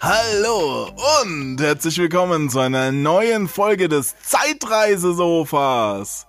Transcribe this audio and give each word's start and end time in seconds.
Hallo 0.00 0.92
und 1.24 1.60
herzlich 1.60 1.98
willkommen 1.98 2.48
zu 2.48 2.60
einer 2.60 2.92
neuen 2.92 3.48
Folge 3.48 3.88
des 3.88 4.14
Zeitreisesofas. 4.22 6.28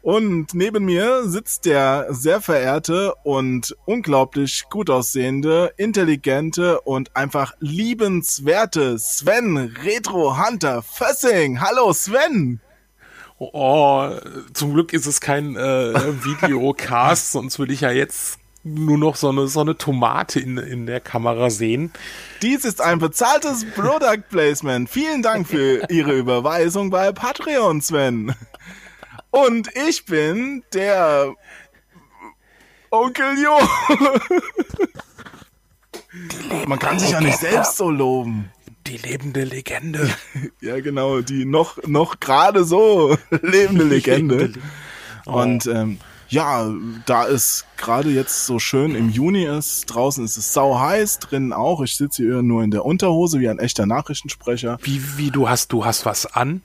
Und 0.00 0.54
neben 0.54 0.86
mir 0.86 1.28
sitzt 1.28 1.66
der 1.66 2.06
sehr 2.08 2.40
verehrte 2.40 3.14
und 3.22 3.76
unglaublich 3.84 4.64
gut 4.70 4.88
aussehende, 4.88 5.74
intelligente 5.76 6.80
und 6.80 7.14
einfach 7.14 7.52
liebenswerte 7.60 8.98
Sven 8.98 9.76
Retro 9.84 10.42
Hunter 10.42 10.82
Fössing. 10.82 11.60
Hallo 11.60 11.92
Sven! 11.92 12.62
Oh, 13.36 14.08
zum 14.54 14.72
Glück 14.72 14.94
ist 14.94 15.04
es 15.04 15.20
kein 15.20 15.56
äh, 15.56 15.92
Videocast, 16.24 17.32
sonst 17.32 17.58
würde 17.58 17.74
ich 17.74 17.82
ja 17.82 17.90
jetzt 17.90 18.38
nur 18.64 18.96
noch 18.98 19.16
so 19.16 19.28
eine, 19.28 19.46
so 19.46 19.60
eine 19.60 19.76
Tomate 19.76 20.40
in, 20.40 20.56
in 20.56 20.86
der 20.86 21.00
Kamera 21.00 21.50
sehen. 21.50 21.92
Dies 22.42 22.64
ist 22.64 22.80
ein 22.80 22.98
bezahltes 22.98 23.64
Product 23.74 24.22
Placement. 24.30 24.88
Vielen 24.88 25.22
Dank 25.22 25.46
für 25.46 25.86
Ihre 25.90 26.12
Überweisung 26.12 26.90
bei 26.90 27.12
Patreon, 27.12 27.82
Sven. 27.82 28.34
Und 29.30 29.68
ich 29.88 30.06
bin 30.06 30.62
der 30.72 31.34
Onkel 32.90 33.36
Jo. 33.38 33.58
Man 36.66 36.78
kann 36.78 36.98
sich 36.98 37.10
ja 37.10 37.20
nicht 37.20 37.38
selbst 37.38 37.76
so 37.76 37.90
loben. 37.90 38.50
Die 38.86 38.96
lebende 38.96 39.44
Legende. 39.44 40.08
Ja, 40.60 40.80
genau, 40.80 41.20
die 41.20 41.44
noch, 41.44 41.82
noch 41.84 42.20
gerade 42.20 42.64
so 42.64 43.18
lebende 43.42 43.84
Legende. 43.84 44.52
Und 45.26 45.66
ähm, 45.66 45.98
ja, 46.34 46.68
da 47.06 47.28
es 47.28 47.64
gerade 47.76 48.10
jetzt 48.10 48.44
so 48.44 48.58
schön 48.58 48.96
im 48.96 49.08
Juni 49.08 49.44
ist, 49.44 49.86
draußen 49.86 50.24
ist 50.24 50.36
es 50.36 50.52
sau 50.52 50.78
heiß, 50.80 51.20
drinnen 51.20 51.52
auch. 51.52 51.80
Ich 51.80 51.96
sitze 51.96 52.24
hier 52.24 52.42
nur 52.42 52.64
in 52.64 52.72
der 52.72 52.84
Unterhose 52.84 53.38
wie 53.38 53.48
ein 53.48 53.60
echter 53.60 53.86
Nachrichtensprecher. 53.86 54.78
Wie, 54.82 55.00
wie 55.16 55.30
du 55.30 55.48
hast, 55.48 55.72
du 55.72 55.84
hast 55.84 56.04
was 56.04 56.26
an? 56.26 56.62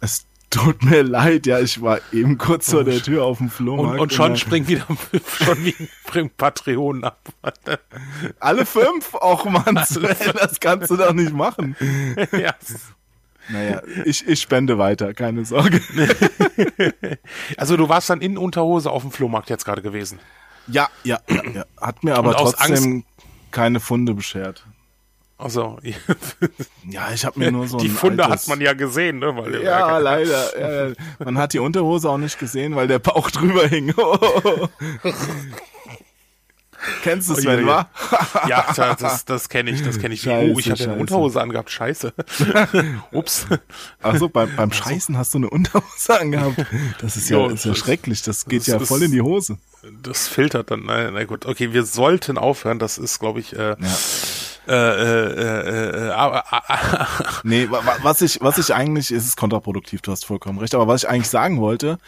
Es 0.00 0.24
tut 0.50 0.84
mir 0.84 1.02
leid, 1.02 1.46
ja, 1.46 1.58
ich 1.58 1.82
war 1.82 1.98
eben 2.12 2.38
kurz 2.38 2.70
vor 2.70 2.84
der 2.84 3.02
Tür 3.02 3.24
auf 3.24 3.38
dem 3.38 3.50
Flohmarkt. 3.50 3.94
Und, 3.94 4.00
und 4.00 4.12
schon 4.12 4.36
springt 4.36 4.68
wieder, 4.68 4.86
schon 5.44 5.64
wie 5.64 5.74
springt 6.06 6.36
Patreon 6.36 7.02
ab. 7.02 7.20
Alle 8.38 8.64
fünf? 8.64 9.14
Och 9.14 9.46
man, 9.46 9.84
Sven, 9.84 10.16
das 10.34 10.60
kannst 10.60 10.92
du 10.92 10.96
doch 10.96 11.12
nicht 11.12 11.32
machen. 11.32 11.74
ja. 12.32 12.54
Naja, 13.48 13.82
ich, 14.04 14.26
ich 14.26 14.40
spende 14.40 14.78
weiter, 14.78 15.14
keine 15.14 15.44
Sorge. 15.44 15.80
Also 17.56 17.76
du 17.76 17.88
warst 17.88 18.10
dann 18.10 18.20
in 18.20 18.36
Unterhose 18.36 18.90
auf 18.90 19.02
dem 19.02 19.10
Flohmarkt 19.10 19.50
jetzt 19.50 19.64
gerade 19.64 19.82
gewesen. 19.82 20.18
Ja, 20.66 20.88
ja, 21.04 21.18
ja, 21.28 21.42
ja. 21.54 21.64
Hat 21.80 22.04
mir 22.04 22.16
aber 22.16 22.34
trotzdem 22.34 23.04
keine 23.50 23.80
Funde 23.80 24.14
beschert. 24.14 24.64
Also 25.38 25.78
Ja, 26.90 27.12
ich 27.12 27.24
habe 27.24 27.38
mir 27.38 27.52
nur 27.52 27.68
so 27.68 27.78
die 27.78 27.88
Funde 27.88 28.28
hat 28.28 28.46
man 28.48 28.60
ja 28.60 28.72
gesehen, 28.72 29.20
ne? 29.20 29.36
Weil 29.36 29.62
Ja, 29.62 29.98
leider. 29.98 30.60
Ja, 30.60 30.86
ja. 30.88 30.94
man 31.24 31.38
hat 31.38 31.52
die 31.52 31.60
Unterhose 31.60 32.10
auch 32.10 32.18
nicht 32.18 32.38
gesehen, 32.38 32.74
weil 32.74 32.88
der 32.88 32.98
Bauch 32.98 33.30
drüber 33.30 33.66
hing. 33.68 33.94
Kennst 37.02 37.28
du 37.28 37.32
Oh, 37.34 37.36
Sven, 37.36 37.66
wa? 37.66 37.88
Ja, 38.48 38.64
das, 38.98 39.24
das, 39.24 39.48
kenne 39.48 39.70
ich, 39.70 39.82
das 39.82 39.98
kenne 39.98 40.14
ich. 40.14 40.22
Scheiße, 40.22 40.52
oh, 40.54 40.58
ich 40.58 40.70
hatte 40.70 40.84
eine. 40.90 40.94
Unterhose 41.00 41.40
angehabt, 41.40 41.70
scheiße. 41.70 42.12
Ups. 43.12 43.46
Achso, 44.02 44.28
beim, 44.28 44.54
beim 44.54 44.72
Scheißen 44.72 45.16
hast 45.18 45.34
du 45.34 45.38
eine 45.38 45.50
Unterhose 45.50 46.20
angehabt. 46.20 46.64
Das 47.00 47.16
ist 47.16 47.30
ja, 47.30 47.38
Jo, 47.38 47.48
ist 47.48 47.64
ja 47.64 47.72
das- 47.72 47.78
schrecklich. 47.78 48.22
Das 48.22 48.46
geht 48.46 48.60
das 48.60 48.66
ja 48.68 48.78
voll 48.78 49.02
in 49.02 49.10
die 49.12 49.22
Hose. 49.22 49.58
Das 50.02 50.28
filtert 50.28 50.70
dann. 50.70 50.84
Na, 50.84 51.10
na 51.10 51.24
gut, 51.24 51.46
okay, 51.46 51.72
wir 51.72 51.84
sollten 51.84 52.38
aufhören. 52.38 52.78
Das 52.78 52.98
ist, 52.98 53.18
glaube 53.18 53.40
ich, 53.40 53.54
äh, 53.56 53.70
Ja. 53.70 53.76
äh, 54.68 54.74
äh, 54.74 55.32
äh, 55.32 56.08
äh, 56.08 56.08
äh, 56.10 57.04
Nee, 57.42 57.70
wa- 57.70 57.84
wa- 57.84 57.96
was 58.02 58.20
ich, 58.22 58.38
was 58.40 58.58
ich 58.58 58.74
eigentlich, 58.74 59.10
es 59.10 59.24
ist 59.24 59.36
kontraproduktiv, 59.36 60.02
du 60.02 60.12
hast 60.12 60.24
vollkommen 60.26 60.58
recht, 60.58 60.74
aber 60.74 60.86
was 60.88 61.02
ich 61.04 61.08
eigentlich 61.08 61.28
sagen 61.28 61.60
wollte, 61.60 61.98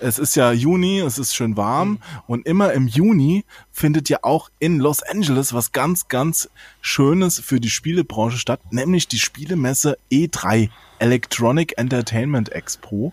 es 0.00 0.18
ist 0.18 0.34
ja 0.36 0.52
Juni, 0.52 1.00
es 1.00 1.18
ist 1.18 1.34
schön 1.34 1.56
warm 1.56 1.98
und 2.26 2.46
immer 2.46 2.72
im 2.72 2.86
Juni 2.86 3.44
findet 3.72 4.08
ja 4.08 4.18
auch 4.22 4.50
in 4.58 4.78
Los 4.78 5.02
Angeles 5.02 5.52
was 5.54 5.72
ganz, 5.72 6.08
ganz 6.08 6.48
Schönes 6.80 7.40
für 7.40 7.60
die 7.60 7.70
Spielebranche 7.70 8.38
statt, 8.38 8.60
nämlich 8.70 9.08
die 9.08 9.18
Spielemesse 9.18 9.98
E3, 10.10 10.70
Electronic 10.98 11.74
Entertainment 11.78 12.50
Expo, 12.50 13.12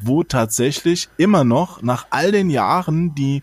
wo 0.00 0.22
tatsächlich 0.22 1.08
immer 1.16 1.44
noch 1.44 1.82
nach 1.82 2.06
all 2.10 2.32
den 2.32 2.50
Jahren 2.50 3.14
die 3.14 3.42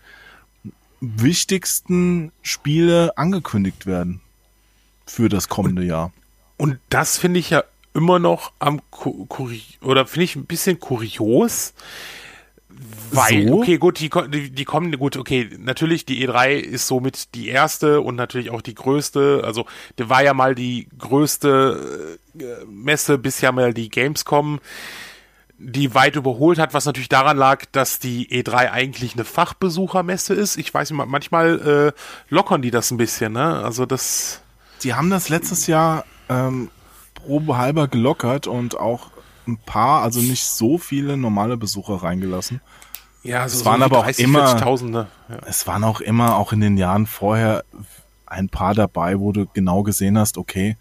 wichtigsten 1.00 2.32
Spiele 2.42 3.16
angekündigt 3.16 3.86
werden 3.86 4.20
für 5.06 5.28
das 5.28 5.48
kommende 5.48 5.84
Jahr. 5.84 6.12
Und 6.56 6.78
das 6.88 7.18
finde 7.18 7.38
ich 7.40 7.50
ja 7.50 7.64
immer 7.94 8.18
noch 8.18 8.52
am 8.58 8.80
Ku- 8.90 9.26
Kuri 9.26 9.62
oder 9.82 10.06
finde 10.06 10.24
ich 10.24 10.36
ein 10.36 10.46
bisschen 10.46 10.80
kurios. 10.80 11.74
Weil, 13.10 13.48
So? 13.48 13.60
okay, 13.60 13.78
gut, 13.78 14.00
die, 14.00 14.10
die, 14.28 14.50
die 14.50 14.64
kommen, 14.64 14.96
gut, 14.98 15.16
okay, 15.16 15.48
natürlich, 15.58 16.04
die 16.04 16.26
E3 16.26 16.54
ist 16.54 16.86
somit 16.86 17.34
die 17.34 17.48
erste 17.48 18.00
und 18.00 18.16
natürlich 18.16 18.50
auch 18.50 18.62
die 18.62 18.74
größte, 18.74 19.42
also, 19.44 19.66
die 19.98 20.08
war 20.08 20.22
ja 20.22 20.34
mal 20.34 20.54
die 20.54 20.88
größte 20.98 22.18
äh, 22.38 22.64
Messe, 22.68 23.18
bis 23.18 23.40
ja 23.40 23.52
mal 23.52 23.74
die 23.74 23.88
Gamescom, 23.88 24.60
die 25.58 25.94
weit 25.94 26.16
überholt 26.16 26.58
hat, 26.58 26.74
was 26.74 26.84
natürlich 26.84 27.08
daran 27.08 27.36
lag, 27.36 27.64
dass 27.72 27.98
die 27.98 28.28
E3 28.28 28.70
eigentlich 28.70 29.14
eine 29.14 29.24
Fachbesuchermesse 29.24 30.34
ist. 30.34 30.56
Ich 30.56 30.72
weiß 30.72 30.90
nicht, 30.90 31.06
manchmal 31.06 31.94
äh, 31.96 32.00
lockern 32.28 32.60
die 32.62 32.70
das 32.70 32.90
ein 32.90 32.98
bisschen, 32.98 33.32
ne? 33.32 33.62
Also 33.64 33.86
das. 33.86 34.42
Die 34.82 34.92
haben 34.92 35.08
das 35.08 35.30
letztes 35.30 35.66
Jahr 35.66 36.04
ähm, 36.28 36.70
probehalber 37.14 37.88
gelockert 37.88 38.46
und 38.46 38.78
auch 38.78 39.10
ein 39.48 39.56
paar, 39.56 40.02
also 40.02 40.20
nicht 40.20 40.44
so 40.44 40.76
viele 40.76 41.16
normale 41.16 41.56
Besucher 41.56 42.02
reingelassen. 42.02 42.60
Ja, 43.26 43.44
Es 43.44 43.64
waren 43.64 43.82
aber 43.82 43.98
auch 43.98 44.18
immer- 44.18 44.56
40.000? 44.56 45.06
Ja. 45.28 45.36
Es 45.46 45.66
waren 45.66 45.84
auch 45.84 46.00
immer, 46.00 46.36
auch 46.36 46.52
in 46.52 46.60
den 46.60 46.76
Jahren 46.76 47.06
vorher, 47.06 47.64
ein 48.26 48.48
paar 48.48 48.74
dabei, 48.74 49.20
wo 49.20 49.32
du 49.32 49.46
genau 49.46 49.82
gesehen 49.82 50.18
hast, 50.18 50.36
okay, 50.36 50.76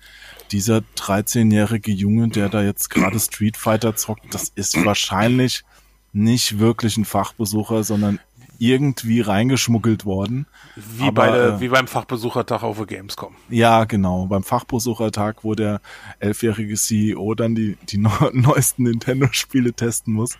dieser 0.51 0.81
13-jährige 0.97 1.91
Junge, 1.91 2.27
der 2.29 2.49
da 2.49 2.61
jetzt 2.63 2.89
gerade 2.89 3.19
Street 3.19 3.57
Fighter 3.57 3.95
zockt, 3.95 4.33
das 4.33 4.51
ist 4.55 4.83
wahrscheinlich 4.85 5.63
nicht 6.11 6.59
wirklich 6.59 6.97
ein 6.97 7.05
Fachbesucher, 7.05 7.83
sondern 7.83 8.19
irgendwie 8.59 9.21
reingeschmuggelt 9.21 10.05
worden. 10.05 10.45
Wie, 10.75 11.03
Aber, 11.03 11.11
bei 11.11 11.31
der, 11.31 11.45
äh, 11.47 11.59
wie 11.61 11.67
beim 11.69 11.87
Fachbesuchertag 11.87 12.63
auf 12.63 12.77
der 12.77 12.85
Gamescom. 12.85 13.35
Ja, 13.49 13.85
genau. 13.85 14.25
Beim 14.25 14.43
Fachbesuchertag, 14.43 15.43
wo 15.43 15.55
der 15.55 15.81
elfjährige 16.19 16.75
CEO 16.75 17.33
dann 17.35 17.55
die, 17.55 17.77
die 17.89 17.97
neu- 17.97 18.11
neuesten 18.33 18.83
Nintendo-Spiele 18.83 19.73
testen 19.73 20.13
muss. 20.13 20.37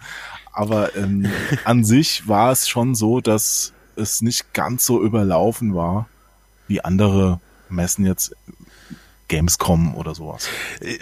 Aber 0.53 0.95
ähm, 0.95 1.27
an 1.65 1.83
sich 1.83 2.27
war 2.27 2.51
es 2.51 2.67
schon 2.69 2.95
so, 2.95 3.21
dass 3.21 3.73
es 3.95 4.21
nicht 4.21 4.53
ganz 4.53 4.85
so 4.85 5.01
überlaufen 5.01 5.73
war 5.75 6.07
wie 6.67 6.81
andere 6.83 7.39
Messen 7.69 8.05
jetzt 8.05 8.35
Gamescom 9.27 9.95
oder 9.95 10.13
sowas. 10.13 10.47
Äh, 10.81 10.97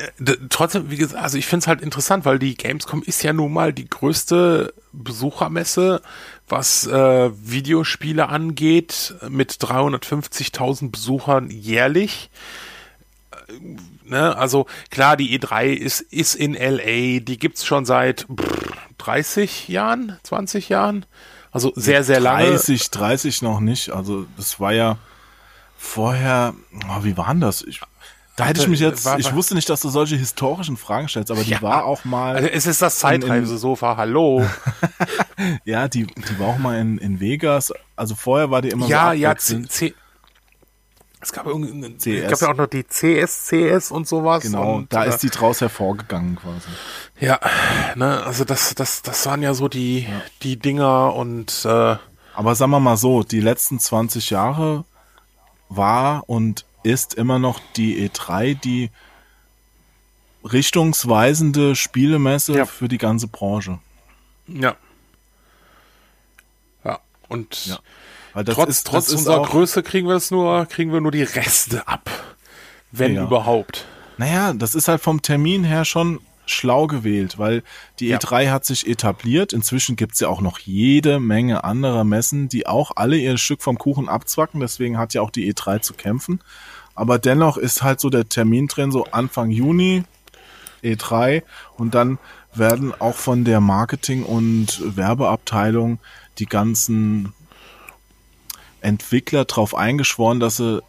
Trotzdem, 0.50 0.90
wie 0.90 0.95
gesagt, 0.95 1.22
also 1.22 1.38
ich 1.38 1.45
finde 1.45 1.63
es 1.63 1.68
halt 1.68 1.81
interessant, 1.81 2.24
weil 2.24 2.40
die 2.40 2.56
Gamescom 2.56 3.03
ist 3.03 3.22
ja 3.22 3.34
nun 3.34 3.51
mal 3.51 3.74
die 3.74 3.90
größte 3.90 4.74
Besuchermesse, 4.94 6.01
was 6.48 6.86
äh, 6.88 7.31
Videospiele 7.34 8.30
angeht, 8.30 9.16
mit 9.30 9.52
350.000 9.54 10.92
Besuchern 10.92 11.50
jährlich. 11.50 12.30
Äh, 13.31 13.54
Ne? 14.06 14.36
Also 14.36 14.68
klar, 14.90 15.18
die 15.18 15.38
E3 15.38 15.68
ist, 15.68 16.02
ist 16.02 16.36
in 16.36 16.54
LA, 16.54 17.20
die 17.20 17.38
gibt's 17.40 17.66
schon 17.66 17.86
seit 17.86 18.28
pff, 18.34 18.72
30 18.98 19.68
Jahren, 19.70 20.20
20 20.24 20.70
Jahren. 20.70 21.06
Also 21.51 21.72
sehr, 21.75 22.04
sehr 22.04 22.19
lange. 22.19 22.50
30, 22.50 22.92
30 22.92 23.42
noch 23.42 23.60
nicht. 23.60 23.92
Also 23.92 24.25
das 24.38 24.60
war 24.60 24.74
ja 24.74 24.98
vorher, 25.78 26.54
oh, 26.89 27.04
wie 27.04 27.18
waren 27.18 27.39
das? 27.39 27.62
Ich, 27.62 27.81
da 28.35 28.45
hätte 28.45 28.62
ich 28.62 28.68
mich 28.68 28.80
jetzt, 28.80 29.06
War- 29.06 29.19
ich 29.19 29.33
wusste 29.35 29.53
nicht, 29.56 29.69
dass 29.69 29.81
du 29.81 29.89
solche 29.89 30.15
historischen 30.15 30.75
Fragen 30.77 31.07
stellst, 31.07 31.30
aber 31.31 31.44
die 31.44 31.51
Ja. 31.51 31.62
war 31.62 31.85
auch 31.85 32.03
mal. 32.06 32.35
Also 32.35 32.47
es 32.50 32.65
ist 32.65 32.81
das 32.81 33.00
Zeitreisesofa, 33.00 33.97
hallo. 33.97 34.45
Ja, 35.65 35.88
die, 35.88 36.06
die 36.06 36.39
war 36.39 36.47
auch 36.50 36.57
mal 36.57 36.80
in, 36.80 36.97
in 37.00 37.19
Vegas. 37.19 37.74
Also 37.95 38.15
vorher 38.15 38.50
war 38.51 38.62
die 38.62 38.69
immer 38.69 38.88
ja, 38.88 39.07
so 39.09 39.13
ja, 39.13 39.35
C, 39.35 39.56
abwechselnd. 39.56 39.71
C, 39.71 39.94
es 41.19 41.31
gab 41.31 41.45
irgendeinen, 41.47 41.95
es 41.97 42.03
CS. 42.03 42.30
gab 42.30 42.41
ja 42.41 42.53
auch 42.53 42.57
noch 42.57 42.68
die 42.68 42.83
CS, 42.83 43.47
CS 43.47 43.91
und 43.91 44.07
sowas. 44.07 44.44
Genau, 44.44 44.75
und, 44.75 44.94
da 44.94 45.06
äh, 45.06 45.09
ist 45.09 45.19
die 45.19 45.29
draus 45.29 45.62
hervorgegangen 45.62 46.36
quasi. 46.38 46.68
Ja, 47.19 47.39
ne, 47.95 48.24
also 48.24 48.45
das, 48.45 48.74
das, 48.75 49.01
das 49.01 49.25
waren 49.25 49.41
ja 49.41 49.53
so 49.53 49.68
die, 49.68 50.07
die 50.44 50.57
Dinger 50.57 51.13
und 51.15 51.65
äh, 51.65 51.95
Aber 52.36 52.56
sagen 52.56 52.71
wir 52.71 52.79
mal 52.79 52.97
so, 52.97 53.24
die 53.24 53.39
letzten 53.41 53.79
20 53.79 54.29
Jahre 54.31 54.86
war 55.69 56.24
und 56.29 56.65
ist 56.83 57.13
immer 57.15 57.39
noch 57.39 57.59
die 57.75 58.07
E3 58.09 58.56
die 58.59 58.89
richtungsweisende 60.45 61.75
Spielemesse 61.75 62.53
Ja. 62.57 62.65
für 62.65 62.88
die 62.88 62.97
ganze 62.97 63.27
Branche. 63.27 63.80
ja. 64.47 64.75
Ja, 66.83 67.00
und 67.30 67.65
Ja. 67.65 67.80
Trotz, 68.45 68.69
ist, 68.69 68.88
trotz 68.88 69.09
unserer 69.12 69.44
Größe 69.44 69.83
kriegen 69.83 70.07
wir 70.07 70.15
es 70.15 70.31
nur, 70.31 70.65
kriegen 70.65 70.91
wir 70.91 71.01
nur 71.01 71.12
die 71.12 71.24
Reste 71.24 71.88
ab. 71.88 72.09
wenn 72.95 73.15
Ja. 73.15 73.24
überhaupt. 73.24 73.86
Naja, 74.19 74.53
das 74.53 74.75
ist 74.75 74.88
halt 74.88 75.01
vom 75.01 75.24
Termin 75.24 75.63
her 75.63 75.83
schon 75.83 76.19
schlau 76.45 76.86
gewählt, 76.86 77.39
weil 77.39 77.63
die 78.00 78.09
Ja. 78.09 78.18
E3 78.19 78.51
hat 78.51 78.65
sich 78.65 78.86
etabliert. 78.88 79.51
Inzwischen 79.51 79.95
gibt's 79.95 80.19
ja 80.19 80.27
auch 80.27 80.41
noch 80.41 80.59
jede 80.59 81.19
Menge 81.19 81.63
anderer 81.63 82.03
Messen, 82.03 82.50
die 82.50 82.68
auch 82.68 82.91
alle 82.95 83.18
ihr 83.18 83.38
Stück 83.39 83.63
vom 83.63 83.79
Kuchen 83.79 84.09
abzwacken. 84.09 84.59
Deswegen 84.59 85.00
hat 85.00 85.15
ja 85.15 85.21
auch 85.21 85.31
die 85.31 85.47
E3 85.51 85.79
zu 85.79 85.94
kämpfen. 85.95 86.41
Aber 86.95 87.19
dennoch 87.19 87.57
ist 87.57 87.84
halt 87.84 88.00
so 88.00 88.10
der 88.10 88.30
Termin 88.30 88.68
drin, 88.68 88.92
so 88.92 89.06
Anfang 89.06 89.50
Juni 89.50 90.04
E3 90.84 91.44
und 91.78 91.95
dann 91.95 92.19
werden 92.54 92.94
auch 93.00 93.16
von 93.16 93.45
der 93.45 93.62
Marketing- 93.62 94.24
und 94.24 94.81
Werbeabteilung 94.95 96.00
die 96.40 96.45
ganzen 96.45 97.34
Entwickler 98.81 99.45
drauf 99.45 99.75
eingeschworen, 99.75 100.40
dass 100.40 100.57
sie 100.57 100.81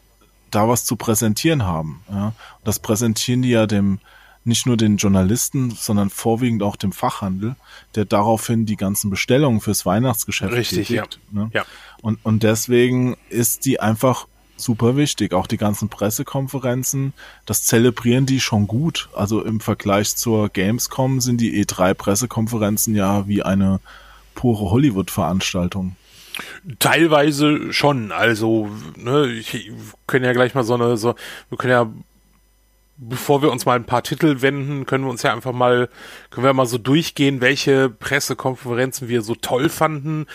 da 0.50 0.68
was 0.68 0.84
zu 0.84 0.96
präsentieren 0.96 1.64
haben. 1.64 2.02
Ja. 2.10 2.26
Und 2.26 2.34
das 2.64 2.78
präsentieren 2.78 3.42
die 3.42 3.50
ja 3.50 3.66
dem 3.66 4.00
nicht 4.46 4.66
nur 4.66 4.76
den 4.76 4.98
Journalisten, 4.98 5.70
sondern 5.70 6.10
vorwiegend 6.10 6.62
auch 6.62 6.76
dem 6.76 6.92
Fachhandel, 6.92 7.56
der 7.94 8.04
daraufhin 8.04 8.66
die 8.66 8.76
ganzen 8.76 9.08
Bestellungen 9.08 9.62
fürs 9.62 9.86
Weihnachtsgeschäft 9.86 10.52
Richtig, 10.52 10.88
tätigt, 10.88 11.18
Ne? 11.30 11.50
Ja. 11.54 11.64
Und, 12.02 12.22
und 12.24 12.42
deswegen 12.42 13.16
ist 13.30 13.64
die 13.64 13.80
einfach 13.80 14.26
super 14.56 14.96
wichtig. 14.96 15.32
Auch 15.32 15.46
die 15.46 15.56
ganzen 15.56 15.88
Pressekonferenzen, 15.88 17.12
das 17.46 17.64
zelebrieren 17.64 18.26
die 18.26 18.40
schon 18.40 18.66
gut. 18.66 19.08
Also 19.14 19.42
im 19.42 19.60
Vergleich 19.60 20.16
zur 20.16 20.48
Gamescom 20.48 21.20
sind 21.20 21.40
die 21.40 21.64
E3-Pressekonferenzen 21.64 22.94
ja 22.94 23.26
wie 23.26 23.42
eine 23.42 23.80
pure 24.34 24.70
Hollywood-Veranstaltung. 24.70 25.96
Teilweise 26.78 27.72
schon. 27.72 28.10
Also, 28.12 28.68
ne, 28.96 29.26
ich, 29.26 29.70
können 30.06 30.24
ja 30.24 30.32
gleich 30.32 30.54
mal 30.54 30.64
so 30.64 30.74
eine, 30.74 30.96
so, 30.96 31.14
wir 31.48 31.58
können 31.58 31.70
ja, 31.70 31.92
bevor 32.96 33.42
wir 33.42 33.52
uns 33.52 33.66
mal 33.66 33.76
ein 33.76 33.84
paar 33.84 34.02
Titel 34.02 34.40
wenden, 34.42 34.86
können 34.86 35.04
wir 35.04 35.10
uns 35.10 35.22
ja 35.22 35.32
einfach 35.32 35.52
mal, 35.52 35.88
können 36.30 36.44
wir 36.44 36.52
mal 36.52 36.66
so 36.66 36.78
durchgehen, 36.78 37.40
welche 37.40 37.88
Pressekonferenzen 37.88 39.08
wir 39.08 39.22
so 39.22 39.34
toll 39.36 39.68
fanden, 39.68 40.26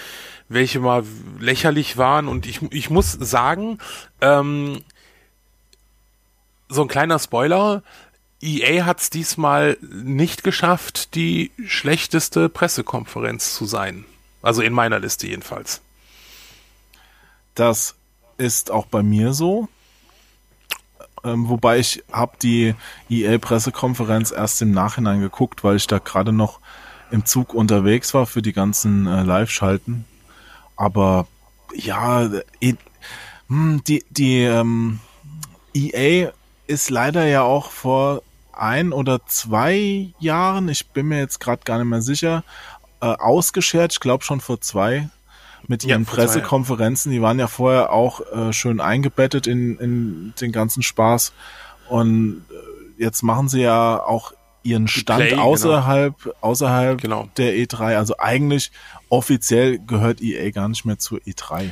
welche 0.50 0.80
mal 0.80 1.04
lächerlich 1.40 1.98
waren. 1.98 2.28
Und 2.28 2.46
ich, 2.46 2.62
ich 2.72 2.90
muss 2.90 3.14
sagen, 3.14 3.78
ähm, 4.20 4.84
so 6.68 6.82
ein 6.82 6.88
kleiner 6.88 7.20
Spoiler, 7.20 7.84
EA 8.42 8.86
hat 8.86 9.02
es 9.02 9.10
diesmal 9.10 9.78
nicht 9.82 10.44
geschafft, 10.44 11.16
die 11.16 11.52
schlechteste 11.66 12.50
Pressekonferenz 12.50 13.54
zu 13.56 13.66
sein. 13.66 14.06
Also 14.42 14.62
in 14.62 14.74
meiner 14.74 15.00
Liste 15.00 15.28
jedenfalls. 15.28 15.82
Das 17.56 17.96
ist 18.38 18.72
auch 18.72 18.86
bei 18.86 19.04
mir 19.04 19.34
so. 19.34 19.68
Ähm, 21.24 21.50
wobei 21.50 21.80
ich 21.80 22.04
habe 22.12 22.38
die 22.42 22.76
EA-Pressekonferenz 23.10 24.32
erst 24.32 24.62
im 24.62 24.72
Nachhinein 24.72 25.20
geguckt, 25.20 25.66
weil 25.66 25.76
ich 25.76 25.88
da 25.88 26.00
gerade 26.00 26.32
noch 26.32 26.62
im 27.12 27.26
Zug 27.26 27.54
unterwegs 27.54 28.14
war 28.14 28.26
für 28.26 28.42
die 28.42 28.54
ganzen 28.54 29.08
äh, 29.08 29.24
Live-Schalten. 29.24 30.06
Aber 30.80 31.28
ja, 31.76 32.30
hm, 33.50 33.84
die, 33.86 34.06
die 34.10 34.44
ähm, 34.44 35.02
EA 35.74 36.32
ist 36.68 36.90
leider 36.90 37.26
ja 37.26 37.42
auch 37.42 37.70
vor 37.70 38.22
ein 38.54 38.94
oder 38.94 39.20
zwei 39.26 40.10
Jahren, 40.20 40.70
ich 40.70 40.88
bin 40.88 41.08
mir 41.08 41.20
jetzt 41.20 41.40
gerade 41.40 41.64
gar 41.66 41.80
nicht 41.80 41.88
mehr 41.88 42.02
sicher, 42.02 42.44
äh, 43.02 43.08
ausgeschert, 43.08 43.92
ich 43.92 44.00
glaube 44.00 44.24
schon 44.24 44.40
vor 44.40 44.62
zwei, 44.62 45.10
mit 45.68 45.84
Ja, 45.84 45.90
ihren 45.90 46.04
Jahren. 46.04 46.16
Pressekonferenzen. 46.16 47.12
Die 47.12 47.22
waren 47.22 47.40
ja 47.40 47.48
vorher 47.48 47.92
auch 47.92 48.22
äh, 48.32 48.54
schön 48.54 48.80
eingebettet 48.80 49.48
in, 49.48 49.78
in 49.80 50.34
den 50.40 50.54
ganzen 50.54 50.82
Spaß. 50.82 51.34
Und 51.90 52.46
äh, 52.50 53.04
jetzt 53.04 53.22
machen 53.22 53.50
sie 53.50 53.62
ja 53.62 54.02
auch 54.02 54.32
ihren 54.64 54.88
Stand 54.88 55.20
Play, 55.20 55.30
genau. 55.32 55.44
außerhalb, 55.44 56.16
außerhalb 56.40 57.02
Genau. 57.02 57.28
der 57.38 57.54
E3. 57.56 57.98
Also 57.98 58.16
eigentlich 58.18 58.72
offiziell 59.10 59.80
gehört 59.80 60.22
EA 60.22 60.52
gar 60.52 60.70
nicht 60.70 60.86
mehr 60.86 60.98
zur 60.98 61.20
E 61.26 61.32
E3. 61.32 61.72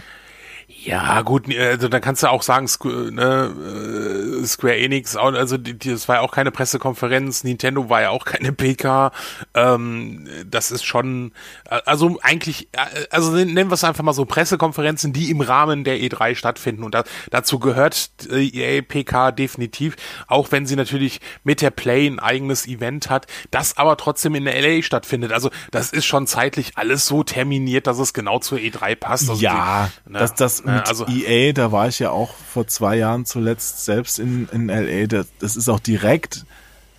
Ja, 0.88 1.22
gut, 1.22 1.46
also 1.54 1.90
dann 1.90 2.02
kannst 2.02 2.24
du 2.24 2.28
auch 2.28 2.42
sagen, 2.44 2.68
Squ- 2.68 3.12
ne, 3.12 4.42
äh, 4.42 4.46
Square 4.46 4.78
Enix, 4.78 5.16
also 5.18 5.58
das 5.58 6.08
war 6.08 6.16
ja 6.18 6.22
auch 6.22 6.32
keine 6.32 6.52
Pressekonferenz, 6.52 7.44
Nintendo 7.44 7.90
war 7.90 8.02
ja 8.02 8.10
auch 8.12 8.24
keine 8.24 8.54
PK, 8.54 9.12
ähm, 9.54 10.28
das 10.50 10.72
ist 10.72 10.86
schon, 10.86 11.34
äh, 11.70 11.80
also 11.86 12.18
eigentlich, 12.22 12.70
äh, 12.72 13.06
also 13.12 13.32
nennen 13.32 13.70
wir 13.70 13.74
es 13.74 13.84
einfach 13.84 14.04
mal 14.04 14.14
so 14.14 14.24
Pressekonferenzen, 14.26 15.12
die 15.12 15.30
im 15.30 15.42
Rahmen 15.42 15.84
der 15.84 15.98
E3 15.98 16.36
stattfinden 16.36 16.84
und 16.84 16.94
da, 16.96 17.04
dazu 17.32 17.60
gehört 17.60 18.10
äh, 18.32 18.48
EA 18.48 18.82
PK 18.82 19.32
definitiv, 19.34 19.96
auch 20.28 20.52
wenn 20.52 20.66
sie 20.66 20.76
natürlich 20.78 21.20
mit 21.44 21.62
der 21.62 21.72
Play 21.72 22.08
ein 22.08 22.20
eigenes 22.20 22.66
Event 22.66 23.10
hat, 23.10 23.28
das 23.52 23.76
aber 23.78 23.98
trotzdem 23.98 24.36
in 24.36 24.46
der 24.46 24.62
LA 24.62 24.82
stattfindet, 24.84 25.34
also 25.34 25.50
das 25.72 25.92
ist 25.92 26.06
schon 26.06 26.28
zeitlich 26.28 26.74
alles 26.76 27.06
so 27.06 27.24
terminiert, 27.24 27.88
dass 27.88 28.00
es 28.00 28.14
genau 28.14 28.40
zur 28.40 28.60
E3 28.60 28.96
passt. 28.96 29.30
Also 29.30 29.42
ja, 29.42 29.90
die, 30.06 30.14
ne, 30.14 30.20
das, 30.20 30.34
das 30.36 30.64
ne, 30.64 30.77
mit 30.78 30.88
also 30.88 31.06
EA, 31.08 31.54
da 31.54 31.72
war 31.72 31.88
ich 31.88 32.00
ja 32.00 32.12
auch 32.12 32.34
vor 32.34 32.68
zwei 32.68 32.96
Jahren 32.98 33.26
zuletzt 33.26 33.86
selbst 33.86 34.20
in, 34.20 34.48
in 34.52 34.68
LA. 34.68 35.08
Das, 35.08 35.28
das 35.40 35.56
ist 35.56 35.70
auch 35.70 35.80
direkt 35.80 36.46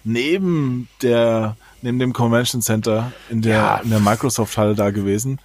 neben 0.05 0.89
der, 1.03 1.57
neben 1.83 1.99
dem 1.99 2.13
Convention 2.13 2.63
Center 2.63 3.13
in 3.29 3.43
der, 3.43 3.57
Ja. 3.57 3.77
in 3.79 3.91
der 3.91 4.01
Microsoft-Halle 4.01 4.75
da 4.75 4.91
gewesen. 4.91 5.39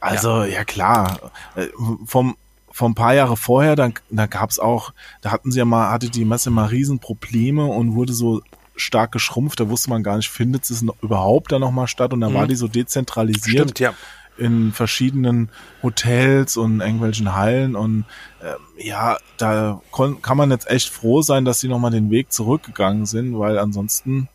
Also, 0.00 0.44
ja, 0.44 0.64
klar. 0.64 1.30
Äh, 1.56 1.66
Vom, 2.06 2.36
vom 2.72 2.94
paar 2.94 3.14
Jahre 3.14 3.36
vorher, 3.36 3.76
dann, 3.76 3.94
da 4.10 4.26
gab's 4.26 4.58
auch, 4.58 4.92
da 5.20 5.32
hatten 5.32 5.52
sie 5.52 5.58
ja 5.58 5.64
mal, 5.64 5.90
hatte 5.90 6.08
die 6.08 6.24
Messe 6.24 6.50
mal 6.50 6.66
Riesenprobleme 6.66 7.64
und 7.66 7.94
wurde 7.94 8.12
so 8.12 8.42
stark 8.76 9.12
geschrumpft, 9.12 9.60
da 9.60 9.68
wusste 9.68 9.90
man 9.90 10.02
gar 10.02 10.16
nicht, 10.16 10.30
findet 10.30 10.68
es 10.70 10.82
überhaupt 11.02 11.52
da 11.52 11.58
nochmal 11.58 11.86
statt 11.86 12.14
und 12.14 12.20
dann 12.22 12.32
war 12.32 12.46
die 12.46 12.56
so 12.56 12.66
dezentralisiert 12.66 13.70
Stimmt, 13.70 13.78
ja. 13.80 13.92
In 14.40 14.72
verschiedenen 14.72 15.50
Hotels 15.82 16.56
und 16.56 16.80
irgendwelchen 16.80 17.34
Hallen 17.34 17.76
und 17.76 18.04
ähm, 18.42 18.56
ja, 18.78 19.18
da 19.36 19.80
kann 20.22 20.36
man 20.36 20.50
jetzt 20.50 20.68
echt 20.70 20.88
froh 20.88 21.22
sein, 21.22 21.44
dass 21.44 21.60
sie 21.60 21.68
nochmal 21.68 21.90
den 21.90 22.10
Weg 22.10 22.32
zurückgegangen 22.32 23.06
sind, 23.06 23.38
weil 23.38 23.58
ansonsten 23.58 24.28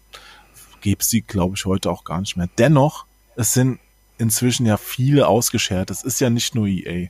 gäbe 0.82 1.04
sie, 1.04 1.22
glaube 1.22 1.56
ich, 1.58 1.66
heute 1.66 1.90
auch 1.90 2.04
gar 2.04 2.20
nicht 2.20 2.38
mehr. 2.38 2.48
Dennoch, 2.58 3.06
es 3.36 3.54
sind 3.54 3.80
inzwischen 4.18 4.66
ja 4.66 4.78
viele 4.78 5.28
ausgeschert. 5.28 5.90
Es 5.90 6.04
ist 6.04 6.22
ja 6.22 6.30
nicht 6.30 6.56
nur 6.56 6.68
EA. 6.68 7.10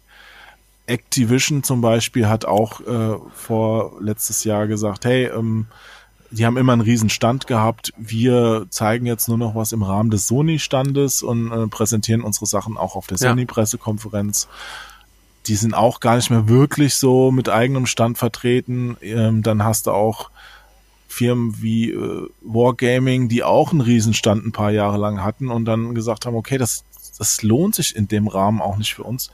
Activision 0.88 1.64
zum 1.64 1.82
Beispiel 1.82 2.28
hat 2.28 2.46
auch 2.46 2.80
äh, 2.82 3.18
vor 3.34 3.94
letztes 4.00 4.44
Jahr 4.44 4.68
gesagt, 4.68 5.06
hey, 5.06 5.26
ähm, 5.26 5.68
die 6.36 6.46
haben 6.46 6.58
immer 6.58 6.74
einen 6.74 6.82
riesen 6.82 7.10
Stand 7.10 7.48
gehabt. 7.48 7.94
Wir 7.98 8.68
zeigen 8.70 9.06
jetzt 9.06 9.28
nur 9.28 9.38
noch 9.38 9.56
was 9.56 9.72
im 9.72 9.84
Rahmen 9.84 10.10
des 10.12 10.28
Sony-Standes 10.28 11.24
und 11.24 11.52
äh, 11.52 11.68
präsentieren 11.68 12.22
unsere 12.22 12.46
Sachen 12.46 12.78
auch 12.78 12.96
auf 12.96 13.08
der 13.08 13.18
Ja. 13.18 13.30
Sony-Pressekonferenz. 13.30 14.48
Die 15.48 15.56
sind 15.56 15.74
auch 15.74 16.00
gar 16.00 16.16
nicht 16.16 16.30
mehr 16.32 16.48
wirklich 16.50 16.96
so 16.96 17.32
mit 17.32 17.50
eigenem 17.50 17.86
Stand 17.86 18.18
vertreten. 18.18 18.98
Ähm, 19.02 19.44
dann 19.44 19.64
hast 19.64 19.88
du 19.88 19.92
auch 19.92 20.30
Firmen 21.08 21.62
wie 21.62 21.92
äh, 21.92 22.28
Wargaming, 22.42 23.30
die 23.30 23.44
auch 23.44 23.72
einen 23.72 23.82
Riesenstand 23.82 24.46
ein 24.46 24.52
paar 24.52 24.72
Jahre 24.72 24.98
lang 24.98 25.24
hatten 25.24 25.50
und 25.50 25.66
dann 25.66 25.96
gesagt 25.96 26.26
haben, 26.26 26.36
okay, 26.36 26.58
das, 26.58 26.84
das 27.18 27.42
lohnt 27.44 27.76
sich 27.76 27.96
in 27.96 28.08
dem 28.08 28.28
Rahmen 28.28 28.60
auch 28.62 28.78
nicht 28.78 28.94
für 28.96 29.04
uns, 29.04 29.32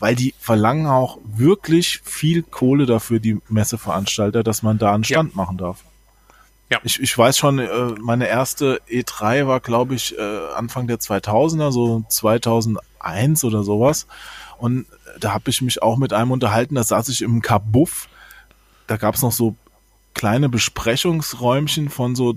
weil 0.00 0.16
die 0.16 0.34
verlangen 0.40 0.86
auch 0.86 1.18
wirklich 1.24 2.00
viel 2.02 2.42
Kohle 2.42 2.86
dafür, 2.86 3.20
die 3.20 3.38
Messeveranstalter, 3.48 4.42
dass 4.42 4.62
man 4.64 4.78
da 4.78 4.94
einen 4.94 5.04
Ja. 5.04 5.18
Stand 5.18 5.36
machen 5.36 5.58
darf. 5.58 5.84
Ja. 6.72 6.80
Ich, 6.84 6.98
ich 7.00 7.16
weiß 7.16 7.36
schon, 7.36 7.58
äh, 7.58 7.68
meine 8.00 8.28
erste 8.28 8.80
E3 8.88 9.46
war, 9.46 9.60
glaube 9.60 9.94
ich, 9.94 10.16
äh, 10.16 10.38
Anfang 10.56 10.86
der 10.86 10.98
2000er, 10.98 11.70
so 11.70 12.02
2001 12.08 13.44
oder 13.44 13.62
sowas. 13.62 14.06
Und 14.56 14.86
da 15.20 15.34
habe 15.34 15.50
ich 15.50 15.60
mich 15.60 15.82
auch 15.82 15.98
mit 15.98 16.14
einem 16.14 16.30
unterhalten, 16.30 16.74
da 16.74 16.82
saß 16.82 17.10
ich 17.10 17.20
im 17.20 17.42
Kabuff. 17.42 18.08
Da 18.86 18.96
gab 18.96 19.16
es 19.16 19.20
noch 19.20 19.32
so 19.32 19.54
kleine 20.14 20.48
Besprechungsräumchen 20.48 21.90
von 21.90 22.14
so 22.14 22.36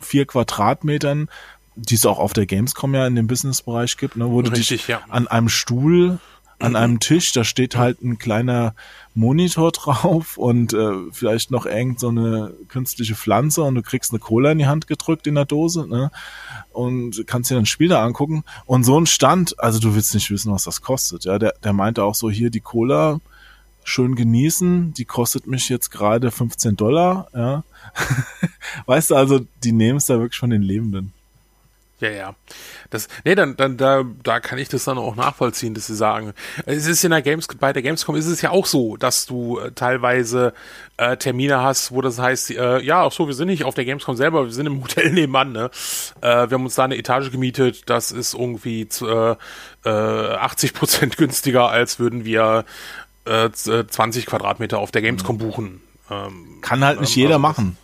vier 0.00 0.26
Quadratmetern, 0.26 1.28
die 1.76 1.94
es 1.94 2.06
auch 2.06 2.18
auf 2.18 2.32
der 2.32 2.46
Gamescom 2.46 2.92
ja 2.92 3.06
in 3.06 3.14
dem 3.14 3.28
Businessbereich 3.28 3.98
gibt, 3.98 4.16
ne, 4.16 4.28
wo 4.28 4.42
du 4.42 4.50
dich 4.50 4.70
Richtig, 4.70 4.88
ja. 4.88 5.02
an 5.10 5.28
einem 5.28 5.48
Stuhl, 5.48 6.18
an 6.58 6.74
einem 6.74 7.00
Tisch, 7.00 7.32
da 7.32 7.44
steht 7.44 7.76
halt 7.76 8.02
ein 8.02 8.18
kleiner 8.18 8.74
Monitor 9.14 9.72
drauf 9.72 10.36
und 10.36 10.72
äh, 10.72 10.92
vielleicht 11.12 11.50
noch 11.50 11.66
irgend 11.66 12.00
so 12.00 12.08
eine 12.08 12.54
künstliche 12.68 13.14
Pflanze 13.14 13.62
und 13.62 13.74
du 13.74 13.82
kriegst 13.82 14.12
eine 14.12 14.20
Cola 14.20 14.52
in 14.52 14.58
die 14.58 14.66
Hand 14.66 14.86
gedrückt 14.86 15.26
in 15.26 15.34
der 15.34 15.44
Dose, 15.44 15.86
ne? 15.86 16.10
Und 16.72 17.26
kannst 17.26 17.50
dir 17.50 17.54
dann 17.54 17.64
ein 17.64 17.66
Spiel 17.66 17.88
da 17.88 18.04
angucken. 18.04 18.44
Und 18.64 18.84
so 18.84 18.98
ein 18.98 19.06
Stand, 19.06 19.58
also 19.58 19.78
du 19.78 19.94
willst 19.94 20.14
nicht 20.14 20.30
wissen, 20.30 20.52
was 20.52 20.64
das 20.64 20.82
kostet. 20.82 21.24
Ja, 21.24 21.38
der, 21.38 21.54
der 21.62 21.72
meinte 21.72 22.04
auch 22.04 22.14
so, 22.14 22.30
hier 22.30 22.50
die 22.50 22.60
Cola, 22.60 23.20
schön 23.84 24.14
genießen, 24.14 24.94
die 24.94 25.04
kostet 25.04 25.46
mich 25.46 25.68
jetzt 25.68 25.90
gerade 25.90 26.30
15 26.30 26.76
Dollar, 26.76 27.28
ja. 27.34 27.64
weißt 28.86 29.10
du, 29.10 29.14
also 29.14 29.40
die 29.62 29.72
nehmen 29.72 29.98
es 29.98 30.06
da 30.06 30.18
wirklich 30.18 30.38
von 30.38 30.50
den 30.50 30.62
Lebenden. 30.62 31.12
Ja, 31.98 32.10
ja. 32.10 32.34
Das, 32.90 33.08
nee, 33.24 33.34
dann, 33.34 33.56
dann, 33.56 33.78
da, 33.78 34.04
da 34.22 34.38
kann 34.38 34.58
ich 34.58 34.68
das 34.68 34.84
dann 34.84 34.98
auch 34.98 35.16
nachvollziehen, 35.16 35.72
dass 35.72 35.86
sie 35.86 35.94
sagen. 35.94 36.34
Es 36.66 36.86
ist 36.86 37.02
in 37.04 37.10
der 37.10 37.22
Games, 37.22 37.46
bei 37.58 37.72
der 37.72 37.82
Gamescom 37.82 38.16
ist 38.16 38.26
es 38.26 38.42
ja 38.42 38.50
auch 38.50 38.66
so, 38.66 38.98
dass 38.98 39.24
du 39.24 39.58
äh, 39.58 39.72
teilweise 39.72 40.52
äh, 40.98 41.16
Termine 41.16 41.62
hast, 41.62 41.92
wo 41.92 42.02
das 42.02 42.18
heißt, 42.18 42.50
äh, 42.50 42.80
ja, 42.82 43.00
auch 43.00 43.12
so, 43.12 43.28
wir 43.28 43.34
sind 43.34 43.48
nicht 43.48 43.64
auf 43.64 43.74
der 43.74 43.86
Gamescom 43.86 44.14
selber, 44.14 44.44
wir 44.44 44.52
sind 44.52 44.66
im 44.66 44.82
Hotel 44.82 45.10
nebenan, 45.10 45.52
ne? 45.52 45.70
Äh, 46.20 46.50
wir 46.50 46.52
haben 46.52 46.64
uns 46.64 46.74
da 46.74 46.84
eine 46.84 46.98
Etage 46.98 47.30
gemietet, 47.30 47.88
das 47.88 48.12
ist 48.12 48.34
irgendwie 48.34 48.86
äh, 49.00 49.36
äh, 49.86 49.88
80 49.88 50.74
Prozent 50.74 51.16
günstiger, 51.16 51.70
als 51.70 51.98
würden 51.98 52.26
wir 52.26 52.66
äh, 53.24 53.50
20 53.50 54.26
Quadratmeter 54.26 54.78
auf 54.78 54.90
der 54.90 55.00
Gamescom 55.00 55.38
buchen. 55.38 55.80
Ähm, 56.10 56.58
kann 56.60 56.84
halt 56.84 57.00
nicht 57.00 57.16
ähm, 57.16 57.22
jeder 57.22 57.36
also 57.36 57.40
machen. 57.40 57.78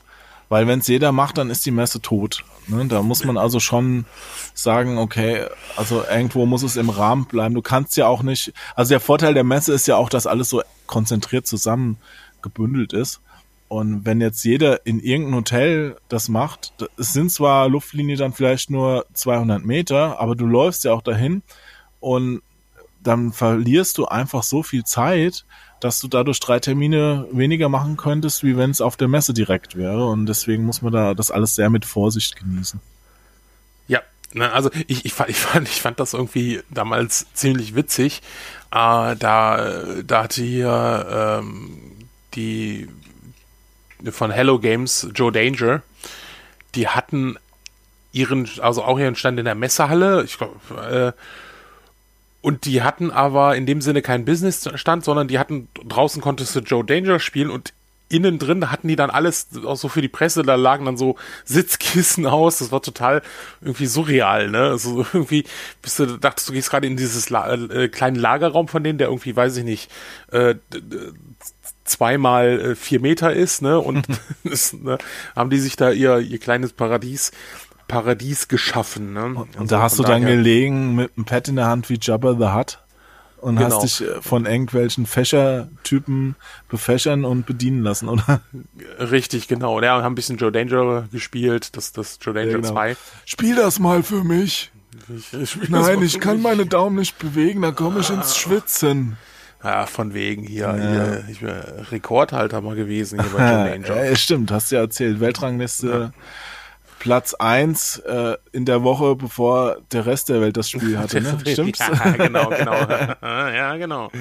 Weil 0.53 0.67
wenn 0.67 0.81
es 0.81 0.87
jeder 0.87 1.13
macht, 1.13 1.39
dann 1.39 1.49
ist 1.49 1.65
die 1.65 1.71
Messe 1.71 2.03
tot. 2.03 2.45
Ne? 2.67 2.85
Da 2.85 3.01
muss 3.01 3.25
man 3.25 3.39
also 3.39 3.59
schon 3.59 4.05
sagen, 4.53 4.99
okay, 4.99 5.47
also 5.79 6.05
irgendwo 6.05 6.45
muss 6.45 6.63
es 6.63 6.77
im 6.77 6.91
Rahmen 6.91 7.25
bleiben. 7.25 7.55
Du 7.55 7.63
kannst 7.63 7.97
ja 7.97 8.07
auch 8.07 8.23
nicht, 8.23 8.53
also 8.77 8.91
der 8.91 9.01
Vorteil 9.01 9.33
der 9.33 9.45
Messe 9.45 9.73
ist 9.73 9.89
ja 9.89 9.97
auch, 9.97 10.11
dass 10.11 10.27
alles 10.27 10.51
so 10.51 10.61
konzentriert 10.87 11.47
zusammen 11.47 11.97
gebündelt 12.43 12.93
ist. 12.93 13.23
Und 13.69 14.05
wenn 14.05 14.21
jetzt 14.21 14.45
jeder 14.45 14.85
in 14.85 15.01
irgendein 15.01 15.37
Hotel 15.37 15.97
das 16.11 16.29
macht, 16.29 16.75
es 16.99 17.15
sind 17.15 17.33
zwar 17.33 17.71
Luftlinie 17.71 18.19
dann 18.19 18.35
vielleicht 18.35 18.69
nur 18.69 19.07
200 19.15 19.65
Meter, 19.65 20.21
aber 20.21 20.37
du 20.37 20.45
läufst 20.45 20.85
ja 20.85 20.93
auch 20.93 21.01
dahin 21.01 21.41
und 21.99 22.43
dann 23.03 23.33
verlierst 23.33 23.97
du 23.97 24.05
einfach 24.05 24.43
so 24.43 24.63
viel 24.63 24.85
Zeit, 24.85 25.47
dass 25.83 25.99
du 25.99 26.07
dadurch 26.07 26.39
drei 26.39 26.61
Termine 26.61 27.27
weniger 27.33 27.69
machen 27.69 27.97
könntest, 27.97 28.45
wie 28.45 28.57
wenn 28.57 28.71
es 28.71 28.81
auf 28.81 28.97
der 28.97 29.09
Messe 29.09 29.35
direkt 29.35 29.77
wäre. 29.77 30.07
Und 30.07 30.27
deswegen 30.27 30.65
muss 30.65 30.81
man 30.81 30.93
da 30.93 31.15
das 31.15 31.33
alles 31.33 31.57
sehr 31.57 31.71
mit 31.71 31.85
Vorsicht 31.85 32.37
genießen. 32.37 32.81
Ja, 33.89 34.01
ne, 34.33 34.53
also 34.53 34.71
ich, 34.87 35.05
ich, 35.05 35.13
fand, 35.13 35.31
ich, 35.31 35.39
fand, 35.39 35.69
ich 35.69 35.83
fand 35.83 35.99
das 35.99 36.15
irgendwie 36.15 36.61
damals 36.71 37.27
ziemlich 37.35 37.75
witzig. 37.75 38.23
Äh, 38.71 39.17
da, 39.17 39.85
da 40.07 40.23
hatte 40.23 40.43
hier 40.43 41.41
ähm, 41.43 42.07
die 42.35 42.89
von 44.11 44.31
Hello 44.31 44.61
Games, 44.61 45.09
Joe 45.15 45.33
Danger, 45.33 45.83
die 46.77 46.89
hatten 46.89 47.39
ihren, 48.13 48.49
also 48.61 48.85
auch 48.85 48.99
ihren 49.01 49.17
Stand 49.17 49.41
in 49.41 49.47
der 49.47 49.57
Messehalle. 49.57 50.23
Ich 50.23 50.39
glaube, 50.39 51.15
äh, 51.17 51.23
und 52.43 52.65
die 52.67 52.83
hatten 52.83 53.11
aber 53.11 53.57
in 53.57 53.67
dem 53.67 53.81
Sinne 53.81 54.03
keinen 54.03 54.25
Business-Stand, 54.25 55.05
sondern 55.05 55.29
die 55.29 55.39
hatten, 55.39 55.69
draußen 55.87 56.21
konntest 56.21 56.55
du 56.55 56.61
Joe 56.61 56.85
Danger 56.85 57.21
spielen 57.21 57.51
und 57.51 57.73
innen 58.13 58.39
drin 58.39 58.71
hatten 58.71 58.89
die 58.89 58.97
dann 58.97 59.11
alles 59.11 59.49
auch 59.65 59.77
so 59.77 59.89
für 59.89 60.03
die 60.03 60.09
Presse, 60.09 60.43
da 60.43 60.55
lagen 60.55 60.85
dann 60.85 60.99
so 60.99 61.17
Sitzkissen 61.45 62.27
aus, 62.27 62.59
das 62.59 62.71
war 62.71 62.83
total 62.83 63.23
irgendwie 63.63 63.87
surreal, 63.87 64.51
ne? 64.51 64.65
Also 64.65 65.07
irgendwie 65.13 65.45
bist 65.81 65.99
du 65.99 66.19
dachtest, 66.19 66.49
du 66.49 66.53
gehst 66.53 66.71
gerade 66.71 66.87
in 66.87 66.97
dieses 66.97 67.31
La 67.31 67.55
äh, 67.55 67.89
kleinen 67.89 68.17
Lagerraum 68.17 68.69
von 68.69 68.85
denen, 68.85 68.99
der 68.99 69.09
irgendwie, 69.09 69.35
weiß 69.35 69.57
ich 69.57 69.65
nicht, 69.65 69.91
äh, 70.31 70.57
zweimal 71.85 72.61
äh, 72.61 72.75
vier 72.75 73.01
Meter 73.01 73.33
ist, 73.33 73.63
ne? 73.63 73.79
Und 73.79 74.07
das, 74.45 74.75
ne, 74.75 74.99
haben 75.35 75.51
die 75.51 75.59
sich 75.59 75.77
da 75.77 75.91
ihr, 75.91 76.19
ihr 76.19 76.39
kleines 76.39 76.75
Paradies 76.75 77.33
Paradies 77.93 78.49
geschaffen. 78.49 79.13
Ne? 79.13 79.27
Und, 79.27 79.55
also 79.55 79.67
da 79.67 79.83
hast 79.83 79.99
du 79.99 80.03
dann 80.03 80.25
gelegen 80.25 80.95
mit 80.95 81.13
einem 81.15 81.27
Pad 81.27 81.49
in 81.49 81.57
der 81.57 81.67
Hand 81.67 81.91
wie 81.91 81.99
Jabba 82.01 82.33
the 82.39 82.59
Hutt 82.59 82.79
und 83.43 83.57
genau. 83.57 83.83
hast 83.83 84.01
dich 84.01 84.09
äh, 84.09 84.23
von 84.23 84.47
irgendwelchen 84.47 85.05
Fächertypen 85.05 86.35
befächern 86.71 87.27
und 87.27 87.45
bedienen 87.45 87.83
lassen, 87.83 88.09
oder? 88.09 88.41
Richtig, 88.99 89.47
genau. 89.47 89.79
Ja, 89.83 89.99
und 89.99 90.05
haben 90.05 90.13
ein 90.13 90.15
bisschen 90.15 90.39
Joe 90.39 90.51
Danger 90.51 91.07
gespielt, 91.13 91.77
das, 91.77 91.93
das 91.93 92.19
Joe 92.23 92.33
Danger 92.33 92.51
ja, 92.51 92.57
genau. 92.57 92.73
2. 92.73 92.97
Spiel 93.27 93.57
das 93.57 93.79
mal 93.79 94.03
für 94.03 94.25
mich. 94.25 94.73
Ich, 95.15 95.35
ich 95.35 95.69
Nein, 95.69 96.01
ich 96.03 96.19
kann 96.19 96.37
mich. 96.37 96.45
meine 96.45 96.65
Daumen 96.65 96.97
nicht 96.97 97.19
bewegen, 97.19 97.61
da 97.61 97.73
komme 97.73 98.01
ich 98.01 98.09
ins 98.09 98.33
ah. 98.33 98.35
Schwitzen. 98.35 99.19
Ja, 99.63 99.85
von 99.85 100.15
wegen 100.15 100.45
hier, 100.45 100.67
ja. 100.67 100.77
hier 100.77 101.25
ich 101.31 101.41
bin 101.41 101.51
Rekordhalter 101.51 102.63
mal 102.63 102.75
gewesen 102.75 103.21
hier 103.21 103.31
bei 103.37 103.53
Joe 103.53 103.71
Danger. 103.87 104.05
Ja, 104.05 104.17
stimmt, 104.17 104.51
hast 104.51 104.71
du 104.71 104.77
ja 104.77 104.81
erzählt. 104.81 105.21
Weltrangliste 105.21 105.89
ja. 105.89 106.13
Platz 107.03 107.35
eins 107.35 107.99
äh, 107.99 108.37
in 108.53 108.65
der 108.65 108.85
Woche, 108.85 109.17
bevor 109.17 109.79
der 109.91 110.07
Rest 110.07 110.29
der 110.29 110.41
Welt 110.41 110.57
das 110.57 110.71
Spiel 110.71 110.97
hatte, 110.97 111.21
ne? 111.21 111.37
Stimmt's? 111.45 111.81
Ja, 111.81 112.11
genau, 112.13 112.49
genau. 112.49 112.75
ja, 113.23 113.77
genau. 113.77 114.13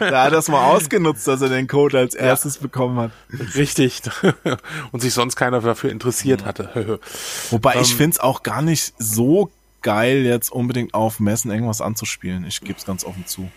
Da 0.00 0.24
hat 0.24 0.32
er 0.32 0.40
es 0.40 0.48
mal 0.48 0.64
ausgenutzt, 0.64 1.28
dass 1.28 1.40
er 1.42 1.48
den 1.48 1.68
Code 1.68 1.96
als 2.00 2.16
erstes 2.16 2.56
ja. 2.56 2.62
bekommen 2.62 2.98
hat. 2.98 3.12
Richtig. 3.54 4.02
Und 4.90 4.98
sich 4.98 5.14
sonst 5.14 5.36
keiner 5.36 5.60
dafür 5.60 5.92
interessiert 5.92 6.40
mhm. 6.42 6.46
hatte. 6.46 6.98
Wobei 7.50 7.74
ähm, 7.74 7.82
ich 7.82 7.94
finde 7.94 8.14
es 8.14 8.18
auch 8.18 8.42
gar 8.42 8.62
nicht 8.62 8.94
so 8.98 9.52
geil, 9.82 10.24
jetzt 10.24 10.50
unbedingt 10.50 10.94
auf 10.94 11.20
Messen 11.20 11.52
irgendwas 11.52 11.80
anzuspielen. 11.80 12.44
Ich 12.44 12.62
gebe 12.62 12.80
es 12.80 12.84
ganz 12.84 13.04
offen 13.04 13.26
zu. 13.26 13.48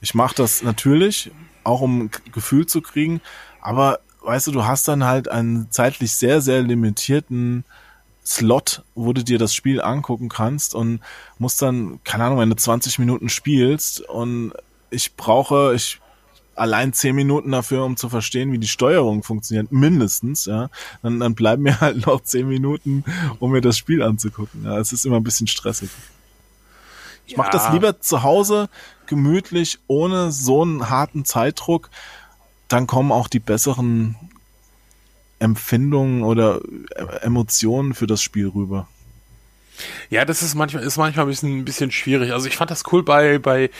Ich 0.00 0.14
mache 0.14 0.34
das 0.34 0.62
natürlich, 0.62 1.30
auch 1.62 1.82
um 1.82 2.10
Gefühl 2.32 2.64
zu 2.64 2.80
kriegen, 2.80 3.20
aber 3.60 3.98
weißt 4.22 4.46
du, 4.46 4.52
du 4.52 4.64
hast 4.64 4.88
dann 4.88 5.04
halt 5.04 5.28
einen 5.28 5.70
zeitlich 5.70 6.14
sehr, 6.14 6.40
sehr 6.40 6.62
limitierten 6.62 7.66
Slot, 8.24 8.82
wo 8.94 9.12
du 9.12 9.24
dir 9.24 9.38
das 9.38 9.54
Spiel 9.54 9.80
angucken 9.80 10.28
kannst 10.28 10.74
und 10.74 11.00
musst 11.38 11.60
dann, 11.60 12.00
keine 12.04 12.24
Ahnung, 12.24 12.38
wenn 12.38 12.50
du 12.50 12.56
20 12.56 12.98
Minuten 12.98 13.28
spielst 13.28 14.00
und 14.00 14.52
ich 14.90 15.16
brauche, 15.16 15.74
ich 15.74 16.00
allein 16.54 16.92
10 16.92 17.16
Minuten 17.16 17.50
dafür, 17.50 17.84
um 17.84 17.96
zu 17.96 18.08
verstehen, 18.08 18.52
wie 18.52 18.58
die 18.58 18.68
Steuerung 18.68 19.22
funktioniert, 19.22 19.72
mindestens, 19.72 20.44
ja, 20.44 20.68
dann, 21.02 21.18
dann 21.18 21.34
bleiben 21.34 21.62
mir 21.62 21.80
halt 21.80 22.06
noch 22.06 22.22
10 22.22 22.46
Minuten, 22.46 23.04
um 23.40 23.52
mir 23.52 23.60
das 23.60 23.78
Spiel 23.78 24.02
anzugucken. 24.02 24.64
Ja, 24.64 24.78
es 24.78 24.92
ist 24.92 25.04
immer 25.04 25.16
ein 25.16 25.24
bisschen 25.24 25.46
stressig. 25.46 25.90
Ich 27.26 27.32
ja. 27.32 27.38
mache 27.38 27.50
das 27.50 27.72
lieber 27.72 28.00
zu 28.00 28.22
Hause, 28.22 28.68
gemütlich, 29.06 29.78
ohne 29.86 30.30
so 30.32 30.62
einen 30.62 30.90
harten 30.90 31.24
Zeitdruck. 31.24 31.90
Dann 32.68 32.86
kommen 32.86 33.12
auch 33.12 33.28
die 33.28 33.40
besseren 33.40 34.16
Empfindungen 35.42 36.22
oder 36.22 36.60
Emotionen 37.22 37.94
für 37.94 38.06
das 38.06 38.22
Spiel 38.22 38.48
rüber. 38.48 38.88
Ja, 40.10 40.24
das 40.24 40.42
ist 40.42 40.54
manchmal 40.54 40.82
ist 40.84 40.96
manchmal 40.96 41.26
ein 41.26 41.28
bisschen, 41.28 41.58
ein 41.58 41.64
bisschen 41.64 41.90
schwierig. 41.90 42.32
Also 42.32 42.46
ich 42.46 42.56
fand 42.56 42.70
das 42.70 42.84
cool 42.92 43.02
bei 43.02 43.38
bei 43.38 43.70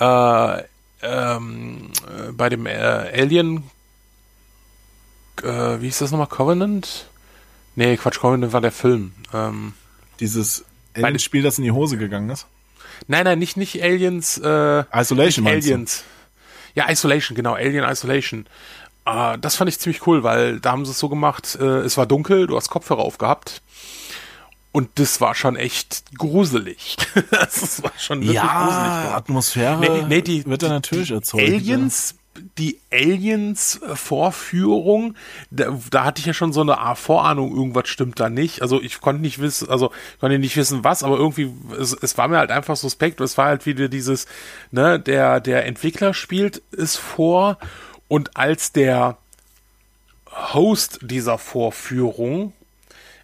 äh, 0.00 0.62
ähm, 1.02 1.90
äh, 2.06 2.32
bei 2.32 2.48
dem 2.48 2.66
äh, 2.66 2.72
Alien 2.72 3.64
äh, 5.42 5.80
wie 5.80 5.86
hieß 5.86 5.98
das 5.98 6.10
nochmal 6.10 6.26
Covenant? 6.28 7.06
Nee, 7.74 7.96
Quatsch, 7.96 8.18
Covenant 8.20 8.52
war 8.52 8.60
der 8.60 8.72
Film. 8.72 9.12
Ähm, 9.32 9.72
Dieses 10.20 10.64
Alien-Spiel, 10.94 11.42
das 11.42 11.58
in 11.58 11.64
die 11.64 11.72
Hose 11.72 11.96
gegangen 11.96 12.30
ist? 12.30 12.46
Nein, 13.08 13.24
nein, 13.24 13.38
nicht 13.38 13.56
nicht 13.56 13.82
Aliens. 13.82 14.38
Äh, 14.38 14.84
Isolation. 14.94 15.44
Nicht 15.44 15.54
Aliens. 15.54 16.04
Du? 16.74 16.80
Ja, 16.80 16.90
Isolation, 16.90 17.34
genau, 17.34 17.54
Alien 17.54 17.84
Isolation. 17.84 18.46
Uh, 19.04 19.36
das 19.40 19.56
fand 19.56 19.68
ich 19.68 19.80
ziemlich 19.80 20.06
cool, 20.06 20.22
weil 20.22 20.60
da 20.60 20.70
haben 20.70 20.84
sie 20.84 20.92
es 20.92 21.00
so 21.00 21.08
gemacht, 21.08 21.58
äh, 21.60 21.80
es 21.80 21.96
war 21.96 22.06
dunkel, 22.06 22.46
du 22.46 22.56
hast 22.56 22.68
Kopfhörer 22.68 23.00
aufgehabt. 23.00 23.60
Und 24.70 24.90
das 24.94 25.20
war 25.20 25.34
schon 25.34 25.56
echt 25.56 26.04
gruselig. 26.16 26.96
das 27.30 27.82
war 27.82 27.90
schon 27.98 28.20
wirklich 28.20 28.36
ja, 28.36 28.64
gruselig. 28.64 29.14
Atmosphäre 29.14 29.80
nee, 29.80 30.04
nee, 30.08 30.22
die, 30.22 30.46
wird 30.46 30.62
da 30.62 30.68
natürlich 30.68 31.10
erzeugt. 31.10 31.42
Aliens, 31.42 32.14
ja. 32.34 32.42
die 32.58 32.80
Aliens-Vorführung, 32.90 35.14
da, 35.50 35.78
da 35.90 36.04
hatte 36.04 36.20
ich 36.20 36.26
ja 36.26 36.32
schon 36.32 36.54
so 36.54 36.62
eine 36.62 36.78
Vorahnung, 36.96 37.54
irgendwas 37.54 37.88
stimmt 37.88 38.18
da 38.18 38.30
nicht. 38.30 38.62
Also 38.62 38.80
ich 38.80 39.02
konnte 39.02 39.20
nicht 39.20 39.40
wissen, 39.40 39.68
also 39.68 39.92
ich 40.14 40.20
konnte 40.20 40.38
nicht 40.38 40.56
wissen, 40.56 40.84
was, 40.84 41.02
aber 41.02 41.18
irgendwie, 41.18 41.52
es, 41.78 41.92
es 41.92 42.16
war 42.16 42.28
mir 42.28 42.38
halt 42.38 42.50
einfach 42.50 42.76
suspekt. 42.76 43.20
Es 43.20 43.36
war 43.36 43.44
halt 43.46 43.66
wieder 43.66 43.88
dieses, 43.88 44.26
ne, 44.70 44.98
der, 44.98 45.40
der 45.40 45.66
Entwickler 45.66 46.14
spielt 46.14 46.62
es 46.70 46.96
vor 46.96 47.58
und 48.12 48.36
als 48.36 48.72
der 48.72 49.16
Host 50.52 50.98
dieser 51.00 51.38
Vorführung, 51.38 52.52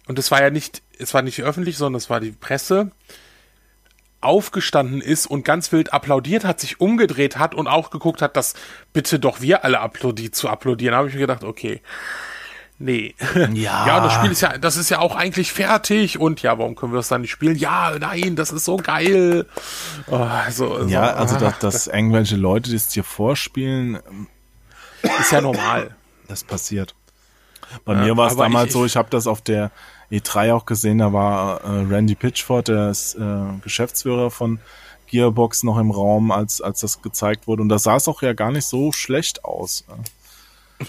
und 0.07 0.17
es 0.17 0.31
war 0.31 0.41
ja 0.41 0.49
nicht, 0.49 0.81
es 0.97 1.13
war 1.13 1.21
nicht 1.21 1.43
öffentlich, 1.43 1.77
sondern 1.77 1.99
es 1.99 2.09
war 2.09 2.19
die 2.19 2.31
Presse, 2.31 2.89
aufgestanden 4.19 4.99
ist 4.99 5.27
und 5.27 5.45
ganz 5.45 5.71
wild 5.71 5.93
applaudiert 5.93 6.43
hat, 6.43 6.59
sich 6.59 6.81
umgedreht 6.81 7.37
hat 7.37 7.53
und 7.53 7.67
auch 7.67 7.91
geguckt 7.91 8.23
hat, 8.23 8.35
dass 8.35 8.55
bitte 8.91 9.19
doch 9.19 9.41
wir 9.41 9.63
alle 9.63 9.79
applaudi 9.79 10.31
zu 10.31 10.49
applaudieren, 10.49 10.95
habe 10.95 11.07
ich 11.07 11.13
mir 11.13 11.19
gedacht, 11.19 11.43
okay. 11.43 11.83
Nee. 12.79 13.13
Ja. 13.53 13.85
ja, 13.85 13.99
das 13.99 14.13
Spiel 14.15 14.31
ist 14.31 14.41
ja, 14.41 14.57
das 14.57 14.75
ist 14.75 14.89
ja 14.89 14.97
auch 14.97 15.15
eigentlich 15.15 15.53
fertig 15.53 16.19
und 16.19 16.41
ja, 16.41 16.57
warum 16.57 16.73
können 16.73 16.93
wir 16.93 16.97
das 16.97 17.09
dann 17.09 17.21
nicht 17.21 17.29
spielen? 17.29 17.57
Ja, 17.57 17.93
nein, 17.99 18.35
das 18.35 18.51
ist 18.51 18.65
so 18.65 18.77
geil. 18.77 19.45
Oh, 20.07 20.15
also, 20.15 20.87
ja, 20.87 21.13
also, 21.13 21.37
dass, 21.39 21.59
dass 21.59 21.85
irgendwelche 21.85 22.37
Leute 22.37 22.71
das 22.71 22.89
dir 22.89 23.03
vorspielen, 23.03 23.99
ist 25.03 25.31
ja 25.31 25.41
normal. 25.41 25.95
Das 26.27 26.43
passiert. 26.43 26.95
Bei 27.85 27.93
ja, 27.93 28.01
mir 28.01 28.17
war 28.17 28.27
es 28.27 28.37
damals 28.37 28.67
ich, 28.67 28.73
so, 28.73 28.85
ich 28.85 28.95
habe 28.95 29.09
das 29.09 29.27
auf 29.27 29.41
der 29.41 29.71
E3 30.11 30.53
auch 30.53 30.65
gesehen, 30.65 30.99
da 30.99 31.13
war 31.13 31.63
äh, 31.63 31.67
Randy 31.67 32.15
Pitchford, 32.15 32.67
der 32.67 32.89
ist 32.89 33.15
äh, 33.15 33.41
Geschäftsführer 33.61 34.31
von 34.31 34.59
Gearbox 35.07 35.63
noch 35.63 35.77
im 35.77 35.91
Raum, 35.91 36.31
als, 36.31 36.61
als 36.61 36.81
das 36.81 37.01
gezeigt 37.01 37.47
wurde. 37.47 37.61
Und 37.61 37.69
da 37.69 37.79
sah 37.79 37.95
es 37.95 38.07
auch 38.07 38.21
ja 38.21 38.33
gar 38.33 38.51
nicht 38.51 38.65
so 38.65 38.91
schlecht 38.91 39.45
aus. 39.45 39.85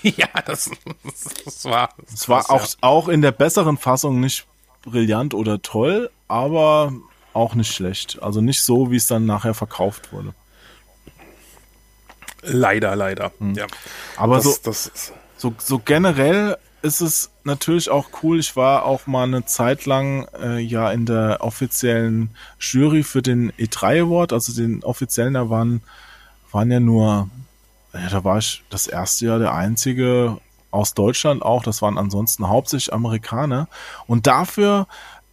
Ja, 0.02 0.28
das, 0.46 0.70
das 1.44 1.64
war. 1.64 1.88
Es 2.14 2.28
war 2.28 2.48
auch, 2.48 2.64
ja. 2.64 2.74
auch 2.80 3.08
in 3.08 3.22
der 3.22 3.32
besseren 3.32 3.76
Fassung 3.76 4.20
nicht 4.20 4.46
brillant 4.82 5.34
oder 5.34 5.62
toll, 5.62 6.10
aber 6.28 6.92
auch 7.32 7.56
nicht 7.56 7.72
schlecht. 7.72 8.22
Also 8.22 8.40
nicht 8.40 8.62
so, 8.62 8.92
wie 8.92 8.96
es 8.96 9.08
dann 9.08 9.26
nachher 9.26 9.52
verkauft 9.52 10.12
wurde. 10.12 10.32
Leider, 12.42 12.96
leider. 12.96 13.32
Hm. 13.38 13.54
Ja. 13.54 13.66
Aber 14.16 14.36
das, 14.36 14.44
so, 14.44 14.58
das 14.64 15.12
so, 15.36 15.54
so 15.58 15.78
generell 15.78 16.56
ist 16.82 17.00
es 17.00 17.30
natürlich 17.44 17.90
auch 17.90 18.08
cool. 18.22 18.38
Ich 18.38 18.56
war 18.56 18.84
auch 18.84 19.06
mal 19.06 19.24
eine 19.24 19.44
Zeit 19.44 19.86
lang 19.86 20.26
äh, 20.40 20.58
ja 20.58 20.90
in 20.90 21.06
der 21.06 21.38
offiziellen 21.40 22.30
Jury 22.58 23.02
für 23.02 23.22
den 23.22 23.52
E3 23.52 24.02
Award, 24.02 24.32
also 24.32 24.52
den 24.52 24.82
offiziellen, 24.82 25.34
da 25.34 25.50
waren, 25.50 25.82
waren 26.52 26.70
ja 26.70 26.80
nur, 26.80 27.28
ja, 27.92 28.08
da 28.08 28.24
war 28.24 28.38
ich 28.38 28.62
das 28.70 28.86
erste 28.86 29.26
Jahr 29.26 29.38
der 29.38 29.54
einzige 29.54 30.38
aus 30.70 30.94
Deutschland 30.94 31.42
auch, 31.42 31.62
das 31.62 31.82
waren 31.82 31.98
ansonsten 31.98 32.48
hauptsächlich 32.48 32.92
Amerikaner. 32.92 33.68
Und 34.06 34.26
dafür 34.26 34.86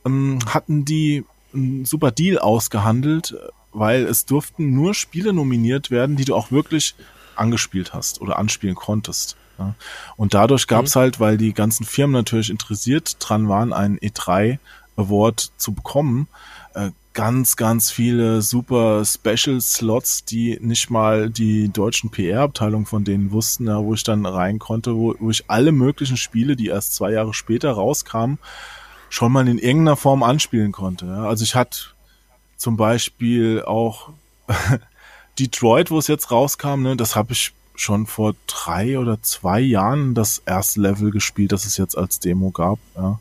ähm, 0.05 0.39
hatten 0.49 0.83
die 0.83 1.25
einen 1.53 1.85
super 1.85 2.11
Deal 2.11 2.39
ausgehandelt, 2.39 3.37
weil 3.73 4.05
es 4.05 4.25
durften 4.25 4.73
nur 4.73 4.93
Spiele 4.93 5.33
nominiert 5.33 5.91
werden, 5.91 6.15
die 6.15 6.25
du 6.25 6.35
auch 6.35 6.51
wirklich 6.51 6.95
angespielt 7.35 7.93
hast 7.93 8.21
oder 8.21 8.37
anspielen 8.37 8.75
konntest. 8.75 9.37
Ja. 9.59 9.75
Und 10.15 10.33
dadurch 10.33 10.67
gab 10.67 10.85
es 10.85 10.95
mhm. 10.95 10.99
halt, 10.99 11.19
weil 11.19 11.37
die 11.37 11.53
ganzen 11.53 11.85
Firmen 11.85 12.13
natürlich 12.13 12.49
interessiert 12.49 13.17
dran 13.19 13.47
waren, 13.49 13.73
einen 13.73 13.97
E3 13.97 14.59
Award 14.95 15.51
zu 15.57 15.73
bekommen, 15.73 16.27
äh, 16.73 16.91
ganz, 17.13 17.55
ganz 17.55 17.89
viele 17.89 18.43
super 18.43 19.03
Special 19.03 19.59
Slots, 19.59 20.25
die 20.25 20.59
nicht 20.61 20.91
mal 20.91 21.31
die 21.31 21.69
deutschen 21.69 22.11
PR-Abteilung 22.11 22.85
von 22.85 23.03
denen 23.03 23.31
wussten, 23.31 23.65
ja, 23.65 23.83
wo 23.83 23.95
ich 23.95 24.03
dann 24.03 24.25
rein 24.25 24.59
konnte, 24.59 24.95
wo, 24.95 25.15
wo 25.19 25.31
ich 25.31 25.49
alle 25.49 25.71
möglichen 25.71 26.17
Spiele, 26.17 26.55
die 26.55 26.67
erst 26.67 26.93
zwei 26.93 27.11
Jahre 27.11 27.33
später 27.33 27.71
rauskamen, 27.71 28.37
schon 29.09 29.31
mal 29.31 29.47
in 29.47 29.57
irgendeiner 29.57 29.95
Form 29.95 30.21
anspielen 30.21 30.71
konnte. 30.71 31.07
Ja. 31.07 31.23
Also 31.23 31.43
ich 31.43 31.55
hatte 31.55 31.79
zum 32.57 32.77
Beispiel 32.77 33.63
auch 33.63 34.09
Detroit, 35.39 35.91
wo 35.91 35.99
es 35.99 36.07
jetzt 36.07 36.31
rauskam, 36.31 36.81
ne, 36.81 36.95
das 36.95 37.15
habe 37.15 37.33
ich 37.33 37.53
schon 37.75 38.07
vor 38.07 38.33
drei 38.47 38.97
oder 38.97 39.21
zwei 39.21 39.59
Jahren 39.59 40.15
das 40.15 40.41
erste 40.45 40.81
Level 40.81 41.11
gespielt, 41.11 41.51
das 41.51 41.65
es 41.65 41.77
jetzt 41.77 41.97
als 41.97 42.19
Demo 42.19 42.51
gab. 42.51 42.79
Ja. 42.95 43.19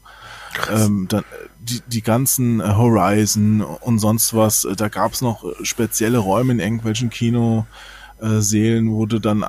Ähm, 0.72 1.06
dann, 1.08 1.24
die, 1.58 1.82
die 1.86 2.02
ganzen 2.02 2.60
äh, 2.60 2.74
Horizon 2.74 3.60
und 3.60 3.98
sonst 3.98 4.34
was, 4.34 4.64
äh, 4.64 4.74
da 4.74 4.88
gab 4.88 5.12
es 5.12 5.20
noch 5.20 5.44
spezielle 5.62 6.18
Räume 6.18 6.52
in 6.52 6.60
irgendwelchen 6.60 7.10
Kinosälen, 7.10 8.90
wo 8.92 9.04
du 9.06 9.18
dann 9.18 9.44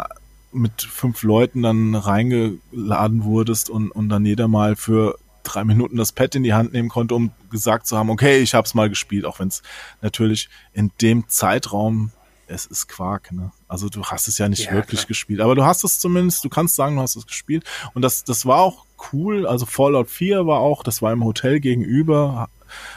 mit 0.52 0.82
fünf 0.82 1.24
Leuten 1.24 1.64
dann 1.64 1.96
reingeladen 1.96 3.24
wurdest 3.24 3.70
und, 3.70 3.92
und 3.92 4.10
dann 4.10 4.26
jeder 4.26 4.48
mal 4.48 4.76
für 4.76 5.18
drei 5.48 5.64
Minuten 5.64 5.98
das 5.98 6.12
Pad 6.12 6.36
in 6.36 6.44
die 6.44 6.54
Hand 6.54 6.74
nehmen 6.74 6.90
konnte, 6.90 7.16
um 7.16 7.32
gesagt 7.50 7.88
zu 7.88 7.98
haben, 7.98 8.10
okay, 8.10 8.40
ich 8.40 8.54
hab's 8.54 8.74
mal 8.74 8.90
gespielt, 8.90 9.26
auch 9.26 9.40
wenn 9.40 9.48
es 9.48 9.62
natürlich 10.02 10.50
in 10.74 10.92
dem 11.02 11.28
Zeitraum 11.28 12.12
es 12.50 12.66
ist 12.66 12.88
Quark, 12.88 13.34
ne? 13.34 13.52
Also 13.68 13.90
du 13.90 14.06
hast 14.06 14.30
es 14.30 14.38
ja 14.38 14.48
nicht 14.48 14.66
ja, 14.66 14.72
wirklich 14.72 15.02
klar. 15.02 15.08
gespielt, 15.10 15.42
aber 15.42 15.54
du 15.54 15.66
hast 15.66 15.84
es 15.84 16.00
zumindest, 16.00 16.46
du 16.46 16.50
kannst 16.50 16.76
sagen, 16.76 16.96
du 16.96 17.02
hast 17.02 17.18
es 17.18 17.28
gespielt 17.28 17.66
und 17.94 18.02
das 18.02 18.24
das 18.24 18.46
war 18.46 18.62
auch 18.62 18.86
cool, 19.12 19.46
also 19.46 19.66
Fallout 19.66 20.10
4 20.10 20.48
war 20.48 20.60
auch, 20.60 20.82
das 20.84 21.02
war 21.02 21.12
im 21.12 21.26
Hotel 21.26 21.60
gegenüber 21.60 22.50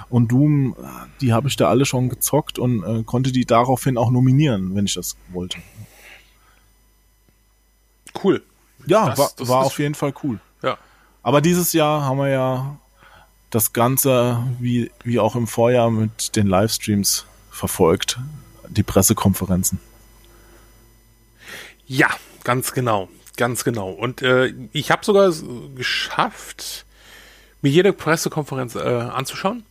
und 0.09 0.30
Doom, 0.33 0.76
die 1.21 1.33
habe 1.33 1.49
ich 1.49 1.57
da 1.57 1.69
alle 1.69 1.85
schon 1.85 2.09
gezockt 2.09 2.59
und 2.59 2.83
äh, 2.83 3.02
konnte 3.02 3.33
die 3.33 3.45
daraufhin 3.45 3.99
auch 3.99 4.11
nominieren, 4.11 4.75
wenn 4.75 4.87
ich 4.87 4.95
das 4.95 5.16
wollte. 5.30 5.59
Cool. 8.23 8.42
Ja, 8.87 9.11
das, 9.11 9.19
war, 9.19 9.30
das 9.37 9.49
war 9.49 9.64
auf 9.64 9.78
jeden 9.78 9.95
Fall 9.95 10.12
cool. 10.23 10.40
Aber 11.23 11.41
dieses 11.41 11.73
Jahr 11.73 12.05
haben 12.05 12.19
wir 12.19 12.29
ja 12.29 12.79
das 13.50 13.73
Ganze, 13.73 14.43
wie, 14.59 14.91
wie 15.05 15.19
auch 15.19 15.37
im 15.37 15.47
Vorjahr, 15.47 15.91
mit 15.91 16.37
den 16.37 16.47
Livestreams 16.47 17.27
verfolgt 17.50 18.19
die 18.69 18.83
Pressekonferenzen. 18.83 19.81
Ja, 21.87 22.09
ganz 22.45 22.73
genau, 22.73 23.09
ganz 23.37 23.65
genau. 23.65 23.91
Und 23.91 24.23
äh, 24.23 24.54
ich 24.73 24.91
habe 24.91 25.04
sogar 25.04 25.33
geschafft, 25.75 26.87
mir 27.63 27.71
jede 27.71 27.93
Pressekonferenz 27.93 28.76
äh, 28.76 28.78
anzuschauen. 28.78 29.65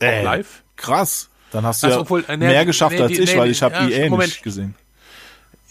Äh, 0.00 0.24
live. 0.24 0.62
Krass. 0.76 1.28
Dann 1.52 1.64
hast 1.64 1.82
du 1.82 1.86
also, 1.86 1.98
ja 1.98 2.02
obwohl, 2.02 2.24
äh, 2.28 2.36
mehr 2.36 2.64
geschafft 2.64 2.96
nee, 2.96 3.02
als 3.02 3.12
nee, 3.12 3.18
ich, 3.20 3.32
nee, 3.32 3.38
weil 3.38 3.50
ich 3.50 3.62
habe 3.62 3.74
ja, 3.74 3.88
EA 3.88 4.10
Moment. 4.10 4.30
nicht 4.30 4.42
gesehen. 4.42 4.74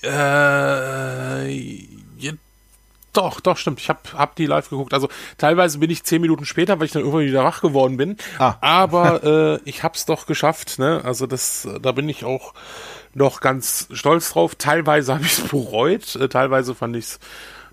Äh, 0.02 1.84
doch, 3.20 3.42
doch, 3.42 3.58
stimmt. 3.58 3.80
Ich 3.82 3.90
habe 3.90 4.00
hab 4.14 4.36
die 4.36 4.46
live 4.46 4.70
geguckt. 4.70 4.94
Also 4.94 5.10
teilweise 5.38 5.80
bin 5.80 5.90
ich 5.90 6.04
zehn 6.04 6.22
Minuten 6.22 6.46
später, 6.46 6.80
weil 6.80 6.86
ich 6.86 6.94
dann 6.94 7.02
irgendwann 7.02 7.26
wieder 7.26 7.44
wach 7.44 7.62
geworden 7.62 7.98
bin. 7.98 8.16
Ah. 8.38 8.56
Aber 8.62 9.24
äh, 9.60 9.60
ich 9.66 9.84
hab's 9.84 10.06
doch 10.06 10.26
geschafft. 10.26 10.80
Ne? 10.80 11.02
Also 11.04 11.28
das, 11.28 11.68
da 11.82 11.92
bin 11.92 12.08
ich 12.08 12.24
auch 12.24 12.54
noch 13.14 13.42
ganz 13.42 13.90
stolz 13.92 14.32
drauf. 14.32 14.56
Teilweise 14.56 15.14
habe 15.14 15.26
ich 15.26 15.38
es 15.38 15.48
bereut. 15.50 16.16
Äh, 16.16 16.30
teilweise 16.30 16.76
fand 16.76 16.96
ich's 16.96 17.20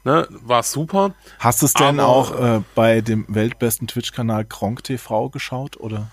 Ne, 0.04 0.24
war 0.30 0.62
super. 0.62 1.14
Hast 1.40 1.62
du 1.62 1.66
es 1.66 1.72
denn 1.72 1.98
Aber, 1.98 2.08
auch 2.08 2.40
äh, 2.40 2.60
bei 2.76 3.00
dem 3.00 3.24
weltbesten 3.26 3.88
Twitch-Kanal 3.88 4.44
Kronk 4.44 4.84
TV 4.84 5.30
geschaut, 5.30 5.78
oder? 5.78 6.12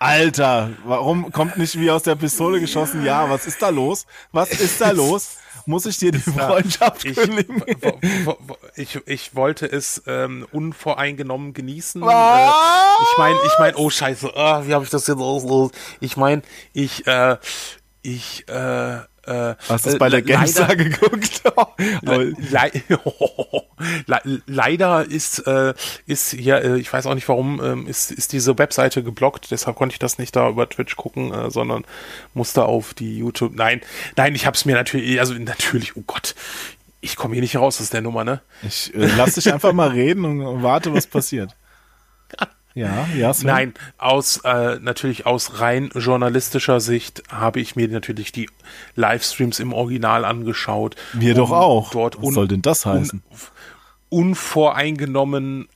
Alter, 0.00 0.70
warum 0.84 1.30
kommt 1.30 1.56
nicht 1.56 1.78
wie 1.78 1.92
aus 1.92 2.02
der 2.02 2.16
Pistole 2.16 2.58
geschossen? 2.58 3.04
Ja, 3.04 3.30
was 3.30 3.46
ist 3.46 3.62
da 3.62 3.68
los? 3.68 4.06
Was 4.32 4.50
ist 4.50 4.80
da 4.80 4.90
los? 4.90 5.36
Muss 5.66 5.86
ich 5.86 5.98
dir 5.98 6.12
die 6.12 6.18
Freundschaft 6.18 7.04
ich, 7.04 7.16
kündigen. 7.16 7.62
Ich, 8.76 8.98
ich 9.06 9.34
wollte 9.34 9.66
es 9.66 10.02
ähm, 10.06 10.46
unvoreingenommen 10.52 11.52
genießen. 11.52 12.02
Äh, 12.02 12.06
ich 12.06 13.18
meine, 13.18 13.38
ich 13.46 13.58
meine, 13.58 13.76
oh 13.76 13.90
Scheiße, 13.90 14.32
oh, 14.34 14.66
wie 14.66 14.74
habe 14.74 14.84
ich 14.84 14.90
das 14.90 15.06
jetzt 15.06 15.18
aus? 15.18 15.70
Ich 16.00 16.16
meine, 16.16 16.42
ich, 16.72 17.06
äh, 17.06 17.36
ich, 18.02 18.48
äh, 18.48 18.98
äh, 19.26 19.54
Hast 19.68 19.86
du 19.86 19.90
es 19.90 19.98
bei 19.98 20.08
der 20.08 20.22
Gamestar 20.22 20.76
geguckt? 20.76 21.42
le 22.02 22.34
le 24.06 24.42
leider 24.46 25.04
ist, 25.04 25.40
äh, 25.46 25.74
ist 26.06 26.32
hier, 26.32 26.62
äh, 26.62 26.78
ich 26.78 26.92
weiß 26.92 27.06
auch 27.06 27.14
nicht 27.14 27.28
warum, 27.28 27.62
ähm, 27.62 27.86
ist, 27.86 28.10
ist 28.10 28.32
diese 28.32 28.58
Webseite 28.58 29.02
geblockt, 29.02 29.50
deshalb 29.50 29.76
konnte 29.76 29.94
ich 29.94 29.98
das 29.98 30.18
nicht 30.18 30.34
da 30.36 30.48
über 30.48 30.68
Twitch 30.68 30.96
gucken, 30.96 31.32
äh, 31.32 31.50
sondern 31.50 31.84
musste 32.32 32.64
auf 32.64 32.94
die 32.94 33.18
YouTube. 33.18 33.54
Nein, 33.54 33.80
nein, 34.16 34.34
ich 34.34 34.46
habe 34.46 34.56
es 34.56 34.64
mir 34.64 34.74
natürlich, 34.74 35.18
also 35.20 35.34
natürlich, 35.34 35.96
oh 35.96 36.04
Gott, 36.06 36.34
ich 37.00 37.16
komme 37.16 37.34
hier 37.34 37.42
nicht 37.42 37.56
raus 37.56 37.80
aus 37.80 37.90
der 37.90 38.00
Nummer, 38.00 38.24
ne? 38.24 38.40
Ich 38.62 38.94
äh, 38.94 39.06
lass 39.16 39.34
dich 39.34 39.52
einfach 39.52 39.72
mal 39.72 39.90
reden 39.90 40.24
und 40.24 40.62
warte, 40.62 40.94
was 40.94 41.06
passiert. 41.06 41.54
Ja, 42.74 43.06
ja. 43.16 43.32
Sven. 43.32 43.46
Nein, 43.46 43.74
aus 43.98 44.38
äh, 44.44 44.78
natürlich 44.80 45.26
aus 45.26 45.60
rein 45.60 45.90
journalistischer 45.94 46.80
Sicht 46.80 47.22
habe 47.30 47.60
ich 47.60 47.76
mir 47.76 47.88
natürlich 47.88 48.32
die 48.32 48.50
Livestreams 48.96 49.60
im 49.60 49.72
Original 49.72 50.24
angeschaut. 50.24 50.96
Wir 51.12 51.34
doch 51.34 51.52
auch. 51.52 51.90
Dort 51.92 52.20
Was 52.20 52.34
soll 52.34 52.48
denn 52.48 52.62
das 52.62 52.84
heißen? 52.84 53.22
Un 53.30 54.28
unvoreingenommen 54.28 55.68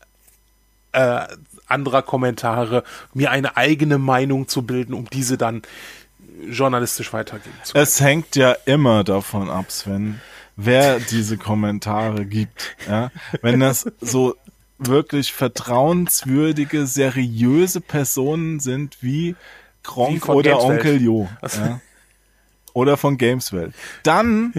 äh, 0.93 1.21
anderer 1.67 2.03
Kommentare 2.03 2.83
mir 3.15 3.31
eine 3.31 3.57
eigene 3.57 3.99
Meinung 3.99 4.49
zu 4.49 4.63
bilden, 4.63 4.95
um 4.95 5.09
diese 5.11 5.39
dann 5.39 5.63
journalistisch 6.49 7.13
weitergeben 7.13 7.55
zu 7.63 7.73
können. 7.73 7.83
Es 7.83 8.01
hängt 8.01 8.37
ja 8.37 8.53
immer 8.65 9.05
davon 9.05 9.51
ab, 9.51 9.71
Sven, 9.71 10.21
wer 10.57 10.99
diese 10.99 11.37
Kommentare 11.37 12.25
gibt. 12.27 12.77
Ja? 12.89 13.11
Wenn 13.43 13.61
das 13.61 13.91
so 14.01 14.37
wirklich 14.79 15.33
vertrauenswürdige, 15.33 16.87
seriöse 16.87 17.81
Personen 17.81 18.61
sind 18.61 18.99
wie 19.03 19.37
Gronk 19.83 20.29
oder 20.29 20.51
Gameswelt. 20.53 20.79
Onkel 20.79 21.03
Jo. 21.03 21.29
Ja. 21.43 21.81
Oder 22.73 22.97
von 22.97 23.19
Gameswelt. 23.19 23.75
Dann 24.03 24.55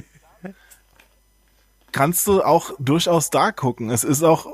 kannst 1.92 2.28
du 2.28 2.44
auch 2.44 2.72
durchaus 2.80 3.30
da 3.30 3.52
gucken. 3.52 3.90
Es 3.90 4.04
ist 4.04 4.24
auch 4.24 4.48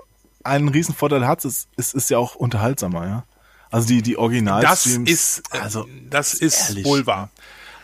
ein 0.43 0.67
Riesenvorteil 0.67 1.25
hat 1.27 1.43
es, 1.43 1.67
es 1.75 1.93
ist 1.93 2.09
ja 2.09 2.17
auch 2.17 2.35
unterhaltsamer, 2.35 3.07
ja. 3.07 3.23
Also 3.71 3.87
die, 3.87 4.01
die 4.01 4.15
Originalstreams. 4.15 5.05
Das 5.05 5.13
ist, 5.13 5.53
äh, 5.53 5.57
also, 5.57 5.87
das 6.09 6.33
ist 6.35 6.69
ehrlich. 6.69 6.85
wohl 6.85 7.05
wahr. 7.05 7.29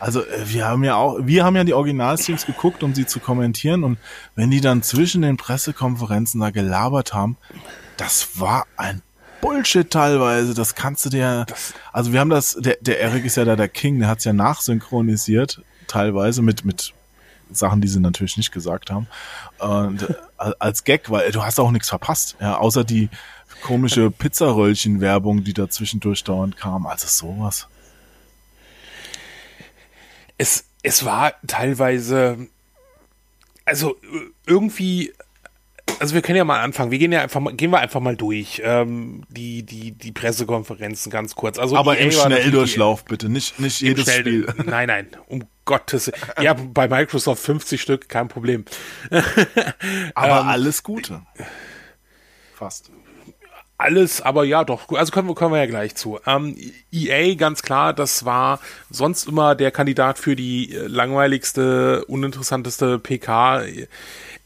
Also 0.02 0.24
äh, 0.26 0.52
wir 0.52 0.66
haben 0.66 0.82
ja 0.82 0.96
auch, 0.96 1.18
wir 1.20 1.44
haben 1.44 1.54
ja 1.54 1.62
die 1.62 1.74
Originalstreams 1.74 2.44
geguckt, 2.44 2.82
um 2.82 2.92
sie 2.92 3.06
zu 3.06 3.20
kommentieren 3.20 3.84
und 3.84 3.98
wenn 4.34 4.50
die 4.50 4.60
dann 4.60 4.82
zwischen 4.82 5.22
den 5.22 5.36
Pressekonferenzen 5.36 6.40
da 6.40 6.50
gelabert 6.50 7.14
haben, 7.14 7.36
das 7.96 8.40
war 8.40 8.66
ein 8.76 9.00
Bullshit 9.40 9.88
teilweise. 9.88 10.54
Das 10.54 10.74
kannst 10.74 11.04
du 11.04 11.08
dir. 11.08 11.46
Also 11.92 12.12
wir 12.12 12.18
haben 12.18 12.30
das, 12.30 12.56
der, 12.58 12.78
der 12.80 13.00
Eric 13.00 13.24
ist 13.24 13.36
ja 13.36 13.44
da 13.44 13.54
der 13.54 13.68
King, 13.68 14.00
der 14.00 14.08
hat's 14.08 14.24
ja 14.24 14.32
nachsynchronisiert, 14.32 15.62
teilweise 15.86 16.42
mit, 16.42 16.64
mit 16.64 16.92
Sachen, 17.52 17.80
die 17.80 17.88
sie 17.88 18.00
natürlich 18.00 18.36
nicht 18.36 18.50
gesagt 18.50 18.90
haben. 18.90 19.06
Und 19.58 20.02
äh, 20.10 20.52
als 20.58 20.82
Gag, 20.82 21.10
weil 21.10 21.30
du 21.30 21.44
hast 21.44 21.60
auch 21.60 21.70
nichts 21.70 21.88
verpasst, 21.88 22.36
ja, 22.40 22.58
außer 22.58 22.82
die 22.82 23.08
komische 23.62 24.10
Pizzaröllchen-Werbung, 24.10 25.44
die 25.44 25.52
da 25.52 25.70
zwischendurch 25.70 26.24
dauernd 26.24 26.56
kam. 26.56 26.86
Also 26.86 27.06
sowas 27.06 27.68
es, 30.38 30.64
es 30.82 31.04
war 31.04 31.34
teilweise, 31.46 32.48
also 33.64 33.96
irgendwie 34.46 35.12
also 36.00 36.14
wir 36.14 36.22
können 36.22 36.36
ja 36.38 36.44
mal 36.44 36.60
anfangen. 36.60 36.90
Wir 36.90 36.98
gehen 36.98 37.12
ja 37.12 37.22
einfach 37.22 37.40
mal, 37.40 37.54
gehen 37.54 37.70
wir 37.70 37.78
einfach 37.78 38.00
mal 38.00 38.16
durch 38.16 38.60
ähm, 38.64 39.22
die 39.28 39.62
die 39.62 39.92
die 39.92 40.10
Pressekonferenzen 40.10 41.10
ganz 41.12 41.34
kurz. 41.36 41.58
Also 41.58 41.76
Aber 41.76 41.96
EA 41.96 42.04
im 42.04 42.10
Schnelldurchlauf 42.12 43.04
bitte, 43.04 43.28
nicht 43.28 43.60
nicht 43.60 43.80
jedes 43.80 44.08
im 44.08 44.14
Spiel. 44.20 44.42
Schnell- 44.50 44.66
Nein, 44.66 44.88
nein, 44.88 45.06
um 45.26 45.44
Gottes. 45.64 46.10
Ja, 46.40 46.54
bei 46.54 46.88
Microsoft 46.88 47.44
50 47.44 47.80
Stück, 47.80 48.08
kein 48.08 48.26
Problem. 48.28 48.64
Aber 50.14 50.40
Ähm, 50.40 50.48
alles 50.48 50.82
Gute. 50.82 51.22
Fast. 52.54 52.90
Alles, 53.82 54.20
aber 54.20 54.44
ja, 54.44 54.62
doch. 54.62 54.88
Also 54.90 55.10
können 55.10 55.26
wir, 55.26 55.34
kommen 55.34 55.54
wir 55.54 55.58
ja 55.58 55.66
gleich 55.66 55.96
zu. 55.96 56.20
Ähm, 56.24 56.56
EA, 56.92 57.34
ganz 57.34 57.62
klar, 57.62 57.92
das 57.92 58.24
war 58.24 58.60
sonst 58.90 59.26
immer 59.26 59.56
der 59.56 59.72
Kandidat 59.72 60.20
für 60.20 60.36
die 60.36 60.72
äh, 60.72 60.86
langweiligste, 60.86 62.04
uninteressanteste 62.04 63.00
PK 63.00 63.64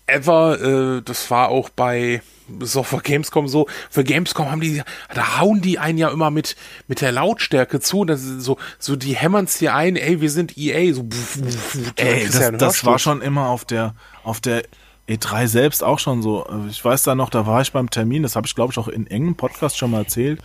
ever. 0.06 0.60
Äh, 0.98 1.02
das 1.02 1.30
war 1.30 1.50
auch 1.50 1.68
bei 1.68 2.22
Software 2.60 3.00
Gamescom 3.02 3.46
so. 3.46 3.66
Für 3.90 4.04
Gamescom 4.04 4.50
haben 4.50 4.62
die, 4.62 4.82
da 5.12 5.38
hauen 5.38 5.60
die 5.60 5.78
einen 5.78 5.98
ja 5.98 6.08
immer 6.08 6.30
mit, 6.30 6.56
mit 6.88 7.02
der 7.02 7.12
Lautstärke 7.12 7.80
zu. 7.80 8.06
Das 8.06 8.22
ist 8.22 8.40
so, 8.40 8.56
so 8.78 8.96
die 8.96 9.16
hämmern's 9.16 9.58
dir 9.58 9.74
ein, 9.74 9.96
ey, 9.96 10.22
wir 10.22 10.30
sind 10.30 10.56
EA. 10.56 10.94
So, 10.94 11.02
pf, 11.02 11.42
pf, 11.42 11.72
pf, 11.72 11.92
Ey, 11.96 12.26
das, 12.26 12.52
das 12.56 12.84
war 12.86 12.98
schon 12.98 13.20
immer 13.20 13.48
auf 13.48 13.66
der 13.66 13.94
auf 14.24 14.40
der 14.40 14.62
E3 15.08 15.46
selbst 15.46 15.84
auch 15.84 15.98
schon 15.98 16.22
so. 16.22 16.46
Ich 16.68 16.84
weiß 16.84 17.04
da 17.04 17.14
noch, 17.14 17.30
da 17.30 17.46
war 17.46 17.60
ich 17.60 17.72
beim 17.72 17.90
Termin, 17.90 18.22
das 18.22 18.36
habe 18.36 18.46
ich 18.46 18.54
glaube 18.54 18.72
ich 18.72 18.78
auch 18.78 18.88
in 18.88 19.06
engem 19.06 19.36
Podcast 19.36 19.78
schon 19.78 19.90
mal 19.90 19.98
erzählt, 19.98 20.40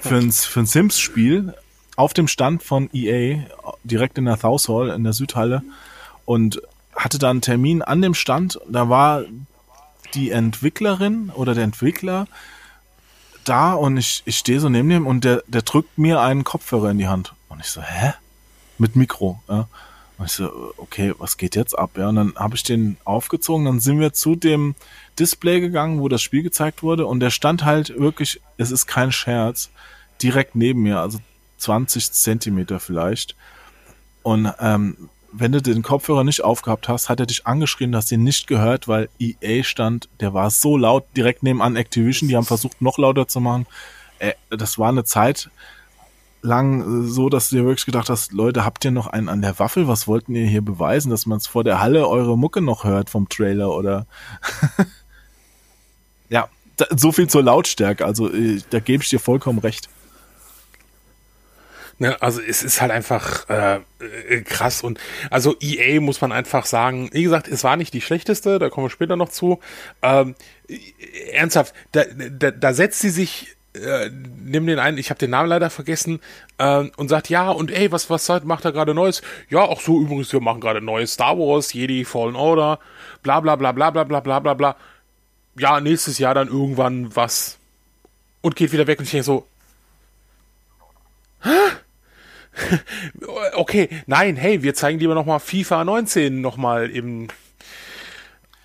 für 0.00 0.16
ein, 0.16 0.30
für 0.30 0.60
ein 0.60 0.66
Sims-Spiel 0.66 1.54
auf 1.96 2.14
dem 2.14 2.28
Stand 2.28 2.62
von 2.62 2.88
EA, 2.92 3.44
direkt 3.82 4.18
in 4.18 4.26
der 4.26 4.36
South 4.36 4.68
Hall, 4.68 4.90
in 4.90 5.02
der 5.02 5.12
Südhalle 5.12 5.62
und 6.24 6.62
hatte 6.94 7.18
da 7.18 7.30
einen 7.30 7.40
Termin 7.40 7.82
an 7.82 8.02
dem 8.02 8.14
Stand, 8.14 8.60
da 8.68 8.88
war 8.88 9.24
die 10.14 10.30
Entwicklerin 10.30 11.30
oder 11.30 11.54
der 11.54 11.64
Entwickler 11.64 12.26
da 13.44 13.72
und 13.72 13.96
ich, 13.96 14.22
ich 14.26 14.38
stehe 14.38 14.60
so 14.60 14.68
neben 14.68 14.88
dem 14.88 15.06
und 15.06 15.24
der, 15.24 15.42
der 15.46 15.62
drückt 15.62 15.98
mir 15.98 16.20
einen 16.20 16.44
Kopfhörer 16.44 16.90
in 16.90 16.98
die 16.98 17.08
Hand. 17.08 17.34
Und 17.48 17.60
ich 17.60 17.66
so, 17.66 17.82
hä? 17.82 18.12
Mit 18.78 18.94
Mikro, 18.94 19.40
ja. 19.48 19.68
Und 20.18 20.26
ich 20.26 20.32
so, 20.32 20.74
okay, 20.76 21.14
was 21.18 21.36
geht 21.36 21.54
jetzt 21.54 21.78
ab? 21.78 21.92
Ja, 21.96 22.08
und 22.08 22.16
dann 22.16 22.34
habe 22.36 22.56
ich 22.56 22.64
den 22.64 22.96
aufgezogen, 23.04 23.64
dann 23.64 23.80
sind 23.80 24.00
wir 24.00 24.12
zu 24.12 24.34
dem 24.34 24.74
Display 25.18 25.60
gegangen, 25.60 26.00
wo 26.00 26.08
das 26.08 26.22
Spiel 26.22 26.42
gezeigt 26.42 26.82
wurde 26.82 27.06
und 27.06 27.20
der 27.20 27.30
stand 27.30 27.64
halt 27.64 27.98
wirklich, 27.98 28.40
es 28.56 28.72
ist 28.72 28.86
kein 28.86 29.12
Scherz, 29.12 29.70
direkt 30.20 30.56
neben 30.56 30.82
mir, 30.82 30.98
also 30.98 31.20
20 31.58 32.12
Zentimeter 32.12 32.80
vielleicht. 32.80 33.36
Und 34.24 34.52
ähm, 34.60 35.08
wenn 35.32 35.52
du 35.52 35.62
den 35.62 35.82
Kopfhörer 35.82 36.24
nicht 36.24 36.42
aufgehabt 36.42 36.88
hast, 36.88 37.08
hat 37.08 37.20
er 37.20 37.26
dich 37.26 37.46
angeschrien, 37.46 37.92
du 37.92 37.98
hast 37.98 38.10
ihn 38.10 38.24
nicht 38.24 38.46
gehört, 38.46 38.88
weil 38.88 39.08
EA 39.20 39.62
stand, 39.62 40.08
der 40.20 40.34
war 40.34 40.50
so 40.50 40.76
laut, 40.76 41.04
direkt 41.16 41.44
nebenan 41.44 41.76
Activision, 41.76 42.28
die 42.28 42.36
haben 42.36 42.44
versucht 42.44 42.82
noch 42.82 42.98
lauter 42.98 43.28
zu 43.28 43.40
machen. 43.40 43.66
Äh, 44.18 44.32
das 44.50 44.78
war 44.78 44.88
eine 44.88 45.04
Zeit 45.04 45.50
lang 46.42 47.04
äh, 47.04 47.06
so, 47.06 47.28
dass 47.28 47.50
du 47.50 47.56
dir 47.56 47.64
wirklich 47.64 47.86
gedacht 47.86 48.10
hast, 48.10 48.32
Leute, 48.32 48.64
habt 48.64 48.84
ihr 48.84 48.90
noch 48.90 49.06
einen 49.06 49.28
an 49.28 49.42
der 49.42 49.58
Waffel? 49.58 49.88
Was 49.88 50.06
wollten 50.06 50.34
ihr 50.34 50.46
hier 50.46 50.62
beweisen, 50.62 51.10
dass 51.10 51.26
man 51.26 51.38
es 51.38 51.46
vor 51.46 51.64
der 51.64 51.80
Halle 51.80 52.08
eure 52.08 52.38
Mucke 52.38 52.60
noch 52.60 52.84
hört 52.84 53.10
vom 53.10 53.28
Trailer 53.28 53.70
oder? 53.70 54.06
ja, 56.28 56.48
da, 56.76 56.86
so 56.96 57.12
viel 57.12 57.28
zur 57.28 57.42
Lautstärke. 57.42 58.04
Also 58.04 58.32
äh, 58.32 58.60
da 58.70 58.80
gebe 58.80 59.02
ich 59.02 59.08
dir 59.08 59.20
vollkommen 59.20 59.58
recht. 59.58 59.88
Ne, 62.00 62.20
also 62.22 62.40
es 62.40 62.62
ist 62.62 62.80
halt 62.80 62.92
einfach 62.92 63.48
äh, 63.48 63.80
äh, 63.98 64.42
krass 64.42 64.82
und 64.82 65.00
also 65.30 65.56
EA 65.58 66.00
muss 66.00 66.20
man 66.20 66.30
einfach 66.30 66.64
sagen, 66.64 67.10
wie 67.12 67.24
gesagt, 67.24 67.48
es 67.48 67.64
war 67.64 67.76
nicht 67.76 67.92
die 67.92 68.00
schlechteste, 68.00 68.60
da 68.60 68.70
kommen 68.70 68.86
wir 68.86 68.90
später 68.90 69.16
noch 69.16 69.30
zu. 69.30 69.58
Ähm, 70.00 70.36
äh, 70.68 70.78
ernsthaft, 71.32 71.74
da, 71.90 72.04
da, 72.04 72.52
da 72.52 72.72
setzt 72.72 73.00
sie 73.00 73.10
sich 73.10 73.56
äh, 73.74 74.10
nimm 74.44 74.66
den 74.66 74.78
einen, 74.78 74.98
ich 74.98 75.10
habe 75.10 75.18
den 75.18 75.30
Namen 75.30 75.48
leider 75.48 75.70
vergessen, 75.70 76.20
äh, 76.58 76.84
und 76.96 77.08
sagt, 77.08 77.28
ja, 77.28 77.50
und 77.50 77.70
ey, 77.70 77.92
was, 77.92 78.10
was 78.10 78.28
macht 78.44 78.64
er 78.64 78.72
gerade 78.72 78.94
Neues? 78.94 79.22
Ja, 79.50 79.60
auch 79.60 79.80
so 79.80 80.00
übrigens, 80.00 80.32
wir 80.32 80.40
machen 80.40 80.60
gerade 80.60 80.80
neues 80.80 81.14
Star 81.14 81.38
Wars, 81.38 81.72
Jedi 81.72 82.04
Fallen 82.04 82.36
Order, 82.36 82.78
bla 83.22 83.40
bla 83.40 83.56
bla 83.56 83.72
bla 83.72 83.90
bla 83.90 84.04
bla 84.04 84.20
bla 84.20 84.40
bla 84.40 84.54
bla. 84.54 84.76
Ja, 85.58 85.80
nächstes 85.80 86.18
Jahr 86.18 86.34
dann 86.34 86.48
irgendwann 86.48 87.14
was. 87.14 87.58
Und 88.40 88.56
geht 88.56 88.72
wieder 88.72 88.86
weg 88.86 88.98
und 88.98 89.04
ich 89.04 89.10
denke 89.10 89.24
so, 89.24 89.46
okay, 93.54 93.88
nein, 94.06 94.36
hey, 94.36 94.62
wir 94.62 94.74
zeigen 94.74 94.98
lieber 94.98 95.14
nochmal 95.14 95.40
FIFA 95.40 95.84
19 95.84 96.40
nochmal 96.40 96.90
im. 96.90 97.28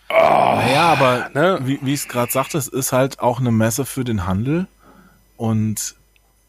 Naja, 0.10 0.84
aber 0.92 1.30
ne? 1.34 1.60
wie, 1.64 1.80
wie 1.82 1.94
ich 1.94 2.02
es 2.02 2.08
gerade 2.08 2.32
sagte, 2.32 2.58
es 2.58 2.68
ist 2.68 2.92
halt 2.92 3.20
auch 3.20 3.40
eine 3.40 3.52
Messe 3.52 3.86
für 3.86 4.04
den 4.04 4.28
Handel 4.28 4.68
und 5.38 5.96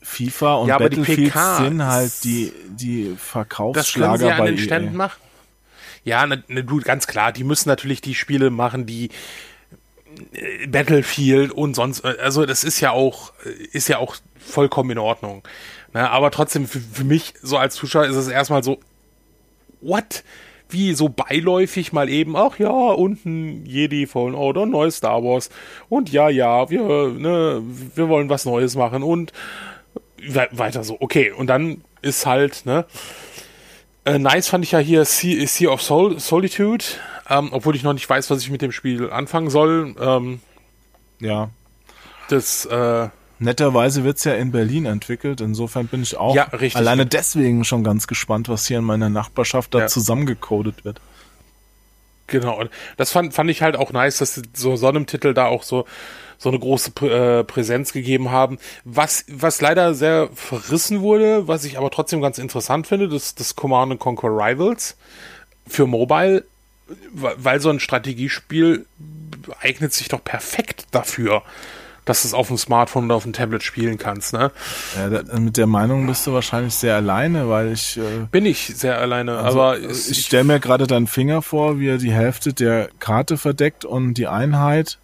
FIFA 0.02 0.54
und 0.56 0.68
Ja, 0.68 0.76
aber 0.76 0.90
die 0.90 0.96
Battlefield 0.96 1.32
PK 1.32 1.56
sind 1.64 1.82
halt 1.84 2.24
die, 2.24 2.52
die 2.68 3.02
Das 3.04 3.06
können 3.06 3.18
Verkaufsschlager 3.18 4.18
sie 4.18 4.30
an 4.32 4.38
bei 4.38 4.46
den 4.50 4.58
Ständen 4.58 4.92
EA. 4.92 4.96
machen. 4.96 5.20
Ja, 6.04 6.26
ne, 6.26 6.44
ne, 6.48 6.62
du, 6.64 6.80
ganz 6.80 7.06
klar, 7.06 7.32
die 7.32 7.44
müssen 7.44 7.68
natürlich 7.68 8.02
die 8.02 8.14
Spiele 8.14 8.50
machen, 8.50 8.84
die 8.84 9.08
äh, 10.32 10.66
Battlefield 10.66 11.50
und 11.50 11.74
sonst, 11.74 12.04
äh, 12.04 12.16
also 12.20 12.44
das 12.44 12.62
ist 12.62 12.80
ja 12.80 12.90
auch, 12.90 13.32
äh, 13.46 13.50
ist 13.72 13.88
ja 13.88 13.98
auch 13.98 14.16
vollkommen 14.38 14.90
in 14.90 14.98
Ordnung. 14.98 15.42
Ne, 15.94 16.10
aber 16.10 16.30
trotzdem, 16.30 16.68
für, 16.68 16.80
für 16.80 17.04
mich, 17.04 17.34
so 17.42 17.56
als 17.56 17.74
Zuschauer, 17.74 18.04
ist 18.04 18.16
es 18.16 18.28
erstmal 18.28 18.62
so, 18.62 18.80
what? 19.80 20.22
Wie 20.70 20.94
so 20.94 21.08
beiläufig 21.08 21.92
mal 21.92 22.08
eben, 22.08 22.36
ach 22.36 22.58
ja, 22.58 22.70
unten 22.70 23.64
Jedi 23.66 24.06
Fallen 24.06 24.34
Order, 24.34 24.66
neues 24.66 24.96
Star 24.96 25.22
Wars. 25.22 25.50
Und 25.88 26.10
ja, 26.10 26.28
ja, 26.28 26.68
wir, 26.70 26.80
ne, 27.08 27.62
wir 27.94 28.08
wollen 28.08 28.28
was 28.28 28.44
Neues 28.44 28.74
machen 28.74 29.02
und 29.02 29.32
we 30.16 30.48
weiter 30.52 30.82
so. 30.82 30.96
Okay, 31.00 31.30
und 31.30 31.48
dann 31.48 31.82
ist 32.02 32.26
halt, 32.26 32.64
ne, 32.66 32.86
äh, 34.04 34.18
nice 34.18 34.48
fand 34.48 34.64
ich 34.64 34.72
ja 34.72 34.78
hier 34.78 35.04
Sea, 35.04 35.46
sea 35.46 35.70
of 35.70 35.82
Sol 35.82 36.18
Solitude, 36.18 36.84
ähm, 37.28 37.50
obwohl 37.52 37.76
ich 37.76 37.82
noch 37.82 37.92
nicht 37.92 38.08
weiß, 38.08 38.30
was 38.30 38.40
ich 38.42 38.50
mit 38.50 38.62
dem 38.62 38.72
Spiel 38.72 39.10
anfangen 39.10 39.50
soll. 39.50 39.94
Ähm, 40.00 40.40
Ja. 41.20 41.50
das, 42.28 42.64
äh, 42.66 43.08
Netterweise 43.44 44.04
wird's 44.04 44.24
ja 44.24 44.34
in 44.34 44.50
Berlin 44.52 44.86
entwickelt. 44.86 45.40
Insofern 45.40 45.86
bin 45.86 46.02
ich 46.02 46.16
auch 46.16 46.34
Ja, 46.34 46.48
alleine 46.74 47.06
deswegen 47.06 47.64
schon 47.64 47.84
ganz 47.84 48.06
gespannt, 48.06 48.48
was 48.48 48.66
hier 48.66 48.78
in 48.78 48.84
meiner 48.84 49.10
Nachbarschaft 49.10 49.74
da 49.74 49.80
Ja. 49.80 49.86
zusammengecodet 49.86 50.84
wird. 50.84 51.00
Genau, 52.26 52.58
und 52.58 52.70
das 52.96 53.12
fand, 53.12 53.34
fand 53.34 53.50
ich 53.50 53.60
halt 53.60 53.76
auch 53.76 53.92
nice, 53.92 54.16
dass 54.18 54.34
sie 54.34 54.42
so, 54.54 54.76
so 54.76 54.88
einem 54.88 55.06
Titel 55.06 55.34
da 55.34 55.44
auch 55.46 55.62
so, 55.62 55.84
so 56.38 56.48
eine 56.48 56.58
große 56.58 56.92
Prä 56.92 57.40
äh, 57.40 57.44
Präsenz 57.44 57.92
gegeben 57.92 58.30
haben. 58.30 58.58
Was, 58.84 59.26
was 59.28 59.60
leider 59.60 59.92
sehr 59.94 60.30
verrissen 60.34 61.02
wurde, 61.02 61.46
was 61.48 61.64
ich 61.64 61.76
aber 61.76 61.90
trotzdem 61.90 62.22
ganz 62.22 62.38
interessant 62.38 62.86
finde, 62.86 63.08
das, 63.08 63.34
das 63.34 63.56
Command 63.56 63.92
and 63.92 64.00
Conquer 64.00 64.28
Rivals 64.30 64.96
für 65.66 65.86
Mobile, 65.86 66.44
weil 67.12 67.60
so 67.60 67.68
ein 67.68 67.78
Strategiespiel 67.80 68.86
eignet 69.60 69.92
sich 69.92 70.08
doch 70.08 70.24
perfekt 70.24 70.86
dafür, 70.92 71.42
dass 72.04 72.22
du 72.22 72.28
es 72.28 72.34
auf 72.34 72.48
dem 72.48 72.58
Smartphone 72.58 73.06
oder 73.06 73.14
auf 73.14 73.22
dem 73.22 73.32
Tablet 73.32 73.62
spielen 73.62 73.96
kannst, 73.98 74.32
ne? 74.32 74.50
Ja, 74.96 75.08
da, 75.22 75.38
mit 75.38 75.56
der 75.56 75.66
Meinung 75.66 76.06
bist 76.06 76.26
du 76.26 76.32
wahrscheinlich 76.32 76.74
sehr 76.74 76.96
alleine, 76.96 77.48
weil 77.48 77.72
ich, 77.72 77.96
äh, 77.96 78.26
Bin 78.30 78.44
ich 78.46 78.72
sehr 78.76 78.98
alleine, 78.98 79.38
also, 79.38 79.60
aber 79.60 79.78
äh, 79.78 79.84
es- 79.86 80.10
ich 80.10 80.26
stelle 80.26 80.44
mir 80.44 80.60
gerade 80.60 80.86
deinen 80.86 81.06
Finger 81.06 81.40
vor, 81.42 81.78
wie 81.78 81.88
er 81.88 81.98
die 81.98 82.12
Hälfte 82.12 82.52
der 82.52 82.88
Karte 82.98 83.36
verdeckt 83.38 83.84
und 83.84 84.14
die 84.14 84.26
Einheit, 84.26 84.98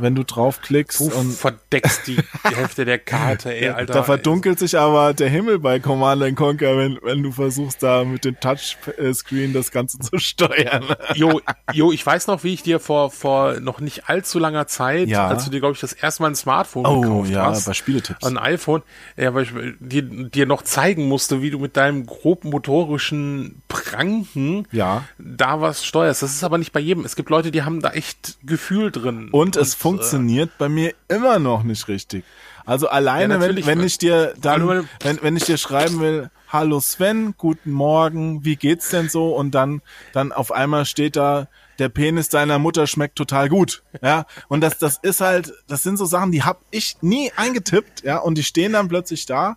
wenn 0.00 0.14
du 0.14 0.24
draufklickst 0.24 1.00
du 1.00 1.12
und 1.12 1.32
verdeckst 1.32 2.06
die 2.06 2.16
Hälfte 2.42 2.84
der 2.84 2.98
Karte, 2.98 3.54
ey, 3.54 3.68
Alter. 3.68 3.92
da 3.94 4.02
verdunkelt 4.02 4.58
sich 4.58 4.78
aber 4.78 5.14
der 5.14 5.28
Himmel 5.28 5.58
bei 5.58 5.78
Command 5.80 6.36
Conquer, 6.36 6.76
wenn, 6.76 6.98
wenn 7.02 7.22
du 7.22 7.32
versuchst, 7.32 7.82
da 7.82 8.04
mit 8.04 8.24
dem 8.24 8.38
Touchscreen 8.40 9.52
das 9.52 9.70
Ganze 9.70 9.98
zu 9.98 10.18
steuern. 10.18 10.84
Jo, 11.14 11.40
jo, 11.72 11.92
ich 11.92 12.04
weiß 12.04 12.26
noch, 12.26 12.44
wie 12.44 12.54
ich 12.54 12.62
dir 12.62 12.80
vor, 12.80 13.10
vor 13.10 13.60
noch 13.60 13.80
nicht 13.80 14.08
allzu 14.08 14.38
langer 14.38 14.66
Zeit, 14.66 15.08
Ja. 15.08 15.26
als 15.28 15.44
du 15.44 15.50
dir, 15.50 15.60
glaube 15.60 15.74
ich, 15.74 15.80
das 15.80 15.92
erste 15.92 16.22
Mal 16.22 16.30
ein 16.30 16.36
Smartphone 16.36 16.86
Oh 16.86 17.00
gekauft 17.00 17.30
ja, 17.30 17.46
hast, 17.46 17.66
bei 17.66 17.74
Spieletipps. 17.74 18.24
ein 18.26 18.38
iPhone, 18.38 18.82
ja, 19.16 19.34
weil 19.34 19.44
ich 19.44 19.50
dir, 19.80 20.02
dir 20.02 20.46
noch 20.46 20.62
zeigen 20.62 21.08
musste, 21.08 21.42
wie 21.42 21.50
du 21.50 21.58
mit 21.58 21.76
deinem 21.76 22.06
grob 22.06 22.44
motorischen 22.44 23.62
Pranken 23.68 24.66
Ja. 24.72 25.04
da 25.18 25.60
was 25.60 25.84
steuerst. 25.84 26.22
Das 26.22 26.32
ist 26.32 26.44
aber 26.44 26.58
nicht 26.58 26.72
bei 26.72 26.80
jedem. 26.80 27.04
Es 27.04 27.16
gibt 27.16 27.30
Leute, 27.30 27.50
die 27.50 27.62
haben 27.62 27.80
da 27.80 27.90
echt 27.90 28.38
Gefühl 28.44 28.90
drin. 28.90 29.28
Und 29.32 29.56
es 29.56 29.74
funktioniert 29.88 30.50
bei 30.58 30.68
mir 30.68 30.94
immer 31.08 31.38
noch 31.38 31.62
nicht 31.62 31.88
richtig. 31.88 32.24
Also 32.64 32.88
alleine, 32.88 33.34
Ja, 33.34 33.40
wenn, 33.40 33.66
wenn 33.66 33.82
ich 33.82 33.98
dir 33.98 34.34
dann, 34.40 34.86
wenn, 35.02 35.22
wenn 35.22 35.36
ich 35.36 35.44
dir 35.44 35.56
schreiben 35.56 36.00
will, 36.00 36.30
hallo 36.48 36.80
Sven, 36.80 37.34
guten 37.38 37.70
Morgen, 37.70 38.44
wie 38.44 38.56
geht's 38.56 38.88
denn 38.90 39.08
so? 39.08 39.34
Und 39.34 39.54
dann, 39.54 39.82
dann 40.12 40.32
auf 40.32 40.50
einmal 40.50 40.84
steht 40.84 41.16
da, 41.16 41.46
der 41.78 41.88
Penis 41.88 42.28
deiner 42.28 42.58
Mutter 42.58 42.86
schmeckt 42.86 43.16
total 43.16 43.48
gut. 43.48 43.82
Ja, 44.02 44.26
und 44.48 44.60
das, 44.60 44.78
das 44.78 44.98
ist 45.02 45.20
halt, 45.20 45.52
das 45.68 45.82
sind 45.82 45.96
so 45.96 46.04
Sachen, 46.04 46.32
die 46.32 46.42
hab 46.42 46.60
ich 46.70 46.96
nie 47.00 47.32
eingetippt, 47.36 48.02
ja, 48.02 48.18
und 48.18 48.36
die 48.38 48.42
stehen 48.42 48.72
dann 48.74 48.88
plötzlich 48.88 49.26
da. 49.26 49.56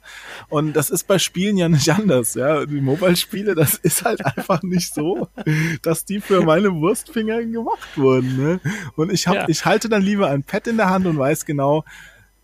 Und 0.49 0.73
das 0.73 0.89
ist 0.89 1.07
bei 1.07 1.19
Spielen 1.19 1.57
ja 1.57 1.69
nicht 1.69 1.89
anders, 1.89 2.33
ja. 2.35 2.65
Die 2.65 2.81
Mobile-Spiele, 2.81 3.55
das 3.55 3.75
ist 3.75 4.03
halt 4.03 4.25
einfach 4.25 4.61
nicht 4.63 4.93
so, 4.93 5.27
dass 5.81 6.05
die 6.05 6.19
für 6.21 6.41
meine 6.43 6.73
Wurstfinger 6.73 7.43
gemacht 7.43 7.89
wurden, 7.97 8.37
ne? 8.37 8.59
Und 8.95 9.11
ich 9.11 9.27
hab, 9.27 9.35
Ja. 9.35 9.45
ich 9.47 9.65
halte 9.65 9.89
dann 9.89 10.01
lieber 10.01 10.27
ein 10.29 10.43
Pad 10.43 10.67
in 10.67 10.77
der 10.77 10.89
Hand 10.89 11.05
und 11.05 11.17
weiß 11.17 11.45
genau, 11.45 11.83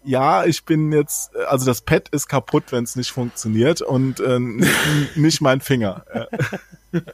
ja, 0.07 0.45
ich 0.45 0.65
bin 0.65 0.91
jetzt, 0.91 1.35
also 1.47 1.65
das 1.65 1.81
Pad 1.81 2.09
ist 2.09 2.27
kaputt, 2.27 2.65
wenn 2.71 2.83
es 2.83 2.95
nicht 2.95 3.09
funktioniert 3.11 3.81
und 3.81 4.19
äh, 4.19 4.37
nicht 5.15 5.41
mein 5.41 5.61
Finger. 5.61 6.05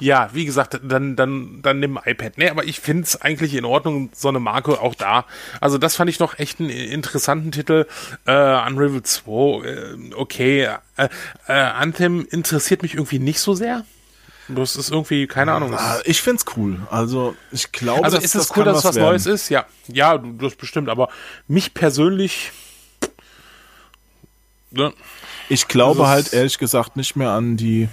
Ja. 0.00 0.30
Wie 0.32 0.44
gesagt, 0.44 0.78
dann, 0.82 1.16
dann, 1.16 1.60
dann 1.62 1.80
nimm 1.80 1.98
iPad. 2.04 2.38
Nee, 2.38 2.48
aber 2.48 2.64
ich 2.64 2.80
finde 2.80 3.02
es 3.04 3.20
eigentlich 3.20 3.54
in 3.54 3.64
Ordnung, 3.64 4.10
so 4.14 4.28
eine 4.28 4.40
Marke 4.40 4.80
auch 4.80 4.94
da. 4.94 5.24
Also 5.60 5.78
das 5.78 5.96
fand 5.96 6.10
ich 6.10 6.18
noch 6.18 6.38
echt 6.38 6.60
einen 6.60 6.70
interessanten 6.70 7.52
Titel. 7.52 7.86
Äh, 8.26 8.32
Unravel 8.32 9.02
2, 9.02 9.32
äh, 9.66 10.14
okay. 10.14 10.68
Äh, 10.96 11.08
äh, 11.48 11.52
Anthem 11.52 12.26
interessiert 12.30 12.82
mich 12.82 12.94
irgendwie 12.94 13.18
nicht 13.18 13.40
so 13.40 13.54
sehr. 13.54 13.84
Das 14.48 14.76
ist 14.76 14.90
irgendwie, 14.90 15.26
keine 15.28 15.52
Ahnung. 15.52 15.72
Ah, 15.74 16.00
Ich 16.04 16.20
find's 16.20 16.44
cool. 16.56 16.80
Also 16.90 17.34
ich 17.52 17.70
glaube, 17.72 18.04
also 18.04 18.16
ist 18.18 18.34
es 18.34 18.48
das 18.48 18.56
cool, 18.56 18.64
dass 18.64 18.78
es 18.78 18.84
was 18.84 18.96
werden. 18.96 19.06
Neues 19.06 19.26
ist? 19.26 19.48
Ja. 19.48 19.66
Ja, 19.86 20.18
du- 20.18 20.32
das 20.32 20.56
bestimmt, 20.56 20.88
aber 20.88 21.08
mich 21.48 21.72
persönlich. 21.74 22.50
Ne? 24.70 24.92
Ich 25.48 25.68
glaube 25.68 26.08
halt 26.08 26.32
ehrlich 26.32 26.58
gesagt 26.58 26.96
nicht 26.96 27.14
mehr 27.16 27.30
an 27.30 27.56
die 27.56 27.88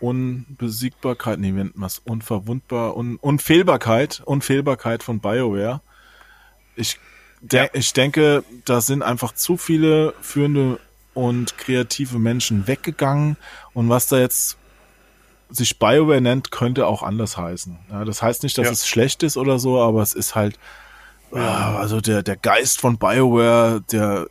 Unbesiegbarkeit, 0.00 1.38
nee, 1.38 1.52
nennt 1.52 1.76
man's? 1.76 2.00
Unverwundbar, 2.04 2.96
Un 2.96 3.16
Unfehlbarkeit, 3.16 4.22
Unfehlbarkeit 4.24 5.02
von 5.02 5.20
BioWare. 5.20 5.80
Ich, 6.76 6.98
de 7.40 7.68
ich 7.72 7.92
denke, 7.92 8.44
da 8.64 8.80
sind 8.80 9.02
einfach 9.02 9.32
zu 9.32 9.56
viele 9.56 10.14
führende 10.20 10.78
und 11.14 11.58
kreative 11.58 12.18
Menschen 12.18 12.66
weggegangen 12.68 13.36
und 13.74 13.88
was 13.88 14.06
da 14.06 14.18
jetzt 14.18 14.56
sich 15.50 15.78
BioWare 15.78 16.20
nennt, 16.20 16.50
könnte 16.50 16.86
auch 16.86 17.02
anders 17.02 17.36
heißen. 17.36 17.78
Ja, 17.90 18.04
das 18.04 18.22
heißt 18.22 18.42
nicht, 18.42 18.56
dass 18.58 18.66
Ja. 18.66 18.72
es 18.72 18.86
schlecht 18.86 19.22
ist 19.22 19.36
oder 19.36 19.58
so, 19.58 19.80
aber 19.80 20.02
es 20.02 20.12
ist 20.14 20.34
halt, 20.34 20.58
ah, 21.32 21.76
also 21.76 22.00
der, 22.00 22.22
der 22.22 22.36
Geist 22.36 22.80
von 22.80 22.98
BioWare, 22.98 23.82
der 23.90 24.28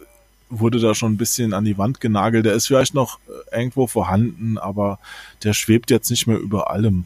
wurde 0.50 0.80
da 0.80 0.96
schon 0.96 1.14
ein 1.14 1.18
bisschen 1.18 1.54
an 1.54 1.66
die 1.66 1.78
Wand 1.78 2.00
genagelt. 2.00 2.46
Der 2.46 2.54
ist 2.54 2.68
vielleicht 2.68 2.94
noch 2.94 3.20
äh, 3.52 3.58
irgendwo 3.58 3.88
vorhanden, 3.88 4.58
aber 4.58 5.00
der 5.44 5.54
schwebt 5.54 5.92
jetzt 5.92 6.10
nicht 6.10 6.28
mehr 6.28 6.38
über 6.38 6.70
allem. 6.72 7.06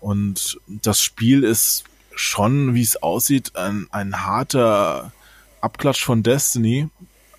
Und 0.00 0.58
das 0.66 1.00
Spiel 1.00 1.44
ist 1.44 1.84
schon, 2.14 2.74
wie 2.74 2.82
es 2.82 3.02
aussieht, 3.02 3.56
ein, 3.56 3.86
ein 3.90 4.24
harter 4.26 5.12
Abklatsch 5.60 6.02
von 6.04 6.22
Destiny. 6.22 6.88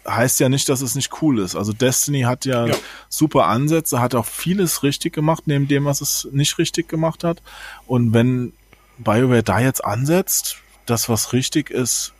Heißt 0.07 0.39
ja 0.39 0.49
nicht, 0.49 0.69
dass 0.69 0.81
es 0.81 0.95
nicht 0.95 1.21
cool 1.21 1.39
ist. 1.39 1.55
Also 1.55 1.73
Destiny 1.73 2.21
hat 2.21 2.45
ja, 2.45 2.67
Ja. 2.67 2.75
super 3.09 3.45
Ansätze, 3.47 3.99
hat 3.99 4.15
auch 4.15 4.25
vieles 4.25 4.83
richtig 4.83 5.13
gemacht, 5.13 5.43
neben 5.45 5.67
dem, 5.67 5.85
was 5.85 6.01
es 6.01 6.27
nicht 6.31 6.57
richtig 6.57 6.87
gemacht 6.87 7.23
hat. 7.23 7.41
Und 7.87 8.13
wenn 8.13 8.53
BioWare 8.97 9.43
da 9.43 9.59
jetzt 9.59 9.83
ansetzt, 9.83 10.57
das, 10.85 11.09
was 11.09 11.33
richtig 11.33 11.69
ist, 11.69 12.13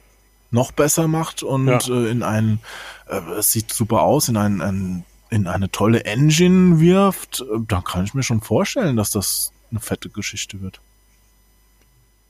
noch 0.52 0.72
besser 0.72 1.08
macht 1.08 1.44
und 1.44 1.68
Ja. 1.68 1.80
äh, 1.88 2.10
in 2.12 2.24
ein, 2.24 2.60
äh, 3.08 3.20
es 3.38 3.52
sieht 3.52 3.72
super 3.74 4.02
aus, 4.04 4.28
in 4.30 4.38
ein, 4.38 4.62
ein 4.62 5.06
in 5.30 5.48
eine 5.48 5.72
tolle 5.72 6.04
Engine 6.04 6.82
wirft, 6.82 7.40
äh, 7.42 7.60
dann 7.68 7.84
kann 7.86 8.04
ich 8.04 8.14
mir 8.14 8.22
schon 8.24 8.42
vorstellen, 8.42 8.98
dass 8.98 9.12
das 9.12 9.54
eine 9.72 9.80
fette 9.80 10.10
Geschichte 10.10 10.62
wird. 10.62 10.82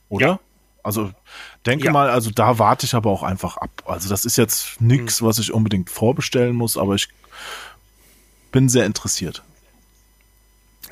Oder? 0.08 0.26
Ja. 0.26 0.40
Also 0.84 1.10
denke 1.66 1.86
Ja. 1.86 1.92
mal, 1.92 2.10
also 2.10 2.30
da 2.30 2.58
warte 2.60 2.86
ich 2.86 2.94
aber 2.94 3.10
auch 3.10 3.22
einfach 3.24 3.56
ab. 3.56 3.70
Also 3.86 4.08
das 4.08 4.24
ist 4.24 4.36
jetzt 4.36 4.80
nichts, 4.80 5.20
Hm. 5.20 5.26
was 5.26 5.38
ich 5.40 5.52
unbedingt 5.52 5.90
vorbestellen 5.90 6.54
muss, 6.54 6.76
aber 6.76 6.94
ich 6.94 7.08
bin 8.52 8.68
sehr 8.68 8.86
interessiert. 8.86 9.42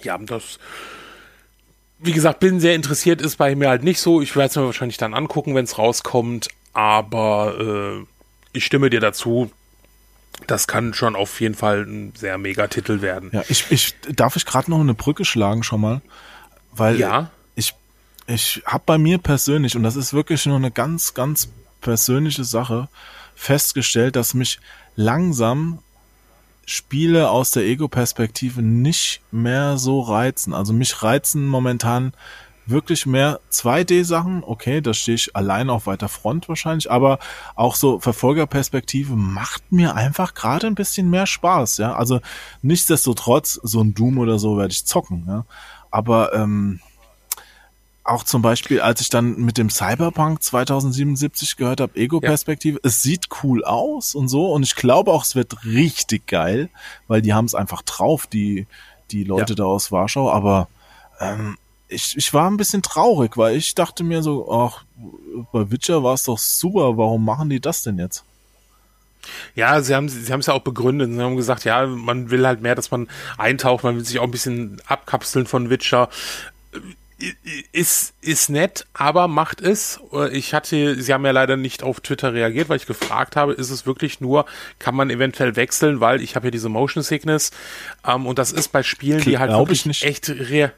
Ja, 0.03 0.17
das. 0.19 0.59
Wie 1.99 2.13
gesagt, 2.13 2.41
bin 2.41 2.61
sehr 2.61 2.75
interessiert, 2.75 3.21
ist 3.21 3.37
bei 3.37 3.55
mir 3.55 3.69
halt 3.69 3.83
nicht 3.85 4.01
so. 4.01 4.23
Ich 4.23 4.35
werde 4.35 4.49
es 4.49 4.57
mir 4.57 4.65
wahrscheinlich 4.65 4.97
dann 4.97 5.13
angucken, 5.13 5.55
wenn 5.55 5.65
es 5.65 5.77
rauskommt. 5.77 6.49
Aber 6.73 7.57
äh, 8.03 8.07
ich 8.53 8.65
stimme 8.65 8.91
dir 8.91 9.01
dazu. 9.01 9.51
Das 10.47 10.67
kann 10.67 10.95
schon 10.95 11.17
auf 11.17 11.41
jeden 11.41 11.55
Fall 11.55 11.83
ein 11.83 12.13
sehr 12.17 12.39
mega 12.39 12.67
Titel 12.67 13.03
werden. 13.03 13.31
Ja, 13.33 13.43
ich, 13.49 13.67
ich 13.71 13.95
darf 14.09 14.37
ich 14.37 14.47
gerade 14.47 14.71
noch 14.71 14.81
eine 14.81 14.95
Brücke 14.95 15.25
schlagen 15.25 15.63
schon 15.63 15.81
mal, 15.83 16.01
weil 16.73 16.99
Ja. 16.99 17.31
ich 17.57 17.75
ich 18.27 18.63
habe 18.65 18.85
bei 18.87 18.97
mir 18.97 19.19
persönlich 19.19 19.77
und 19.77 19.83
das 19.83 19.97
ist 19.97 20.15
wirklich 20.15 20.47
nur 20.47 20.57
eine 20.57 20.71
ganz 20.71 21.13
ganz 21.15 21.49
persönliche 21.83 22.45
Sache 22.45 22.89
festgestellt, 23.35 24.17
dass 24.17 24.33
mich 24.35 24.61
langsam 24.97 25.81
Spiele 26.65 27.29
aus 27.31 27.51
der 27.51 27.65
Ego-Perspektive 27.65 28.63
nicht 28.63 29.21
mehr 29.33 29.77
so 29.77 30.01
reizen. 30.01 30.55
Also 30.55 30.73
mich 30.73 31.03
reizen 31.03 31.49
momentan 31.49 32.13
wirklich 32.67 33.07
mehr 33.07 33.41
2D-Sachen. 33.51 34.45
Okay, 34.45 34.81
da 34.81 34.95
stehe 34.95 35.17
ich 35.17 35.35
allein 35.35 35.71
auf 35.71 35.87
weiter 35.87 36.09
Front 36.09 36.49
wahrscheinlich, 36.49 36.91
aber 36.91 37.19
auch 37.57 37.75
so 37.75 37.99
Verfolgerperspektive 37.99 39.15
macht 39.17 39.73
mir 39.73 39.95
einfach 39.97 40.35
gerade 40.35 40.67
ein 40.67 40.75
bisschen 40.75 41.11
mehr 41.11 41.27
Spaß. 41.27 41.79
Ja, 41.79 41.95
also 41.95 42.21
nichtsdestotrotz 42.63 43.55
so 43.63 43.81
ein 43.81 43.95
Doom 43.95 44.19
oder 44.19 44.39
so 44.39 44.57
werde 44.57 44.73
ich 44.73 44.85
zocken. 44.87 45.25
Ja, 45.27 45.45
aber 45.91 46.35
ähm, 46.35 46.81
auch 48.05 48.25
zum 48.25 48.43
Beispiel, 48.43 48.81
als 48.81 49.01
ich 49.03 49.09
dann 49.09 49.37
mit 49.37 49.59
dem 49.59 49.71
Cyberpunk 49.71 50.43
2077 50.43 51.57
gehört 51.57 51.81
habe, 51.81 51.95
Ego-Perspektive, 51.97 52.81
es 52.83 53.03
sieht 53.03 53.29
cool 53.43 53.63
aus 53.65 54.15
und 54.15 54.29
so 54.29 54.53
und 54.53 54.63
ich 54.65 54.75
glaube 54.75 55.13
auch, 55.13 55.25
es 55.25 55.37
wird 55.37 55.65
richtig 55.65 56.27
geil, 56.27 56.71
weil 57.09 57.23
die 57.23 57.35
haben 57.35 57.45
es 57.45 57.55
einfach 57.55 57.83
drauf, 57.83 58.27
die, 58.27 58.67
die 59.11 59.23
Leute 59.25 59.53
Ja. 59.53 59.57
da 59.57 59.65
aus 59.65 59.93
Warschau, 59.93 60.31
aber 60.31 60.69
ähm, 61.21 61.57
ich, 61.91 62.17
ich 62.17 62.33
war 62.33 62.49
ein 62.49 62.57
bisschen 62.57 62.83
traurig, 62.83 63.37
weil 63.37 63.57
ich 63.57 63.75
dachte 63.75 64.05
mir 64.05 64.23
so, 64.23 64.51
ach, 64.51 64.85
bei 65.53 65.71
Witcher 65.71 66.03
war 66.03 66.15
es 66.15 66.25
doch 66.25 66.39
super, 66.39 66.97
warum 66.97 67.25
machen 67.25 67.51
die 67.51 67.61
das 67.61 67.83
denn 67.83 67.99
jetzt? 67.99 68.25
Ja, 69.55 69.83
sie 69.83 69.95
haben 69.95 70.09
sie 70.09 70.33
haben 70.33 70.41
es 70.41 70.47
ja 70.47 70.55
auch 70.55 70.63
begründet. 70.63 71.13
Sie 71.13 71.21
haben 71.21 71.37
gesagt, 71.37 71.65
ja, 71.65 71.87
man 71.87 72.31
will 72.31 72.47
halt 72.47 72.63
mehr, 72.63 72.75
dass 72.75 72.91
man 72.91 73.09
eintaucht, 73.37 73.85
man 73.85 73.97
will 73.97 74.05
sich 74.05 74.19
auch 74.19 74.25
ein 74.25 74.31
bisschen 74.31 74.81
abkapseln 74.87 75.47
von 75.47 75.69
Witcher. 75.69 76.09
Ist, 77.73 78.15
ist 78.23 78.49
nett, 78.49 78.87
aber 78.95 79.29
macht 79.29 79.61
es. 79.61 80.01
Ich 80.33 80.55
hatte, 80.55 81.03
sie 81.03 81.13
haben 81.13 81.27
ja 81.27 81.33
leider 81.33 81.59
nicht 81.59 81.83
auf 81.83 82.01
Twitter 82.01 82.33
reagiert, 82.33 82.71
weil 82.71 82.79
ich 82.79 82.87
gefragt 82.87 83.37
habe, 83.37 83.53
ist 83.53 83.69
es 83.69 83.85
wirklich 83.85 84.23
nur, 84.23 84.47
kann 84.79 84.95
man 84.95 85.11
eventuell 85.11 85.55
wechseln, 85.55 86.01
weil 86.01 86.23
ich 86.23 86.35
habe 86.35 86.47
ja 86.47 86.51
diese 86.51 86.71
Motion 86.71 87.03
Sickness 87.03 87.51
ähm, 88.07 88.25
und 88.25 88.39
das 88.39 88.53
ist 88.53 88.73
bei 88.73 88.83
Spielen, 88.83 89.21
die 89.21 89.39
halt 89.39 89.53
wirklich 89.53 90.03
echt 90.03 90.31
re 90.31 90.73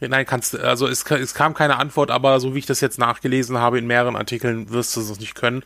Nein, 0.00 0.24
kannst 0.26 0.54
du, 0.54 0.58
also 0.58 0.86
es, 0.86 1.04
es 1.04 1.34
kam 1.34 1.54
keine 1.54 1.76
Antwort, 1.76 2.10
aber 2.10 2.40
so 2.40 2.54
wie 2.54 2.58
ich 2.58 2.66
das 2.66 2.80
jetzt 2.80 2.98
nachgelesen 2.98 3.58
habe 3.58 3.78
in 3.78 3.86
mehreren 3.86 4.16
Artikeln, 4.16 4.70
wirst 4.70 4.96
du 4.96 5.00
es 5.00 5.20
nicht 5.20 5.34
können. 5.34 5.62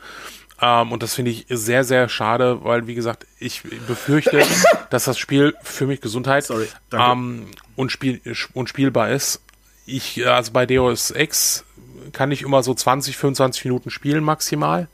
Ähm, 0.60 0.92
und 0.92 1.02
das 1.02 1.14
finde 1.14 1.30
ich 1.30 1.46
sehr, 1.48 1.84
sehr 1.84 2.08
schade, 2.08 2.64
weil, 2.64 2.86
wie 2.86 2.94
gesagt, 2.94 3.26
ich 3.38 3.62
befürchte, 3.86 4.42
dass 4.90 5.04
das 5.04 5.18
Spiel 5.18 5.54
für 5.62 5.86
mich 5.86 6.00
Gesundheit 6.00 6.44
Sorry, 6.44 6.68
ähm, 6.92 7.46
unspiel, 7.76 8.20
unspielbar 8.54 9.10
ist. 9.10 9.40
Ich, 9.86 10.26
also 10.26 10.52
bei 10.52 10.66
Deus 10.66 11.10
Ex 11.10 11.64
kann 12.12 12.30
ich 12.32 12.42
immer 12.42 12.62
so 12.62 12.74
20, 12.74 13.16
25 13.16 13.64
Minuten 13.66 13.90
spielen 13.90 14.24
maximal. 14.24 14.88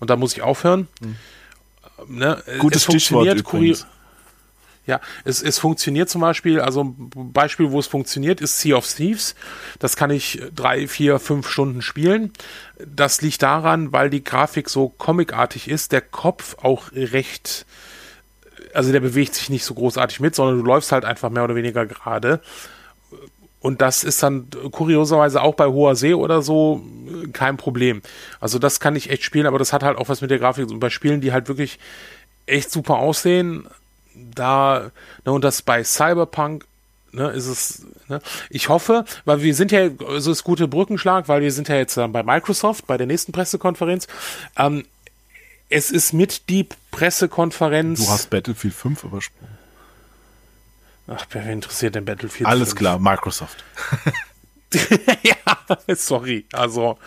Und 0.00 0.10
dann 0.10 0.20
muss 0.20 0.32
ich 0.32 0.42
aufhören. 0.42 0.86
Ne? 2.06 2.42
Hm. 2.44 2.58
Gutes 2.60 2.82
es 2.82 2.84
Stichwort 2.84 3.26
funktioniert 3.26 3.40
übrigens. 3.40 3.86
Ja, 4.88 5.00
es, 5.24 5.42
es 5.42 5.58
funktioniert 5.58 6.08
zum 6.08 6.22
Beispiel, 6.22 6.60
also 6.60 6.82
ein 6.82 7.10
Beispiel, 7.32 7.70
wo 7.70 7.78
es 7.78 7.86
funktioniert, 7.86 8.40
ist 8.40 8.58
Sea 8.58 8.74
of 8.74 8.90
Thieves. 8.90 9.34
Das 9.78 9.96
kann 9.96 10.10
ich 10.10 10.40
drei, 10.54 10.88
vier, 10.88 11.18
fünf 11.18 11.46
Stunden 11.46 11.82
spielen. 11.82 12.32
Das 12.84 13.20
liegt 13.20 13.42
daran, 13.42 13.92
weil 13.92 14.08
die 14.08 14.24
Grafik 14.24 14.70
so 14.70 14.88
comicartig 14.88 15.68
ist, 15.68 15.92
der 15.92 16.00
Kopf 16.00 16.56
auch 16.62 16.90
recht, 16.92 17.66
also 18.72 18.90
der 18.90 19.00
bewegt 19.00 19.34
sich 19.34 19.50
nicht 19.50 19.64
so 19.64 19.74
großartig 19.74 20.20
mit, 20.20 20.34
sondern 20.34 20.56
du 20.56 20.64
läufst 20.64 20.90
halt 20.90 21.04
einfach 21.04 21.28
mehr 21.28 21.44
oder 21.44 21.54
weniger 21.54 21.84
gerade. 21.84 22.40
Und 23.60 23.82
das 23.82 24.04
ist 24.04 24.22
dann 24.22 24.48
kurioserweise 24.70 25.42
auch 25.42 25.54
bei 25.54 25.66
hoher 25.66 25.96
See 25.96 26.14
oder 26.14 26.40
so 26.40 26.82
kein 27.34 27.58
Problem. 27.58 28.00
Also 28.40 28.58
das 28.58 28.80
kann 28.80 28.96
ich 28.96 29.10
echt 29.10 29.22
spielen, 29.22 29.46
aber 29.46 29.58
das 29.58 29.74
hat 29.74 29.82
halt 29.82 29.98
auch 29.98 30.08
was 30.08 30.22
mit 30.22 30.30
der 30.30 30.38
Grafik. 30.38 30.70
Und 30.70 30.80
bei 30.80 30.88
Spielen, 30.88 31.20
die 31.20 31.32
halt 31.32 31.48
wirklich 31.48 31.78
echt 32.46 32.70
super 32.70 32.96
aussehen, 32.96 33.68
da, 34.34 34.90
ne, 35.24 35.32
und 35.32 35.44
das 35.44 35.62
bei 35.62 35.84
Cyberpunk 35.84 36.64
ne, 37.12 37.30
ist 37.30 37.46
es, 37.46 37.86
ne? 38.08 38.20
Ich 38.50 38.68
hoffe, 38.68 39.04
weil 39.24 39.42
wir 39.42 39.54
sind 39.54 39.72
ja, 39.72 39.90
so 40.18 40.30
ist 40.32 40.44
gute 40.44 40.68
Brückenschlag, 40.68 41.28
weil 41.28 41.42
wir 41.42 41.52
sind 41.52 41.68
ja 41.68 41.76
jetzt 41.76 41.96
äh, 41.96 42.06
bei 42.08 42.22
Microsoft, 42.22 42.86
bei 42.86 42.96
der 42.96 43.06
nächsten 43.06 43.32
Pressekonferenz. 43.32 44.06
Ähm, 44.56 44.84
es 45.68 45.90
ist 45.90 46.12
mit 46.12 46.48
die 46.48 46.66
Pressekonferenz. 46.90 48.04
Du 48.04 48.10
hast 48.10 48.30
Battlefield 48.30 48.74
5 48.74 49.04
übersprungen. 49.04 49.58
Ach, 51.08 51.26
wer 51.30 51.46
interessiert 51.46 51.94
denn 51.94 52.04
Battlefield 52.04 52.48
Alles 52.48 52.70
5? 52.70 52.78
klar, 52.78 52.98
Microsoft. 52.98 53.64
ja, 55.22 55.36
sorry. 55.94 56.46
Also, 56.52 56.98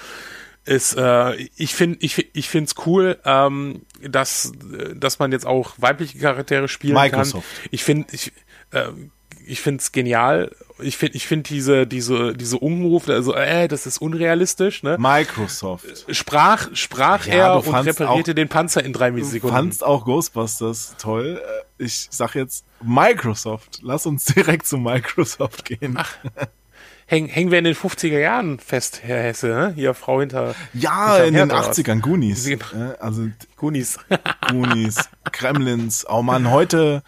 ist, 0.66 0.96
äh, 0.96 1.36
ich 1.56 1.74
finde 1.74 1.98
ich, 2.02 2.36
ich 2.36 2.50
finde 2.50 2.68
es 2.68 2.86
cool, 2.86 3.18
ähm, 3.26 3.82
dass, 4.02 4.52
dass 4.96 5.20
man 5.20 5.32
jetzt 5.32 5.46
auch 5.46 5.74
weibliche 5.78 6.20
Charaktere 6.20 6.68
spielen 6.68 6.94
Microsoft. 6.94 7.48
kann. 7.62 7.70
Ich 7.72 7.84
finde, 7.84 8.08
ich, 8.14 8.32
äh, 8.72 8.90
ich 9.46 9.62
finde 9.62 9.82
es 9.82 9.92
genial. 9.92 10.52
Ich 10.80 10.98
finde 10.98 11.18
ich 11.18 11.28
finde 11.28 11.48
diese, 11.50 11.86
diese, 11.86 12.34
diese 12.34 12.58
Umruf, 12.58 13.10
also, 13.10 13.34
äh, 13.34 13.68
das 13.68 13.86
ist 13.86 14.00
unrealistisch, 14.00 14.84
ne? 14.84 14.98
Microsoft. 15.00 16.06
Sprach, 16.10 16.70
sprach 16.74 17.26
ja, 17.26 17.34
er 17.34 17.56
und 17.56 17.68
reparierte 17.68 18.10
auch, 18.10 18.22
den 18.24 18.50
Panzer 18.50 18.84
in 18.84 18.94
drei 18.94 19.12
Millisekunden. 19.12 19.56
Du 19.56 19.62
fandst 19.64 19.84
auch 19.84 20.06
Ghostbusters 20.06 20.96
toll. 20.98 21.42
Äh, 21.44 21.84
ich 21.84 22.08
sag 22.12 22.36
jetzt 22.36 22.66
Microsoft. 22.84 23.80
Lass 23.82 24.06
uns 24.06 24.26
direkt 24.36 24.68
zu 24.68 24.78
Microsoft 24.78 25.66
gehen. 25.66 25.96
Ach. 25.98 26.16
Häng, 27.12 27.28
hängen 27.28 27.52
wir 27.52 27.58
in 27.58 27.66
den 27.66 27.76
50er 27.76 28.20
Jahren 28.20 28.58
fest, 28.58 29.02
Herr 29.04 29.22
Hesse, 29.22 29.48
ne? 29.48 29.74
Hier 29.76 29.94
Frau 29.94 30.22
hinter. 30.22 30.56
Ja, 30.74 31.18
hinter 31.18 31.26
in 31.26 31.34
den 31.34 31.52
80ern, 31.52 32.00
Goonies. 32.00 32.50
Also 33.02 33.28
Goonies. 33.58 34.00
Goonies, 34.50 34.96
Kremlins. 35.30 36.06
Oh 36.08 36.22
man, 36.22 36.50
heute 36.50 37.04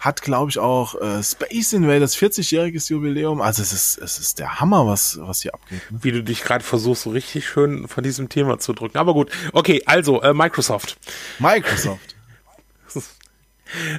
hat, 0.00 0.22
glaube 0.22 0.50
ich, 0.50 0.58
auch 0.58 1.00
äh, 1.00 1.22
Space 1.22 1.72
Invaders 1.72 2.16
40-jähriges 2.16 2.90
Jubiläum. 2.90 3.40
Also 3.40 3.62
es 3.62 3.72
ist, 3.72 3.98
es 3.98 4.18
ist 4.18 4.40
der 4.40 4.58
Hammer, 4.58 4.88
was, 4.88 5.20
was 5.20 5.42
hier 5.42 5.54
abgeht. 5.54 5.88
Ne? 5.88 6.00
Wie 6.02 6.10
du 6.10 6.24
dich 6.24 6.42
gerade 6.42 6.64
versuchst, 6.64 7.04
so 7.04 7.10
richtig 7.10 7.46
schön 7.46 7.86
von 7.86 8.02
diesem 8.02 8.28
Thema 8.28 8.58
zu 8.58 8.72
drücken. 8.72 8.98
Aber 8.98 9.14
gut, 9.14 9.30
okay, 9.52 9.84
also 9.86 10.20
äh, 10.20 10.34
Microsoft. 10.34 10.98
Microsoft. 11.38 12.16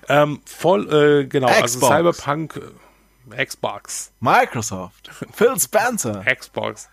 ähm, 0.09 0.41
voll, 0.43 0.93
äh, 0.93 1.27
genau, 1.27 1.47
also 1.47 1.63
Xbox. 1.63 1.91
also 1.93 2.11
Cyberpunk, 2.11 2.57
äh, 2.57 2.88
Xbox. 3.29 4.11
Microsoft. 4.19 5.09
Phil 5.33 5.59
Spencer. 5.59 6.23
Xbox. 6.39 6.89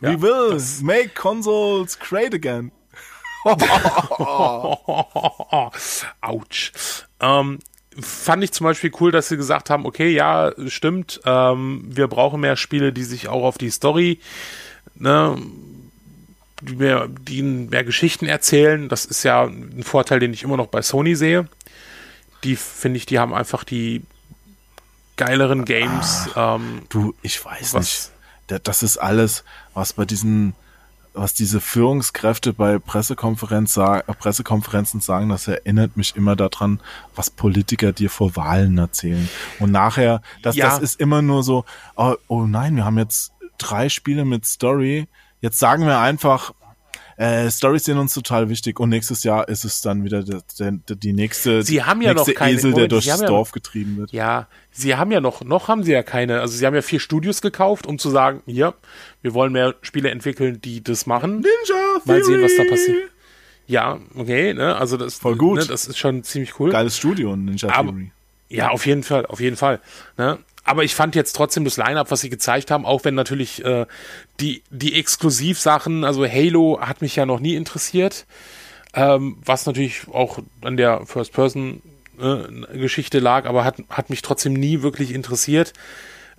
Ja, 0.00 0.10
We 0.10 0.22
will 0.22 0.60
make 0.82 1.14
consoles 1.14 1.98
great 1.98 2.34
again. 2.34 2.72
Autsch. 6.20 6.72
Ähm, 7.20 7.58
fand 8.00 8.42
ich 8.44 8.52
zum 8.52 8.64
Beispiel 8.64 8.90
cool, 9.00 9.12
dass 9.12 9.28
sie 9.28 9.36
gesagt 9.36 9.70
haben, 9.70 9.86
okay, 9.86 10.10
ja, 10.10 10.52
stimmt, 10.66 11.20
ähm, 11.24 11.84
wir 11.86 12.08
brauchen 12.08 12.40
mehr 12.40 12.56
Spiele, 12.56 12.92
die 12.92 13.04
sich 13.04 13.28
auch 13.28 13.44
auf 13.44 13.58
die 13.58 13.70
Story, 13.70 14.18
ne, 14.94 15.36
die 16.62 16.76
mehr, 16.76 17.08
die 17.08 17.42
mehr 17.42 17.84
Geschichten 17.84 18.26
erzählen. 18.26 18.88
Das 18.88 19.04
ist 19.04 19.22
ja 19.22 19.44
ein 19.44 19.82
Vorteil, 19.82 20.20
den 20.20 20.32
ich 20.32 20.42
immer 20.42 20.56
noch 20.56 20.68
bei 20.68 20.82
Sony 20.82 21.14
sehe. 21.14 21.46
Die 22.42 22.56
finde 22.56 22.96
ich, 22.96 23.06
die 23.06 23.18
haben 23.18 23.34
einfach 23.34 23.64
die 23.64 24.02
geileren 25.16 25.64
Games. 25.64 26.28
Ah, 26.34 26.56
ähm, 26.56 26.82
du, 26.88 27.14
ich 27.22 27.44
weiß 27.44 27.74
nicht. 27.74 28.10
Das 28.46 28.82
ist 28.82 28.98
alles, 28.98 29.44
was 29.72 29.94
bei 29.94 30.04
diesen 30.04 30.54
was 31.14 31.32
diese 31.32 31.60
Führungskräfte 31.60 32.52
bei 32.52 32.78
Pressekonferenz 32.80 33.72
sag, 33.72 34.06
Pressekonferenzen 34.18 35.00
sagen, 35.00 35.28
das 35.28 35.46
erinnert 35.46 35.96
mich 35.96 36.16
immer 36.16 36.34
daran, 36.34 36.80
was 37.14 37.30
Politiker 37.30 37.92
dir 37.92 38.10
vor 38.10 38.34
Wahlen 38.34 38.76
erzählen. 38.76 39.28
Und 39.60 39.70
nachher, 39.70 40.22
das, 40.42 40.56
ja. 40.56 40.68
das 40.68 40.80
ist 40.80 41.00
immer 41.00 41.22
nur 41.22 41.44
so, 41.44 41.64
oh, 41.96 42.16
oh 42.26 42.46
nein, 42.46 42.74
wir 42.74 42.84
haben 42.84 42.98
jetzt 42.98 43.32
drei 43.58 43.88
Spiele 43.88 44.24
mit 44.24 44.44
Story. 44.44 45.06
Jetzt 45.40 45.60
sagen 45.60 45.86
wir 45.86 46.00
einfach, 46.00 46.52
äh, 47.16 47.50
Stories 47.50 47.84
sind 47.84 47.98
uns 47.98 48.14
total 48.14 48.48
wichtig 48.48 48.80
und 48.80 48.88
nächstes 48.88 49.24
Jahr 49.24 49.48
ist 49.48 49.64
es 49.64 49.80
dann 49.80 50.04
wieder 50.04 50.22
der, 50.22 50.42
der, 50.58 50.72
die 50.96 51.12
nächste, 51.12 51.62
sie 51.62 51.82
haben 51.82 52.02
ja 52.02 52.12
nächste 52.12 52.32
noch 52.32 52.38
keine, 52.38 52.56
Esel, 52.56 52.72
der 52.72 52.88
durchs 52.88 53.06
ja, 53.06 53.16
Dorf 53.16 53.52
getrieben 53.52 53.96
wird. 53.96 54.12
Ja, 54.12 54.48
sie 54.70 54.96
haben 54.96 55.12
ja 55.12 55.20
noch, 55.20 55.42
noch 55.42 55.68
haben 55.68 55.82
sie 55.82 55.92
ja 55.92 56.02
keine, 56.02 56.40
also 56.40 56.56
sie 56.56 56.66
haben 56.66 56.74
ja 56.74 56.82
vier 56.82 57.00
Studios 57.00 57.40
gekauft, 57.40 57.86
um 57.86 57.98
zu 57.98 58.10
sagen, 58.10 58.42
ja, 58.46 58.74
wir 59.22 59.34
wollen 59.34 59.52
mehr 59.52 59.74
Spiele 59.82 60.10
entwickeln, 60.10 60.60
die 60.60 60.82
das 60.82 61.06
machen. 61.06 61.36
Ninja 61.36 62.00
Mal 62.04 62.22
sehen, 62.24 62.42
was 62.42 62.56
da 62.56 62.64
passiert. 62.64 63.10
Ja, 63.66 63.98
okay, 64.14 64.52
ne, 64.52 64.76
also 64.76 64.96
das, 64.96 65.14
Voll 65.14 65.36
gut. 65.36 65.60
Ne, 65.60 65.66
das 65.66 65.86
ist 65.86 65.98
schon 65.98 66.22
ziemlich 66.22 66.58
cool. 66.60 66.70
Geiles 66.70 66.96
Studio, 66.96 67.34
Ninja 67.36 67.70
Aber, 67.70 67.90
Theory. 67.90 68.10
Ja, 68.48 68.68
auf 68.70 68.86
jeden 68.86 69.02
Fall, 69.02 69.26
auf 69.26 69.40
jeden 69.40 69.56
Fall. 69.56 69.80
Ne? 70.18 70.38
Aber 70.64 70.82
ich 70.82 70.94
fand 70.94 71.14
jetzt 71.14 71.36
trotzdem 71.36 71.64
das 71.64 71.76
Line-Up, 71.76 72.10
was 72.10 72.22
sie 72.22 72.30
gezeigt 72.30 72.70
haben, 72.70 72.86
auch 72.86 73.04
wenn 73.04 73.14
natürlich 73.14 73.62
äh, 73.64 73.84
die, 74.40 74.62
die 74.70 74.94
Exklusivsachen, 74.94 76.04
also 76.04 76.26
Halo 76.26 76.80
hat 76.80 77.02
mich 77.02 77.16
ja 77.16 77.26
noch 77.26 77.40
nie 77.40 77.54
interessiert, 77.54 78.24
ähm, 78.94 79.36
was 79.44 79.66
natürlich 79.66 80.08
auch 80.10 80.38
an 80.62 80.78
der 80.78 81.04
First-Person-Geschichte 81.04 83.18
äh, 83.18 83.20
lag, 83.20 83.44
aber 83.44 83.64
hat, 83.64 83.76
hat 83.90 84.08
mich 84.10 84.22
trotzdem 84.22 84.54
nie 84.54 84.82
wirklich 84.82 85.12
interessiert. 85.12 85.74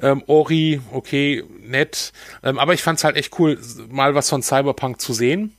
Ähm, 0.02 0.24
Ori, 0.28 0.82
okay, 0.92 1.46
nett, 1.62 2.12
ähm, 2.44 2.60
aber 2.60 2.74
ich 2.74 2.84
fand 2.84 2.98
es 2.98 3.06
halt 3.06 3.16
echt 3.16 3.40
cool, 3.40 3.58
mal 3.90 4.14
was 4.16 4.30
von 4.30 4.42
Cyberpunk 4.42 5.00
zu 5.00 5.14
sehen. 5.14 5.56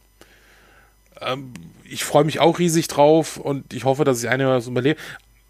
Ähm, 1.21 1.53
ich 1.89 2.05
freue 2.05 2.25
mich 2.25 2.41
auch 2.41 2.59
riesig 2.59 2.89
drauf 2.89 3.37
und 3.37 3.73
ich 3.73 3.85
hoffe, 3.85 4.05
dass 4.05 4.23
ich 4.23 4.29
eine 4.29 4.49
was 4.49 4.67
überlebe 4.67 5.01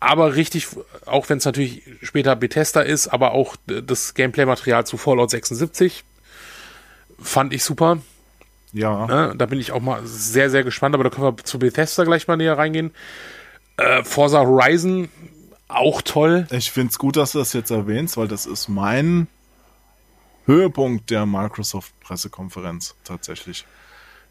aber 0.01 0.35
richtig, 0.35 0.69
auch 1.07 1.29
wenn 1.29 1.39
es 1.39 1.45
natürlich 1.45 1.83
später 2.03 2.37
Bethesda 2.37 2.81
ist, 2.83 3.09
aber 3.09 3.33
auch 3.33 3.57
das 3.67 4.15
Gameplay-Material 4.15 4.87
zu 4.87 4.99
Fallout 4.99 5.31
76 5.31 6.05
fand 7.19 7.53
ich 7.53 7.65
super. 7.65 7.99
Ja. 8.73 9.07
Ne, 9.07 9.35
da 9.37 9.47
bin 9.47 9.59
ich 9.59 9.73
auch 9.73 9.81
mal 9.81 10.07
sehr, 10.07 10.51
sehr 10.51 10.65
gespannt, 10.65 10.95
aber 10.95 11.05
da 11.05 11.11
können 11.11 11.27
wir 11.27 11.45
zu 11.45 11.59
Bethesda 11.59 12.05
gleich 12.05 12.29
mal 12.29 12.37
näher 12.37 12.59
reingehen. 12.59 12.93
Äh, 13.79 14.05
Forza 14.05 14.41
Horizon, 14.41 15.09
auch 15.69 16.03
toll. 16.03 16.47
Ich 16.51 16.71
finde 16.71 16.91
es 16.91 16.99
gut, 16.99 17.17
dass 17.17 17.33
du 17.33 17.39
das 17.39 17.53
jetzt 17.55 17.71
erwähnst, 17.71 18.17
weil 18.17 18.29
das 18.29 18.45
ist 18.45 18.69
mein 18.69 19.29
Höhepunkt 20.45 21.11
der 21.11 21.27
Microsoft-Pressekonferenz 21.27 22.95
tatsächlich. 23.05 23.65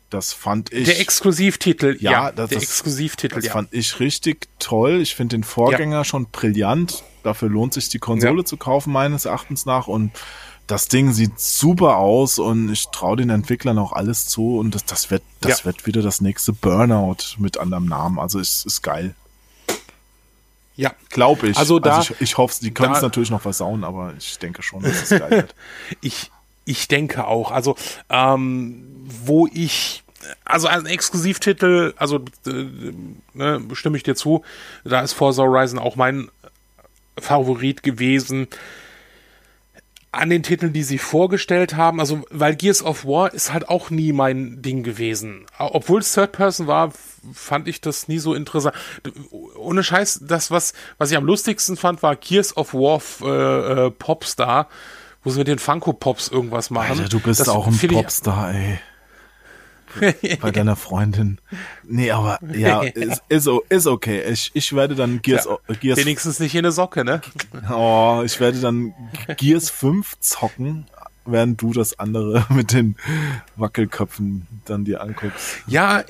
Das 0.09 0.33
fand 0.33 0.71
ich. 0.71 0.85
Der 0.85 0.99
Exklusivtitel, 0.99 1.97
ja, 1.99 2.11
ja 2.11 2.31
das, 2.31 2.49
der 2.49 2.61
Exklusivtitel, 2.61 3.35
das 3.35 3.45
ja. 3.45 3.51
fand 3.53 3.73
ich 3.73 3.99
richtig 3.99 4.47
toll. 4.59 5.01
Ich 5.01 5.15
finde 5.15 5.37
den 5.37 5.43
Vorgänger 5.43 5.97
ja. 5.97 6.03
schon 6.03 6.27
brillant. 6.27 7.03
Dafür 7.23 7.49
lohnt 7.49 7.73
sich 7.73 7.89
die 7.89 7.99
Konsole 7.99 8.43
zu 8.43 8.55
kaufen, 8.55 8.93
meines 8.93 9.25
Erachtens 9.25 9.65
nach. 9.65 9.87
Und 9.87 10.11
das 10.67 10.87
Ding 10.87 11.11
sieht 11.11 11.39
super 11.39 11.97
aus 11.97 12.39
und 12.39 12.71
ich 12.71 12.87
traue 12.91 13.17
den 13.17 13.29
Entwicklern 13.29 13.77
auch 13.79 13.93
alles 13.93 14.27
zu. 14.27 14.57
Und 14.57 14.75
das, 14.75 14.85
das 14.85 15.11
wird, 15.11 15.23
das 15.41 15.65
wird 15.65 15.85
wieder 15.87 16.01
das 16.01 16.21
nächste 16.21 16.53
Burnout 16.53 17.37
mit 17.37 17.57
anderem 17.57 17.85
Namen. 17.85 18.19
Also 18.19 18.39
es 18.39 18.65
ist 18.65 18.83
geil. 18.83 19.15
Ja. 20.75 20.93
Glaube 21.09 21.49
ich. 21.49 21.57
Also, 21.57 21.79
da, 21.79 21.97
also 21.97 22.13
ich, 22.15 22.21
ich 22.21 22.37
hoffe, 22.37 22.55
die 22.61 22.71
können 22.71 22.93
es 22.93 23.01
natürlich 23.01 23.31
noch 23.31 23.41
versauen, 23.41 23.83
aber 23.83 24.13
ich 24.17 24.37
denke 24.39 24.61
schon, 24.61 24.83
dass 24.83 25.03
es 25.03 25.09
geil 25.09 25.29
wird. 25.31 25.55
ich, 26.01 26.31
ich 26.65 26.87
denke 26.87 27.25
auch. 27.25 27.51
Also, 27.51 27.75
ähm, 28.09 28.83
wo 29.05 29.47
ich 29.47 30.03
also 30.43 30.67
ein 30.67 30.85
Exklusivtitel, 30.85 31.93
also 31.97 32.25
äh, 32.45 32.65
ne, 33.33 33.61
stimme 33.73 33.97
ich 33.97 34.03
dir 34.03 34.15
zu, 34.15 34.43
da 34.83 35.01
ist 35.01 35.13
Forza 35.13 35.43
Horizon 35.43 35.79
auch 35.79 35.95
mein 35.95 36.29
Favorit 37.17 37.83
gewesen. 37.83 38.47
An 40.11 40.29
den 40.29 40.43
Titeln, 40.43 40.71
die 40.71 40.83
sie 40.83 40.97
vorgestellt 40.97 41.75
haben, 41.75 41.99
also 41.99 42.23
weil 42.29 42.55
Gears 42.55 42.81
of 42.81 43.05
War 43.05 43.33
ist 43.33 43.51
halt 43.51 43.67
auch 43.67 43.89
nie 43.89 44.13
mein 44.13 44.61
Ding 44.61 44.81
gewesen. 44.81 45.45
Obwohl 45.59 45.99
es 45.99 46.13
Third 46.13 46.31
Person 46.31 46.67
war, 46.67 46.93
fand 47.33 47.67
ich 47.67 47.81
das 47.81 48.07
nie 48.07 48.19
so 48.19 48.33
interessant. 48.33 48.75
Ohne 49.55 49.83
Scheiß, 49.83 50.21
das, 50.23 50.51
was, 50.51 50.73
was 50.97 51.11
ich 51.11 51.17
am 51.17 51.25
lustigsten 51.25 51.75
fand, 51.75 52.01
war 52.01 52.15
Gears 52.15 52.55
of 52.55 52.73
War 52.73 53.01
äh, 53.21 53.87
äh, 53.87 53.91
Popstar, 53.91 54.69
wo 55.25 55.31
sie 55.31 55.39
mit 55.39 55.47
den 55.47 55.59
Funko 55.59 55.91
Pops 55.91 56.29
irgendwas 56.29 56.69
machen. 56.69 56.99
Alter, 56.99 57.09
du 57.09 57.19
bist 57.19 57.41
das 57.41 57.49
auch 57.49 57.67
ein 57.67 57.77
Popstar, 57.77 58.53
ey. 58.53 58.79
bei 60.41 60.51
deiner 60.51 60.75
Freundin. 60.75 61.39
Nee, 61.83 62.11
aber 62.11 62.39
ja, 62.53 62.81
ist, 62.83 63.23
ist, 63.27 63.49
ist 63.69 63.87
okay. 63.87 64.23
Ich, 64.29 64.51
ich 64.53 64.73
werde 64.73 64.93
dann 64.95 65.21
Gears, 65.21 65.45
ja, 65.45 65.75
Gears. 65.75 65.99
Wenigstens 65.99 66.39
nicht 66.39 66.53
in 66.53 66.59
eine 66.59 66.71
Socke, 66.71 67.03
ne? 67.03 67.21
Oh, 67.69 68.21
ich 68.23 68.39
werde 68.39 68.59
dann 68.59 68.93
Gears 69.37 69.69
5 69.71 70.19
zocken, 70.19 70.85
während 71.25 71.59
du 71.61 71.73
das 71.73 71.97
andere 71.97 72.45
mit 72.53 72.71
den 72.71 72.95
Wackelköpfen 73.55 74.45
dann 74.65 74.85
dir 74.85 75.01
anguckst. 75.01 75.57
Ja, 75.65 76.03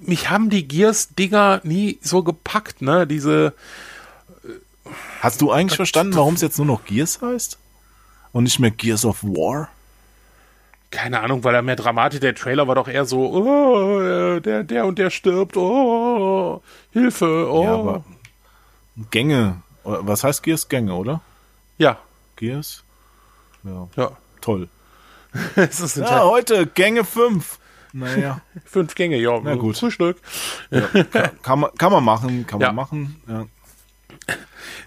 mich 0.00 0.30
haben 0.30 0.48
die 0.48 0.66
Gears-Dinger 0.66 1.60
nie 1.64 1.98
so 2.00 2.22
gepackt, 2.22 2.80
ne? 2.80 3.06
Diese. 3.06 3.52
Hast 5.20 5.40
du 5.40 5.50
eigentlich 5.50 5.76
verstanden, 5.76 6.14
warum 6.14 6.34
es 6.34 6.40
jetzt 6.40 6.58
nur 6.58 6.66
noch 6.66 6.84
Gears 6.84 7.20
heißt? 7.20 7.58
Und 8.34 8.44
nicht 8.44 8.58
mehr 8.58 8.70
Gears 8.70 9.06
of 9.06 9.22
War? 9.22 9.70
keine 10.90 11.20
Ahnung, 11.20 11.42
weil 11.42 11.54
er 11.56 11.62
mehr 11.62 11.74
Dramatik, 11.74 12.20
der 12.20 12.36
Trailer 12.36 12.68
war 12.68 12.76
doch 12.76 12.86
eher 12.86 13.04
so, 13.04 13.28
oh, 13.28 14.38
der, 14.38 14.62
der 14.62 14.86
und 14.86 14.96
der 14.96 15.10
stirbt, 15.10 15.56
oh, 15.56 16.62
Hilfe, 16.92 17.50
oh. 17.50 17.64
Ja, 17.64 17.74
aber 17.74 18.04
Gänge, 19.10 19.60
was 19.82 20.22
heißt 20.22 20.44
Gears 20.44 20.68
Gänge, 20.68 20.94
oder? 20.94 21.20
Ja. 21.78 21.98
Gears? 22.36 22.84
Ja. 23.64 23.88
Ja. 23.96 24.12
Toll. 24.40 24.68
es 25.56 25.80
ist 25.80 25.96
Ja, 25.96 26.22
heute 26.22 26.66
Gänge 26.66 27.04
5. 27.04 27.58
Naja. 27.92 28.40
fünf 28.64 28.94
Gänge, 28.94 29.16
ja. 29.16 29.40
Na 29.42 29.56
gut. 29.56 29.76
Frühstück. 29.76 30.18
Ja, 30.70 30.82
kann, 31.12 31.30
kann, 31.42 31.60
man, 31.60 31.70
kann 31.76 31.92
man 31.92 32.04
machen, 32.04 32.46
kann 32.46 32.60
Ja. 32.60 32.68
man 32.68 32.76
machen. 32.76 33.22
Ja. 33.28 33.46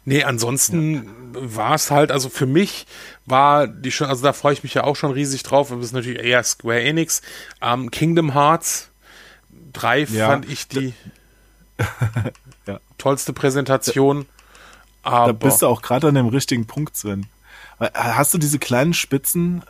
Nee, 0.05 0.23
ansonsten 0.23 1.26
war 1.39 1.75
es 1.75 1.91
halt, 1.91 2.11
also 2.11 2.29
für 2.29 2.45
mich 2.45 2.85
war 3.25 3.67
die 3.67 3.91
schon, 3.91 4.07
also 4.07 4.23
da 4.23 4.33
freue 4.33 4.53
ich 4.53 4.63
mich 4.63 4.73
ja 4.73 4.83
auch 4.83 4.95
schon 4.95 5.11
riesig 5.11 5.43
drauf, 5.43 5.71
aber 5.71 5.79
das 5.81 5.89
ist 5.89 5.93
natürlich 5.93 6.23
eher 6.23 6.43
Square 6.43 6.81
Enix. 6.81 7.21
Ähm, 7.61 7.91
Kingdom 7.91 8.33
Hearts 8.33 8.89
3 9.73 10.05
Ja. 10.09 10.27
fand 10.29 10.49
ich 10.49 10.67
die 10.67 10.93
Ja. 12.67 12.79
tollste 12.97 13.33
Präsentation. 13.33 14.25
Aber 15.03 15.27
Da 15.27 15.31
bist 15.33 15.61
du 15.61 15.67
auch 15.67 15.81
gerade 15.81 16.07
an 16.09 16.15
dem 16.15 16.27
richtigen 16.27 16.65
Punkt, 16.67 16.97
Sven. 16.97 17.27
Äh, 17.79 17.89
Hast 17.93 18.33
du 18.33 18.37
diese 18.37 18.59
kleinen 18.59 18.93
Spitzen, 18.93 19.63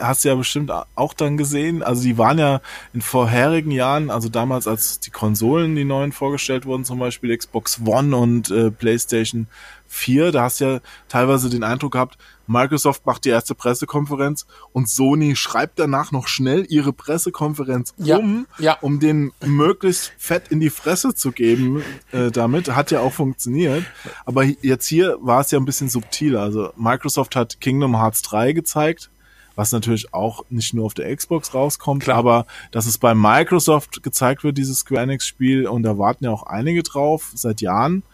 hast 0.00 0.24
du 0.24 0.28
ja 0.28 0.34
bestimmt 0.34 0.70
auch 0.94 1.14
dann 1.14 1.36
gesehen. 1.36 1.82
Also 1.82 2.02
die 2.02 2.18
waren 2.18 2.38
ja 2.38 2.60
in 2.92 3.02
vorherigen 3.02 3.70
Jahren, 3.70 4.10
also 4.10 4.28
damals 4.28 4.66
als 4.66 5.00
die 5.00 5.10
Konsolen, 5.10 5.74
die 5.76 5.84
neuen 5.84 6.12
vorgestellt 6.12 6.66
wurden, 6.66 6.84
zum 6.84 6.98
Beispiel 6.98 7.36
Xbox 7.36 7.80
One 7.84 8.16
und 8.16 8.50
äh, 8.50 8.70
PlayStation 8.70 9.46
4, 9.88 10.32
da 10.32 10.42
hast 10.42 10.60
du 10.60 10.64
ja 10.64 10.80
teilweise 11.08 11.48
den 11.50 11.64
Eindruck 11.64 11.92
gehabt, 11.92 12.18
Microsoft 12.48 13.04
macht 13.04 13.24
die 13.24 13.28
erste 13.28 13.54
Pressekonferenz 13.54 14.46
und 14.72 14.88
Sony 14.88 15.36
schreibt 15.36 15.78
danach 15.78 16.12
noch 16.12 16.28
schnell 16.28 16.64
ihre 16.68 16.92
Pressekonferenz 16.92 17.94
Ja, 17.98 18.16
um, 18.16 18.46
ja. 18.58 18.78
um 18.80 19.00
den 19.00 19.32
möglichst 19.44 20.12
fett 20.16 20.48
in 20.48 20.58
die 20.58 20.70
Fresse 20.70 21.14
zu 21.14 21.30
geben 21.30 21.82
äh, 22.10 22.30
damit. 22.30 22.74
Hat 22.74 22.90
ja 22.90 23.00
auch 23.00 23.12
funktioniert. 23.12 23.84
Aber 24.24 24.44
jetzt 24.44 24.86
hier 24.86 25.18
war 25.20 25.42
es 25.42 25.50
ja 25.50 25.58
ein 25.58 25.66
bisschen 25.66 25.90
subtiler. 25.90 26.40
Also 26.40 26.72
Microsoft 26.76 27.36
hat 27.36 27.60
Kingdom 27.60 27.96
Hearts 27.96 28.22
3 28.22 28.52
gezeigt, 28.52 29.10
was 29.58 29.72
natürlich 29.72 30.14
auch 30.14 30.44
nicht 30.50 30.72
nur 30.72 30.86
auf 30.86 30.94
der 30.94 31.14
Xbox 31.14 31.52
rauskommt, 31.52 32.04
Klar. 32.04 32.16
aber 32.16 32.46
dass 32.70 32.86
es 32.86 32.96
bei 32.96 33.12
Microsoft 33.16 34.04
gezeigt 34.04 34.44
wird, 34.44 34.56
dieses 34.56 34.78
Square 34.78 35.02
Enix 35.02 35.26
Spiel, 35.26 35.66
und 35.66 35.82
da 35.82 35.98
warten 35.98 36.24
ja 36.24 36.30
auch 36.30 36.44
einige 36.44 36.84
drauf, 36.84 37.32
seit 37.34 37.60
Jahren. 37.60 38.04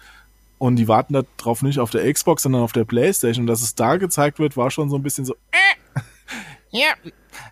Und 0.57 0.77
die 0.77 0.89
warten 0.89 1.13
da 1.13 1.23
drauf 1.37 1.61
nicht 1.61 1.81
auf 1.81 1.91
der 1.91 2.11
Xbox, 2.11 2.45
sondern 2.45 2.63
auf 2.63 2.73
der 2.73 2.87
Playstation. 2.87 3.43
Und 3.43 3.49
dass 3.49 3.61
es 3.61 3.75
da 3.75 3.97
gezeigt 3.97 4.39
wird, 4.39 4.57
war 4.57 4.71
schon 4.71 4.89
so 4.89 4.97
ein 4.97 5.03
bisschen 5.03 5.27
so, 5.27 5.37
Ja, 6.71 6.95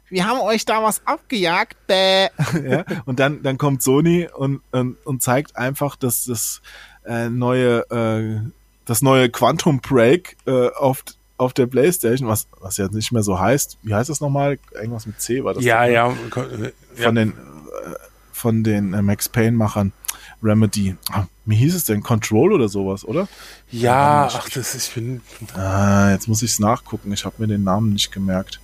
wir 0.09 0.26
haben 0.26 0.40
euch 0.40 0.64
da 0.64 0.82
was 0.82 1.07
abgejagt. 1.07 1.76
Bäh. 1.86 2.28
ja, 2.66 2.84
und 3.05 3.20
dann, 3.20 3.43
dann 3.43 3.59
kommt 3.59 3.82
Sony 3.82 4.26
und, 4.34 4.62
und, 4.70 4.97
und 5.05 5.22
zeigt 5.22 5.57
einfach, 5.57 5.97
dass 5.97 6.24
das 6.24 6.62
äh, 7.05 7.28
neue, 7.28 7.80
äh, 7.90 8.40
das 8.86 9.03
neue 9.03 9.28
Quantum 9.28 9.80
Break 9.80 10.38
äh, 10.47 10.68
auf, 10.70 11.05
auf 11.43 11.53
der 11.53 11.66
Playstation, 11.66 12.28
was, 12.28 12.49
was 12.61 12.76
ja 12.76 12.88
nicht 12.88 13.12
mehr 13.12 13.22
so 13.22 13.38
heißt, 13.38 13.78
wie 13.82 13.95
heißt 13.95 14.11
das 14.11 14.20
nochmal? 14.20 14.59
Irgendwas 14.72 15.07
mit 15.07 15.20
C 15.20 15.45
war 15.45 15.55
das. 15.55 15.64
ja, 15.64 15.82
ne? 15.84 15.93
ja, 15.93 16.09
ja. 16.09 16.16
Von 17.05 17.14
den, 17.14 17.30
äh, 17.30 17.34
von 18.32 18.64
den 18.64 18.95
äh, 18.95 19.03
Max 19.03 19.28
Payne-Machern. 19.28 19.93
Remedy. 20.43 20.97
Ah, 21.11 21.26
wie 21.45 21.55
hieß 21.57 21.74
es 21.74 21.84
denn? 21.84 22.03
Control 22.03 22.53
oder 22.53 22.68
sowas, 22.68 23.05
oder? 23.05 23.28
Ja, 23.70 24.28
ach, 24.32 24.49
das 24.49 24.74
ist, 24.74 24.88
ich 24.88 24.95
bin, 24.95 25.20
Ah, 25.55 26.11
jetzt 26.11 26.26
muss 26.26 26.43
ich's 26.43 26.59
nachgucken. 26.59 27.12
Ich 27.12 27.24
habe 27.24 27.36
mir 27.38 27.47
den 27.47 27.62
Namen 27.62 27.93
nicht 27.93 28.11
gemerkt. 28.11 28.61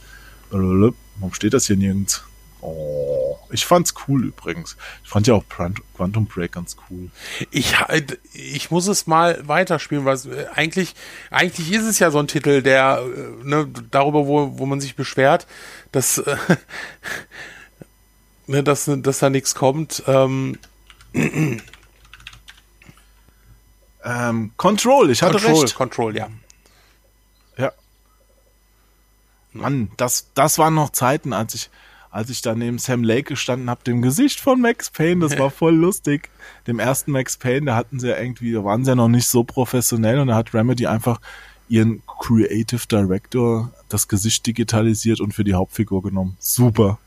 Warum 0.50 0.94
steht 1.32 1.54
das 1.54 1.66
hier 1.66 1.76
nirgends? 1.76 2.24
Oh, 2.60 3.38
ich 3.50 3.64
fand's 3.64 3.94
cool 4.06 4.26
übrigens. 4.26 4.76
Ich 5.04 5.10
fand 5.10 5.26
ja 5.26 5.34
auch 5.34 5.44
Quantum 5.48 6.26
Break 6.26 6.52
ganz 6.52 6.76
cool. 6.90 7.10
ich, 7.50 7.74
ich 8.32 8.70
muss 8.70 8.88
es 8.88 9.06
mal 9.06 9.46
weiterspielen, 9.46 10.04
weil 10.04 10.14
es, 10.14 10.26
äh, 10.26 10.46
eigentlich, 10.54 10.94
eigentlich 11.30 11.72
ist 11.72 11.84
es 11.84 11.98
ja 11.98 12.10
so 12.10 12.18
ein 12.18 12.26
Titel, 12.26 12.62
der, 12.62 13.02
äh, 13.02 13.44
ne, 13.46 13.68
darüber, 13.90 14.26
wo, 14.26 14.58
wo 14.58 14.66
man 14.66 14.80
sich 14.80 14.96
beschwert, 14.96 15.46
dass, 15.92 16.18
äh, 16.18 16.36
ne, 18.46 18.62
dass, 18.62 18.90
dass 18.92 19.18
da 19.20 19.30
nichts 19.30 19.54
kommt. 19.54 20.02
Ähm, 20.06 20.58
Ähm, 24.08 24.52
Control, 24.56 25.10
ich 25.10 25.22
hatte 25.22 25.38
Control, 25.38 25.62
recht. 25.62 25.74
Control, 25.74 26.16
ja. 26.16 26.28
Ja. 27.58 27.72
Mann, 29.52 29.90
das, 29.98 30.28
das 30.34 30.58
waren 30.58 30.74
noch 30.74 30.90
Zeiten, 30.90 31.34
als 31.34 31.54
ich, 31.54 31.70
als 32.10 32.30
ich 32.30 32.42
da 32.42 32.54
neben 32.54 32.78
Sam 32.78 33.02
Lake 33.02 33.24
gestanden 33.24 33.68
habe, 33.70 33.84
dem 33.84 34.02
Gesicht 34.02 34.40
von 34.40 34.60
Max 34.60 34.90
Payne, 34.90 35.20
das 35.20 35.38
war 35.38 35.50
voll 35.50 35.74
lustig. 35.74 36.30
Dem 36.66 36.78
ersten 36.78 37.12
Max 37.12 37.36
Payne, 37.36 37.66
da 37.66 37.76
hatten 37.76 38.00
sie 38.00 38.08
ja 38.08 38.18
irgendwie, 38.18 38.52
da 38.52 38.64
waren 38.64 38.84
sie 38.84 38.90
ja 38.90 38.94
noch 38.94 39.08
nicht 39.08 39.28
so 39.28 39.44
professionell 39.44 40.18
und 40.18 40.28
da 40.28 40.34
hat 40.34 40.54
Remedy 40.54 40.86
einfach 40.86 41.20
ihren 41.68 42.02
Creative 42.06 42.86
Director 42.90 43.70
das 43.88 44.08
Gesicht 44.08 44.46
digitalisiert 44.46 45.20
und 45.20 45.34
für 45.34 45.44
die 45.44 45.54
Hauptfigur 45.54 46.02
genommen. 46.02 46.36
Super. 46.38 46.98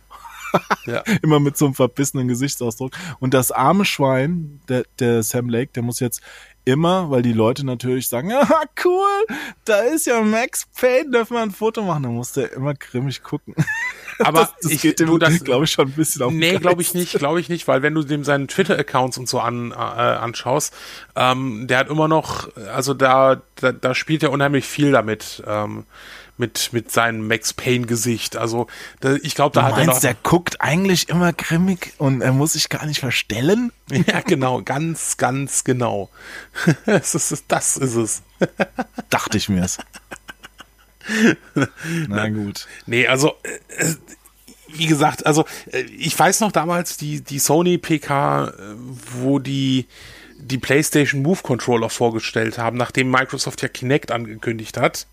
ja. 0.86 1.04
Immer 1.22 1.40
mit 1.40 1.58
so 1.58 1.66
einem 1.66 1.74
verbissenen 1.74 2.28
Gesichtsausdruck. 2.28 2.92
Und 3.20 3.34
das 3.34 3.52
arme 3.52 3.86
Schwein, 3.86 4.62
der, 4.70 4.84
der 5.00 5.24
Sam 5.24 5.50
Lake, 5.50 5.72
der 5.74 5.84
muss 5.84 6.00
jetzt 6.00 6.22
immer, 6.64 7.10
weil 7.10 7.24
die 7.24 7.34
Leute 7.34 7.66
natürlich 7.66 8.08
sagen, 8.08 8.32
ah, 8.34 8.64
cool, 8.86 9.26
da 9.66 9.82
ist 9.82 10.06
ja 10.06 10.22
Max 10.22 10.68
Payne, 10.80 11.10
dürfen 11.12 11.36
wir 11.36 11.42
ein 11.42 11.52
Foto 11.52 11.84
machen. 11.84 12.04
Dann 12.04 12.16
muss 12.16 12.34
der 12.34 12.54
immer 12.54 12.74
grimmig 12.74 13.24
gucken. 13.24 13.56
Aber 14.26 14.42
das, 14.42 14.54
das 14.62 14.72
ich, 14.72 14.82
geht 14.82 15.00
dem, 15.00 15.08
du, 15.08 15.18
das, 15.18 15.44
glaube 15.44 15.66
ich, 15.66 15.72
schon 15.72 15.88
ein 15.88 15.94
bisschen 15.94 16.22
auf 16.22 16.32
Nee, 16.32 16.58
glaube 16.58 16.82
ich 16.82 16.94
nicht, 16.94 17.18
glaube 17.18 17.40
ich 17.40 17.50
nicht, 17.50 17.68
weil 17.68 17.82
wenn 17.82 17.94
du 17.94 18.04
dem 18.04 18.24
seinen 18.24 18.48
Twitter-Accounts 18.48 19.18
und 19.18 19.28
so 19.28 19.40
an, 19.40 19.72
äh, 19.72 19.76
anschaust, 19.76 20.74
ähm, 21.16 21.68
der 21.68 21.80
hat 21.80 21.90
immer 21.90 22.08
noch, 22.08 22.56
also 22.74 22.94
da, 22.94 23.42
da, 23.56 23.72
da 23.72 23.96
spielt 23.96 24.24
er 24.24 24.32
unheimlich 24.32 24.66
viel 24.66 24.92
damit, 24.92 25.44
ähm, 25.48 25.86
mit, 26.42 26.74
mit 26.74 26.92
seinem 26.92 27.28
Max 27.28 27.54
Payne-Gesicht. 27.54 28.36
Also 28.36 28.68
da, 29.00 29.16
ich 29.22 29.36
glaube, 29.36 29.54
da 29.54 29.62
Du 29.62 29.68
hat 29.68 29.74
er 29.74 29.80
noch. 29.80 29.86
meinst, 29.88 30.04
der 30.04 30.16
guckt 30.16 30.60
eigentlich 30.60 31.08
immer 31.08 31.32
grimmig 31.32 31.94
und 31.98 32.22
er 32.22 32.34
muss 32.34 32.54
sich 32.54 32.68
gar 32.68 32.86
nicht 32.86 33.00
verstellen? 33.00 33.72
Ja, 34.08 34.22
genau, 34.22 34.62
ganz, 34.62 35.18
ganz 35.18 35.66
genau. 35.66 36.10
das, 36.86 37.14
ist, 37.14 37.44
das 37.50 37.76
ist 37.76 37.96
es. 37.96 38.22
Dachte 39.10 39.38
ich 39.38 39.50
mir's. 39.50 39.80
Na 42.08 42.30
gut. 42.30 42.68
Nee, 42.86 43.08
also 43.08 43.34
äh, 43.44 43.94
wie 44.74 44.88
gesagt, 44.88 45.26
also 45.26 45.46
äh, 45.72 45.82
ich 45.82 46.18
weiß 46.18 46.40
noch 46.42 46.52
damals 46.52 46.98
die 46.98 47.22
die 47.22 47.40
Sony 47.40 47.78
PK, 47.78 48.48
äh, 48.48 48.52
wo 49.14 49.40
die 49.40 49.88
die 50.38 50.58
PlayStation 50.58 51.22
Move 51.22 51.42
Controller 51.44 51.90
vorgestellt 51.90 52.58
haben, 52.58 52.78
nachdem 52.78 53.12
Microsoft 53.12 53.62
ja 53.62 53.68
Kinect 53.68 54.12
angekündigt 54.12 54.78
hat. 54.78 55.08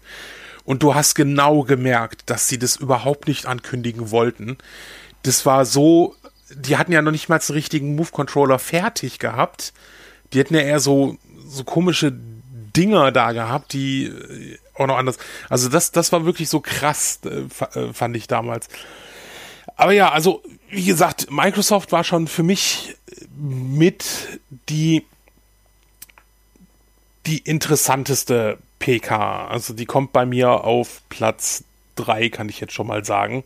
Und 0.65 0.83
du 0.83 0.95
hast 0.95 1.15
genau 1.15 1.63
gemerkt, 1.63 2.29
dass 2.31 2.49
sie 2.49 2.59
das 2.59 2.77
überhaupt 2.77 3.27
nicht 3.27 3.47
ankündigen 3.47 4.11
wollten. 4.11 4.59
Das 5.23 5.47
war 5.47 5.65
so, 5.65 6.15
die 6.55 6.77
hatten 6.77 6.93
ja 6.93 7.03
noch 7.03 7.11
nicht 7.11 7.29
mal 7.29 7.39
den 7.39 7.55
richtigen 7.55 7.95
Move 7.95 8.11
Controller 8.11 8.59
fertig 8.59 9.19
gehabt. 9.19 9.73
Die 10.33 10.39
hätten 10.39 10.55
ja 10.55 10.61
eher 10.61 10.81
so 10.81 11.17
so 11.47 11.65
komische 11.65 12.13
Dinger 12.77 13.11
da 13.13 13.33
gehabt, 13.33 13.73
die 13.73 14.05
äh, 14.05 14.59
auch 14.79 14.87
noch 14.87 14.97
anders. 14.99 15.19
Also 15.49 15.69
das, 15.69 15.93
das 15.93 16.13
war 16.13 16.25
wirklich 16.25 16.49
so 16.49 16.61
krass, 16.61 17.21
äh, 17.25 17.45
äh, 17.79 17.93
fand 17.93 18.17
ich 18.17 18.27
damals. 18.27 18.69
Aber 19.77 19.93
ja, 19.93 20.11
also 20.11 20.43
wie 20.71 20.85
gesagt, 20.85 21.31
Microsoft 21.31 21.93
war 21.93 22.05
schon 22.05 22.27
für 22.29 22.43
mich 22.43 22.97
mit 23.37 24.41
die 24.69 25.05
die 27.27 27.39
interessanteste 27.39 28.59
PK. 28.79 29.47
Also 29.49 29.75
die 29.75 29.85
kommt 29.87 30.13
bei 30.13 30.25
mir 30.25 30.65
auf 30.65 31.03
Platz 31.09 31.65
drei, 31.95 32.29
kann 32.31 32.49
ich 32.49 32.61
jetzt 32.61 32.73
schon 32.73 32.87
mal 32.87 33.05
sagen. 33.05 33.45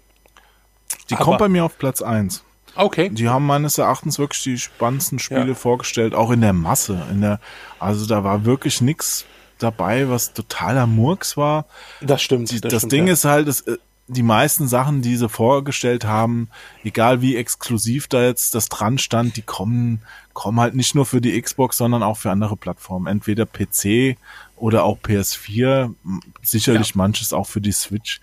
Die 1.10 1.14
Aber- 1.14 1.24
kommt 1.24 1.38
bei 1.38 1.48
mir 1.48 1.64
auf 1.64 1.78
Platz 1.78 2.02
eins. 2.02 2.44
Okay. 2.74 3.10
Die 3.10 3.28
haben 3.28 3.44
meines 3.44 3.76
Erachtens 3.76 4.18
wirklich 4.18 4.42
die 4.44 4.58
spannendsten 4.58 5.18
Spiele 5.18 5.48
Ja. 5.48 5.54
vorgestellt, 5.54 6.14
auch 6.14 6.30
in 6.30 6.40
der 6.40 6.54
Masse. 6.54 7.06
In 7.10 7.20
der, 7.20 7.38
also 7.78 8.06
da 8.06 8.24
war 8.24 8.44
wirklich 8.46 8.80
nix 8.80 9.26
dabei, 9.62 10.08
was 10.08 10.32
totaler 10.32 10.86
Murks 10.86 11.36
war. 11.36 11.66
Das 12.00 12.22
stimmt. 12.22 12.50
Die, 12.50 12.60
das 12.60 12.74
stimmt, 12.82 12.92
Ding 12.92 13.06
ja. 13.06 13.12
ist 13.12 13.24
halt, 13.24 13.48
es, 13.48 13.62
äh, 13.62 13.76
die 14.08 14.22
meisten 14.24 14.66
Sachen, 14.68 15.00
die 15.00 15.16
sie 15.16 15.28
vorgestellt 15.28 16.04
haben, 16.04 16.48
egal 16.84 17.22
wie 17.22 17.36
exklusiv 17.36 18.08
da 18.08 18.22
jetzt 18.22 18.54
das 18.54 18.68
dran 18.68 18.98
stand, 18.98 19.36
die 19.36 19.42
kommen, 19.42 20.02
kommen 20.34 20.60
halt 20.60 20.74
nicht 20.74 20.94
nur 20.94 21.06
für 21.06 21.20
die 21.20 21.40
Xbox, 21.40 21.76
sondern 21.78 22.02
auch 22.02 22.16
für 22.18 22.30
andere 22.30 22.56
Plattformen. 22.56 23.06
Entweder 23.06 23.46
PC 23.46 24.16
oder 24.56 24.84
auch 24.84 24.98
PS4, 24.98 25.94
m- 26.04 26.20
sicherlich 26.42 26.88
Ja. 26.90 26.94
manches 26.96 27.32
auch 27.32 27.46
für 27.46 27.60
die 27.60 27.72
Switch. 27.72 28.20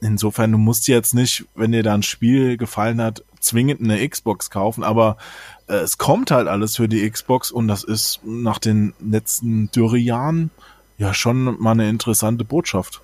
Insofern, 0.00 0.52
du 0.52 0.58
musst 0.58 0.88
jetzt 0.88 1.14
nicht, 1.14 1.44
wenn 1.54 1.72
dir 1.72 1.82
da 1.82 1.94
ein 1.94 2.02
Spiel 2.02 2.56
gefallen 2.56 3.00
hat, 3.00 3.24
zwingend 3.40 3.80
eine 3.80 4.06
Xbox 4.08 4.50
kaufen, 4.50 4.84
aber 4.84 5.16
äh, 5.68 5.74
es 5.76 5.98
kommt 5.98 6.30
halt 6.30 6.48
alles 6.48 6.76
für 6.76 6.88
die 6.88 7.08
Xbox 7.10 7.50
und 7.50 7.66
das 7.68 7.82
ist 7.82 8.20
nach 8.24 8.58
den 8.58 8.92
letzten 9.00 9.70
Dürrejahren 9.70 10.50
ja 10.98 11.12
schon 11.14 11.60
mal 11.60 11.72
eine 11.72 11.88
interessante 11.88 12.44
Botschaft. 12.44 13.00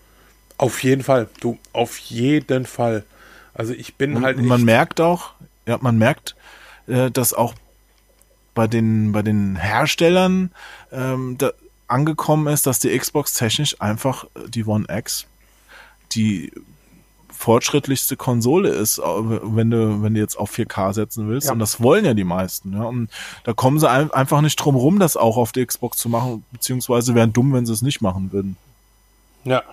Auf 0.59 0.83
jeden 0.83 1.03
Fall. 1.03 1.29
Du, 1.41 1.59
auf 1.73 1.97
jeden 1.99 2.67
Fall. 2.67 3.05
Also 3.55 3.73
ich 3.75 3.95
bin 3.97 4.17
Und 4.17 4.25
halt. 4.25 4.39
man 4.39 4.59
echt- 4.61 4.67
merkt 4.67 5.01
auch, 5.01 5.33
ja, 5.67 5.79
man 5.81 5.99
merkt, 5.99 6.37
äh, 6.87 7.11
dass 7.11 7.35
auch 7.35 7.55
bei 8.55 8.67
den, 8.67 9.13
bei 9.13 9.23
den 9.23 9.57
Herstellern 9.57 10.53
ähm, 10.93 11.37
da 11.39 11.53
angekommen 11.89 12.47
ist, 12.53 12.67
dass 12.67 12.79
die 12.79 12.97
Xbox 12.97 13.35
technisch 13.35 13.81
einfach 13.81 14.27
die 14.47 14.65
One 14.65 14.87
X 14.89 15.27
die 16.13 16.53
fortschrittlichste 17.43 18.17
Konsole 18.17 18.69
ist, 18.69 18.99
wenn 18.99 19.71
du, 19.71 20.01
wenn 20.03 20.15
du 20.15 20.21
jetzt 20.21 20.37
auf 20.37 20.57
4K 20.57 20.93
setzen 20.93 21.29
willst. 21.29 21.49
Ja. 21.49 21.53
Und 21.53 21.59
das 21.59 21.83
wollen 21.83 22.05
ja 22.05 22.15
die 22.15 22.25
meisten. 22.25 22.73
Ja. 22.73 22.85
Und 22.85 23.11
da 23.43 23.53
kommen 23.53 23.81
sie 23.81 23.91
ein, 23.91 24.13
einfach 24.13 24.41
nicht 24.43 24.57
drum 24.57 24.77
rum, 24.77 25.01
das 25.01 25.17
auch 25.17 25.37
auf 25.37 25.51
die 25.51 25.67
Xbox 25.67 25.99
zu 25.99 26.09
machen, 26.09 26.45
beziehungsweise 26.53 27.17
wären 27.17 27.33
dumm, 27.33 27.53
wenn 27.53 27.67
sie 27.67 27.73
es 27.73 27.83
nicht 27.83 28.01
machen 28.01 28.33
würden. 28.33 28.57
Ja. 29.45 29.65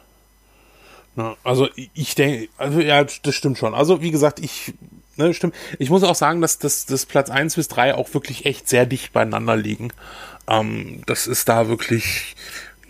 ja 1.15 1.35
also 1.43 1.69
ich 1.93 2.15
denke, 2.15 2.49
also 2.57 2.79
ja, 2.79 3.03
das 3.03 3.35
stimmt 3.35 3.59
schon. 3.59 3.75
Also 3.75 4.01
wie 4.01 4.11
gesagt, 4.11 4.39
ich, 4.39 4.73
ne, 5.15 5.31
stimmt. 5.35 5.53
Ich 5.77 5.91
muss 5.91 6.03
auch 6.03 6.15
sagen, 6.15 6.41
dass 6.41 6.57
das, 6.57 6.87
das 6.87 7.05
Platz 7.05 7.29
1 7.29 7.55
bis 7.55 7.67
3 7.67 7.93
auch 7.93 8.11
wirklich 8.15 8.47
echt 8.47 8.67
sehr 8.67 8.87
dicht 8.87 9.13
beieinander 9.13 9.55
liegen. 9.55 9.93
Ähm, 10.47 11.03
das 11.05 11.27
ist 11.27 11.47
da 11.47 11.67
wirklich, 11.69 12.35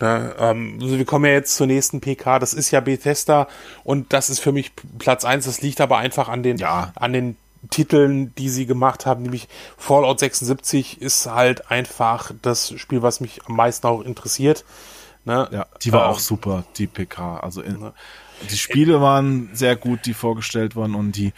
ne, 0.00 0.34
ähm, 0.38 0.78
also 0.80 0.98
wir 0.98 1.04
kommen 1.04 1.24
ja 1.26 1.32
jetzt 1.32 1.54
zur 1.56 1.66
nächsten 1.66 2.00
PK, 2.00 2.38
das 2.38 2.54
ist 2.54 2.70
ja 2.70 2.80
Bethesda 2.80 3.48
und 3.84 4.12
das 4.12 4.30
ist 4.30 4.40
für 4.40 4.52
mich 4.52 4.72
Platz 4.98 5.24
1, 5.24 5.44
das 5.44 5.60
liegt 5.62 5.80
aber 5.80 5.98
einfach 5.98 6.28
an 6.28 6.42
den, 6.42 6.58
Ja. 6.58 6.92
an 6.96 7.12
den 7.12 7.36
Titeln, 7.68 8.34
die 8.36 8.48
sie 8.48 8.64
gemacht 8.64 9.04
haben, 9.04 9.22
nämlich 9.22 9.46
Fallout 9.76 10.18
76 10.18 11.00
ist 11.02 11.26
halt 11.26 11.70
einfach 11.70 12.32
das 12.40 12.72
Spiel, 12.78 13.02
was 13.02 13.20
mich 13.20 13.40
am 13.46 13.54
meisten 13.56 13.86
auch 13.86 14.00
interessiert. 14.00 14.64
Ne? 15.26 15.46
Ja, 15.52 15.66
die 15.82 15.92
war 15.92 16.04
Ähm, 16.06 16.10
auch 16.12 16.18
super, 16.18 16.64
die 16.78 16.86
PK. 16.86 17.36
Also 17.40 17.60
in, 17.60 17.90
die 18.50 18.56
Spiele 18.56 19.02
waren 19.02 19.50
sehr 19.52 19.76
gut, 19.76 20.06
die 20.06 20.14
vorgestellt 20.14 20.74
wurden 20.74 20.94
und 20.94 21.12
die 21.12 21.34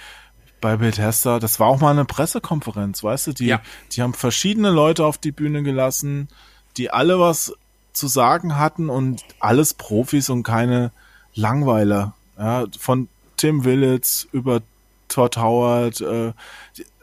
bei 0.61 0.77
Bethesda, 0.77 1.41
das 1.41 1.59
war 1.59 1.67
auch 1.67 1.81
mal 1.81 1.91
eine 1.91 2.05
Pressekonferenz, 2.05 3.03
weißt 3.03 3.27
du, 3.27 3.33
die, 3.33 3.47
Ja. 3.47 3.61
die 3.91 4.01
haben 4.03 4.15
verschiedene 4.15 4.71
Leute 4.71 5.05
auf 5.05 5.19
die 5.19 5.33
Bühne 5.33 5.65
gelassen, 5.65 6.29
die 6.77 6.89
alle 6.93 7.19
was 7.19 7.53
zu 7.93 8.09
sagen 8.09 8.59
hatten 8.59 8.89
und 8.89 9.23
alles 9.41 9.75
Profis 9.75 10.31
und 10.31 10.43
keine 10.43 10.93
Langweiler. 11.35 12.15
Ja, 12.39 12.65
von 12.79 13.09
Tim 13.37 13.65
Willits 13.65 14.29
über 14.33 14.63
Todd 15.09 15.37
Howard. 15.37 16.01
Äh, 16.01 16.33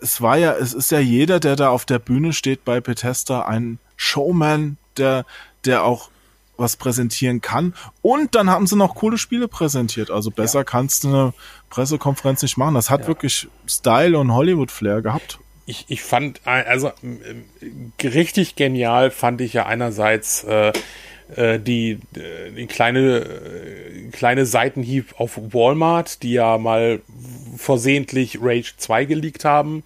es 0.02 0.22
war 0.22 0.38
ja, 0.38 0.54
es 0.54 0.74
ist 0.74 0.92
ja 0.92 1.00
jeder, 1.00 1.40
der 1.40 1.56
da 1.56 1.70
auf 1.70 1.86
der 1.86 2.00
Bühne 2.00 2.34
steht 2.34 2.66
bei 2.66 2.82
Bethesda, 2.82 3.44
ein 3.44 3.80
Showman, 3.96 4.78
der, 4.98 5.26
der 5.66 5.84
auch 5.84 6.10
was 6.58 6.76
präsentieren 6.76 7.42
kann. 7.42 7.74
Und 8.02 8.36
dann 8.36 8.50
haben 8.50 8.68
sie 8.68 8.76
noch 8.76 8.96
coole 8.96 9.18
Spiele 9.18 9.48
präsentiert. 9.48 10.12
Also 10.12 10.30
besser 10.30 10.64
kannst 10.66 11.04
du 11.04 11.08
eine 11.08 11.34
Pressekonferenz 11.70 12.42
nicht 12.42 12.58
machen. 12.58 12.76
Das 12.76 12.90
hat 12.90 13.08
wirklich 13.08 13.48
Style 13.66 14.18
und 14.18 14.34
Hollywood-Flair 14.34 15.02
gehabt. 15.02 15.40
Ich, 15.70 15.86
ich 15.88 16.02
fand, 16.02 16.42
äh, 16.46 16.50
also 16.50 16.88
äh, 18.02 18.08
richtig 18.08 18.56
genial 18.56 19.12
fand 19.12 19.40
ich 19.42 19.54
ja 19.54 19.66
einerseits 19.66 20.44
äh, 20.44 20.74
äh, 21.36 21.60
die, 21.60 22.00
die 22.58 22.66
kleine, 22.66 23.26
kleine 24.12 24.46
Seitenhieb 24.46 25.14
auf 25.20 25.38
Walmart, 25.38 26.24
die 26.24 26.34
ja 26.34 26.58
mal 26.58 27.02
versehentlich 27.56 28.40
Rage 28.42 28.74
2 28.78 29.06
geleakt 29.06 29.46
haben. 29.46 29.84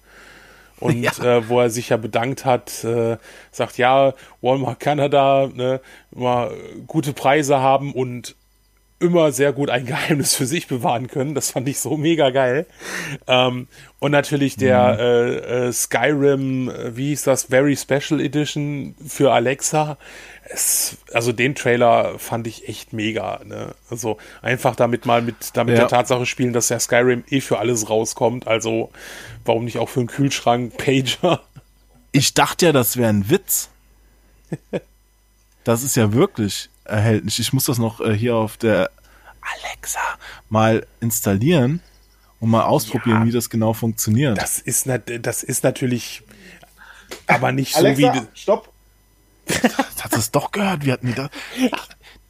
Und 0.80 1.04
Ja. 1.04 1.38
äh, 1.38 1.48
wo 1.50 1.62
er 1.62 1.70
sich 1.70 1.90
ja 1.90 1.98
bedankt 1.98 2.44
hat, 2.46 2.84
äh, 2.84 3.18
sagt, 3.52 3.78
ja, 3.78 4.14
Walmart 4.42 4.80
Canada, 4.82 5.50
ne, 5.54 5.80
immer 6.14 6.52
gute 6.88 7.14
Preise 7.14 7.60
haben 7.60 7.94
und 7.94 8.36
immer 9.04 9.32
sehr 9.32 9.54
gut 9.54 9.70
ein 9.70 9.86
Geheimnis 9.86 10.34
für 10.36 10.46
sich 10.46 10.68
bewahren 10.68 11.08
können. 11.08 11.36
Das 11.36 11.52
fand 11.52 11.68
ich 11.70 11.80
so 11.80 11.98
mega 11.98 12.30
geil. 12.32 12.66
Ähm, 13.28 13.68
und 14.00 14.12
natürlich 14.12 14.56
der 14.56 14.98
äh, 15.00 15.68
äh, 15.68 15.74
Skyrim, 15.74 16.70
äh, 16.70 16.96
wie 16.98 17.10
hieß 17.10 17.24
das, 17.24 17.44
Very 17.46 17.76
Special 17.76 18.20
Edition 18.20 18.96
für 19.06 19.32
Alexa. 19.34 19.98
Es, 20.46 20.98
also 21.14 21.32
den 21.32 21.56
Trailer 21.56 22.18
fand 22.20 22.48
ich 22.48 22.68
echt 22.68 22.94
mega. 22.94 23.40
Ne? 23.46 23.76
Also 23.90 24.18
einfach 24.42 24.76
damit 24.76 25.06
mal 25.06 25.22
mit, 25.22 25.36
damit 25.54 25.76
Ja. 25.76 25.82
der 25.82 25.90
Tatsache 25.90 26.26
spielen, 26.26 26.54
dass 26.54 26.68
der 26.70 26.80
Skyrim 26.80 27.24
eh 27.30 27.42
für 27.42 27.60
alles 27.60 27.90
rauskommt. 27.90 28.48
Also 28.48 28.90
warum 29.46 29.66
nicht 29.66 29.78
auch 29.78 29.90
für 29.90 30.00
einen 30.00 30.08
Kühlschrank, 30.08 30.78
Pager? 30.78 31.42
Ich 32.12 32.34
dachte 32.34 32.68
ja, 32.68 32.72
das 32.72 32.98
wäre 32.98 33.10
ein 33.10 33.30
Witz. 33.30 33.70
Das 35.64 35.82
ist 35.84 35.96
ja 35.96 36.14
wirklich 36.14 36.70
erhältlich. 36.86 37.40
Ich 37.40 37.54
muss 37.54 37.66
das 37.66 37.78
noch 37.78 38.00
äh, 38.02 38.14
hier 38.16 38.36
auf 38.36 38.58
der 38.58 38.90
Alexa 39.42 40.00
mal 40.50 40.86
installiern 41.00 41.82
und 42.40 42.50
mal 42.50 42.64
ausprobieren, 42.64 43.22
Ja. 43.22 43.26
wie 43.28 43.32
das 43.32 43.50
genau 43.50 43.74
funktioniert. 43.74 44.38
Das 44.38 44.60
ist, 44.60 44.86
nat 44.86 45.04
das 45.26 45.44
ist 45.44 45.64
natürlich 45.64 46.24
aber 47.28 47.52
nicht 47.52 47.76
so 47.76 47.84
wie. 47.84 48.10
stopp. 48.34 48.72
Das 49.46 50.04
hat 50.04 50.14
es 50.14 50.32
doch 50.32 50.52
gehört. 50.52 50.86
Wir 50.86 50.94
hatten 50.94 51.08
die 51.08 51.14
da. 51.14 51.30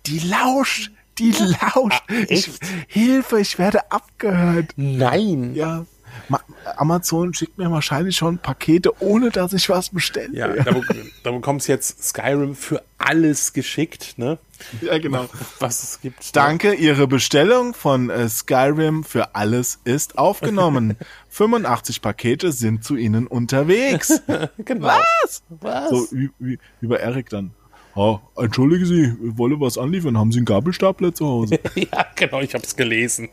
Die 0.06 0.20
lauscht. 0.20 0.92
Die 1.20 1.32
lauscht. 1.32 2.04
ich, 2.28 2.50
Hilfe, 2.88 3.40
ich 3.40 3.60
werde 3.60 3.92
abgehört. 3.92 4.72
Nein. 4.76 5.54
Ja. 5.56 5.86
Ma 6.30 6.40
Amazon 6.78 7.34
schickt 7.34 7.58
mir 7.58 7.70
wahrscheinlich 7.72 8.16
schon 8.16 8.38
Pakete, 8.38 8.92
ohne 9.02 9.30
dass 9.30 9.54
ich 9.54 9.70
was 9.70 9.90
bestelle. 9.90 10.36
Ja, 10.36 10.48
da, 10.48 10.76
da 11.24 11.32
bekommst 11.32 11.68
du 11.68 11.74
jetzt 11.74 12.04
Skyrim 12.04 12.56
für 12.56 12.82
alles 12.98 13.54
geschickt, 13.54 14.18
ne? 14.18 14.38
ja 14.82 14.98
genau. 14.98 15.26
Was 15.60 15.84
es 15.84 16.02
gibt. 16.02 16.20
ne? 16.20 16.26
Danke, 16.34 16.74
Ihre 16.74 17.06
Bestellung 17.08 17.74
von 17.74 18.10
äh, 18.10 18.30
Skyrim 18.30 19.04
für 19.04 19.36
alles 19.36 19.80
ist 19.84 20.18
aufgenommen. 20.18 20.98
85 21.30 22.02
Pakete 22.02 22.52
sind 22.52 22.84
zu 22.84 22.96
Ihnen 22.96 23.28
unterwegs. 23.28 24.22
Genau. 24.66 24.88
Was? 24.88 25.44
Was? 25.50 25.90
So 25.90 26.08
wie, 26.12 26.30
wie, 26.40 26.60
wie 26.80 26.88
bei 26.88 26.98
Eric 26.98 27.30
dann. 27.30 27.52
Oh, 27.96 28.20
entschuldigen 28.38 28.86
Sie, 28.86 29.04
ich 29.04 29.38
wolle 29.38 29.60
was 29.60 29.78
anliefern. 29.78 30.18
Haben 30.18 30.32
Sie 30.32 30.40
einen 30.40 30.46
Gabelstapler 30.46 31.14
zu 31.14 31.28
Hause? 31.28 31.60
Ja, 31.76 32.06
genau, 32.16 32.42
ich 32.42 32.54
hab's 32.56 32.76
gelesen. 32.76 33.30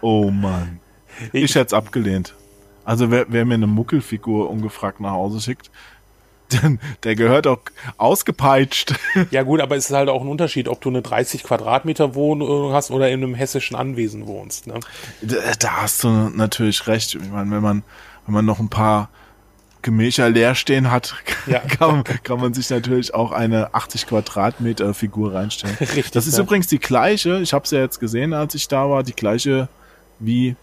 Oh 0.00 0.30
Mann. 0.30 0.80
Ich 1.32 1.54
hätte 1.54 1.66
es 1.66 1.72
abgelehnt. 1.72 2.34
Also 2.84 3.10
wer, 3.10 3.26
wer 3.28 3.44
mir 3.44 3.54
eine 3.54 3.66
Muckelfigur 3.66 4.50
ungefragt 4.50 5.00
nach 5.00 5.12
Hause 5.12 5.40
schickt, 5.40 5.70
denn 6.52 6.78
der 7.02 7.14
gehört 7.16 7.46
auch 7.46 7.60
ausgepeitscht. 7.96 8.94
Ja 9.30 9.42
gut, 9.42 9.60
aber 9.60 9.76
es 9.76 9.86
ist 9.90 9.96
halt 9.96 10.08
auch 10.10 10.20
ein 10.20 10.28
Unterschied, 10.28 10.68
ob 10.68 10.80
du 10.82 10.90
eine 10.90 11.00
30 11.02 11.42
Quadratmeter 11.44 12.14
Wohnung 12.14 12.72
hast 12.72 12.90
oder 12.90 13.08
in 13.10 13.22
einem 13.22 13.34
hessischen 13.34 13.74
Anwesen 13.76 14.26
wohnst. 14.26 14.66
Ne? 14.66 14.74
Da, 15.22 15.36
da 15.58 15.70
hast 15.82 16.04
du 16.04 16.08
natürlich 16.10 16.86
recht. 16.86 17.14
Ich 17.14 17.30
meine, 17.30 17.50
wenn 17.50 17.62
man, 17.62 17.82
wenn 18.26 18.34
man 18.34 18.44
noch 18.44 18.60
ein 18.60 18.68
paar 18.68 19.08
Gemächer 19.80 20.28
leer 20.30 20.54
stehen 20.54 20.90
hat, 20.90 21.14
Ja. 21.46 21.60
kann, 21.60 21.90
man- 21.96 22.04
kann 22.04 22.38
man 22.40 22.52
sich 22.54 22.68
natürlich 22.70 23.14
auch 23.14 23.32
eine 23.32 23.74
80 23.74 24.06
Quadratmeter 24.06 24.92
Figur 24.94 25.32
reinstellen. 25.34 25.76
Richtig, 25.80 26.10
das 26.12 26.26
ist 26.26 26.36
ja. 26.36 26.42
übrigens 26.44 26.66
die 26.66 26.78
gleiche, 26.78 27.38
ich 27.40 27.52
habe 27.54 27.66
sie 27.66 27.76
ja 27.76 27.82
jetzt 27.82 27.98
gesehen, 28.00 28.34
als 28.34 28.54
ich 28.54 28.68
da 28.68 28.88
war, 28.90 29.02
die 29.02 29.14
gleiche 29.14 29.68
wie 30.18 30.56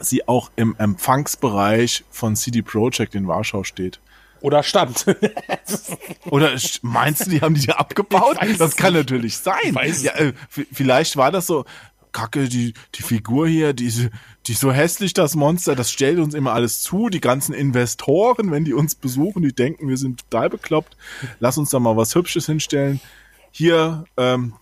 sie 0.00 0.26
auch 0.28 0.50
im 0.56 0.74
Empfangsbereich 0.76 2.04
von 2.10 2.36
CD 2.36 2.62
Projekt 2.62 3.14
in 3.14 3.28
Warschau 3.28 3.64
steht. 3.64 4.00
Oder 4.40 4.62
stand. 4.62 5.04
Oder 6.30 6.52
meinst 6.82 7.26
du, 7.26 7.30
die 7.30 7.40
haben 7.42 7.54
die 7.54 7.66
da 7.66 7.74
abgebaut? 7.74 8.38
Das 8.58 8.76
kann 8.76 8.94
nicht. 8.94 9.10
natürlich 9.10 9.36
sein. 9.36 9.76
Ja, 10.02 10.12
äh, 10.14 10.32
vielleicht 10.48 11.16
war 11.16 11.30
das 11.30 11.46
so, 11.46 11.66
Kacke, 12.12 12.48
die, 12.48 12.74
die 12.94 13.02
Figur 13.02 13.46
hier, 13.48 13.72
die, 13.72 14.08
die 14.46 14.52
so 14.54 14.72
hässlich, 14.72 15.12
das 15.12 15.36
Monster, 15.36 15.76
das 15.76 15.90
stellt 15.90 16.18
uns 16.18 16.34
immer 16.34 16.52
alles 16.52 16.82
zu. 16.82 17.08
Die 17.08 17.20
ganzen 17.20 17.54
Investoren, 17.54 18.50
wenn 18.50 18.64
die 18.64 18.74
uns 18.74 18.94
besuchen, 18.94 19.42
die 19.42 19.52
denken, 19.52 19.88
wir 19.88 19.96
sind 19.96 20.20
total 20.20 20.50
bekloppt. 20.50 20.96
Lass 21.38 21.58
uns 21.58 21.70
da 21.70 21.78
mal 21.78 21.96
was 21.96 22.14
Hübsches 22.14 22.46
hinstellen. 22.46 23.00
Hier, 23.52 24.04
ähm, 24.16 24.54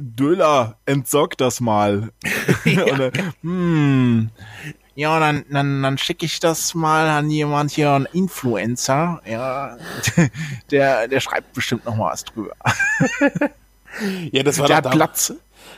Döler, 0.00 0.76
entsorg 0.86 1.36
das 1.36 1.60
mal. 1.60 2.10
Oder, 2.64 3.12
hm, 3.42 4.30
Ja, 4.94 5.18
dann, 5.20 5.44
dann, 5.50 5.82
dann 5.82 5.98
schicke 5.98 6.26
ich 6.26 6.40
das 6.40 6.74
mal 6.74 7.08
an 7.08 7.30
jemand 7.30 7.70
hier, 7.70 7.90
einen 7.92 8.06
Influencer. 8.06 9.20
Ja, 9.26 9.76
der, 10.70 11.08
der 11.08 11.20
schreibt 11.20 11.52
bestimmt 11.52 11.84
noch 11.84 11.96
mal 11.96 12.12
was 12.12 12.24
drüber. 12.24 12.52
ja, 14.32 14.42
das 14.42 14.58
war, 14.58 14.66
Der 14.66 14.76
hat 14.78 14.90
Platz. 14.90 15.34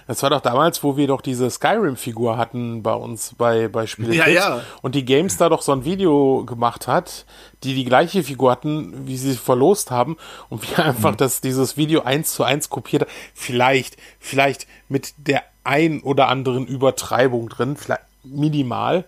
Das 0.07 0.23
war 0.23 0.31
doch 0.31 0.41
damals, 0.41 0.83
wo 0.83 0.97
wir 0.97 1.07
doch 1.07 1.21
diese 1.21 1.49
Skyrim-Figur 1.51 2.37
hatten 2.37 2.83
bei 2.83 2.95
uns 2.95 3.35
bei, 3.37 3.69
bei 3.69 3.87
Spiele. 3.87 4.15
Ja, 4.15 4.29
ja. 4.29 4.61
Und 4.83 4.95
die 4.95 5.05
Games 5.05 5.37
da 5.37 5.49
doch 5.49 5.63
so 5.63 5.73
ein 5.73 5.85
Video 5.85 6.45
gemacht 6.45 6.89
hat, 6.89 7.25
die 7.63 7.75
die 7.75 7.85
gleiche 7.85 8.23
Figur 8.23 8.51
hatten, 8.51 9.07
wie 9.07 9.17
sie 9.17 9.35
verlost 9.35 9.91
haben 9.91 10.17
und 10.49 10.69
wir 10.69 10.85
einfach 10.85 11.15
das, 11.15 11.41
dieses 11.41 11.77
Video 11.77 12.03
eins 12.03 12.33
zu 12.33 12.45
eins 12.45 12.69
kopiert 12.71 13.03
haben. 13.03 13.13
Vielleicht, 13.35 13.97
vielleicht 14.19 14.67
mit 14.89 15.15
der 15.17 15.43
ein 15.65 16.01
oder 16.03 16.29
anderen 16.29 16.67
Übertreibung 16.67 17.49
drin, 17.49 17.77
vielleicht 17.77 18.03
minimal. 18.25 19.05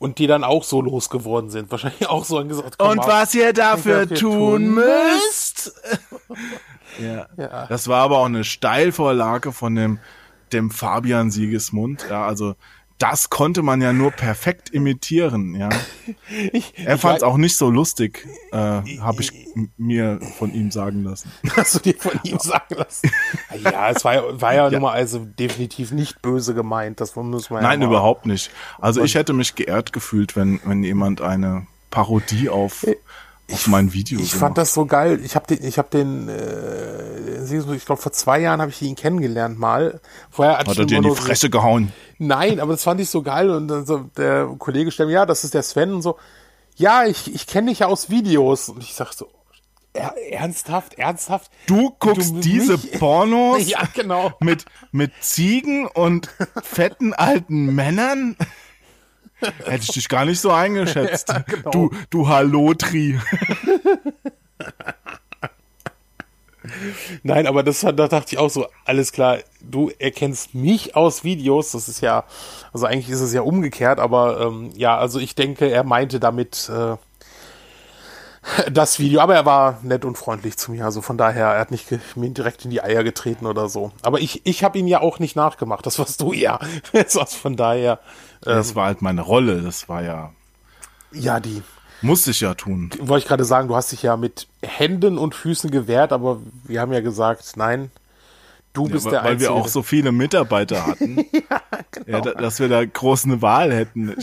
Und 0.00 0.18
die 0.18 0.26
dann 0.26 0.44
auch 0.44 0.64
so 0.64 0.82
losgeworden 0.82 1.50
sind. 1.50 1.70
Wahrscheinlich 1.70 2.08
auch 2.08 2.24
so 2.24 2.38
angesagt. 2.38 2.80
Und 2.80 2.98
was 2.98 3.34
ihr 3.34 3.52
dafür 3.52 4.08
tun 4.08 4.74
müsst. 4.74 5.72
ja. 7.00 7.26
Ja. 7.36 7.66
Das 7.66 7.88
war 7.88 8.02
aber 8.02 8.18
auch 8.18 8.26
eine 8.26 8.44
Steilvorlage 8.44 9.52
von 9.52 9.74
dem, 9.74 9.98
dem 10.52 10.70
Fabian 10.70 11.30
Siegesmund. 11.30 12.06
Ja, 12.08 12.26
also 12.26 12.54
das 12.98 13.28
konnte 13.28 13.62
man 13.62 13.82
ja 13.82 13.92
nur 13.92 14.12
perfekt 14.12 14.70
imitieren, 14.70 15.56
ja. 15.56 15.68
Ich, 16.52 16.74
Er 16.76 16.96
fand 16.96 17.18
es 17.18 17.22
auch 17.24 17.36
nicht 17.36 17.56
so 17.56 17.68
lustig, 17.68 18.24
äh, 18.52 18.56
habe 18.56 19.20
ich 19.20 19.32
mir 19.76 20.20
von 20.38 20.54
ihm 20.54 20.70
sagen 20.70 21.02
lassen. 21.02 21.30
Hast 21.56 21.74
du 21.74 21.78
dir 21.80 21.96
von 21.98 22.12
ihm 22.22 22.38
sagen 22.38 22.74
lassen? 22.76 23.10
Ja, 23.64 23.90
es 23.90 24.04
war, 24.04 24.14
ja- 24.14 24.40
war 24.40 24.54
ja, 24.54 24.70
nun 24.70 24.82
mal 24.82 24.92
also 24.92 25.24
definitiv 25.24 25.90
nicht 25.90 26.22
böse 26.22 26.54
gemeint. 26.54 27.00
Das 27.00 27.16
muss 27.16 27.50
man 27.50 27.62
Nein, 27.64 27.80
ja 27.82 27.88
überhaupt 27.88 28.26
nicht. 28.26 28.50
Also 28.80 29.02
ich 29.02 29.16
hätte 29.16 29.32
mich 29.32 29.54
geehrt 29.56 29.92
gefühlt, 29.92 30.36
wenn, 30.36 30.60
wenn 30.64 30.84
jemand 30.84 31.20
eine 31.20 31.66
Parodie 31.90 32.48
auf, 32.48 32.86
auf 33.52 33.66
mein 33.66 33.92
Video 33.92 34.18
Ich 34.20 34.34
fand 34.34 34.56
das 34.58 34.72
so 34.74 34.86
geil. 34.86 35.20
Ich 35.24 35.34
habe 35.36 35.46
den, 35.54 35.64
ich 35.66 35.78
habe 35.78 35.88
den, 35.90 36.28
äh, 36.28 37.74
ich 37.76 37.84
glaube 37.84 38.00
vor 38.00 38.12
zwei 38.12 38.40
Jahren 38.40 38.60
habe 38.60 38.70
ich 38.70 38.80
ihn 38.82 38.94
kennengelernt 38.96 39.58
mal. 39.58 40.00
Vorher 40.30 40.58
Hat 40.58 40.68
ich 40.68 40.78
er 40.78 40.86
dir 40.86 40.96
in 40.96 41.02
die 41.02 41.08
nur 41.08 41.16
so- 41.16 41.22
Fresse 41.22 41.50
gehauen. 41.50 41.92
Nein, 42.18 42.58
aber 42.60 42.72
das 42.72 42.84
fand 42.84 43.00
ich 43.00 43.10
so 43.10 43.22
geil 43.22 43.50
und 43.50 43.68
dann 43.68 43.84
so 43.86 43.98
der 44.16 44.46
Kollege 44.58 44.90
stellt 44.90 45.08
mir, 45.08 45.14
ja, 45.14 45.26
das 45.26 45.44
ist 45.44 45.54
der 45.54 45.62
Sven 45.62 45.92
und 45.92 46.02
so. 46.02 46.16
Ja, 46.76 47.04
ich, 47.04 47.32
ich 47.34 47.46
kenne 47.46 47.70
dich 47.70 47.80
ja 47.80 47.86
aus 47.86 48.10
Videos 48.10 48.68
und 48.68 48.82
ich 48.82 48.94
sag 48.94 49.12
so, 49.12 49.28
er, 49.92 50.14
ernsthaft, 50.32 50.94
ernsthaft. 50.98 51.50
Du 51.66 51.90
guckst 52.00 52.32
Du- 52.34 52.40
diese 52.40 52.72
mich- 52.72 52.92
Pornos 52.98 53.68
Ja, 53.68 53.82
genau. 53.94 54.32
mit, 54.40 54.64
mit 54.90 55.12
Ziegen 55.20 55.86
und 55.86 56.28
fetten 56.62 57.12
alten 57.12 57.74
Männern? 57.74 58.36
Hätte 59.64 59.84
ich 59.84 59.92
dich 59.92 60.08
gar 60.08 60.24
nicht 60.24 60.40
so 60.40 60.50
eingeschätzt. 60.50 61.28
Ja, 61.34 61.38
genau. 61.40 61.70
Du, 61.70 61.90
du 62.10 62.28
Halotri. 62.28 63.18
Nein, 67.22 67.46
aber 67.46 67.62
das, 67.62 67.80
da 67.80 67.92
dachte 67.92 68.34
ich 68.34 68.38
auch 68.38 68.50
so, 68.50 68.66
alles 68.84 69.12
klar, 69.12 69.38
du 69.60 69.90
erkennst 69.98 70.54
mich 70.54 70.96
aus 70.96 71.24
Videos, 71.24 71.72
das 71.72 71.88
ist 71.88 72.00
ja, 72.00 72.24
also 72.72 72.86
eigentlich 72.86 73.10
ist 73.10 73.20
es 73.20 73.32
ja 73.32 73.42
umgekehrt, 73.42 73.98
aber 73.98 74.40
ähm, 74.40 74.70
ja, 74.74 74.96
also 74.96 75.18
ich 75.18 75.34
denke, 75.34 75.70
er 75.70 75.84
meinte 75.84 76.20
damit 76.20 76.70
äh, 76.72 76.96
das 78.70 78.98
Video, 78.98 79.20
aber 79.20 79.34
er 79.34 79.46
war 79.46 79.78
nett 79.82 80.04
und 80.04 80.16
freundlich 80.18 80.56
zu 80.56 80.70
mir, 80.72 80.84
also 80.84 81.02
von 81.02 81.16
daher, 81.16 81.46
er 81.48 81.60
hat 81.60 81.70
nicht 81.70 81.86
mir 82.16 82.30
direkt 82.30 82.64
in 82.64 82.70
die 82.70 82.82
Eier 82.82 83.04
getreten 83.04 83.46
oder 83.46 83.68
so. 83.68 83.92
Aber 84.02 84.20
ich, 84.20 84.42
ich 84.44 84.62
habe 84.64 84.78
ihn 84.78 84.86
ja 84.86 85.00
auch 85.00 85.18
nicht 85.18 85.36
nachgemacht, 85.36 85.86
das 85.86 85.98
warst 85.98 86.20
du 86.20 86.32
ja. 86.32 86.58
Also 86.92 87.24
von 87.24 87.56
daher, 87.56 88.00
äh, 88.42 88.54
Das 88.54 88.74
war 88.74 88.86
halt 88.86 89.02
meine 89.02 89.22
Rolle. 89.22 89.62
Das 89.62 89.88
war 89.88 90.02
ja, 90.02 90.32
ja, 91.12 91.40
die, 91.40 91.62
musste 92.02 92.32
ich 92.32 92.40
ja 92.40 92.54
tun. 92.54 92.90
wollte 93.00 93.24
ich 93.24 93.28
gerade 93.28 93.44
sagen, 93.44 93.68
du 93.68 93.76
hast 93.76 93.92
dich 93.92 94.02
ja 94.02 94.16
mit 94.16 94.46
Händen 94.62 95.16
und 95.18 95.34
Füßen 95.34 95.70
gewehrt, 95.70 96.12
aber 96.12 96.40
wir 96.64 96.80
haben 96.80 96.92
ja 96.92 97.00
gesagt, 97.00 97.56
nein, 97.56 97.90
du 98.74 98.88
bist 98.88 99.06
weil, 99.06 99.12
der 99.12 99.24
weil 99.24 99.32
Einzige. 99.32 99.50
wir 99.50 99.54
auch 99.56 99.68
so 99.68 99.82
viele 99.82 100.12
Mitarbeiter 100.12 100.86
hatten. 100.86 101.24
ja, 102.06 102.20
da, 102.20 102.34
dass 102.34 102.60
wir 102.60 102.68
da 102.68 102.84
groß 102.84 103.24
eine 103.24 103.40
Wahl 103.40 103.72
hätten. 103.72 104.14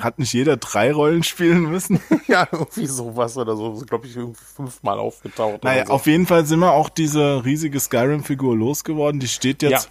Hat 0.00 0.18
nicht 0.18 0.32
jeder 0.32 0.56
drei 0.56 0.92
Rollen 0.92 1.22
spielen 1.22 1.62
müssen? 1.70 2.00
Ja, 2.26 2.46
irgendwie 2.52 2.86
sowas 2.86 3.38
oder 3.38 3.56
so. 3.56 3.72
Glaube 3.86 4.06
ich, 4.06 4.14
irgendwie 4.14 4.38
fünfmal 4.54 4.98
aufgetaucht. 4.98 5.64
Naja, 5.64 5.86
so. 5.86 5.92
auf 5.94 6.06
jeden 6.06 6.26
Fall 6.26 6.44
sind 6.44 6.58
wir 6.58 6.72
auch 6.72 6.90
diese 6.90 7.42
riesige 7.44 7.80
Skyrim-Figur 7.80 8.54
losgeworden. 8.54 9.18
Die 9.18 9.28
steht 9.28 9.62
jetzt 9.62 9.84
Ja. 9.84 9.90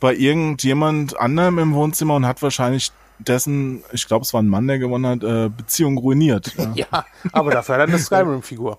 bei 0.00 0.14
irgendjemand 0.14 1.18
anderem 1.20 1.58
im 1.58 1.74
Wohnzimmer 1.74 2.14
und 2.14 2.24
hat 2.24 2.40
wahrscheinlich 2.40 2.92
dessen, 3.18 3.82
ich 3.92 4.06
glaube, 4.06 4.22
es 4.22 4.32
war 4.32 4.40
ein 4.42 4.48
Mann, 4.48 4.66
der 4.66 4.78
gewonnen 4.78 5.06
hat, 5.06 5.22
äh, 5.22 5.48
Beziehung 5.50 5.98
ruiniert. 5.98 6.54
Ja. 6.74 6.86
Ja, 6.92 7.06
aber 7.32 7.50
dafür 7.50 7.74
hat 7.74 7.82
er 7.82 7.88
eine 7.88 7.98
Skyrim-Figur. 7.98 8.78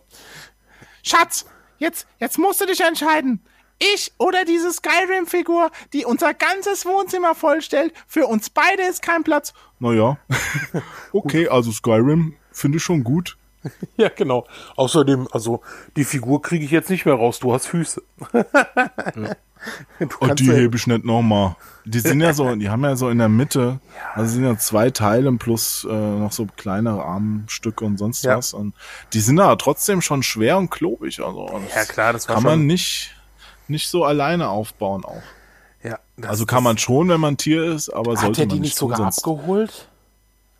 Schatz, 1.03 1.45
jetzt, 1.77 2.07
jetzt 2.19 2.37
musst 2.39 2.61
du 2.61 2.65
dich 2.65 2.81
entscheiden. 2.81 3.41
Ich 3.79 4.11
oder 4.17 4.43
diese 4.45 4.71
Skyrim-Figur, 4.73 5.69
die 5.93 6.05
unser 6.05 6.33
ganzes 6.33 6.85
Wohnzimmer 6.85 7.35
vollstellt. 7.35 7.93
Für 8.07 8.25
uns 8.27 8.49
beide 8.49 8.83
ist 8.83 9.01
kein 9.01 9.23
Platz. 9.23 9.53
Naja, 9.79 10.17
okay, 11.13 11.47
also 11.47 11.71
Skyrim 11.71 12.35
finde 12.51 12.77
ich 12.77 12.83
schon 12.83 13.03
gut. 13.03 13.37
Ja, 13.97 14.07
genau. 14.09 14.47
Außerdem, 14.77 15.27
also 15.31 15.61
die 15.97 16.05
Figur 16.05 16.41
kriege 16.41 16.63
ich 16.63 16.71
jetzt 16.71 16.89
nicht 16.89 17.05
mehr 17.05 17.15
raus. 17.15 17.39
Du 17.39 17.53
hast 17.53 17.65
Füße. 17.65 18.01
du 18.31 20.07
Und 20.19 20.39
die 20.39 20.45
ja- 20.45 20.53
hebe 20.53 20.77
ich 20.77 20.87
nicht 20.87 21.03
nochmal. 21.03 21.55
Die 21.83 21.99
sind 21.99 22.21
ja 22.21 22.33
so, 22.33 22.55
die 22.55 22.69
haben 22.69 22.83
ja 22.83 22.95
so 22.95 23.09
in 23.09 23.17
der 23.17 23.29
Mitte, 23.29 23.79
also 24.13 24.31
sind 24.33 24.43
ja 24.43 24.57
zwei 24.57 24.89
Teile 24.91 25.31
plus 25.33 25.85
äh, 25.89 25.93
noch 25.93 26.31
so 26.31 26.47
kleine 26.55 26.91
Armstücke 27.03 27.83
und 27.83 27.97
sonst 27.97 28.23
Ja. 28.23 28.37
was. 28.37 28.53
Und 28.53 28.73
die 29.13 29.19
sind 29.19 29.39
aber 29.39 29.57
trotzdem 29.57 30.01
schon 30.01 30.21
schwer 30.23 30.57
und 30.57 30.69
klobig. 30.69 31.19
Also 31.21 31.61
Ja, 31.75 31.83
klar, 31.85 32.13
das 32.13 32.27
kann 32.27 32.37
schon- 32.37 32.43
man 32.43 32.65
nicht, 32.67 33.15
nicht 33.69 33.89
so 33.89 34.03
alleine 34.05 34.49
aufbauen 34.49 35.03
auch. 35.05 35.21
ja, 35.83 35.99
das- 36.17 36.29
Also 36.29 36.45
kann 36.45 36.63
man 36.63 36.77
schon, 36.77 37.09
wenn 37.09 37.19
man 37.21 37.37
Tier 37.37 37.63
ist, 37.65 37.89
aber 37.89 38.13
Hat 38.13 38.19
sollte 38.19 38.41
er 38.41 38.47
man 38.47 38.55
die 38.55 38.59
nicht 38.61 38.69
nicht 38.69 38.77
tun, 38.77 38.89
sogar 38.91 38.97
sonst- 39.11 39.19
abgeholt? 39.19 39.87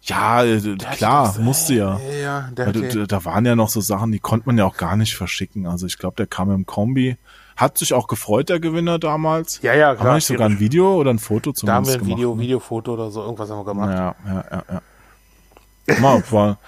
Ja, 0.04 0.44
äh, 0.44 0.60
klar, 0.78 1.34
die- 1.38 1.44
musste 1.44 1.74
ja. 1.74 2.00
Ja, 2.00 2.14
ja, 2.16 2.50
der 2.56 2.66
hat 2.68 2.76
da, 2.76 2.80
die- 2.80 3.08
da- 3.08 3.26
waren 3.26 3.46
ja 3.46 3.56
noch 3.56 3.68
so 3.70 3.82
Sachen, 3.82 4.12
die 4.12 4.20
konnte 4.20 4.48
man 4.48 4.58
ja 4.58 4.66
auch 4.66 4.78
gar 4.78 4.96
nicht 4.96 5.16
verschicken. 5.18 5.66
Also 5.68 5.86
ich 5.86 5.98
glaube, 5.98 6.16
der 6.16 6.28
kam 6.28 6.52
im 6.52 6.66
Kombi. 6.66 7.18
Hat 7.58 7.78
sich 7.80 7.94
auch 7.94 8.08
gefreut, 8.08 8.50
der 8.50 8.60
Gewinner 8.60 9.00
damals. 9.00 9.60
Ja, 9.64 9.74
ja, 9.74 9.88
Haben 9.88 9.96
klar, 9.98 10.10
wir 10.12 10.16
nicht 10.16 10.28
sogar 10.28 10.48
ein 10.48 10.60
Video 10.60 10.96
oder 10.96 11.10
ein 11.12 11.18
Foto 11.20 11.52
da 11.52 11.74
haben 11.74 11.88
wir 11.88 11.94
ein 11.94 12.00
gemacht? 12.00 12.18
Video, 12.18 12.36
ne? 12.36 12.42
Videofoto 12.42 12.94
oder 12.94 13.10
so, 13.10 13.24
irgendwas 13.24 13.50
haben 13.50 13.58
wir 13.58 13.66
gemacht. 13.66 13.90
Ja, 13.90 14.16
ja, 14.28 14.46
ja, 14.52 14.82
ja. 15.88 16.00
Mal, 16.00 16.24
war 16.32 16.60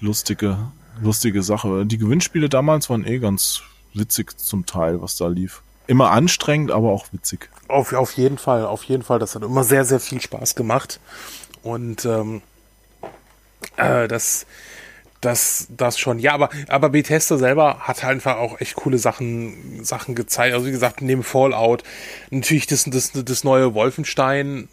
lustige, 0.00 0.56
lustige 1.02 1.42
Sache. 1.42 1.84
Die 1.84 1.98
Gewinnspiele 1.98 2.48
damals 2.48 2.88
waren 2.88 3.06
eh 3.06 3.18
ganz 3.18 3.60
witzig 3.92 4.38
zum 4.38 4.64
Teil, 4.64 5.02
was 5.02 5.16
da 5.16 5.26
lief. 5.28 5.62
Immer 5.90 6.12
anstrengend, 6.12 6.70
aber 6.70 6.92
auch 6.92 7.06
witzig. 7.10 7.48
Auf, 7.66 7.92
auf 7.92 8.12
jeden 8.12 8.38
Fall, 8.38 8.64
auf 8.64 8.84
jeden 8.84 9.02
Fall. 9.02 9.18
Das 9.18 9.34
hat 9.34 9.42
immer 9.42 9.64
sehr, 9.64 9.84
sehr 9.84 9.98
viel 9.98 10.20
Spaß 10.20 10.54
gemacht. 10.54 11.00
Und 11.64 12.04
ähm, 12.04 12.42
äh, 13.76 14.06
das, 14.06 14.46
das, 15.20 15.66
das 15.68 15.98
schon. 15.98 16.20
Ja, 16.20 16.32
aber, 16.32 16.50
aber 16.68 16.90
Bethesda 16.90 17.38
selber 17.38 17.80
hat 17.80 18.04
halt 18.04 18.12
einfach 18.12 18.36
auch 18.36 18.60
echt 18.60 18.76
coole 18.76 18.98
Sachen, 18.98 19.84
Sachen 19.84 20.14
gezeigt. 20.14 20.54
Also 20.54 20.64
wie 20.64 20.70
gesagt, 20.70 21.02
neben 21.02 21.24
Fallout, 21.24 21.82
natürlich 22.30 22.68
das, 22.68 22.84
das, 22.84 23.10
das 23.12 23.42
neue 23.42 23.74
Wolfenstein, 23.74 24.68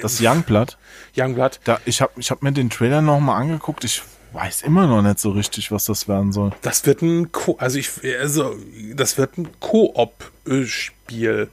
Das 0.00 0.20
Youngblood, 0.20 0.78
Youngblood. 1.16 1.58
da, 1.64 1.80
ich 1.86 2.00
habe 2.00 2.12
ich 2.18 2.30
hab 2.30 2.44
mir 2.44 2.52
den 2.52 2.70
Trailer 2.70 3.02
nochmal 3.02 3.42
angeguckt. 3.42 3.82
Ich 3.82 4.00
weiß 4.36 4.62
immer 4.62 4.86
noch 4.86 5.02
nicht 5.02 5.18
so 5.18 5.30
richtig, 5.30 5.72
was 5.72 5.86
das 5.86 6.08
werden 6.08 6.30
soll. 6.32 6.52
Das 6.62 6.86
wird 6.86 7.02
ein 7.02 7.32
Ko 7.32 7.56
also 7.58 7.78
ich 7.78 7.90
also 8.20 8.54
das 8.94 9.18
wird 9.18 9.38
ein 9.38 9.48
Koop-Spiel. 9.60 11.48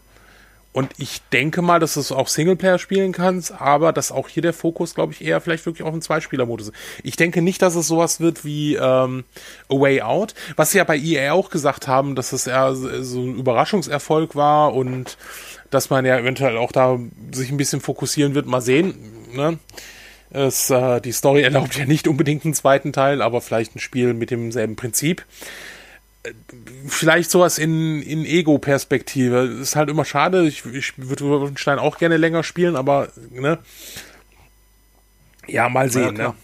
Und 0.74 0.90
ich 0.98 1.22
denke 1.32 1.62
mal, 1.62 1.80
dass 1.80 1.94
du 1.94 2.00
es 2.00 2.12
auch 2.12 2.28
Singleplayer 2.28 2.80
spielen 2.80 3.12
kannst, 3.12 3.52
aber 3.62 3.94
dass 3.94 4.12
auch 4.12 4.28
hier 4.28 4.42
der 4.42 4.54
Fokus, 4.54 4.96
glaube 4.96 5.14
ich, 5.14 5.24
eher 5.24 5.40
vielleicht 5.40 5.68
wirklich 5.68 5.84
auf 5.86 5.94
einen 5.94 6.02
Zweispieler-Modus 6.02 6.70
ist. 6.70 6.76
Ich 7.04 7.16
denke 7.16 7.44
nicht, 7.44 7.62
dass 7.62 7.76
es 7.76 7.88
sowas 7.88 8.20
wird 8.20 8.44
wie 8.44 8.74
ähm, 8.74 9.24
A 9.70 9.76
Way 9.76 10.02
Out, 10.02 10.34
was 10.56 10.72
sie 10.72 10.80
ja 10.80 10.84
bei 10.84 10.98
EA 10.98 11.34
auch 11.34 11.52
gesagt 11.52 11.88
haben, 11.88 12.16
dass 12.16 12.34
es 12.34 12.48
eher 12.48 12.74
so 12.74 13.22
ein 13.22 13.36
Überraschungserfolg 13.36 14.36
war 14.36 14.74
und 14.74 15.20
dass 15.70 15.92
man 15.92 16.06
ja 16.06 16.18
eventuell 16.18 16.58
auch 16.58 16.72
da 16.72 16.98
sich 17.32 17.52
ein 17.52 17.58
bisschen 17.58 17.80
fokussieren 17.80 18.34
wird. 18.34 18.48
Mal 18.48 18.62
sehen. 18.62 18.96
Ne? 19.32 19.60
Es, 20.34 20.72
äh, 20.72 21.00
die 21.00 21.12
Story 21.12 21.44
erlaubt 21.44 21.78
ja 21.78 21.86
nicht 21.86 22.08
unbedingt 22.08 22.44
einen 22.44 22.56
zweiten 22.56 22.92
Teil, 22.92 23.22
aber 23.22 23.40
vielleicht 23.40 23.76
ein 23.76 23.80
Spiel 23.80 24.16
mit 24.16 24.32
demselben 24.32 24.76
Prinzip. 24.76 25.24
Äh, 26.24 26.32
Vielleicht 26.88 27.30
sowas 27.32 27.60
in, 27.60 28.02
in 28.02 28.26
Ego-Perspektive. 28.26 29.44
Ist 29.62 29.76
halt 29.76 29.90
immer 29.90 30.06
schade. 30.06 30.48
Ich, 30.48 30.66
ich 30.66 30.94
würde 30.98 31.26
Wolfenstein 31.26 31.80
auch 31.80 31.98
gerne 32.00 32.18
länger 32.18 32.44
spielen, 32.44 32.76
aber 32.76 33.10
ne? 33.32 33.60
Ja, 35.48 35.70
mal 35.70 35.90
sehen, 35.92 36.16
klar. 36.16 36.30
ne? 36.30 36.36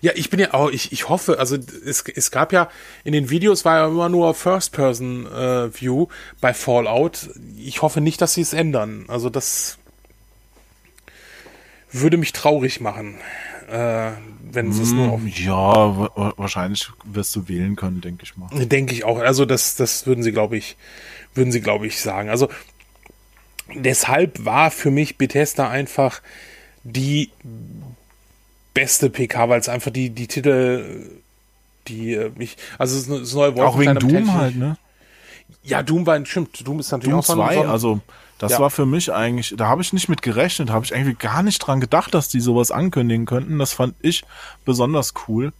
Ja, 0.00 0.12
ich 0.14 0.30
bin 0.30 0.40
ja 0.40 0.54
auch, 0.54 0.70
ich, 0.70 0.92
ich 0.92 1.10
hoffe, 1.10 1.38
also 1.38 1.56
es, 1.56 2.02
es 2.02 2.30
gab 2.30 2.52
ja, 2.52 2.70
in 3.04 3.12
den 3.12 3.28
Videos 3.28 3.66
war 3.66 3.76
ja 3.78 3.86
immer 3.88 4.08
nur 4.08 4.32
First-Person-View 4.34 6.06
bei 6.40 6.54
Fallout. 6.54 7.28
Ich 7.58 7.82
hoffe 7.82 8.00
nicht, 8.00 8.22
dass 8.22 8.32
sie 8.34 8.40
es 8.40 8.54
ändern. 8.54 9.04
Also 9.08 9.28
das 9.28 9.76
würde 11.94 12.16
mich 12.16 12.32
traurig 12.32 12.80
machen, 12.80 13.16
äh, 13.70 14.10
wenn 14.52 14.70
es 14.70 14.92
nur 14.92 15.10
auf 15.12 15.20
Ja, 15.26 15.56
wa- 15.98 16.10
wa- 16.14 16.34
wahrscheinlich 16.36 16.88
wirst 17.04 17.34
du 17.36 17.48
wählen 17.48 17.76
können, 17.76 18.00
denke 18.00 18.24
ich 18.24 18.36
mal. 18.36 18.48
Denke 18.66 18.92
ich 18.94 19.04
auch. 19.04 19.18
Also 19.18 19.44
das, 19.46 19.76
das 19.76 20.06
würden 20.06 20.22
sie, 20.22 20.32
glaube 20.32 20.56
ich, 20.56 20.76
würden 21.34 21.50
sie, 21.52 21.60
glaube 21.60 21.86
ich, 21.86 22.00
sagen. 22.00 22.28
Also 22.28 22.48
deshalb 23.74 24.44
war 24.44 24.70
für 24.70 24.90
mich 24.90 25.16
Bethesda 25.16 25.68
einfach 25.70 26.20
die 26.82 27.30
beste 28.74 29.08
PK, 29.10 29.48
weil 29.48 29.60
es 29.60 29.68
einfach 29.68 29.90
die, 29.90 30.10
die 30.10 30.26
Titel, 30.26 31.10
die 31.88 32.14
äh, 32.14 32.30
mich, 32.36 32.56
also 32.78 32.96
das, 33.18 33.32
neue 33.34 33.54
Auch 33.64 33.78
wegen 33.78 33.94
Doom 33.98 34.32
halt, 34.34 34.56
ne? 34.56 34.76
Ja, 35.62 35.82
Doom 35.82 36.06
war 36.06 36.14
ein, 36.14 36.26
stimmt, 36.26 36.66
Doom 36.66 36.80
ist 36.80 36.90
natürlich 36.90 37.10
Doom 37.12 37.20
auch 37.20 37.24
so 37.24 37.32
ein- 37.34 37.38
2, 37.38 37.54
so 37.54 37.60
ein- 37.62 37.68
also 37.70 38.00
das 38.44 38.52
Ja. 38.52 38.60
war 38.60 38.68
für 38.68 38.84
mich 38.84 39.10
eigentlich, 39.10 39.54
da 39.56 39.68
habe 39.68 39.80
ich 39.80 39.94
nicht 39.94 40.10
mit 40.10 40.20
gerechnet, 40.20 40.68
habe 40.68 40.84
ich 40.84 40.92
irgendwie 40.92 41.14
gar 41.14 41.42
nicht 41.42 41.58
dran 41.60 41.80
gedacht, 41.80 42.12
dass 42.12 42.28
die 42.28 42.40
sowas 42.40 42.70
ankündigen 42.70 43.24
könnten. 43.24 43.58
Das 43.58 43.72
fand 43.72 43.94
ich 44.00 44.22
besonders 44.66 45.14
cool. 45.26 45.54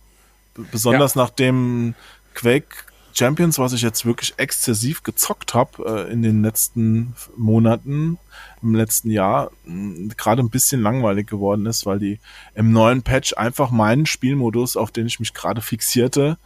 Besonders 0.71 1.15
nachdem 1.15 1.95
Quake 2.35 2.77
Champions, 3.15 3.59
was 3.59 3.73
ich 3.73 3.81
jetzt 3.81 4.05
wirklich 4.05 4.35
exzessiv 4.37 5.03
gezockt 5.03 5.55
habe 5.55 6.07
äh, 6.07 6.13
in 6.13 6.21
den 6.21 6.43
letzten 6.43 7.15
Monaten, 7.39 8.19
im 8.61 8.75
letzten 8.75 9.11
Jahr, 9.11 9.51
gerade 9.65 10.43
ein 10.43 10.51
bisschen 10.51 10.83
langweilig 10.83 11.27
geworden 11.27 11.65
ist, 11.65 11.87
weil 11.87 11.99
die 11.99 12.21
im 12.55 12.71
neuen 12.71 13.03
Patch 13.03 13.33
einfach 13.35 13.71
meinen 13.71 14.05
Spielmodus, 14.05 14.77
auf 14.77 14.91
den 14.91 15.07
ich 15.07 15.21
mich 15.21 15.33
gerade 15.33 15.63
fixierte, 15.63 16.37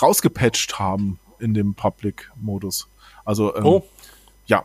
rausgepatcht 0.00 0.78
haben 0.78 1.18
in 1.40 1.54
dem 1.54 1.74
Public-Modus. 1.74 2.88
Also 3.24 3.56
ähm, 3.56 3.66
oh. 3.66 3.84
ja, 4.46 4.62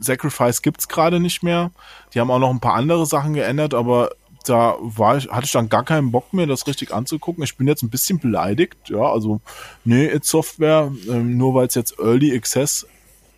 Sacrifice 0.00 0.62
gibt's 0.62 0.88
gerade 0.88 1.20
nicht 1.20 1.42
mehr. 1.42 1.70
Die 2.14 2.20
haben 2.20 2.30
auch 2.30 2.38
noch 2.38 2.50
ein 2.50 2.60
paar 2.60 2.74
andere 2.74 3.06
Sachen 3.06 3.34
geändert, 3.34 3.74
aber 3.74 4.10
da 4.44 4.76
war 4.80 5.16
ich, 5.16 5.28
hatte 5.28 5.44
ich 5.44 5.52
dann 5.52 5.68
gar 5.68 5.84
keinen 5.84 6.10
Bock 6.10 6.32
mehr, 6.32 6.46
das 6.46 6.66
richtig 6.66 6.92
anzugucken. 6.92 7.44
Ich 7.44 7.56
bin 7.56 7.68
jetzt 7.68 7.82
ein 7.82 7.90
bisschen 7.90 8.18
beleidigt, 8.18 8.76
ja, 8.88 9.02
also 9.02 9.40
nee, 9.84 10.06
It 10.06 10.24
Software, 10.24 10.90
ähm, 11.08 11.36
nur 11.36 11.54
weil 11.54 11.66
es 11.66 11.74
jetzt 11.74 11.98
Early 11.98 12.34
Access 12.34 12.86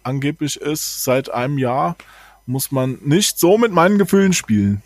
angeblich 0.04 0.60
ist, 0.60 1.04
seit 1.04 1.30
einem 1.30 1.58
Jahr, 1.58 1.96
muss 2.46 2.72
man 2.72 2.98
nicht 3.04 3.38
so 3.38 3.58
mit 3.58 3.72
meinen 3.72 3.98
Gefühlen 3.98 4.32
spielen. 4.32 4.82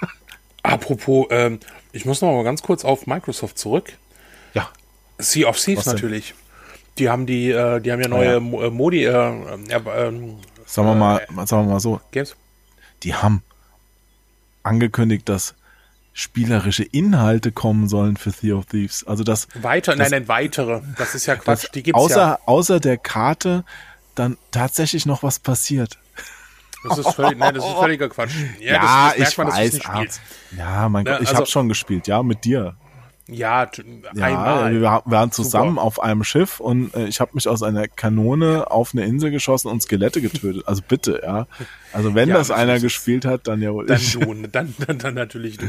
Apropos, 0.62 1.26
ähm, 1.30 1.58
ich 1.92 2.04
muss 2.04 2.20
noch 2.20 2.32
mal 2.32 2.44
ganz 2.44 2.62
kurz 2.62 2.84
auf 2.84 3.06
Microsoft 3.06 3.58
zurück. 3.58 3.92
Ja. 4.54 4.68
Sea 5.18 5.48
of 5.48 5.58
Thieves 5.58 5.86
natürlich. 5.86 6.34
Die 6.98 7.08
haben 7.08 7.26
die, 7.26 7.50
äh, 7.50 7.80
die 7.80 7.90
haben 7.90 8.00
ja 8.00 8.08
neue 8.08 8.24
ja, 8.26 8.38
ja. 8.38 8.66
Äh, 8.66 8.70
Modi, 8.70 9.04
äh, 9.04 9.10
äh, 9.10 10.06
ähm, 10.06 10.36
sagen 10.72 10.88
wir 10.88 10.94
mal, 10.94 11.18
äh, 11.18 11.46
sagen 11.46 11.66
wir 11.66 11.74
mal 11.74 11.80
so. 11.80 12.00
Games? 12.10 12.34
Die 13.02 13.14
haben 13.14 13.42
angekündigt, 14.62 15.28
dass 15.28 15.54
spielerische 16.14 16.82
Inhalte 16.84 17.52
kommen 17.52 17.88
sollen 17.88 18.16
für 18.16 18.30
Sea 18.30 18.54
of 18.54 18.66
Thieves. 18.66 19.04
Also 19.06 19.24
das 19.24 19.48
weiter, 19.54 19.92
das, 19.96 20.10
nein, 20.10 20.22
nein, 20.22 20.28
weitere. 20.28 20.80
Das 20.96 21.14
ist 21.14 21.26
ja 21.26 21.36
Quatsch. 21.36 21.66
Die 21.74 21.82
gibt's 21.82 22.00
außer, 22.00 22.16
ja. 22.16 22.38
Außer 22.46 22.80
der 22.80 22.96
Karte 22.96 23.64
dann 24.14 24.36
tatsächlich 24.50 25.06
noch 25.06 25.22
was 25.22 25.38
passiert. 25.38 25.98
Das 26.84 26.98
ist, 26.98 27.14
völlig, 27.14 27.38
nein, 27.38 27.54
das 27.54 27.64
ist 27.64 27.74
völliger 27.74 28.08
Quatsch. 28.08 28.34
Ja, 28.58 28.72
ja 28.72 29.08
das, 29.10 29.16
das 29.16 29.28
ich 29.30 29.38
man, 29.38 29.46
weiß. 29.48 29.80
Ah, 29.84 30.04
ja, 30.56 30.88
mein 30.88 31.04
Gott, 31.04 31.20
ich 31.20 31.28
also, 31.28 31.40
habe 31.40 31.46
schon 31.46 31.68
gespielt, 31.68 32.08
ja, 32.08 32.22
mit 32.22 32.44
dir. 32.44 32.76
Ja, 33.28 33.70
ja 34.14 34.24
einmal. 34.24 34.72
Wir 34.74 35.02
waren 35.04 35.30
zusammen 35.30 35.76
Super. 35.76 35.82
auf 35.82 36.02
einem 36.02 36.24
Schiff 36.24 36.58
und 36.58 36.92
äh, 36.94 37.06
ich 37.06 37.20
habe 37.20 37.30
mich 37.34 37.48
aus 37.48 37.62
einer 37.62 37.86
Kanone 37.86 38.70
auf 38.70 38.92
eine 38.92 39.04
Insel 39.04 39.30
geschossen 39.30 39.68
und 39.68 39.80
Skelette 39.80 40.20
getötet. 40.20 40.64
Also 40.66 40.82
bitte, 40.86 41.20
ja. 41.22 41.46
Also 41.92 42.14
wenn 42.14 42.28
ja, 42.28 42.34
das 42.34 42.50
einer 42.50 42.80
gespielt 42.80 43.24
hat, 43.24 43.46
dann 43.46 43.62
ja 43.62 43.72
wohl 43.72 43.86
dann 43.86 43.98
ich. 43.98 44.12
Du, 44.12 44.34
dann, 44.48 44.74
dann, 44.86 44.98
dann 44.98 45.14
natürlich 45.14 45.58
du. 45.58 45.66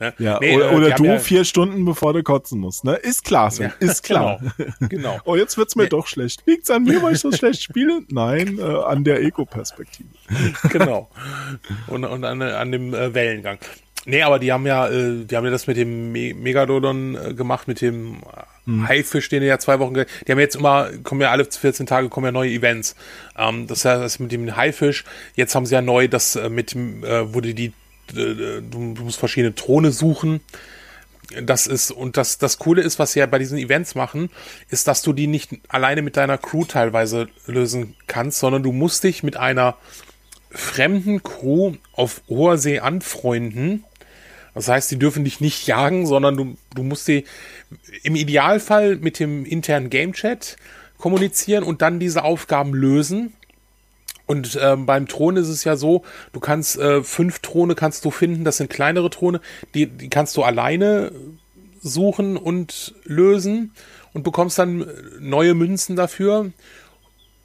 Ne? 0.00 0.14
Ja, 0.18 0.38
nee, 0.40 0.56
oder, 0.56 0.72
äh, 0.72 0.74
oder 0.76 0.90
du 0.92 1.04
ja, 1.04 1.18
vier 1.18 1.44
Stunden 1.44 1.84
bevor 1.84 2.14
du 2.14 2.22
kotzen 2.22 2.58
musst. 2.60 2.84
Ne? 2.84 2.94
Ist 2.94 3.24
klar, 3.24 3.50
Sven, 3.50 3.72
ja, 3.80 3.86
ist 3.86 4.02
klar. 4.02 4.40
Genau. 4.54 4.88
genau. 4.88 5.20
Oh, 5.24 5.36
jetzt 5.36 5.58
wird's 5.58 5.76
mir 5.76 5.84
nee. 5.84 5.88
doch 5.88 6.06
schlecht. 6.06 6.42
Liegt's 6.46 6.70
an 6.70 6.84
mir, 6.84 7.02
weil 7.02 7.14
ich 7.14 7.20
so 7.20 7.30
schlecht 7.32 7.62
spiele? 7.62 8.02
Nein, 8.08 8.58
äh, 8.58 8.62
an 8.62 9.04
der 9.04 9.22
Ego-Perspektive. 9.22 10.08
genau. 10.70 11.10
Und, 11.86 12.04
und 12.04 12.24
an, 12.24 12.40
an 12.40 12.72
dem 12.72 12.94
äh, 12.94 13.12
Wellengang. 13.14 13.58
Nee, 14.06 14.22
aber 14.22 14.38
die 14.38 14.52
haben 14.52 14.66
ja, 14.66 14.88
äh, 14.88 15.24
die 15.24 15.36
haben 15.36 15.44
ja 15.44 15.50
das 15.50 15.66
mit 15.66 15.76
dem 15.76 16.12
Me 16.12 16.34
Megalodon 16.34 17.16
äh, 17.16 17.34
gemacht, 17.34 17.68
mit 17.68 17.80
dem 17.80 18.18
hm. 18.66 18.86
Haifisch, 18.86 19.28
den 19.28 19.42
ja 19.42 19.58
zwei 19.58 19.78
Wochen, 19.78 19.94
die 19.94 20.32
haben 20.32 20.38
jetzt 20.38 20.56
immer, 20.56 20.90
kommen 21.02 21.22
ja 21.22 21.30
alle 21.30 21.44
14 21.44 21.86
Tage, 21.86 22.08
kommen 22.08 22.26
ja 22.26 22.32
neue 22.32 22.50
Events. 22.50 22.96
Ähm, 23.36 23.66
das 23.66 23.84
heißt, 23.84 24.20
mit 24.20 24.32
dem 24.32 24.56
Haifisch, 24.56 25.04
jetzt 25.36 25.54
haben 25.54 25.64
sie 25.64 25.74
ja 25.74 25.82
neu 25.82 26.08
das 26.08 26.36
äh, 26.36 26.50
mit, 26.50 26.74
äh, 26.74 27.32
wurde 27.32 27.54
die, 27.54 27.72
äh, 28.14 28.60
du 28.60 28.78
musst 28.78 29.18
verschiedene 29.18 29.54
Throne 29.54 29.90
suchen. 29.90 30.40
Das 31.42 31.66
ist, 31.66 31.90
und 31.90 32.18
das, 32.18 32.36
das 32.36 32.58
Coole 32.58 32.82
ist, 32.82 32.98
was 32.98 33.12
sie 33.12 33.20
ja 33.20 33.26
bei 33.26 33.38
diesen 33.38 33.56
Events 33.56 33.94
machen, 33.94 34.28
ist, 34.68 34.86
dass 34.86 35.00
du 35.00 35.14
die 35.14 35.26
nicht 35.26 35.52
alleine 35.68 36.02
mit 36.02 36.18
deiner 36.18 36.36
Crew 36.36 36.66
teilweise 36.66 37.28
lösen 37.46 37.96
kannst, 38.06 38.38
sondern 38.40 38.62
du 38.62 38.72
musst 38.72 39.02
dich 39.04 39.22
mit 39.22 39.38
einer 39.38 39.76
fremden 40.50 41.22
Crew 41.22 41.72
auf 41.94 42.22
hoher 42.28 42.58
See 42.58 42.78
anfreunden 42.78 43.84
das 44.54 44.68
heißt, 44.68 44.90
die 44.90 44.98
dürfen 44.98 45.24
dich 45.24 45.40
nicht 45.40 45.66
jagen, 45.66 46.06
sondern 46.06 46.36
du, 46.36 46.56
du 46.74 46.82
musst 46.82 47.04
sie 47.04 47.24
im 48.02 48.14
Idealfall 48.14 48.96
mit 48.96 49.18
dem 49.18 49.44
internen 49.44 49.90
Game 49.90 50.12
Chat 50.12 50.56
kommunizieren 50.98 51.64
und 51.64 51.82
dann 51.82 51.98
diese 51.98 52.22
Aufgaben 52.22 52.72
lösen. 52.72 53.32
Und 54.26 54.58
ähm, 54.62 54.86
beim 54.86 55.06
Thron 55.06 55.36
ist 55.36 55.48
es 55.48 55.64
ja 55.64 55.76
so, 55.76 56.02
du 56.32 56.40
kannst 56.40 56.78
äh, 56.78 57.02
fünf 57.02 57.40
Throne 57.40 57.74
kannst 57.74 58.04
du 58.04 58.10
finden, 58.10 58.44
das 58.44 58.56
sind 58.56 58.70
kleinere 58.70 59.10
Throne, 59.10 59.40
die, 59.74 59.86
die 59.86 60.08
kannst 60.08 60.36
du 60.36 60.42
alleine 60.42 61.12
suchen 61.82 62.38
und 62.38 62.94
lösen 63.04 63.72
und 64.14 64.22
bekommst 64.22 64.58
dann 64.58 64.86
neue 65.20 65.54
Münzen 65.54 65.96
dafür. 65.96 66.52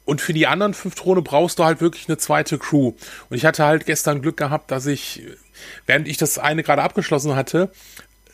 Und 0.06 0.22
für 0.22 0.32
die 0.32 0.46
anderen 0.46 0.72
fünf 0.72 0.94
Throne 0.94 1.20
brauchst 1.20 1.58
du 1.58 1.64
halt 1.64 1.82
wirklich 1.82 2.08
eine 2.08 2.16
zweite 2.16 2.58
Crew. 2.58 2.94
Und 3.28 3.36
ich 3.36 3.44
hatte 3.44 3.64
halt 3.64 3.84
gestern 3.84 4.22
Glück 4.22 4.38
gehabt, 4.38 4.70
dass 4.70 4.86
ich 4.86 5.22
während 5.86 6.08
ich 6.08 6.16
das 6.16 6.38
eine 6.38 6.62
gerade 6.62 6.82
abgeschlossen 6.82 7.36
hatte, 7.36 7.70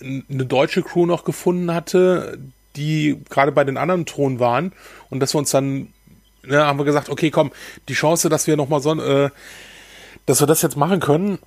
eine 0.01 0.47
deutsche 0.47 0.83
Crew 0.83 1.07
noch 1.07 1.25
gefunden 1.25 1.73
hatte, 1.73 2.39
die 2.77 3.23
gerade 3.31 3.53
bei 3.53 3.65
den 3.65 3.77
anderen 3.77 4.07
Thronen 4.07 4.39
waren 4.39 4.73
und 5.11 5.21
dass 5.21 5.35
wir 5.35 5.39
uns 5.39 5.51
dann, 5.51 5.89
ne, 6.43 6.65
haben 6.65 6.79
wir 6.79 6.85
gesagt, 6.85 7.09
okay, 7.09 7.31
komm, 7.31 7.53
die 7.89 7.95
Chance, 7.95 8.29
dass 8.29 8.47
wir 8.47 8.57
nochmal 8.57 8.81
so, 8.81 8.95
äh, 9.01 9.31
dass 10.27 10.41
wir 10.41 10.47
das 10.47 10.63
jetzt 10.63 10.77
machen 10.77 11.01
können, 11.01 11.39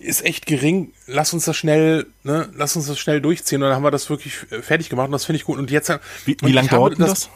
ist 0.00 0.24
echt 0.24 0.46
gering. 0.46 0.92
Lass 1.06 1.32
uns 1.32 1.44
das 1.44 1.56
schnell, 1.56 2.06
ne, 2.24 2.48
lass 2.54 2.74
uns 2.74 2.86
das 2.86 2.98
schnell 2.98 3.20
durchziehen 3.20 3.62
und 3.62 3.68
dann 3.68 3.76
haben 3.76 3.84
wir 3.84 3.90
das 3.90 4.10
wirklich 4.10 4.34
fertig 4.34 4.88
gemacht 4.88 5.06
und 5.06 5.12
das 5.12 5.24
finde 5.24 5.36
ich 5.36 5.44
gut. 5.44 5.58
Und 5.58 5.70
jetzt, 5.70 5.92
wie, 6.24 6.36
wie 6.42 6.52
lange 6.52 6.68
dauert 6.68 6.98
das? 6.98 7.08
das? 7.08 7.30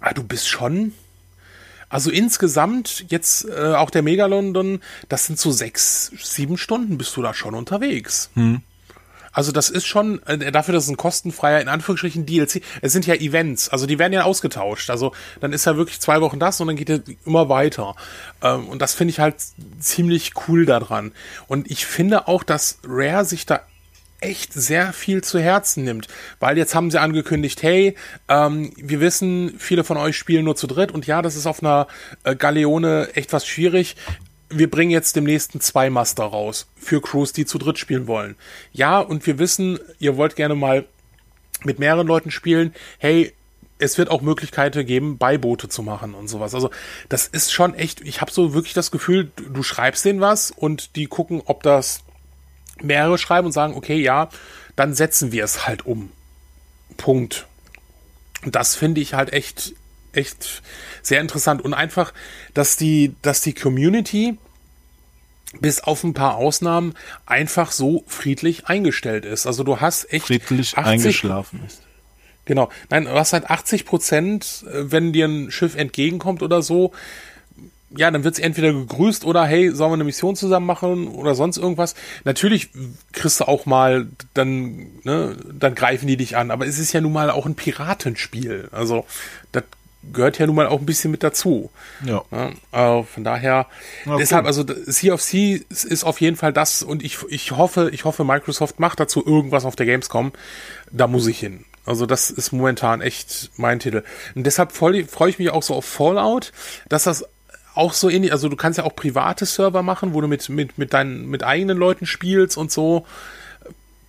Ah, 0.00 0.12
du 0.12 0.22
bist 0.22 0.48
schon, 0.48 0.92
also 1.88 2.10
insgesamt 2.10 3.06
jetzt 3.08 3.48
äh, 3.48 3.74
auch 3.74 3.90
der 3.90 4.02
Megalondon, 4.02 4.80
das 5.08 5.26
sind 5.26 5.38
so 5.38 5.50
sechs, 5.50 6.12
sieben 6.22 6.58
Stunden 6.58 6.98
bist 6.98 7.16
du 7.16 7.22
da 7.22 7.34
schon 7.34 7.54
unterwegs. 7.54 8.30
Hm. 8.34 8.62
Also 9.32 9.52
das 9.52 9.70
ist 9.70 9.86
schon, 9.86 10.20
äh, 10.26 10.50
dafür, 10.50 10.74
dass 10.74 10.84
es 10.84 10.90
ein 10.90 10.96
kostenfreier, 10.96 11.60
in 11.60 11.68
Anführungsstrichen, 11.68 12.26
DLC, 12.26 12.62
es 12.82 12.92
sind 12.92 13.06
ja 13.06 13.14
Events, 13.14 13.68
also 13.68 13.86
die 13.86 13.98
werden 13.98 14.12
ja 14.12 14.24
ausgetauscht. 14.24 14.90
Also 14.90 15.12
dann 15.40 15.52
ist 15.52 15.64
ja 15.64 15.76
wirklich 15.76 16.00
zwei 16.00 16.20
Wochen 16.20 16.38
das 16.38 16.60
und 16.60 16.66
dann 16.66 16.76
geht 16.76 16.90
er 16.90 17.00
immer 17.24 17.48
weiter. 17.48 17.94
Ähm, 18.42 18.68
und 18.68 18.82
das 18.82 18.94
finde 18.94 19.12
ich 19.12 19.20
halt 19.20 19.36
ziemlich 19.78 20.32
cool 20.48 20.66
daran. 20.66 21.12
Und 21.46 21.70
ich 21.70 21.86
finde 21.86 22.26
auch, 22.26 22.42
dass 22.42 22.78
Rare 22.84 23.24
sich 23.24 23.46
da 23.46 23.60
echt 24.20 24.52
sehr 24.52 24.92
viel 24.92 25.22
zu 25.22 25.38
Herzen 25.38 25.84
nimmt, 25.84 26.08
weil 26.40 26.58
jetzt 26.58 26.74
haben 26.74 26.90
sie 26.90 27.00
angekündigt, 27.00 27.62
hey, 27.62 27.94
ähm, 28.28 28.72
wir 28.76 29.00
wissen, 29.00 29.54
viele 29.58 29.84
von 29.84 29.96
euch 29.96 30.16
spielen 30.16 30.44
nur 30.44 30.56
zu 30.56 30.66
dritt 30.66 30.92
und 30.92 31.06
ja, 31.06 31.22
das 31.22 31.36
ist 31.36 31.46
auf 31.46 31.62
einer 31.62 31.86
äh, 32.24 32.34
Galeone 32.34 33.10
echt 33.14 33.32
was 33.32 33.46
schwierig. 33.46 33.96
Wir 34.50 34.70
bringen 34.70 34.90
jetzt 34.90 35.14
dem 35.14 35.24
nächsten 35.24 35.60
zwei 35.60 35.90
Master 35.90 36.24
raus 36.24 36.68
für 36.76 37.00
Crews, 37.00 37.32
die 37.32 37.44
zu 37.44 37.58
dritt 37.58 37.78
spielen 37.78 38.06
wollen. 38.06 38.34
Ja, 38.72 38.98
und 38.98 39.26
wir 39.26 39.38
wissen, 39.38 39.78
ihr 39.98 40.16
wollt 40.16 40.36
gerne 40.36 40.54
mal 40.54 40.86
mit 41.64 41.78
mehreren 41.78 42.06
Leuten 42.06 42.30
spielen. 42.30 42.74
Hey, 42.98 43.34
es 43.78 43.98
wird 43.98 44.10
auch 44.10 44.22
Möglichkeiten 44.22 44.84
geben, 44.86 45.18
Beiboote 45.18 45.68
zu 45.68 45.82
machen 45.82 46.14
und 46.14 46.28
sowas. 46.28 46.54
Also 46.54 46.70
das 47.08 47.28
ist 47.28 47.52
schon 47.52 47.74
echt, 47.74 48.00
ich 48.00 48.20
habe 48.20 48.32
so 48.32 48.54
wirklich 48.54 48.74
das 48.74 48.90
Gefühl, 48.90 49.30
du 49.36 49.62
schreibst 49.62 50.04
denen 50.04 50.20
was 50.20 50.50
und 50.50 50.96
die 50.96 51.06
gucken, 51.06 51.42
ob 51.44 51.62
das 51.62 52.02
mehrere 52.82 53.18
schreiben 53.18 53.46
und 53.46 53.52
sagen, 53.52 53.74
okay, 53.74 54.00
ja, 54.00 54.28
dann 54.76 54.94
setzen 54.94 55.32
wir 55.32 55.44
es 55.44 55.66
halt 55.66 55.86
um. 55.86 56.10
Punkt. 56.96 57.46
Und 58.44 58.54
das 58.54 58.76
finde 58.76 59.00
ich 59.00 59.14
halt 59.14 59.32
echt, 59.32 59.74
echt 60.12 60.62
sehr 61.02 61.20
interessant 61.20 61.62
und 61.62 61.74
einfach, 61.74 62.12
dass 62.54 62.76
die, 62.76 63.14
dass 63.22 63.40
die 63.40 63.54
Community 63.54 64.38
bis 65.60 65.80
auf 65.80 66.04
ein 66.04 66.14
paar 66.14 66.36
Ausnahmen 66.36 66.94
einfach 67.26 67.72
so 67.72 68.04
friedlich 68.06 68.66
eingestellt 68.66 69.24
ist. 69.24 69.46
Also 69.46 69.64
du 69.64 69.80
hast 69.80 70.12
echt 70.12 70.26
friedlich 70.26 70.76
80, 70.76 70.92
eingeschlafen 70.92 71.62
ist. 71.66 71.82
Genau. 72.44 72.70
Nein, 72.88 73.04
du 73.04 73.12
hast 73.12 73.32
halt 73.34 73.50
80 73.50 73.84
Prozent, 73.84 74.64
äh, 74.72 74.90
wenn 74.90 75.12
dir 75.12 75.26
ein 75.26 75.50
Schiff 75.50 75.74
entgegenkommt 75.74 76.42
oder 76.42 76.62
so, 76.62 76.92
ja, 77.90 78.10
dann 78.10 78.24
wird 78.24 78.34
es 78.34 78.40
entweder 78.40 78.72
gegrüßt 78.72 79.24
oder 79.24 79.44
hey, 79.44 79.70
sollen 79.70 79.90
wir 79.90 79.94
eine 79.94 80.04
Mission 80.04 80.36
zusammen 80.36 80.66
machen 80.66 81.08
oder 81.08 81.34
sonst 81.34 81.56
irgendwas. 81.56 81.94
Natürlich 82.24 82.70
kriegst 83.12 83.40
du 83.40 83.48
auch 83.48 83.66
mal, 83.66 84.08
dann, 84.34 84.86
ne, 85.04 85.36
dann 85.52 85.74
greifen 85.74 86.06
die 86.06 86.16
dich 86.16 86.36
an, 86.36 86.50
aber 86.50 86.66
es 86.66 86.78
ist 86.78 86.92
ja 86.92 87.00
nun 87.00 87.12
mal 87.12 87.30
auch 87.30 87.46
ein 87.46 87.54
Piratenspiel. 87.54 88.68
Also, 88.72 89.06
das 89.52 89.64
gehört 90.12 90.38
ja 90.38 90.46
nun 90.46 90.56
mal 90.56 90.66
auch 90.66 90.80
ein 90.80 90.86
bisschen 90.86 91.10
mit 91.10 91.22
dazu. 91.22 91.70
Ja. 92.04 92.22
ja 92.30 92.50
also 92.72 93.02
von 93.04 93.24
daher, 93.24 93.66
ja, 94.04 94.16
deshalb, 94.16 94.44
also 94.44 94.64
Sea 94.86 95.14
of 95.14 95.22
Sea 95.22 95.58
ist 95.70 96.04
auf 96.04 96.20
jeden 96.20 96.36
Fall 96.36 96.52
das 96.52 96.82
und 96.82 97.02
ich, 97.02 97.18
ich 97.28 97.52
hoffe, 97.52 97.90
ich 97.92 98.04
hoffe, 98.04 98.24
Microsoft 98.24 98.80
macht 98.80 99.00
dazu 99.00 99.24
irgendwas 99.24 99.64
auf 99.64 99.76
der 99.76 99.86
Gamescom. 99.86 100.32
Da 100.90 101.06
muss 101.06 101.26
ich 101.26 101.38
hin. 101.38 101.64
Also 101.84 102.04
das 102.04 102.30
ist 102.30 102.52
momentan 102.52 103.00
echt 103.00 103.50
mein 103.56 103.80
Titel. 103.80 104.04
Und 104.34 104.44
deshalb 104.44 104.72
freue 104.72 105.00
ich 105.00 105.38
mich 105.38 105.50
auch 105.50 105.62
so 105.62 105.74
auf 105.74 105.86
Fallout, 105.86 106.52
dass 106.88 107.04
das 107.04 107.24
auch 107.78 107.92
so 107.92 108.10
ähnlich, 108.10 108.32
also 108.32 108.48
du 108.48 108.56
kannst 108.56 108.78
ja 108.78 108.84
auch 108.84 108.94
private 108.96 109.46
Server 109.46 109.82
machen, 109.82 110.12
wo 110.12 110.20
du 110.20 110.28
mit, 110.28 110.48
mit, 110.48 110.78
mit 110.78 110.92
deinen, 110.92 111.28
mit 111.28 111.44
eigenen 111.44 111.78
Leuten 111.78 112.06
spielst 112.06 112.56
und 112.58 112.72
so. 112.72 113.06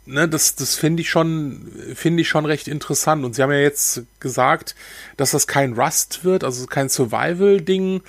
ne, 0.05 0.27
das, 0.27 0.55
das 0.55 0.75
finde 0.75 1.01
ich 1.01 1.09
schon, 1.09 1.71
finde 1.93 2.21
ich 2.21 2.27
schon 2.27 2.45
recht 2.45 2.67
interessant. 2.67 3.23
Und 3.23 3.35
sie 3.35 3.43
haben 3.43 3.51
ja 3.51 3.59
jetzt 3.59 4.03
gesagt, 4.19 4.75
dass 5.17 5.31
das 5.31 5.47
kein 5.47 5.73
Rust 5.73 6.23
wird, 6.23 6.43
also 6.43 6.65
kein 6.65 6.89
Survival-Ding. 6.89 8.01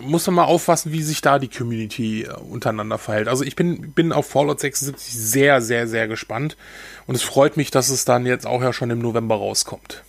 Muss 0.00 0.26
man 0.26 0.34
mal 0.34 0.44
aufpassen, 0.44 0.92
wie 0.92 1.02
sich 1.02 1.22
da 1.22 1.38
die 1.38 1.48
Community 1.48 2.24
äh, 2.24 2.32
untereinander 2.32 2.98
verhält. 2.98 3.28
Also 3.28 3.44
ich 3.44 3.56
bin, 3.56 3.92
bin 3.92 4.12
auf 4.12 4.26
Fallout 4.26 4.60
76 4.60 5.14
sehr, 5.14 5.62
sehr, 5.62 5.88
sehr 5.88 6.08
gespannt. 6.08 6.56
Und 7.06 7.14
es 7.14 7.22
freut 7.22 7.56
mich, 7.56 7.70
dass 7.70 7.88
es 7.88 8.04
dann 8.04 8.26
jetzt 8.26 8.46
auch 8.46 8.60
ja 8.60 8.74
schon 8.74 8.90
im 8.90 8.98
November 8.98 9.36
rauskommt. 9.36 10.02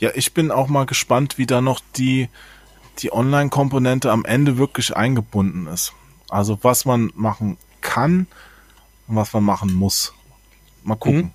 Ja, 0.00 0.10
ich 0.14 0.32
bin 0.32 0.50
auch 0.50 0.68
mal 0.68 0.86
gespannt, 0.86 1.36
wie 1.36 1.46
da 1.46 1.60
noch 1.60 1.80
die, 1.96 2.28
die 2.98 3.12
Online-Komponente 3.12 4.10
am 4.10 4.24
Ende 4.24 4.56
wirklich 4.56 4.96
eingebunden 4.96 5.66
ist. 5.66 5.92
Also 6.30 6.58
was 6.62 6.86
man 6.86 7.12
machen 7.14 7.58
kann 7.82 8.26
und 9.06 9.16
was 9.16 9.32
man 9.34 9.44
machen 9.44 9.74
muss. 9.74 10.14
Mal 10.82 10.96
gucken. 10.96 11.18
Mhm. 11.18 11.30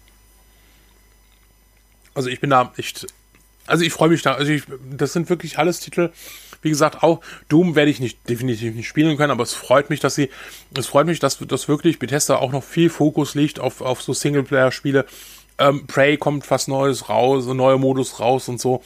Also 2.15 2.29
ich 2.29 2.39
bin 2.39 2.49
da 2.49 2.73
echt, 2.77 3.05
also 3.67 3.83
ich 3.83 3.93
freue 3.93 4.09
mich 4.09 4.23
da. 4.23 4.33
Also 4.33 4.51
ich, 4.51 4.63
das 4.89 5.13
sind 5.13 5.29
wirklich 5.29 5.59
alles 5.59 5.79
Titel. 5.79 6.11
Wie 6.63 6.69
gesagt, 6.69 7.03
auch 7.03 7.21
Doom 7.49 7.75
werde 7.75 7.91
ich 7.91 7.99
nicht 7.99 8.27
definitiv 8.27 8.73
nicht 8.73 8.87
spielen 8.87 9.17
können, 9.17 9.29
aber 9.29 9.43
es 9.43 9.53
freut 9.53 9.91
mich, 9.91 9.99
dass 9.99 10.15
sie, 10.15 10.31
es 10.75 10.87
freut 10.87 11.05
mich, 11.05 11.19
dass 11.19 11.37
das 11.37 11.67
wirklich 11.67 11.99
Bethesda 11.99 12.37
auch 12.37 12.51
noch 12.51 12.63
viel 12.63 12.89
Fokus 12.89 13.35
liegt 13.35 13.59
auf 13.59 13.81
auf 13.81 14.01
so 14.01 14.13
Singleplayer-Spiele. 14.13 15.05
Ähm, 15.57 15.87
Prey 15.87 16.17
kommt 16.17 16.45
fast 16.45 16.67
Neues 16.67 17.09
raus, 17.09 17.47
ein 17.47 17.57
neuer 17.57 17.77
Modus 17.77 18.19
raus 18.19 18.49
und 18.49 18.59
so. 18.59 18.83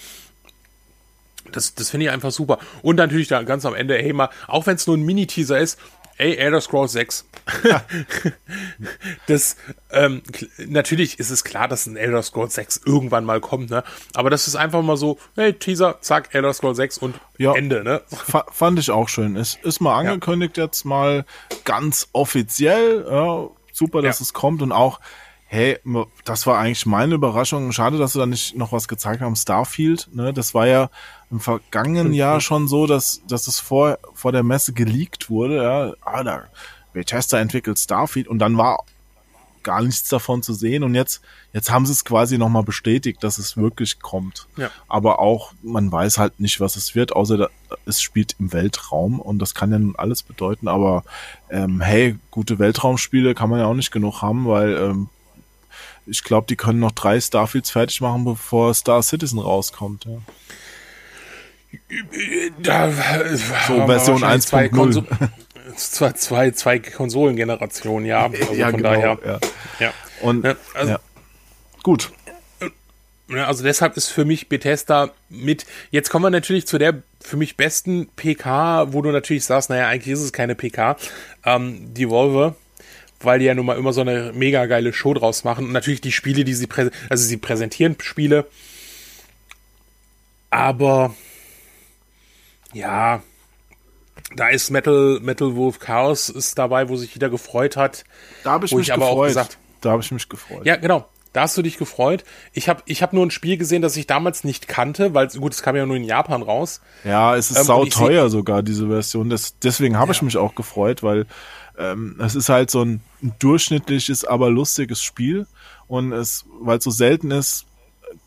Das, 1.51 1.73
das 1.73 1.89
finde 1.89 2.05
ich 2.05 2.11
einfach 2.11 2.31
super. 2.31 2.59
Und 2.81 2.97
natürlich 2.97 3.27
da 3.27 3.41
ganz 3.43 3.65
am 3.65 3.73
Ende, 3.73 3.95
hey 3.95 4.13
mal, 4.13 4.29
auch 4.47 4.67
wenn 4.67 4.75
es 4.75 4.85
nur 4.85 4.97
ein 4.97 5.01
Mini-Teaser 5.01 5.57
ist, 5.57 5.79
ey, 6.19 6.35
Elder 6.35 6.61
Scrolls 6.61 6.91
6. 6.91 7.25
das, 9.27 9.55
ähm, 9.89 10.21
natürlich 10.57 11.17
ist 11.17 11.29
es 11.31 11.43
klar, 11.43 11.67
dass 11.67 11.87
ein 11.87 11.97
Elder 11.97 12.21
Scrolls 12.21 12.53
6 12.55 12.81
irgendwann 12.85 13.25
mal 13.25 13.39
kommt, 13.39 13.69
ne? 13.69 13.83
Aber 14.13 14.29
das 14.29 14.47
ist 14.47 14.55
einfach 14.55 14.83
mal 14.83 14.97
so, 14.97 15.17
hey, 15.35 15.53
Teaser, 15.53 15.97
zack, 16.01 16.35
Elder 16.35 16.53
Scrolls 16.53 16.77
6 16.77 16.97
und 16.99 17.15
ja, 17.37 17.53
Ende, 17.53 17.83
ne? 17.83 18.01
Fand 18.51 18.79
ich 18.79 18.91
auch 18.91 19.09
schön. 19.09 19.35
Es 19.37 19.57
ist 19.63 19.79
mal 19.79 19.97
angekündigt 19.97 20.57
ja. 20.57 20.65
jetzt 20.65 20.83
mal 20.83 21.25
ganz 21.63 22.09
offiziell, 22.11 23.05
ja, 23.09 23.47
super, 23.71 24.01
dass 24.01 24.19
ja. 24.19 24.23
es 24.23 24.33
kommt 24.33 24.61
und 24.61 24.73
auch, 24.73 24.99
hey, 25.51 25.79
das 26.25 26.45
war 26.45 26.59
eigentlich 26.59 26.85
meine 26.85 27.15
Überraschung. 27.15 27.71
Schade, 27.71 27.97
dass 27.97 28.13
sie 28.13 28.19
da 28.19 28.27
nicht 28.27 28.55
noch 28.55 28.71
was 28.71 28.87
gezeigt 28.87 29.21
haben. 29.21 29.35
Starfield, 29.35 30.07
ne? 30.13 30.31
Das 30.31 30.53
war 30.53 30.67
ja 30.67 30.91
im 31.31 31.39
vergangenen 31.39 32.13
Jahr 32.13 32.39
schon 32.39 32.67
so, 32.67 32.85
dass, 32.85 33.23
dass 33.27 33.47
es 33.47 33.59
vor, 33.59 33.97
vor 34.13 34.31
der 34.31 34.43
Messe 34.43 34.73
geleakt 34.73 35.31
wurde. 35.31 35.63
Ja, 35.63 35.93
ah, 36.01 36.23
da, 36.23 36.43
Bethesda 36.93 37.39
entwickelt 37.39 37.79
Starfield 37.79 38.27
und 38.27 38.37
dann 38.37 38.57
war 38.57 38.83
gar 39.63 39.81
nichts 39.81 40.07
davon 40.07 40.43
zu 40.43 40.53
sehen 40.53 40.83
und 40.83 40.95
jetzt 40.95 41.21
jetzt 41.51 41.69
haben 41.71 41.85
sie 41.85 41.91
es 41.91 42.05
quasi 42.05 42.37
nochmal 42.37 42.63
bestätigt, 42.63 43.23
dass 43.23 43.39
es 43.39 43.57
wirklich 43.57 43.99
kommt. 43.99 44.47
Ja. 44.55 44.69
Aber 44.87 45.19
auch 45.19 45.53
man 45.63 45.91
weiß 45.91 46.19
halt 46.19 46.39
nicht, 46.39 46.59
was 46.59 46.75
es 46.75 46.93
wird, 46.93 47.13
außer 47.13 47.37
da, 47.37 47.49
es 47.85 48.01
spielt 48.01 48.35
im 48.39 48.53
Weltraum 48.53 49.19
und 49.19 49.39
das 49.39 49.55
kann 49.55 49.71
ja 49.71 49.79
nun 49.79 49.95
alles 49.97 50.21
bedeuten. 50.21 50.67
Aber 50.67 51.03
ähm, 51.49 51.81
hey, 51.81 52.17
gute 52.29 52.59
Weltraumspiele 52.59 53.33
kann 53.33 53.49
man 53.49 53.59
ja 53.59 53.65
auch 53.65 53.73
nicht 53.73 53.91
genug 53.91 54.21
haben, 54.21 54.47
weil 54.47 54.77
ähm, 54.77 55.09
ich 56.09 56.23
glaube, 56.23 56.47
die 56.47 56.55
können 56.55 56.79
noch 56.79 56.91
drei 56.91 57.19
Starfields 57.19 57.71
fertig 57.71 58.01
machen, 58.01 58.25
bevor 58.25 58.73
Star 58.73 59.01
Citizen 59.03 59.39
rauskommt. 59.39 60.05
Ja. 60.05 60.19
Da, 62.61 62.91
so 62.91 63.85
Version 63.85 64.23
1.0. 64.23 65.29
Zwei, 65.75 66.11
zwei, 66.13 66.51
zwei 66.51 66.79
Konsolengenerationen, 66.79 68.05
ja. 68.05 68.25
Also 68.41 68.53
ja, 68.53 68.69
von 68.69 68.77
genau, 68.77 68.89
daher. 68.93 69.19
Ja. 69.25 69.39
ja. 69.79 69.93
Und, 70.21 70.45
also, 70.73 70.91
ja. 70.91 70.99
Gut. 71.83 72.11
Also 73.31 73.63
deshalb 73.63 73.95
ist 73.95 74.07
für 74.07 74.25
mich 74.25 74.49
Bethesda 74.49 75.11
mit, 75.29 75.67
jetzt 75.91 76.09
kommen 76.09 76.25
wir 76.25 76.31
natürlich 76.31 76.65
zu 76.65 76.79
der 76.79 77.03
für 77.21 77.37
mich 77.37 77.57
besten 77.57 78.07
PK, 78.15 78.91
wo 78.91 79.03
du 79.03 79.11
natürlich 79.11 79.45
sagst, 79.45 79.69
naja, 79.69 79.87
eigentlich 79.87 80.13
ist 80.13 80.21
es 80.21 80.33
keine 80.33 80.55
PK, 80.55 80.97
ähm, 81.45 81.93
die 81.93 82.09
Volve, 82.09 82.55
weil 83.21 83.39
die 83.39 83.45
ja 83.45 83.53
nun 83.53 83.65
mal 83.65 83.77
immer 83.77 83.93
so 83.93 84.01
eine 84.01 84.31
mega 84.33 84.65
geile 84.65 84.93
Show 84.93 85.13
draus 85.13 85.43
machen. 85.43 85.65
Und 85.65 85.71
natürlich 85.71 86.01
die 86.01 86.11
Spiele, 86.11 86.43
die 86.43 86.53
sie 86.53 86.67
präsentieren, 86.67 87.09
also 87.09 87.23
sie 87.23 87.37
präsentieren 87.37 87.95
Spiele, 87.99 88.45
aber 90.49 91.13
ja, 92.73 93.21
da 94.35 94.49
ist 94.49 94.69
Metal, 94.69 95.19
Metal 95.21 95.55
Wolf 95.55 95.79
Chaos 95.79 96.29
ist 96.29 96.57
dabei, 96.57 96.89
wo 96.89 96.95
sich 96.95 97.13
jeder 97.13 97.29
gefreut 97.29 97.77
hat. 97.77 98.03
Da 98.43 98.51
habe 98.51 98.65
ich 98.65 98.73
mich 98.73 98.89
ich 98.89 98.93
gefreut. 98.93 99.29
Gesagt, 99.29 99.57
da 99.81 99.91
habe 99.91 100.01
ich 100.01 100.11
mich 100.11 100.29
gefreut. 100.29 100.65
Ja, 100.65 100.75
genau. 100.75 101.07
Da 101.31 101.41
hast 101.41 101.55
du 101.57 101.61
dich 101.61 101.77
gefreut. 101.77 102.23
Ich 102.53 102.69
habe 102.69 102.81
ich 102.85 103.03
hab 103.03 103.13
nur 103.13 103.25
ein 103.25 103.31
Spiel 103.31 103.57
gesehen, 103.57 103.81
das 103.81 103.95
ich 103.97 104.07
damals 104.07 104.43
nicht 104.43 104.67
kannte, 104.67 105.13
weil 105.13 105.27
gut, 105.27 105.53
es 105.53 105.61
kam 105.61 105.75
ja 105.75 105.85
nur 105.85 105.95
in 105.95 106.03
Japan 106.03 106.41
raus. 106.41 106.81
Ja, 107.03 107.35
es 107.35 107.51
ist 107.51 107.57
ähm, 107.57 107.63
sau 107.65 107.85
teuer 107.85 108.29
sogar, 108.29 108.63
diese 108.63 108.87
Version. 108.87 109.29
Das, 109.29 109.59
deswegen 109.59 109.97
habe 109.97 110.09
ja. 110.09 110.15
ich 110.15 110.21
mich 110.23 110.37
auch 110.37 110.55
gefreut, 110.55 111.03
weil 111.03 111.27
ähm, 111.77 112.15
es 112.19 112.35
ist 112.35 112.49
halt 112.49 112.71
so 112.71 112.83
ein 112.83 113.01
durchschnittliches, 113.39 114.25
aber 114.25 114.49
lustiges 114.49 115.03
Spiel. 115.03 115.45
Und 115.87 116.13
es, 116.13 116.45
weil 116.59 116.79
es 116.79 116.83
so 116.83 116.91
selten 116.91 117.31
ist, 117.31 117.65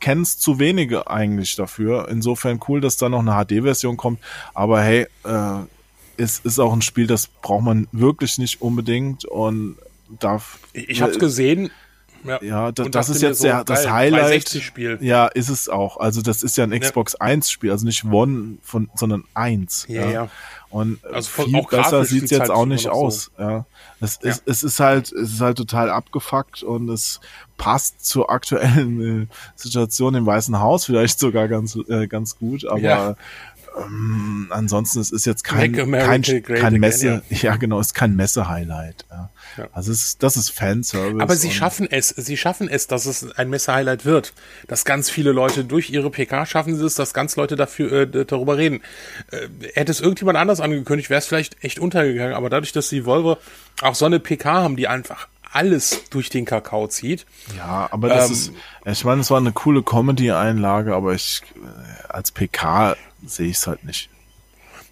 kennst 0.00 0.40
zu 0.40 0.59
wenige 0.59 1.09
eigentlich 1.09 1.57
dafür. 1.57 2.09
Insofern 2.09 2.61
cool, 2.68 2.80
dass 2.80 2.96
da 2.96 3.09
noch 3.09 3.20
eine 3.20 3.44
HD-Version 3.44 3.96
kommt. 3.96 4.20
Aber 4.55 4.80
hey, 4.80 5.07
äh, 5.24 5.59
es 6.16 6.38
ist 6.38 6.59
auch 6.59 6.72
ein 6.72 6.82
Spiel, 6.82 7.07
das 7.07 7.26
braucht 7.26 7.64
man 7.64 7.88
wirklich 7.92 8.38
nicht 8.38 8.62
unbedingt 8.62 9.24
und 9.24 9.76
darf. 10.20 10.59
Ich, 10.72 10.88
ich 10.88 11.03
habe 11.03 11.12
es 11.12 11.18
gesehen. 11.18 11.70
Ja, 12.24 12.42
ja 12.42 12.72
da, 12.72 12.84
das 12.84 13.08
ist 13.08 13.22
jetzt 13.22 13.38
so, 13.38 13.44
der, 13.44 13.64
das 13.64 13.90
Highlight. 13.90 14.48
Spiel. 14.48 14.98
Ja, 15.00 15.26
ist 15.26 15.48
es 15.48 15.68
auch. 15.68 15.98
Also 15.98 16.22
das 16.22 16.42
ist 16.42 16.56
ja 16.56 16.64
ein 16.64 16.78
Xbox 16.78 17.14
ja. 17.14 17.20
1 17.20 17.50
Spiel, 17.50 17.70
also 17.70 17.84
nicht 17.84 18.04
One 18.04 18.58
von, 18.62 18.90
sondern 18.94 19.24
1. 19.34 19.86
Ja, 19.88 20.02
ja. 20.02 20.10
ja. 20.10 20.28
Und 20.70 21.04
also 21.04 21.44
viel 21.44 21.62
besser 21.70 22.04
sieht 22.04 22.24
es 22.24 22.30
jetzt 22.30 22.40
halt 22.40 22.50
auch 22.50 22.64
nicht 22.64 22.88
aus. 22.88 23.30
So. 23.36 23.42
Ja. 23.42 23.66
Es. 24.00 24.16
Ist, 24.16 24.42
es 24.46 24.62
ist 24.62 24.80
halt, 24.80 25.12
es 25.12 25.34
ist 25.34 25.40
halt 25.40 25.58
total 25.58 25.90
abgefuckt 25.90 26.62
und 26.62 26.88
es 26.88 27.20
passt 27.58 28.04
zur 28.04 28.30
aktuellen 28.30 29.22
äh, 29.22 29.26
Situation 29.54 30.14
im 30.14 30.26
Weißen 30.26 30.58
Haus 30.58 30.86
vielleicht 30.86 31.20
sogar 31.20 31.46
ganz, 31.48 31.76
äh, 31.88 32.06
ganz 32.06 32.38
gut, 32.38 32.64
aber. 32.64 33.16
Ähm, 33.76 34.48
ansonsten 34.50 35.00
es 35.00 35.10
ist 35.10 35.26
jetzt 35.26 35.44
kein, 35.44 35.72
kein, 35.72 36.22
kein 36.22 36.74
Messe, 36.74 37.08
again, 37.08 37.22
ja. 37.30 37.36
ja. 37.50 37.56
genau, 37.56 37.80
es 37.80 37.88
ist 37.88 37.94
kein 37.94 38.16
Messe-Highlight. 38.16 39.06
Ja. 39.10 39.30
Ja. 39.56 39.68
Also 39.72 39.92
es 39.92 40.04
ist, 40.04 40.22
das 40.22 40.36
ist 40.36 40.50
Fanservice. 40.50 41.20
Aber 41.20 41.36
sie 41.36 41.50
schaffen 41.50 41.88
es, 41.90 42.08
sie 42.08 42.36
schaffen 42.36 42.68
es, 42.68 42.86
dass 42.86 43.06
es 43.06 43.30
ein 43.32 43.50
Messe-Highlight 43.50 44.04
wird. 44.04 44.32
Dass 44.66 44.84
ganz 44.84 45.10
viele 45.10 45.32
Leute 45.32 45.64
durch 45.64 45.90
ihre 45.90 46.10
PK 46.10 46.46
schaffen 46.46 46.76
sie 46.76 46.84
es, 46.84 46.94
dass 46.94 47.14
ganz 47.14 47.36
Leute 47.36 47.56
dafür 47.56 47.92
äh, 47.92 48.24
darüber 48.24 48.56
reden. 48.56 48.80
Äh, 49.30 49.48
hätte 49.74 49.92
es 49.92 50.00
irgendjemand 50.00 50.38
anders 50.38 50.60
angekündigt, 50.60 51.10
wäre 51.10 51.18
es 51.18 51.26
vielleicht 51.26 51.62
echt 51.64 51.78
untergegangen. 51.78 52.34
Aber 52.34 52.50
dadurch, 52.50 52.72
dass 52.72 52.88
die 52.88 53.04
Volvo 53.04 53.38
auch 53.80 53.94
so 53.94 54.06
eine 54.06 54.20
PK 54.20 54.52
haben, 54.52 54.76
die 54.76 54.88
einfach 54.88 55.28
alles 55.52 56.04
durch 56.08 56.30
den 56.30 56.46
Kakao 56.46 56.88
zieht. 56.88 57.26
Ja, 57.56 57.88
aber 57.90 58.08
das 58.08 58.26
ähm, 58.28 58.32
ist, 58.32 58.52
ich 58.86 59.04
meine, 59.04 59.20
es 59.20 59.30
war 59.30 59.38
eine 59.38 59.52
coole 59.52 59.82
Comedy-Einlage, 59.82 60.94
aber 60.94 61.12
ich, 61.12 61.42
äh, 61.56 62.08
als 62.08 62.32
PK 62.32 62.96
sehe 63.26 63.48
ich 63.48 63.56
es 63.56 63.66
halt 63.66 63.84
nicht. 63.84 64.10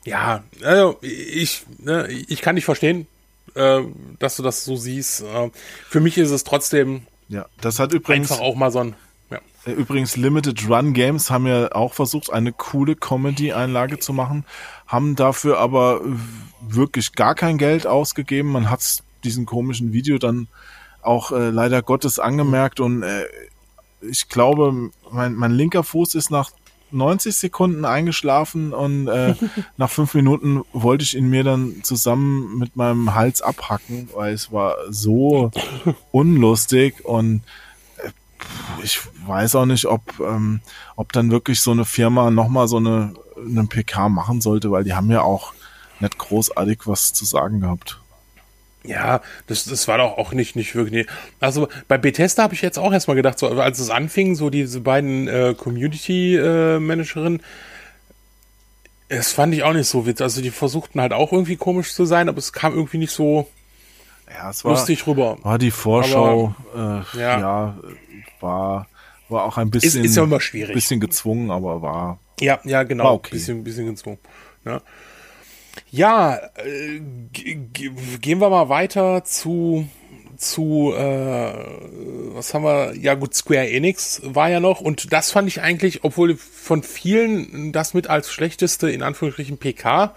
Ja, 0.05 0.43
also 0.63 0.99
ich, 1.03 1.65
ne, 1.79 2.09
ich 2.09 2.41
kann 2.41 2.55
nicht 2.55 2.65
verstehen, 2.65 3.07
äh, 3.55 3.81
dass 4.19 4.37
du 4.37 4.43
das 4.43 4.65
so 4.65 4.77
siehst. 4.77 5.23
Äh, 5.23 5.51
für 5.89 6.01
mich 6.01 6.17
ist 6.17 6.31
es 6.31 6.45
trotzdem 6.45 7.03
ja, 7.31 7.47
das 7.61 7.79
hat 7.79 7.93
übrigens 7.93 8.33
einfach 8.33 8.45
auch 8.45 8.57
mal 8.57 8.73
so 8.73 8.81
ein 8.81 8.95
ja. 9.31 9.39
Äh, 9.65 9.73
übrigens 9.73 10.17
Limited 10.17 10.69
Run 10.69 10.93
Games 10.93 11.31
haben 11.31 11.47
ja 11.47 11.73
auch 11.73 11.95
versucht, 11.95 12.31
eine 12.31 12.53
coole 12.53 12.97
Comedy-Einlage 12.97 14.01
zu 14.01 14.13
machen, 14.13 14.45
haben 14.89 15.15
dafür 15.15 15.59
aber 15.59 16.01
wirklich 16.61 17.13
gar 17.13 17.37
kein 17.37 17.57
Geld 17.57 17.87
ausgegeben. 17.87 18.51
Man 18.51 18.69
hat 18.69 18.81
diesen 19.23 19.47
komischen 19.47 19.93
Video 19.93 20.19
dann 20.19 20.49
auch 21.03 21.31
äh, 21.31 21.51
leider 21.51 21.83
Gottes 21.83 22.19
angemerkt 22.19 22.81
und 22.81 23.05
äh, 23.05 23.25
ich 24.03 24.29
glaube, 24.29 24.91
mein, 25.13 25.35
mein 25.35 25.53
linker 25.53 25.85
Fuß 25.85 26.17
ist 26.17 26.31
nach 26.31 26.51
90 26.93 27.37
Sekunden 27.37 27.85
eingeschlafen 27.85 28.73
und 28.73 29.09
äh, 29.09 29.35
nach 29.77 29.91
fünf 29.91 30.15
Minuten 30.15 30.63
wollte 30.73 31.05
ich 31.05 31.17
ihn 31.17 31.29
mir 31.29 31.45
dann 31.45 31.83
zusammen 31.83 32.59
mit 32.59 32.77
meinem 32.77 33.15
Hals 33.15 33.43
abhacken, 33.43 34.09
weil 34.15 34.35
es 34.35 34.53
war 34.53 34.77
so 34.89 35.51
unlustig 36.11 37.05
und 37.05 37.43
äh, 37.99 38.11
ich 38.83 39.01
weiß 39.27 39.57
auch 39.57 39.67
nicht, 39.67 39.87
ob, 39.87 40.03
ähm, 40.21 40.61
ob 40.97 41.13
dann 41.13 41.31
wirklich 41.31 41.61
so 41.61 41.71
eine 41.71 41.85
Firma 41.85 42.31
nochmal 42.31 42.69
so 42.69 42.79
eine, 42.79 43.15
eine 43.37 43.65
PK 43.65 44.09
machen 44.09 44.41
sollte, 44.41 44.71
weil 44.71 44.85
die 44.85 44.95
haben 44.95 45.11
ja 45.11 45.23
auch 45.23 45.53
nicht 46.01 46.19
großartig 46.19 46.81
was 46.87 47.13
zu 47.13 47.25
sagen 47.25 47.61
gehabt. 47.61 48.00
Ja, 48.83 49.21
das, 49.47 49.65
das 49.65 49.89
war 49.89 49.99
doch 49.99 50.17
auch 50.17 50.33
nicht, 50.33 50.57
nicht 50.57 50.75
wirklich. 50.75 51.07
Also 51.39 51.69
bei 51.87 51.99
Bethesda 51.99 52.45
habe 52.45 52.55
ich 52.55 52.63
jetzt 52.63 52.79
auch 52.79 52.93
erstmal 52.93 53.17
gedacht, 53.17 53.39
so, 53.39 53.49
als 53.49 53.79
es 53.79 53.91
anfing, 53.91 54.35
so 54.35 54.49
diese 54.49 54.81
beiden 54.81 55.29
äh, 55.29 55.55
Community-Managerinnen, 55.57 57.41
äh, 57.41 59.17
das 59.17 59.33
fand 59.33 59.53
ich 59.55 59.65
auch 59.65 59.73
nicht 59.73 59.89
so 59.89 60.07
witzig. 60.07 60.23
Also 60.23 60.41
die 60.41 60.51
versuchten 60.51 61.01
halt 61.01 61.13
auch 61.13 61.33
irgendwie 61.33 61.57
komisch 61.57 61.93
zu 61.93 62.05
sein, 62.05 62.29
aber 62.29 62.39
es 62.39 62.53
kam 62.53 62.75
irgendwie 62.75 62.99
nicht 62.99 63.13
so. 63.13 63.49
Ja, 64.33 64.51
es 64.51 64.65
war, 64.65 64.73
lustig 64.73 65.07
rüber. 65.07 65.39
war 65.43 65.59
die 65.59 65.73
Vorschau, 65.73 66.55
äh, 66.75 67.19
ja. 67.19 67.41
ja. 67.41 67.79
war, 68.39 68.87
war 69.29 69.45
auch 69.45 69.59
ein 69.59 69.71
bisschen, 69.71 70.05
ist 70.05 70.17
ja 70.17 70.23
immer 70.23 70.41
schwierig. 70.41 70.75
bisschen 70.75 71.01
gezwungen, 71.01 71.51
aber 71.51 71.83
war, 71.83 72.21
Ja, 72.39 72.61
ja, 72.63 72.85
genau. 72.85 73.05
War 73.05 73.15
okay. 73.15 73.31
Bisschen, 73.33 73.65
bisschen 73.65 73.87
gezwungen. 73.87 74.19
Ja, 74.65 74.81
ja 75.91 76.37
äh, 76.57 77.01
ge- 77.33 77.61
ge- 77.73 77.93
gehen 78.21 78.41
wir 78.41 78.51
mal 78.51 78.69
weiter 78.69 79.25
zu 79.25 79.89
zu 80.37 80.95
äh, 80.97 81.53
was 82.35 82.55
haben 82.55 82.65
wir? 82.65 82.95
Ja 82.97 83.15
gut, 83.15 83.35
Square 83.35 83.69
Enix 83.69 84.23
war 84.25 84.49
ja 84.49 84.59
noch 84.61 84.81
und 84.81 85.13
das 85.13 85.31
fand 85.31 85.49
ich 85.49 85.61
eigentlich, 85.61 86.03
obwohl 86.05 86.37
von 86.37 86.83
vielen 86.83 87.73
das 87.73 87.93
mit 87.93 88.09
als 88.09 88.33
schlechteste 88.33 88.91
in 88.91 89.03
Anführungsstrichen 89.03 89.59
PK 89.59 90.15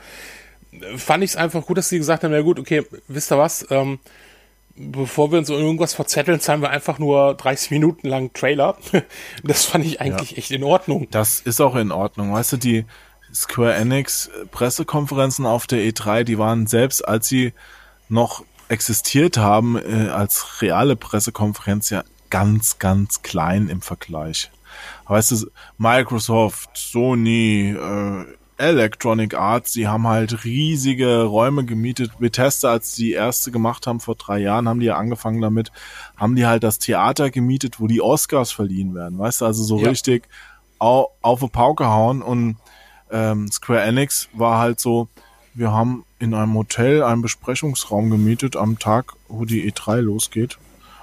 fand 0.96 1.24
ich 1.24 1.32
es 1.32 1.36
einfach 1.36 1.66
gut, 1.66 1.78
dass 1.78 1.90
sie 1.90 1.98
gesagt 1.98 2.24
haben, 2.24 2.32
ja 2.34 2.42
gut, 2.42 2.58
okay, 2.60 2.84
wisst 3.08 3.32
ihr 3.32 3.38
was? 3.38 3.68
Ähm, 3.70 4.00
bevor 4.76 5.32
wir 5.32 5.38
uns 5.38 5.50
in 5.50 5.56
irgendwas 5.56 5.94
verzetteln, 5.94 6.40
zeigen 6.40 6.62
wir 6.64 6.72
einfach 6.72 6.98
nur 6.98 7.36
30 7.36 7.70
Minuten 7.72 8.08
lang 8.08 8.34
Trailer. 8.34 8.78
Das 9.44 9.66
fand 9.66 9.86
ich 9.86 10.02
eigentlich 10.02 10.38
echt 10.38 10.50
in 10.52 10.64
Ordnung. 10.64 11.08
Das 11.12 11.42
ist 11.42 11.62
auch 11.62 11.76
in 11.76 11.92
Ordnung. 11.92 12.34
Weißt 12.34 12.54
du, 12.54 12.58
die 12.58 12.86
Square 13.34 13.74
Enix 13.76 14.30
Pressekonferenzen 14.52 15.46
auf 15.46 15.68
der 15.68 15.80
E3, 15.80 16.24
die 16.24 16.38
waren 16.38 16.68
selbst, 16.68 17.08
als 17.08 17.28
sie 17.28 17.54
noch 18.10 18.44
existiert 18.70 19.38
haben, 19.38 19.76
äh, 19.78 20.10
als 20.10 20.62
reale 20.62 20.96
Pressekonferenz 20.96 21.90
ja 21.90 22.04
ganz, 22.30 22.80
ganz 22.80 23.22
klein 23.22 23.70
im 23.70 23.82
Vergleich. 23.82 24.52
Weißt 25.08 25.32
du, 25.32 25.48
Microsoft, 25.78 26.70
Sony, 26.74 27.76
äh, 27.78 28.26
Electronic 28.58 29.34
Arts, 29.36 29.74
die 29.74 29.88
haben 29.88 30.08
halt 30.08 30.44
riesige 30.46 31.24
Räume 31.24 31.66
gemietet. 31.66 32.12
Bethesda, 32.20 32.72
als 32.72 32.94
die 32.96 33.12
erste 33.12 33.52
gemacht 33.52 33.88
haben 33.88 34.00
vor 34.00 34.16
drei 34.16 34.40
Jahren, 34.40 34.70
haben 34.70 34.80
die 34.80 34.86
ja 34.88 34.96
angefangen 34.96 35.42
damit, 35.42 35.72
haben 36.16 36.36
die 36.36 36.46
halt 36.46 36.64
das 36.64 36.80
Theater 36.80 37.30
gemietet, 37.32 37.80
wo 37.80 37.88
die 37.88 38.02
Oscars 38.02 38.52
verliehen 38.52 38.94
werden. 38.96 39.18
Weißt 39.18 39.42
du, 39.42 39.46
also 39.46 39.64
so 39.64 39.80
Ja. 39.80 39.90
richtig 39.90 40.28
au 40.80 41.10
auf 41.22 41.40
die 41.40 41.48
Pauke 41.48 41.88
hauen 41.88 42.22
und 42.22 42.58
ähm, 43.14 43.50
Square 43.52 43.82
Enix 43.84 44.28
war 44.34 44.60
halt 44.60 44.80
so, 44.80 45.08
wir 45.54 45.72
haben 45.72 46.04
in 46.20 46.34
einem 46.34 46.56
Hotel 46.56 47.04
einen 47.04 47.22
Besprechungsraum 47.22 48.10
gemietet 48.10 48.56
am 48.58 48.80
Tag, 48.80 49.14
wo 49.28 49.46
die 49.46 49.72
E3 49.72 50.02
losgeht. 50.02 50.58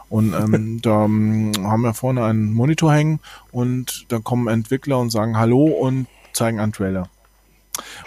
Und 0.09 0.35
ähm, 0.35 0.81
da 0.83 1.05
ähm, 1.05 1.53
haben 1.63 1.83
wir 1.83 1.95
vorne 1.95 2.25
einen 2.25 2.53
Monitor 2.53 2.93
hängen 2.93 3.21
und 3.53 4.07
da 4.09 4.19
kommen 4.19 4.49
Entwickler 4.49 4.99
und 4.99 5.11
sagen 5.11 5.39
Hallo 5.39 5.65
und 5.67 6.09
zeigen 6.33 6.59
einen 6.59 6.73
Trailer. 6.73 7.09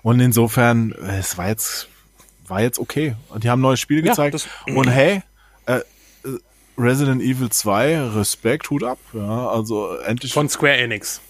Und 0.03 0.19
insofern, 0.19 0.91
äh, 0.91 1.19
es 1.19 1.37
war 1.37 1.47
jetzt, 1.47 1.87
war 2.47 2.61
jetzt 2.61 2.77
okay. 2.77 3.15
Und 3.29 3.43
die 3.45 3.49
haben 3.49 3.61
neue 3.61 3.77
Spiele 3.77 4.01
Ja, 4.01 4.09
gezeigt. 4.11 4.49
und 4.67 4.89
hey, 4.89 5.21
äh, 5.65 5.77
äh, 5.77 5.81
Resident 6.77 7.21
Evil 7.21 7.49
2, 7.49 8.01
Respekt, 8.15 8.69
Hut 8.69 8.83
ab. 8.83 8.97
Ja, 9.13 9.47
also 9.47 9.95
endlich. 9.97 10.33
Von 10.33 10.49
Square 10.49 10.77
Enix. 10.77 11.21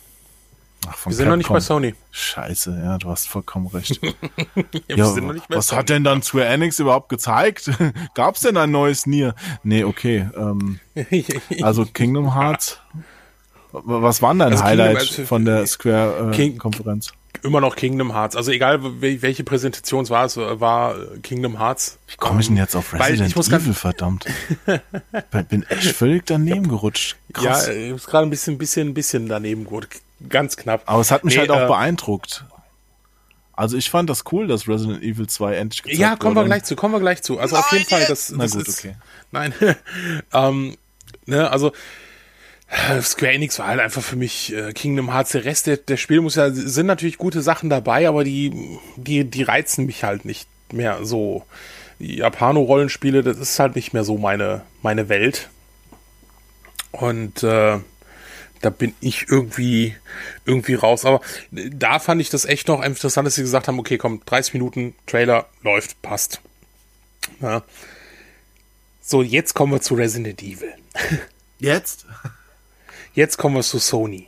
Ach, 0.87 1.05
Wir 1.05 1.13
sind 1.13 1.27
noch 1.29 1.35
nicht 1.37 1.47
Capcom. 1.47 1.55
bei 1.55 1.59
Sony. 1.61 1.95
Scheiße, 2.11 2.81
ja, 2.83 2.97
du 2.97 3.09
hast 3.09 3.27
vollkommen 3.29 3.67
recht. 3.67 3.99
Ja, 4.87 4.95
Ja, 4.97 5.05
was 5.49 5.67
Sony. 5.67 5.77
hat 5.79 5.89
denn 5.89 6.03
dann 6.03 6.21
Square 6.21 6.45
Enix 6.45 6.79
überhaupt 6.79 7.09
gezeigt? 7.09 7.71
Gab's 8.15 8.41
denn 8.41 8.57
ein 8.57 8.71
neues 8.71 9.05
Nier? 9.05 9.35
Nee, 9.63 9.83
okay. 9.83 10.29
Ähm, 10.35 10.79
also 11.61 11.85
Kingdom 11.85 12.35
Hearts. 12.35 12.79
Was 13.71 14.21
waren 14.21 14.37
dein 14.39 14.51
Also 14.51 14.63
Highlight 14.63 14.97
Kingdom- 14.97 15.07
also- 15.09 15.25
von 15.25 15.45
der 15.45 15.65
Square 15.67 16.31
äh? 16.37 16.51
Immer 17.41 17.59
noch 17.59 17.75
Kingdom 17.75 18.13
Hearts. 18.13 18.35
Also 18.35 18.51
egal, 18.51 18.79
wel- 19.01 19.21
welche 19.23 19.43
Präsentation 19.43 20.03
es 20.03 20.09
war, 20.11 20.23
es 20.25 20.37
war 20.37 20.95
äh, 20.95 21.19
Kingdom 21.23 21.57
Hearts. 21.59 21.97
Wie 22.07 22.15
komme 22.15 22.39
ich 22.41 22.47
denn 22.47 22.57
jetzt 22.57 22.75
auf 22.75 22.93
Weil 22.93 23.01
Resident 23.01 23.29
ich 23.31 23.35
muss 23.35 23.49
ganz- 23.49 23.63
Evil, 23.63 23.73
verdammt? 23.73 24.25
Bin- 25.31 25.45
Bin 25.47 25.63
echt 25.63 25.91
völlig 25.95 26.25
daneben 26.27 26.67
gerutscht. 26.69 27.17
Krass. 27.33 27.67
Ja, 27.67 27.73
äh, 27.73 27.91
ist 27.91 28.05
gerade 28.07 28.27
ein 28.27 28.29
bisschen, 28.29 28.57
bisschen, 28.59 28.93
bisschen 28.93 29.27
daneben 29.27 29.65
gut. 29.65 29.87
Ganz 30.29 30.57
knapp. 30.57 30.83
Aber 30.85 31.01
es 31.01 31.11
hat 31.11 31.23
mich 31.23 31.35
Nee, 31.35 31.41
halt 31.41 31.51
auch 31.51 31.61
äh, 31.61 31.67
beeindruckt. 31.67 32.45
Also 33.55 33.77
ich 33.77 33.89
fand 33.89 34.09
das 34.09 34.23
cool, 34.31 34.47
dass 34.47 34.67
Resident 34.67 35.03
Evil 35.03 35.27
2 35.27 35.55
endlich 35.55 35.83
gezeigt 35.83 35.99
Ja, 35.99 36.15
kommen 36.15 36.35
wir 36.35 36.43
gleich 36.43 36.63
zu, 36.63 36.75
kommen 36.75 36.93
wir 36.93 36.99
gleich 36.99 37.21
zu. 37.21 37.39
Also 37.39 37.55
auf 37.55 37.71
jeden 37.71 37.85
Fall, 37.85 38.03
das, 38.07 38.31
Na 38.31 38.43
das 38.45 38.53
gut, 38.53 38.67
ist, 38.67 38.79
okay. 38.79 38.95
Nein, 39.31 39.53
ähm, 40.33 40.75
ne, 41.27 41.51
also 41.51 41.71
äh, 42.67 43.01
Square 43.01 43.33
Enix 43.33 43.59
war 43.59 43.67
halt 43.67 43.79
einfach 43.79 44.01
für 44.01 44.15
mich 44.15 44.53
äh, 44.53 44.73
Kingdom 44.73 45.13
Hearts. 45.13 45.33
Der 45.33 45.45
Rest 45.45 45.67
der, 45.67 45.77
der 45.77 45.97
Spiele 45.97 46.21
muss 46.21 46.35
ja 46.35 46.49
sind 46.51 46.87
natürlich 46.87 47.17
gute 47.17 47.43
Sachen 47.43 47.69
dabei, 47.69 48.07
aber 48.07 48.23
die 48.23 48.79
die 48.95 49.23
die 49.23 49.43
reizen 49.43 49.85
mich 49.85 50.03
halt 50.03 50.25
nicht 50.25 50.47
mehr 50.71 51.05
so. 51.05 51.45
Die 51.99 52.17
Japano-Rollenspiele, 52.17 53.21
das 53.21 53.37
ist 53.37 53.59
halt 53.59 53.75
nicht 53.75 53.93
mehr 53.93 54.03
so 54.03 54.17
meine 54.17 54.63
meine 54.81 55.09
Welt. 55.09 55.49
Und 56.91 57.43
äh, 57.43 57.79
da 58.63 58.69
bin 58.69 58.95
ich 59.01 59.27
irgendwie 59.29 59.95
irgendwie 60.45 60.75
raus. 60.75 61.05
Aber 61.05 61.21
da 61.51 61.99
fand 61.99 62.21
ich 62.21 62.29
das 62.29 62.45
echt 62.45 62.69
noch 62.69 62.81
interessant, 62.81 63.27
dass 63.27 63.35
sie 63.35 63.41
gesagt 63.41 63.67
haben, 63.67 63.77
okay, 63.77 63.97
komm, 63.97 64.21
30 64.25 64.53
Minuten 64.53 64.95
Trailer 65.05 65.47
läuft, 65.61 66.01
passt. 66.01 66.39
Ja. 67.41 67.63
So, 69.01 69.21
jetzt 69.21 69.53
kommen 69.53 69.73
wir 69.73 69.81
zu 69.81 69.95
Resident 69.95 70.41
Evil. 70.41 70.73
Jetzt? 71.59 72.05
Jetzt 73.13 73.37
kommen 73.37 73.55
wir 73.55 73.63
zu 73.63 73.79
Sony. 73.79 74.27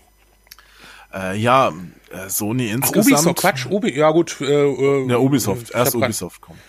Äh, 1.13 1.38
ja, 1.38 1.73
äh, 2.11 2.29
Sony 2.29 2.69
Ach, 2.69 2.75
insgesamt. 2.75 3.07
Ubisoft, 3.07 3.39
Quatsch, 3.39 3.65
Ubi, 3.67 3.97
ja 3.97 4.11
gut. 4.11 4.41
Äh, 4.41 4.45
äh, 4.45 5.07
Ja, 5.09 5.17
Ubisoft. 5.17 5.71
Erst 5.71 5.95
Ubisoft 5.95 6.41
kommen. 6.41 6.59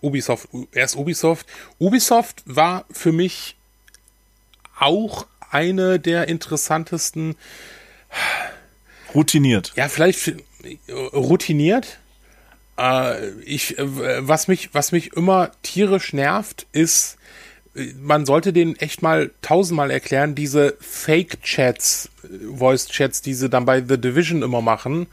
Ubisoft, 0.00 0.48
erst 0.72 0.96
Ubisoft. 0.96 1.46
Ubisoft 1.78 2.42
war 2.46 2.84
für 2.90 3.12
mich 3.12 3.56
auch 4.76 5.26
eine 5.52 5.98
der 5.98 6.28
interessantesten, 6.28 7.36
Routiniert. 9.14 9.72
ja, 9.76 9.88
vielleicht 9.88 10.34
routiniert. 10.90 11.98
Äh, 12.78 13.30
ich, 13.40 13.78
äh, 13.78 13.84
was 14.26 14.48
mich, 14.48 14.70
was 14.72 14.92
mich 14.92 15.12
immer 15.12 15.52
tierisch 15.62 16.12
nervt, 16.12 16.66
ist, 16.72 17.18
äh, 17.74 17.92
man 18.00 18.26
sollte 18.26 18.52
denen 18.52 18.76
echt 18.76 19.02
mal 19.02 19.30
tausendmal 19.42 19.90
erklären, 19.90 20.34
diese 20.34 20.76
Fake-Chats, 20.80 22.10
Voice-Chats, 22.54 23.22
die 23.22 23.34
sie 23.34 23.48
dann 23.48 23.64
bei 23.64 23.82
The 23.86 23.98
Division 23.98 24.42
immer 24.42 24.62
machen, 24.62 25.06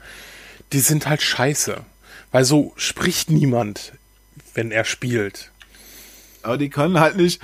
die 0.72 0.80
sind 0.80 1.06
halt 1.06 1.22
scheiße. 1.22 1.84
Weil 2.32 2.44
so 2.44 2.72
spricht 2.76 3.30
niemand, 3.30 3.92
wenn 4.54 4.70
er 4.70 4.84
spielt. 4.84 5.50
Aber 6.42 6.56
die 6.56 6.70
können 6.70 7.00
halt 7.00 7.16
nicht. 7.16 7.42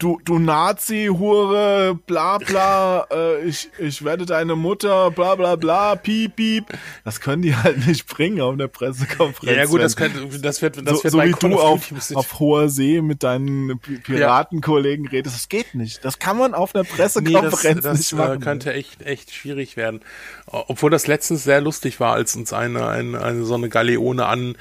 Du, 0.00 0.20
du 0.24 0.38
Nazi, 0.38 1.10
Hure, 1.12 1.98
bla 2.06 2.38
bla, 2.38 3.04
äh, 3.10 3.42
ich, 3.44 3.68
ich 3.80 4.04
werde 4.04 4.26
deine 4.26 4.54
Mutter, 4.54 5.10
bla 5.10 5.34
bla 5.34 5.56
bla, 5.56 5.96
piep, 5.96 6.36
piep. 6.36 6.66
Das 7.04 7.20
können 7.20 7.42
die 7.42 7.56
halt 7.56 7.84
nicht 7.84 8.06
bringen 8.06 8.40
auf 8.40 8.56
der 8.56 8.68
Pressekonferenz. 8.68 9.56
Ja, 9.56 9.62
ja 9.64 9.68
gut, 9.68 9.80
das, 9.80 9.96
könnte, 9.96 10.38
das 10.38 10.62
wird, 10.62 10.76
das 10.86 10.98
so, 10.98 11.02
wird 11.04 11.12
so 11.12 11.22
wie 11.24 11.32
Call 11.32 11.50
du 11.50 11.58
auf, 11.60 11.92
auf 12.14 12.38
hoher 12.38 12.68
See 12.68 13.02
mit 13.02 13.24
deinen 13.24 13.80
Pi- 13.80 13.98
Piratenkollegen 13.98 15.08
redest. 15.08 15.34
Das 15.34 15.48
geht 15.48 15.74
nicht. 15.74 16.04
Das 16.04 16.20
kann 16.20 16.38
man 16.38 16.54
auf 16.54 16.76
einer 16.76 16.84
Nee, 16.84 16.90
das, 16.96 17.14
Pressekonferenz 17.14 17.82
das 17.82 17.98
nicht 17.98 18.12
äh, 18.12 18.16
machen. 18.16 18.40
könnte 18.40 18.72
echt, 18.74 19.02
echt 19.02 19.34
schwierig 19.34 19.76
werden. 19.76 19.98
Obwohl 20.46 20.90
das 20.90 21.08
letztens 21.08 21.42
sehr 21.42 21.60
lustig 21.60 21.98
war, 21.98 22.12
als 22.14 22.36
uns 22.36 22.52
eine, 22.52 22.86
eine, 22.86 23.20
eine 23.20 23.44
so 23.44 23.54
eine 23.54 23.68
Galeone 23.68 24.26
an, 24.26 24.56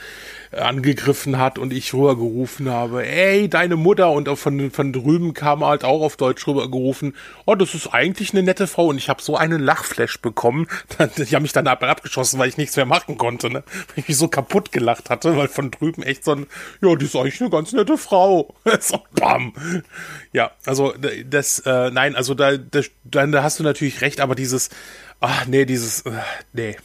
angegriffen 0.52 1.38
hat 1.38 1.58
und 1.60 1.74
ich 1.74 1.94
rübergerufen 1.94 2.70
habe, 2.70 3.06
ey, 3.06 3.50
deine 3.50 3.76
Mutter 3.76 4.12
und 4.12 4.28
von, 4.38 4.72
von 4.72 4.94
drüben 4.94 5.34
kam 5.34 5.64
halt 5.64 5.84
auch 5.84 6.02
auf 6.02 6.18
Deutsch 6.18 6.48
rübergerufen, 6.48 7.16
oh, 7.46 7.56
das 7.56 7.74
ist 7.74 7.88
eigentlich 7.94 8.32
eine 8.34 8.44
nette 8.44 8.68
Frau 8.68 8.88
und 8.88 8.98
ich 8.98 9.10
habe 9.10 9.22
so 9.22 9.36
einen 9.38 9.62
Lachflash 9.62 10.20
bekommen, 10.22 10.68
die 11.18 11.36
haben 11.36 11.44
mich 11.44 11.54
dann 11.54 11.68
ab- 11.68 11.84
abgeschossen, 11.84 12.40
weil 12.40 12.50
ich 12.50 12.58
nichts 12.58 12.76
mehr 12.76 12.86
machen 12.86 13.18
konnte, 13.18 13.50
ne? 13.50 13.64
weil 13.66 13.98
ich 14.04 14.08
mich 14.08 14.18
so 14.18 14.28
kaputt 14.28 14.72
gelacht 14.72 15.10
hatte, 15.10 15.36
weil 15.38 15.48
von 15.48 15.72
drüben 15.72 16.04
echt 16.04 16.24
so 16.24 16.32
ein, 16.34 16.48
ja, 16.82 16.96
die 16.96 17.06
ist 17.06 17.16
eigentlich 17.16 17.42
eine 17.42 17.50
ganz 17.50 17.72
nette 17.74 17.98
Frau. 17.98 18.54
so, 18.80 19.02
bam. 19.16 19.54
Ja, 20.34 20.52
also 20.66 20.94
das, 21.26 21.60
äh, 21.60 21.92
nein, 21.92 22.16
also 22.16 22.34
da, 22.34 22.58
da, 22.58 22.82
dann 23.04 23.32
da 23.32 23.44
hast 23.44 23.60
du 23.60 23.64
natürlich 23.64 24.02
recht, 24.02 24.20
aber 24.22 24.36
dieses, 24.36 24.70
ach 25.20 25.46
nee, 25.46 25.66
dieses, 25.66 26.02
äh, 26.02 26.12
nee. 26.54 26.76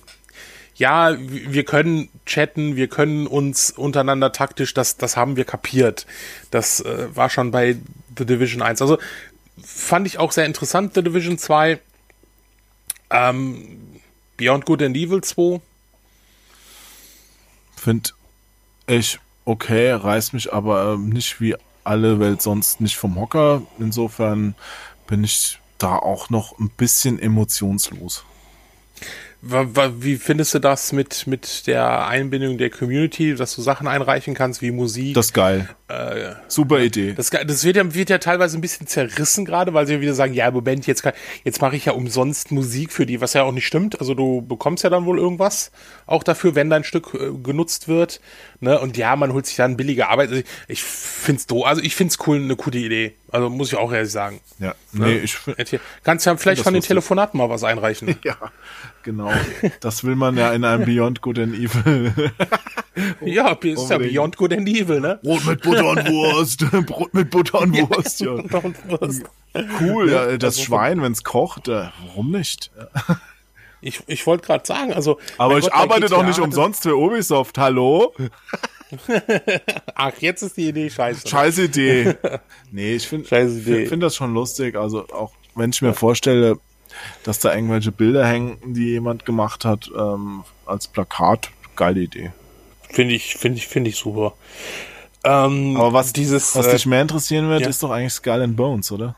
Ja, 0.74 1.16
wir 1.18 1.64
können 1.64 2.08
chatten, 2.24 2.76
wir 2.76 2.88
können 2.88 3.26
uns 3.26 3.70
untereinander 3.70 4.32
taktisch, 4.32 4.72
das, 4.74 4.96
das 4.96 5.16
haben 5.16 5.36
wir 5.36 5.44
kapiert. 5.44 6.06
Das 6.50 6.80
äh, 6.80 7.14
war 7.14 7.28
schon 7.28 7.50
bei 7.50 7.76
The 8.16 8.24
Division 8.24 8.62
1. 8.62 8.80
Also 8.80 8.98
fand 9.62 10.06
ich 10.06 10.18
auch 10.18 10.32
sehr 10.32 10.46
interessant, 10.46 10.94
The 10.94 11.02
Division 11.02 11.38
2. 11.38 11.78
Ähm, 13.10 13.78
Beyond 14.36 14.64
Good 14.64 14.82
and 14.82 14.96
Evil 14.96 15.20
2. 15.20 15.60
Finde 17.76 18.10
ich 18.86 19.18
okay, 19.44 19.92
reißt 19.92 20.34
mich 20.34 20.52
aber 20.52 20.94
ähm, 20.94 21.10
nicht 21.10 21.40
wie 21.40 21.56
alle 21.84 22.20
Welt 22.20 22.42
sonst 22.42 22.80
nicht 22.80 22.96
vom 22.96 23.16
Hocker. 23.16 23.62
Insofern 23.78 24.54
bin 25.06 25.24
ich 25.24 25.58
da 25.78 25.96
auch 25.96 26.30
noch 26.30 26.58
ein 26.58 26.70
bisschen 26.70 27.18
emotionslos. 27.18 28.24
Wie 29.44 30.18
findest 30.18 30.54
du 30.54 30.60
das 30.60 30.92
mit, 30.92 31.26
mit 31.26 31.66
der 31.66 32.06
Einbindung 32.06 32.58
der 32.58 32.70
Community, 32.70 33.34
dass 33.34 33.56
du 33.56 33.60
Sachen 33.60 33.88
einreichen 33.88 34.34
kannst 34.34 34.62
wie 34.62 34.70
Musik? 34.70 35.14
Das 35.14 35.26
ist 35.26 35.32
geil. 35.32 35.68
Äh, 35.88 36.34
Super 36.46 36.78
Idee. 36.78 37.14
Das, 37.14 37.30
das 37.30 37.64
wird, 37.64 37.74
ja, 37.74 37.92
wird 37.92 38.08
ja 38.08 38.18
teilweise 38.18 38.56
ein 38.56 38.60
bisschen 38.60 38.86
zerrissen 38.86 39.44
gerade, 39.44 39.74
weil 39.74 39.88
sie 39.88 40.00
wieder 40.00 40.14
sagen, 40.14 40.32
ja, 40.32 40.48
Moment, 40.52 40.86
jetzt, 40.86 41.02
kann, 41.02 41.12
jetzt 41.42 41.60
mache 41.60 41.74
ich 41.74 41.86
ja 41.86 41.92
umsonst 41.92 42.52
Musik 42.52 42.92
für 42.92 43.04
die, 43.04 43.20
was 43.20 43.32
ja 43.32 43.42
auch 43.42 43.50
nicht 43.50 43.66
stimmt. 43.66 43.98
Also 43.98 44.14
du 44.14 44.42
bekommst 44.42 44.84
ja 44.84 44.90
dann 44.90 45.06
wohl 45.06 45.18
irgendwas 45.18 45.72
auch 46.06 46.22
dafür, 46.22 46.54
wenn 46.54 46.70
dein 46.70 46.84
Stück 46.84 47.12
äh, 47.14 47.32
genutzt 47.42 47.88
wird. 47.88 48.20
Ne? 48.60 48.78
Und 48.78 48.96
ja, 48.96 49.16
man 49.16 49.32
holt 49.32 49.46
sich 49.46 49.56
dann 49.56 49.76
billige 49.76 50.08
Arbeit. 50.08 50.28
Also 50.30 50.40
ich, 50.40 50.46
ich 50.68 50.82
finde 50.84 51.40
es 51.40 51.46
doof. 51.48 51.66
Also 51.66 51.82
ich 51.82 51.96
finde 51.96 52.12
es 52.12 52.26
cool, 52.28 52.36
eine 52.36 52.54
coole 52.54 52.78
Idee. 52.78 53.14
Also 53.32 53.48
muss 53.48 53.72
ich 53.72 53.78
auch 53.78 53.90
ehrlich 53.90 54.12
sagen. 54.12 54.40
Ja, 54.58 54.74
ne? 54.92 55.06
nee, 55.06 55.16
ich 55.16 55.80
Kannst 56.04 56.26
ja 56.26 56.36
vielleicht 56.36 56.62
von 56.62 56.74
den 56.74 56.82
Telefonaten 56.82 57.38
mal 57.38 57.48
was 57.48 57.64
einreichen. 57.64 58.16
Ja, 58.24 58.36
genau. 59.02 59.32
Das 59.80 60.04
will 60.04 60.14
man 60.16 60.36
ja 60.36 60.52
in 60.52 60.64
einem 60.64 60.84
Beyond 60.84 61.22
Good 61.22 61.38
and 61.38 61.54
Evil. 61.54 62.12
ja, 63.20 63.52
ist 63.52 63.90
ja 63.90 63.98
Beyond 63.98 64.36
Good 64.36 64.52
and 64.52 64.68
Evil, 64.68 65.00
ne? 65.00 65.18
Brot 65.22 65.44
mit 65.46 65.62
Butter 65.62 65.88
und 65.88 66.08
Wurst. 66.08 66.60
Brot 66.86 67.14
mit 67.14 67.30
Butter 67.30 67.62
und 67.62 67.76
Wurst, 67.76 68.20
ja. 68.20 68.34
Butter 68.34 68.64
und 68.64 68.76
Wurst. 68.88 69.22
Cool, 69.80 70.10
ja, 70.10 70.36
das 70.36 70.56
also, 70.56 70.62
Schwein, 70.62 71.02
wenn 71.02 71.12
es 71.12 71.24
kocht, 71.24 71.68
äh, 71.68 71.88
warum 72.06 72.30
nicht? 72.30 72.70
Ich, 73.80 74.02
ich 74.06 74.26
wollte 74.26 74.46
gerade 74.46 74.64
sagen, 74.66 74.92
also. 74.92 75.18
Aber 75.38 75.58
ich 75.58 75.64
Gott, 75.64 75.74
arbeite 75.74 76.06
doch 76.06 76.24
nicht 76.24 76.38
umsonst 76.38 76.82
für 76.82 76.96
Ubisoft, 76.96 77.58
hallo? 77.58 78.14
Ach, 79.94 80.12
jetzt 80.20 80.42
ist 80.42 80.56
die 80.56 80.68
Idee 80.68 80.90
scheiße. 80.90 81.26
Scheiß 81.26 81.58
Idee. 81.58 82.16
Nee, 82.74 82.94
ich 82.94 83.06
finde 83.06 83.26
find 83.26 84.02
das 84.02 84.16
schon 84.16 84.32
lustig. 84.32 84.76
Also 84.76 85.06
auch 85.08 85.32
wenn 85.54 85.70
ich 85.70 85.82
mir 85.82 85.92
vorstelle, 85.92 86.58
dass 87.22 87.38
da 87.38 87.54
irgendwelche 87.54 87.92
Bilder 87.92 88.26
hängen, 88.26 88.56
die 88.64 88.86
jemand 88.86 89.26
gemacht 89.26 89.66
hat, 89.66 89.90
ähm, 89.94 90.44
als 90.64 90.88
Plakat, 90.88 91.50
geile 91.76 92.00
Idee. 92.00 92.32
Finde 92.88 93.14
ich, 93.14 93.36
finde 93.36 93.58
ich, 93.58 93.68
finde 93.68 93.90
ich 93.90 93.96
super. 93.96 94.34
Ähm, 95.24 95.76
Aber 95.76 95.92
was 95.92 96.12
dieses, 96.12 96.56
was 96.56 96.66
äh, 96.66 96.72
dich 96.72 96.86
mehr 96.86 97.02
interessieren 97.02 97.48
wird, 97.48 97.62
ja. 97.62 97.68
ist 97.68 97.82
doch 97.82 97.90
eigentlich 97.90 98.14
Skull 98.14 98.42
and 98.42 98.56
Bones, 98.56 98.90
oder? 98.90 99.16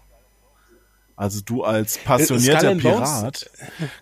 Also 1.16 1.40
du 1.44 1.62
als 1.62 1.98
passionierter 1.98 2.74
Pirat 2.74 3.48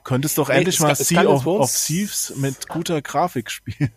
könntest 0.03 0.39
doch 0.39 0.49
endlich 0.49 0.81
nee, 0.81 0.87
mal 0.87 0.95
Sea 0.97 1.27
of, 1.27 1.47
of 1.47 1.71
Thieves 1.71 2.33
mit 2.37 2.69
guter 2.69 3.03
Grafik 3.03 3.51
spielen. 3.51 3.93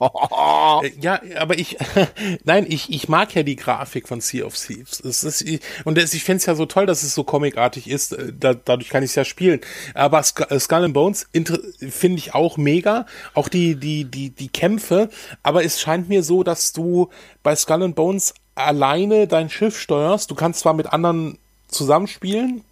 Äh, 0.82 0.92
ja, 1.00 1.20
aber 1.38 1.58
ich, 1.58 1.76
nein, 2.44 2.64
ich, 2.68 2.90
ich 2.90 3.08
mag 3.08 3.34
ja 3.34 3.42
die 3.42 3.56
Grafik 3.56 4.08
von 4.08 4.20
Sea 4.20 4.46
of 4.46 4.56
Thieves. 4.56 5.00
Es 5.00 5.24
ist, 5.24 5.44
und 5.84 5.98
das, 5.98 6.14
ich 6.14 6.24
finde 6.24 6.38
es 6.38 6.46
ja 6.46 6.54
so 6.54 6.64
toll, 6.64 6.86
dass 6.86 7.02
es 7.02 7.14
so 7.14 7.22
comicartig 7.24 7.88
ist. 7.88 8.12
Äh, 8.12 8.32
da, 8.38 8.54
dadurch 8.54 8.88
kann 8.88 9.02
ich 9.02 9.10
es 9.10 9.14
ja 9.14 9.24
spielen. 9.24 9.60
Aber 9.94 10.20
äh, 10.20 10.58
Skull 10.58 10.84
and 10.84 10.94
Bones 10.94 11.28
finde 11.34 12.18
ich 12.18 12.34
auch 12.34 12.56
mega. 12.56 13.06
Auch 13.34 13.48
die, 13.48 13.76
die, 13.76 14.04
die, 14.04 14.30
die 14.30 14.48
Kämpfe. 14.48 15.10
Aber 15.42 15.64
es 15.64 15.80
scheint 15.80 16.08
mir 16.08 16.22
so, 16.22 16.42
dass 16.42 16.72
du 16.72 17.10
bei 17.42 17.54
Skull 17.54 17.82
and 17.82 17.94
Bones 17.94 18.34
alleine 18.54 19.26
dein 19.26 19.50
Schiff 19.50 19.78
steuerst. 19.78 20.30
Du 20.30 20.34
kannst 20.34 20.60
zwar 20.60 20.72
mit 20.74 20.92
anderen 20.92 21.38
zusammenspielen, 21.68 22.64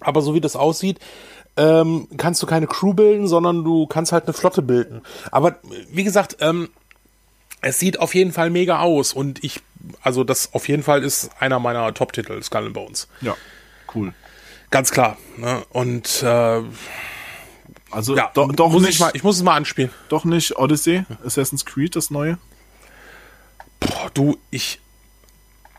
aber 0.00 0.22
so 0.22 0.34
wie 0.34 0.40
das 0.40 0.56
aussieht, 0.56 0.98
ähm, 1.56 2.08
kannst 2.16 2.42
du 2.42 2.46
keine 2.46 2.66
Crew 2.66 2.94
bilden, 2.94 3.28
sondern 3.28 3.64
du 3.64 3.86
kannst 3.86 4.12
halt 4.12 4.24
eine 4.24 4.32
Flotte 4.32 4.62
bilden. 4.62 5.02
Aber 5.30 5.56
wie 5.90 6.04
gesagt, 6.04 6.36
ähm, 6.40 6.68
es 7.60 7.78
sieht 7.78 7.98
auf 7.98 8.14
jeden 8.14 8.32
Fall 8.32 8.50
mega 8.50 8.80
aus 8.80 9.12
und 9.12 9.42
ich, 9.42 9.60
also 10.02 10.24
das 10.24 10.52
auf 10.52 10.68
jeden 10.68 10.82
Fall 10.82 11.02
ist 11.02 11.30
einer 11.40 11.58
meiner 11.58 11.92
Top-Titel, 11.94 12.42
Skull 12.42 12.66
and 12.66 12.74
Bones. 12.74 13.08
Ja, 13.20 13.36
cool. 13.94 14.12
Ganz 14.70 14.90
klar. 14.90 15.16
Ne? 15.36 15.64
Und 15.70 16.22
äh, 16.22 16.62
also 17.90 18.16
ja, 18.16 18.30
doch, 18.34 18.52
doch 18.52 18.70
muss 18.70 18.82
nicht, 18.82 18.94
ich, 18.94 19.00
mal, 19.00 19.10
ich 19.14 19.22
muss 19.22 19.36
es 19.36 19.42
mal 19.42 19.54
anspielen. 19.54 19.90
Doch 20.08 20.24
nicht 20.24 20.56
Odyssey, 20.58 21.04
Assassin's 21.24 21.64
Creed, 21.64 21.94
das 21.94 22.10
neue? 22.10 22.38
Boah, 23.78 24.10
du, 24.12 24.36
ich 24.50 24.80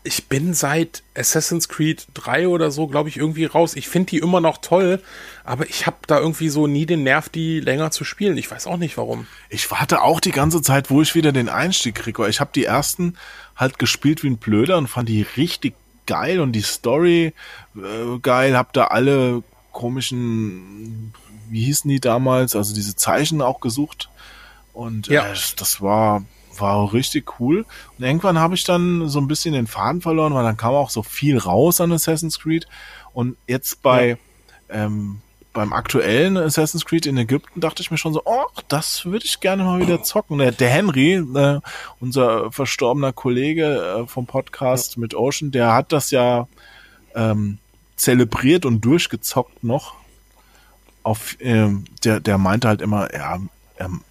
ich 0.06 0.28
bin 0.28 0.54
seit 0.54 1.02
Assassin's 1.14 1.68
Creed 1.68 2.06
3 2.14 2.48
oder 2.48 2.70
so, 2.70 2.86
glaube 2.86 3.08
ich, 3.08 3.16
irgendwie 3.16 3.44
raus. 3.44 3.74
Ich 3.74 3.88
finde 3.88 4.10
die 4.10 4.18
immer 4.18 4.40
noch 4.40 4.58
toll, 4.58 5.02
aber 5.44 5.68
ich 5.68 5.86
habe 5.86 5.96
da 6.06 6.18
irgendwie 6.18 6.48
so 6.48 6.66
nie 6.66 6.86
den 6.86 7.02
Nerv, 7.02 7.28
die 7.28 7.60
länger 7.60 7.90
zu 7.90 8.04
spielen. 8.04 8.38
Ich 8.38 8.50
weiß 8.50 8.66
auch 8.66 8.76
nicht 8.76 8.96
warum. 8.96 9.26
Ich 9.50 9.70
warte 9.70 10.02
auch 10.02 10.20
die 10.20 10.30
ganze 10.30 10.62
Zeit, 10.62 10.90
wo 10.90 11.02
ich 11.02 11.14
wieder 11.14 11.32
den 11.32 11.48
Einstieg 11.48 11.96
kriege. 11.96 12.26
Ich 12.28 12.40
habe 12.40 12.50
die 12.54 12.64
ersten 12.64 13.16
halt 13.56 13.78
gespielt 13.78 14.22
wie 14.22 14.28
ein 14.28 14.38
Blöder 14.38 14.78
und 14.78 14.86
fand 14.86 15.08
die 15.08 15.26
richtig 15.36 15.74
geil 16.06 16.40
und 16.40 16.52
die 16.52 16.62
Story 16.62 17.34
äh, 17.74 18.18
geil. 18.22 18.56
Hab 18.56 18.72
da 18.72 18.84
alle 18.84 19.42
komischen, 19.72 21.12
wie 21.50 21.64
hießen 21.64 21.88
die 21.88 22.00
damals, 22.00 22.54
also 22.54 22.74
diese 22.74 22.96
Zeichen 22.96 23.42
auch 23.42 23.60
gesucht. 23.60 24.08
Und 24.72 25.08
ja. 25.08 25.26
äh, 25.32 25.36
das 25.56 25.80
war 25.82 26.22
war 26.60 26.92
richtig 26.92 27.40
cool. 27.40 27.64
Und 27.98 28.04
irgendwann 28.04 28.38
habe 28.38 28.54
ich 28.54 28.64
dann 28.64 29.08
so 29.08 29.20
ein 29.20 29.28
bisschen 29.28 29.54
den 29.54 29.66
Faden 29.66 30.00
verloren, 30.00 30.34
weil 30.34 30.44
dann 30.44 30.56
kam 30.56 30.74
auch 30.74 30.90
so 30.90 31.02
viel 31.02 31.38
raus 31.38 31.80
an 31.80 31.92
Assassin's 31.92 32.38
Creed. 32.40 32.66
Und 33.12 33.36
jetzt 33.46 33.82
bei 33.82 34.18
ja. 34.68 34.84
ähm, 34.84 35.20
beim 35.56 35.72
aktuellen 35.72 36.36
Assassin's 36.36 36.84
Creed 36.84 37.06
in 37.06 37.16
Ägypten 37.16 37.60
dachte 37.60 37.80
ich 37.82 37.90
mir 37.90 37.96
schon 37.96 38.12
so, 38.12 38.20
oh, 38.26 38.44
das 38.68 39.06
würde 39.06 39.24
ich 39.24 39.40
gerne 39.40 39.64
mal 39.64 39.80
wieder 39.80 40.02
zocken. 40.02 40.36
Der, 40.36 40.52
der 40.52 40.68
Henry, 40.68 41.14
äh, 41.14 41.60
unser 41.98 42.52
verstorbener 42.52 43.14
Kollege 43.14 44.02
äh, 44.02 44.06
vom 44.06 44.26
Podcast 44.26 44.96
ja. 44.96 45.00
mit 45.00 45.14
Ocean, 45.14 45.52
der 45.52 45.72
hat 45.72 45.92
das 45.92 46.10
ja 46.10 46.46
ähm, 47.14 47.56
zelebriert 47.96 48.66
und 48.66 48.82
durchgezockt 48.82 49.64
noch. 49.64 49.94
Auf, 51.02 51.36
ähm, 51.40 51.86
der, 52.04 52.20
der 52.20 52.36
meinte 52.36 52.68
halt 52.68 52.82
immer, 52.82 53.12
ja, 53.14 53.38
ähm, 53.78 54.02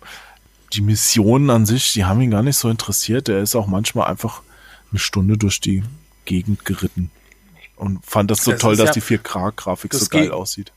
die 0.75 0.81
Missionen 0.81 1.49
an 1.49 1.65
sich, 1.65 1.93
die 1.93 2.05
haben 2.05 2.21
ihn 2.21 2.31
gar 2.31 2.43
nicht 2.43 2.57
so 2.57 2.69
interessiert. 2.69 3.29
Er 3.29 3.41
ist 3.41 3.55
auch 3.55 3.67
manchmal 3.67 4.07
einfach 4.07 4.41
eine 4.91 4.99
Stunde 4.99 5.37
durch 5.37 5.59
die 5.59 5.83
Gegend 6.25 6.65
geritten 6.65 7.11
und 7.75 8.05
fand 8.05 8.31
das 8.31 8.43
so 8.43 8.51
das 8.51 8.61
toll, 8.61 8.75
dass 8.75 8.87
ja, 8.87 8.93
die 8.93 9.01
4K-Grafik 9.01 9.93
so 9.93 10.07
geil 10.07 10.31
aussieht. 10.31 10.71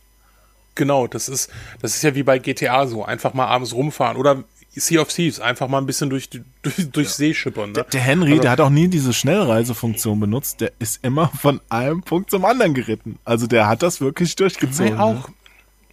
Genau, 0.74 1.06
das 1.06 1.28
ist, 1.28 1.50
das 1.80 1.96
ist 1.96 2.02
ja 2.02 2.14
wie 2.14 2.22
bei 2.22 2.38
GTA 2.38 2.86
so, 2.86 3.04
einfach 3.04 3.34
mal 3.34 3.46
abends 3.46 3.74
rumfahren 3.74 4.16
oder 4.16 4.44
Sea 4.70 5.00
of 5.00 5.08
Thieves, 5.08 5.40
einfach 5.40 5.66
mal 5.66 5.78
ein 5.78 5.86
bisschen 5.86 6.10
durch, 6.10 6.30
durch, 6.62 6.90
durch 6.90 7.08
ja. 7.08 7.12
See 7.12 7.34
schippern. 7.34 7.70
Ne? 7.70 7.74
Der, 7.74 7.84
der 7.84 8.00
Henry, 8.00 8.30
also, 8.32 8.42
der 8.42 8.50
hat 8.52 8.60
auch 8.60 8.70
nie 8.70 8.88
diese 8.88 9.12
Schnellreisefunktion 9.12 10.20
benutzt, 10.20 10.60
der 10.60 10.72
ist 10.78 11.02
immer 11.02 11.28
von 11.40 11.60
einem 11.68 12.02
Punkt 12.02 12.30
zum 12.30 12.44
anderen 12.44 12.74
geritten. 12.74 13.18
Also 13.24 13.46
der 13.46 13.66
hat 13.66 13.82
das 13.82 14.00
wirklich 14.00 14.36
durchgezogen. 14.36 14.98
Auch. 14.98 15.28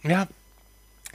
Ne? 0.02 0.12
Ja, 0.12 0.28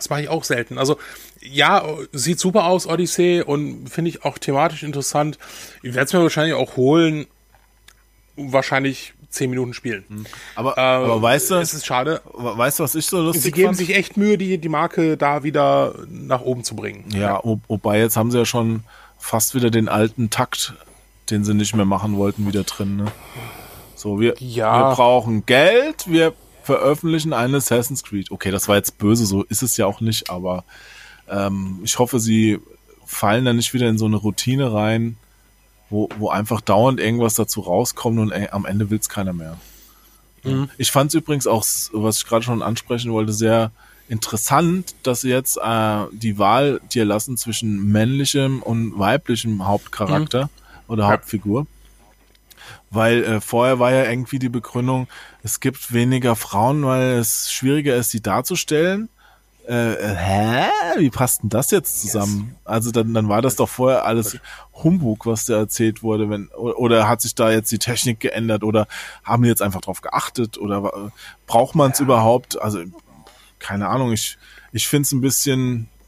das 0.02 0.10
mache 0.10 0.24
ich 0.24 0.30
auch 0.30 0.44
selten. 0.44 0.80
Also 0.80 0.98
ja, 1.42 1.84
sieht 2.12 2.40
super 2.40 2.66
aus, 2.66 2.88
Odyssey, 2.88 3.44
und 3.46 3.88
finde 3.88 4.10
ich 4.10 4.26
auch 4.26 4.40
thematisch 4.40 4.82
interessant. 4.82 5.38
Ich 5.84 5.94
werde 5.94 6.06
es 6.06 6.14
mir 6.14 6.22
wahrscheinlich 6.22 6.56
auch 6.56 6.76
holen, 6.76 7.28
wahrscheinlich 8.36 9.14
zehn 9.30 9.52
Minuten 9.52 9.74
spielen. 9.74 10.04
Hm. 10.08 10.26
Aber, 10.56 10.78
äh, 10.78 10.82
aber 10.82 11.22
weißt 11.22 11.52
du, 11.52 11.56
es 11.56 11.74
ist 11.74 11.86
schade. 11.86 12.22
Weißt 12.34 12.80
du, 12.80 12.84
was 12.84 12.96
ich 12.96 13.06
so 13.06 13.22
lustig 13.22 13.44
Sie 13.44 13.52
geben 13.52 13.68
fand? 13.68 13.78
sich 13.78 13.96
echt 13.96 14.18
Mühe, 14.18 14.38
die, 14.40 14.58
die 14.58 14.70
Marke 14.70 15.18
da 15.18 15.44
wieder 15.44 15.94
nach 16.10 16.42
oben 16.42 16.64
zu 16.64 16.76
bringen. 16.76 17.06
Ja, 17.14 17.20
ja. 17.20 17.58
wobei 17.68 18.00
jetzt 18.00 18.18
haben 18.18 18.32
sie 18.32 18.40
ja 18.40 18.46
schon 18.46 18.84
fast 19.20 19.54
wieder 19.54 19.70
den 19.70 19.88
alten 19.88 20.32
Takt, 20.32 20.74
den 21.30 21.44
sie 21.44 21.54
nicht 21.54 21.76
mehr 21.76 21.86
machen 21.86 22.18
wollten, 22.18 22.48
wieder 22.48 22.64
drin. 22.64 22.98
Ne? 22.98 23.06
So, 23.96 24.20
wir, 24.20 24.34
ja. 24.40 24.90
wir 24.90 24.96
brauchen 24.96 25.46
Geld, 25.46 26.06
wir 26.08 26.34
veröffentlichen 26.64 27.34
ein 27.34 27.56
Assassin's 27.56 28.04
Creed. 28.04 28.32
Okay, 28.32 28.52
das 28.52 28.68
war 28.68 28.76
jetzt 28.76 28.98
böse, 28.98 29.26
so 29.26 29.44
ist 29.44 29.64
es 29.64 29.78
ja 29.78 29.86
auch 29.86 30.02
nicht, 30.02 30.30
aber 30.30 30.64
ähm, 31.30 31.80
ich 31.84 32.00
hoffe, 32.00 32.20
sie 32.20 32.60
fallen 33.06 33.46
da 33.46 33.54
nicht 33.54 33.74
wieder 33.74 33.90
in 33.90 33.98
so 33.98 34.06
eine 34.06 34.18
Routine 34.18 34.74
rein, 34.74 35.18
wo, 35.90 36.10
wo 36.18 36.30
einfach 36.30 36.62
dauernd 36.62 37.00
irgendwas 37.00 37.36
dazu 37.36 37.62
rauskommt 37.62 38.20
und 38.20 38.32
ey, 38.32 38.50
am 38.50 38.66
Ende 38.66 38.90
will 38.90 39.00
es 39.00 39.10
keiner 39.10 39.34
mehr. 39.34 39.58
Mhm. 40.44 40.70
Ich 40.78 40.92
fand 40.92 41.10
es 41.10 41.16
übrigens 41.16 41.48
auch, 41.48 41.66
was 41.92 42.18
ich 42.18 42.26
gerade 42.26 42.44
schon 42.44 42.62
ansprechen 42.62 43.12
wollte, 43.12 43.34
sehr 43.34 43.72
interessant, 44.08 44.96
dass 45.04 45.22
sie 45.22 45.30
jetzt 45.30 45.58
äh, 45.58 46.06
die 46.12 46.38
Wahl 46.38 46.82
dir 46.92 47.06
lassen 47.06 47.38
zwischen 47.38 47.92
männlichem 47.92 48.62
und 48.62 48.98
weiblichem 48.98 49.66
Hauptcharakter 49.66 50.46
mhm. 50.46 50.50
oder 50.88 51.08
Hauptfigur. 51.08 51.68
Weil 52.92 53.24
äh, 53.24 53.42
vorher 53.42 53.80
war 53.80 53.92
ja 53.92 54.04
irgendwie 54.04 54.38
die 54.38 54.50
Begründung, 54.50 55.08
es 55.44 55.62
gibt 55.62 55.94
weniger 55.94 56.36
Frauen, 56.36 56.86
weil 56.86 57.14
es 57.14 57.52
schwieriger 57.52 57.96
ist, 57.96 58.12
sie 58.12 58.22
darzustellen. 58.22 59.10
Äh, 59.68 59.94
äh, 59.94 60.16
hä? 60.16 60.70
Wie 60.98 61.10
passt 61.10 61.44
denn 61.44 61.50
das 61.50 61.72
jetzt 61.72 62.02
zusammen? 62.02 62.50
Yes. 62.50 62.66
Also 62.66 62.92
dann, 62.92 63.14
dann 63.14 63.30
war 63.30 63.42
das 63.42 63.56
doch 63.56 63.70
vorher 63.70 64.06
alles 64.06 64.38
Humbug, 64.74 65.26
was 65.26 65.46
da 65.46 65.58
erzählt 65.58 66.04
wurde, 66.04 66.30
wenn 66.30 66.50
oder 66.50 67.08
hat 67.08 67.22
sich 67.22 67.36
da 67.36 67.52
jetzt 67.52 67.72
die 67.72 67.80
Technik 67.80 68.20
geändert 68.20 68.64
oder 68.64 68.88
haben 69.24 69.44
die 69.44 69.50
jetzt 69.50 69.62
einfach 69.62 69.82
drauf 69.82 70.02
geachtet 70.02 70.58
oder 70.58 71.12
braucht 71.48 71.76
man 71.76 71.92
es 71.92 72.00
ja. 72.00 72.06
überhaupt? 72.06 72.62
Also 72.62 72.80
keine 73.60 73.88
Ahnung, 73.88 74.12
ich 74.12 74.38
ich 74.74 74.88
finde 74.88 75.04
es 75.04 75.12
ein 75.12 75.22
bisschen 75.22 75.88
äh, 75.88 76.01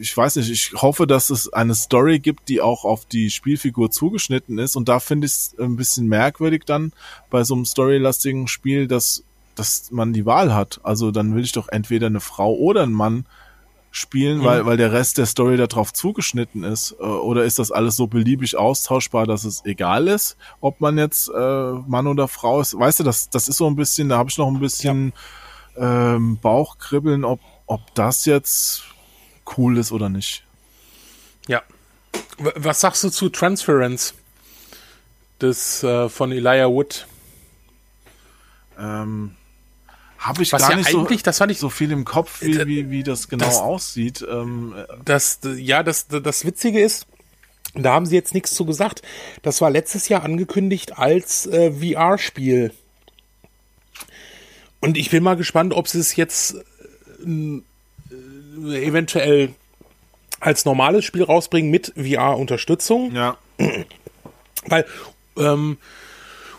ich 0.00 0.16
weiß 0.16 0.36
nicht, 0.36 0.50
ich 0.50 0.72
hoffe, 0.80 1.06
dass 1.06 1.30
es 1.30 1.52
eine 1.52 1.74
Story 1.74 2.18
gibt, 2.18 2.48
die 2.48 2.60
auch 2.60 2.84
auf 2.84 3.04
die 3.04 3.30
Spielfigur 3.30 3.90
zugeschnitten 3.90 4.58
ist. 4.58 4.76
Und 4.76 4.88
da 4.88 5.00
finde 5.00 5.26
ich 5.26 5.32
es 5.32 5.54
ein 5.58 5.76
bisschen 5.76 6.06
merkwürdig 6.08 6.62
dann 6.64 6.92
bei 7.30 7.44
so 7.44 7.54
einem 7.54 7.66
storylastigen 7.66 8.48
Spiel, 8.48 8.86
dass, 8.86 9.22
dass 9.54 9.90
man 9.90 10.12
die 10.12 10.24
Wahl 10.24 10.54
hat. 10.54 10.80
Also 10.82 11.10
dann 11.10 11.34
will 11.34 11.44
ich 11.44 11.52
doch 11.52 11.68
entweder 11.68 12.06
eine 12.06 12.20
Frau 12.20 12.54
oder 12.54 12.82
einen 12.82 12.92
Mann 12.92 13.26
spielen, 13.96 14.44
weil, 14.44 14.66
weil 14.66 14.76
der 14.76 14.92
Rest 14.92 15.18
der 15.18 15.26
Story 15.26 15.56
darauf 15.56 15.92
zugeschnitten 15.92 16.64
ist? 16.64 16.94
Äh, 17.00 17.04
Oder 17.04 17.44
ist 17.44 17.58
das 17.58 17.72
alles 17.72 17.96
so 17.96 18.06
beliebig 18.06 18.56
austauschbar, 18.56 19.26
dass 19.26 19.44
es 19.44 19.64
egal 19.64 20.08
ist, 20.08 20.36
ob 20.60 20.80
man 20.80 20.98
jetzt 20.98 21.28
äh, 21.28 21.72
Mann 21.86 22.06
oder 22.06 22.28
Frau 22.28 22.60
ist? 22.60 22.78
Weißt 22.78 23.00
du, 23.00 23.04
das, 23.04 23.30
das 23.30 23.48
ist 23.48 23.56
so 23.56 23.66
ein 23.66 23.76
bisschen, 23.76 24.10
da 24.10 24.18
habe 24.18 24.28
ich 24.30 24.38
noch 24.38 24.48
ein 24.48 24.60
bisschen 24.60 25.12
ähm, 25.76 26.38
Bauchkribbeln, 26.40 27.24
ob, 27.24 27.40
ob 27.66 27.80
das 27.94 28.26
jetzt 28.26 28.84
cool 29.56 29.78
ist 29.78 29.92
oder 29.92 30.08
nicht. 30.08 30.44
Ja. 31.48 31.62
Was 32.38 32.80
sagst 32.80 33.02
du 33.04 33.10
zu 33.10 33.28
Transference? 33.28 34.14
Das 35.38 35.82
äh, 35.82 36.08
von 36.08 36.32
Elijah 36.32 36.68
Wood. 36.68 37.06
Ähm, 38.78 39.34
habe 40.18 40.42
ich 40.42 40.52
Was 40.52 40.62
gar 40.62 40.70
ja 40.72 40.76
nicht 40.76 40.90
so, 40.90 41.04
das 41.04 41.38
fand 41.38 41.52
ich 41.52 41.58
so 41.58 41.68
viel 41.68 41.92
im 41.92 42.04
Kopf, 42.04 42.42
wie, 42.42 42.56
Äh, 42.56 42.66
wie, 42.66 42.90
wie 42.90 43.02
das 43.02 43.28
genau 43.28 43.44
das- 43.46 43.58
aussieht. 43.58 44.24
Ähm, 44.28 44.74
Das, 45.04 45.40
ja, 45.56 45.82
das, 45.82 46.08
das 46.08 46.44
Witzige 46.44 46.80
ist, 46.80 47.06
da 47.74 47.92
haben 47.92 48.06
sie 48.06 48.14
jetzt 48.16 48.34
nichts 48.34 48.54
zu 48.54 48.64
gesagt. 48.64 49.02
Das 49.42 49.60
war 49.60 49.70
letztes 49.70 50.08
Jahr 50.08 50.22
angekündigt 50.24 50.98
als 50.98 51.46
äh, 51.46 51.70
VR-Spiel. 51.72 52.72
Und 54.80 54.96
ich 54.96 55.10
bin 55.10 55.22
mal 55.22 55.36
gespannt, 55.36 55.74
ob 55.74 55.88
sie 55.88 55.98
es 56.00 56.16
jetzt 56.16 56.54
äh, 57.24 57.60
eventuell 58.56 59.50
als 60.40 60.64
normales 60.64 61.04
Spiel 61.04 61.22
rausbringen 61.22 61.70
mit 61.70 61.92
VR-Unterstützung. 61.96 63.14
ja. 63.14 63.36
Weil 64.68 64.84
ähm, 65.38 65.78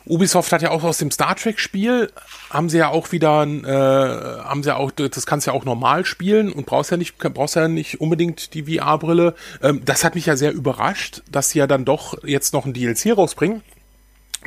Ubisoft 0.05 0.51
hat 0.51 0.61
ja 0.61 0.71
auch 0.71 0.83
aus 0.83 0.97
dem 0.97 1.11
Star 1.11 1.35
Trek 1.35 1.59
Spiel 1.59 2.11
haben 2.49 2.69
sie 2.69 2.77
ja 2.77 2.89
auch 2.89 3.11
wieder 3.11 3.43
äh, 3.43 4.43
haben 4.43 4.63
sie 4.63 4.69
ja 4.69 4.77
auch 4.77 4.91
das 4.91 5.25
kannst 5.25 5.45
du 5.45 5.51
ja 5.51 5.57
auch 5.57 5.65
normal 5.65 6.05
spielen 6.05 6.51
und 6.51 6.65
brauchst 6.65 6.91
ja 6.91 6.97
nicht 6.97 7.17
brauchst 7.17 7.55
ja 7.55 7.67
nicht 7.67 7.99
unbedingt 7.99 8.53
die 8.53 8.77
VR 8.77 8.97
Brille. 8.97 9.35
Ähm, 9.61 9.83
das 9.83 10.03
hat 10.03 10.15
mich 10.15 10.25
ja 10.25 10.37
sehr 10.37 10.53
überrascht, 10.53 11.23
dass 11.29 11.49
sie 11.49 11.59
ja 11.59 11.67
dann 11.67 11.85
doch 11.85 12.23
jetzt 12.23 12.53
noch 12.53 12.65
ein 12.65 12.73
DLC 12.73 13.17
rausbringen 13.17 13.61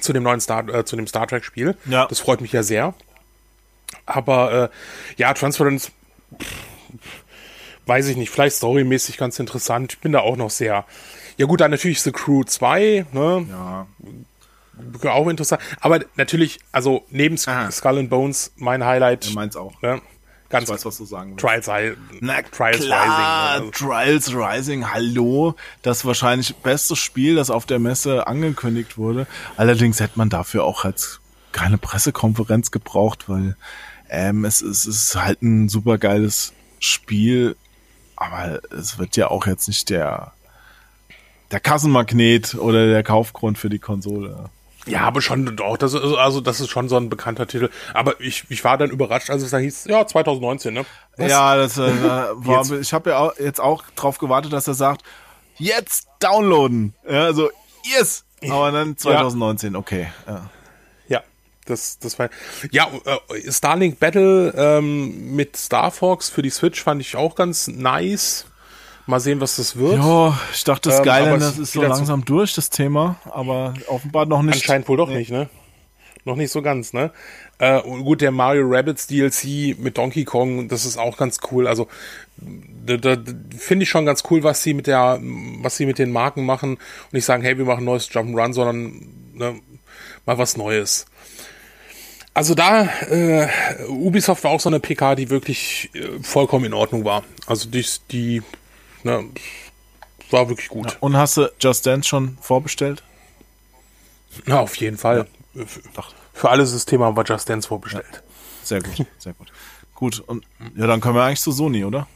zu 0.01 0.13
dem 0.13 0.23
neuen 0.23 0.41
Star 0.41 0.67
äh, 0.69 0.85
zu 0.85 0.97
dem 0.97 1.07
Star 1.07 1.27
Trek 1.27 1.45
Spiel. 1.45 1.77
Ja. 1.85 2.07
Das 2.07 2.21
freut 2.21 2.41
mich 2.41 2.53
ja 2.53 2.63
sehr. 2.63 2.95
Aber 4.07 4.53
äh, 4.53 4.69
ja, 5.19 5.35
Transference 5.35 5.93
weiß 7.91 8.07
ich 8.07 8.17
nicht, 8.17 8.31
vielleicht 8.31 8.57
storymäßig 8.57 9.17
ganz 9.17 9.41
interessant. 9.41 9.95
Ich 9.95 9.99
bin 9.99 10.13
da 10.13 10.21
auch 10.21 10.37
noch 10.37 10.51
sehr. 10.51 10.85
Ja 11.37 11.47
gut, 11.47 11.61
dann 11.61 11.73
natürlich 11.73 12.01
The 12.03 12.13
Crew 12.13 12.45
2, 12.45 13.07
ne? 13.13 13.47
Ja. 13.51 13.87
Auch 15.11 15.29
interessant. 15.29 15.61
Aber 15.81 15.99
natürlich, 16.15 16.61
also 16.71 17.05
neben 17.11 17.37
Aha. 17.47 17.71
Skull 17.71 17.99
and 17.99 18.11
Bones 18.11 18.53
mein 18.57 18.85
Highlight. 18.85 19.29
Du 19.29 19.35
meinst 19.35 19.57
auch. 19.57 19.83
Ne? 19.83 20.01
Ganz 20.49 20.65
Ich 20.65 20.71
weiß, 20.71 20.85
was 20.85 20.99
du 20.99 21.05
sagen 21.05 21.33
willst. 21.33 21.45
Trials, 21.45 21.97
Na 22.21 22.43
Trials 22.43 22.85
klar, 22.85 23.57
Rising. 23.57 23.67
ne? 23.67 23.71
Trials 23.73 24.35
Rising, 24.35 24.91
hallo. 24.93 25.55
Das 25.83 26.05
wahrscheinlich 26.05 26.55
beste 26.57 26.95
Spiel, 26.95 27.35
das 27.35 27.51
auf 27.51 27.67
der 27.67 27.81
Messe 27.81 28.29
angekündigt 28.29 28.97
wurde. 28.97 29.27
Allerdings 29.57 29.99
hätte 29.99 30.17
man 30.19 30.31
dafür 30.31 30.65
auch 30.65 30.85
halt 30.85 31.21
keine 31.53 31.77
Pressekonferenz 31.77 32.71
gebraucht, 32.71 33.29
weil 33.29 33.57
ähm, 34.09 34.45
es, 34.45 34.63
es 34.63 34.87
ist 34.87 35.17
halt 35.17 35.43
ein 35.43 35.69
super 35.69 35.99
geiles 35.99 36.53
Spiel, 36.79 37.57
aber 38.21 38.61
es 38.71 38.99
wird 38.99 39.17
ja 39.17 39.29
auch 39.29 39.47
jetzt 39.47 39.67
nicht 39.67 39.91
der 39.91 40.33
der 41.51 41.59
Kassenmagnet 41.59 42.55
oder 42.55 42.87
der 42.87 43.03
Kaufgrund 43.03 43.59
für 43.59 43.69
die 43.69 43.81
Konsole. 43.81 44.51
Ja, 44.87 45.01
aber 45.01 45.21
schon 45.21 45.57
doch. 45.57 45.77
Das 45.77 45.95
ist, 45.95 46.03
also 46.03 46.41
das 46.41 46.61
ist 46.61 46.71
schon 46.71 46.89
so 46.89 46.97
ein 46.97 47.11
bekannter 47.11 47.47
Titel. 47.47 47.71
Aber 47.93 48.21
ich, 48.21 48.45
ich 48.49 48.65
war 48.65 48.79
dann 48.79 48.91
überrascht, 48.91 49.31
als 49.31 49.43
es 49.43 49.51
dann 49.51 49.63
hieß, 49.63 49.87
ja, 49.87 50.07
2019, 50.07 50.73
ne? 50.73 50.87
Was? 51.17 51.31
Ja, 51.31 51.57
das 51.57 51.77
äh, 51.77 52.03
war, 52.03 52.35
Jetzt. 52.47 52.71
ich 52.71 52.93
habe 52.93 53.11
ja 53.11 53.19
auch, 53.19 53.37
jetzt 53.39 53.61
auch 53.61 53.83
drauf 53.97 54.19
gewartet, 54.19 54.53
dass 54.53 54.69
er 54.69 54.75
sagt, 54.75 55.03
jetzt 55.59 56.09
downloaden. 56.21 56.95
Ja, 57.09 57.25
also 57.25 57.51
yes. 57.95 58.25
Aber 58.49 58.73
dann 58.73 58.97
2019, 58.97 59.77
okay. 59.77 60.09
Ja. 60.27 60.49
Ja, 61.67 61.71
das, 61.71 61.99
das 61.99 62.19
war. 62.19 62.31
Ja, 62.71 62.89
äh, 63.05 63.51
Starlink 63.51 63.99
Battle 63.99 64.53
ähm, 64.57 65.35
mit 65.35 65.57
Star 65.57 65.91
Fox 65.91 66.29
für 66.29 66.43
die 66.43 66.51
Switch 66.51 66.83
fand 66.83 67.01
ich 67.01 67.17
auch 67.17 67.35
ganz 67.35 67.69
nice. 67.69 68.47
Mal 69.07 69.21
sehen, 69.21 69.41
was 69.41 69.57
das 69.57 69.77
wird. 69.77 69.97
Jo, 69.97 70.35
ich 70.53 70.63
dachte, 70.63 70.91
das 70.91 71.01
Ähm, 71.05 71.63
ist 71.63 71.73
so 71.73 71.83
langsam 71.83 72.25
durch, 72.25 72.55
das 72.55 72.71
Thema, 72.71 73.17
aber 73.25 73.75
offenbar 73.89 74.27
noch 74.27 74.43
nicht. 74.43 74.57
Anscheinend 74.57 74.89
wohl 74.89 74.99
doch 74.99 75.09
nicht, 75.09 75.31
ne? 75.31 75.49
Noch 76.25 76.37
nicht 76.37 76.53
so 76.53 76.61
ganz, 76.61 76.93
ne? 76.93 77.11
Äh, 77.59 77.81
und 77.81 78.05
gut, 78.05 78.21
der 78.21 78.31
Mario 78.31 78.65
Rabbits 78.67 79.07
DLC 79.07 79.79
mit 79.79 79.99
Donkey 79.99 80.25
Kong, 80.25 80.69
das 80.69 80.85
ist 80.85 80.99
auch 80.99 81.17
ganz 81.17 81.39
cool. 81.51 81.67
Also 81.67 81.89
da, 82.37 82.97
da, 82.97 83.17
finde 83.57 83.85
ich 83.85 83.91
schon 83.91 84.07
ganz 84.07 84.23
cool, 84.31 84.43
was 84.43 84.63
sie 84.63 84.75
mit 84.75 84.87
der, 84.87 85.19
was 85.63 85.77
sie 85.77 85.87
mit 85.87 85.99
den 85.99 86.13
Marken 86.13 86.45
machen 86.45 86.75
und 86.75 87.13
nicht 87.13 87.25
sagen, 87.25 87.43
hey, 87.43 87.59
wir 87.59 87.65
machen 87.65 87.81
ein 87.81 87.85
neues 87.85 88.11
Jump'n'Run, 88.11 88.53
sondern 88.53 89.07
ne, 89.35 89.61
mal 90.27 90.39
was 90.39 90.57
Neues. 90.57 91.07
Also 92.33 92.55
da, 92.55 92.85
äh, 93.09 93.49
Ubisoft 93.89 94.45
war 94.45 94.53
auch 94.53 94.61
so 94.61 94.69
eine 94.69 94.81
PK, 94.81 95.15
die 95.17 95.31
wirklich 95.31 95.91
äh, 95.95 96.23
vollkommen 96.23 96.65
in 96.65 96.75
Ordnung 96.75 97.05
war. 97.05 97.25
Also 97.47 97.69
die, 97.69 97.85
die 98.11 98.43
ne, 99.03 99.25
war 100.31 100.49
wirklich 100.49 100.69
gut. 100.69 100.97
Und 101.01 101.17
hast 101.17 101.37
du 101.37 101.53
Just 101.61 101.87
Dance 101.87 102.09
schon 102.09 102.39
vorbestellt? 102.41 103.03
Ja, 104.47 104.61
auf 104.61 104.77
jeden 104.77 104.97
Fall. 104.97 105.27
Für, 105.55 106.05
für 106.33 106.51
alle 106.51 106.65
Systeme 106.67 107.05
haben 107.05 107.17
wir 107.17 107.25
Just 107.25 107.49
Dance 107.49 107.67
vorbestellt. 107.67 108.23
Sehr 108.63 108.81
gut, 108.81 109.07
sehr 109.19 109.33
gut. 109.33 109.53
Gut, 109.95 110.21
und 110.21 110.47
ja, 110.77 110.87
dann 110.87 111.01
können 111.01 111.17
wir 111.17 111.25
eigentlich 111.25 111.41
zu 111.41 111.53
Sony, 111.53 111.85
oder? 111.85 112.07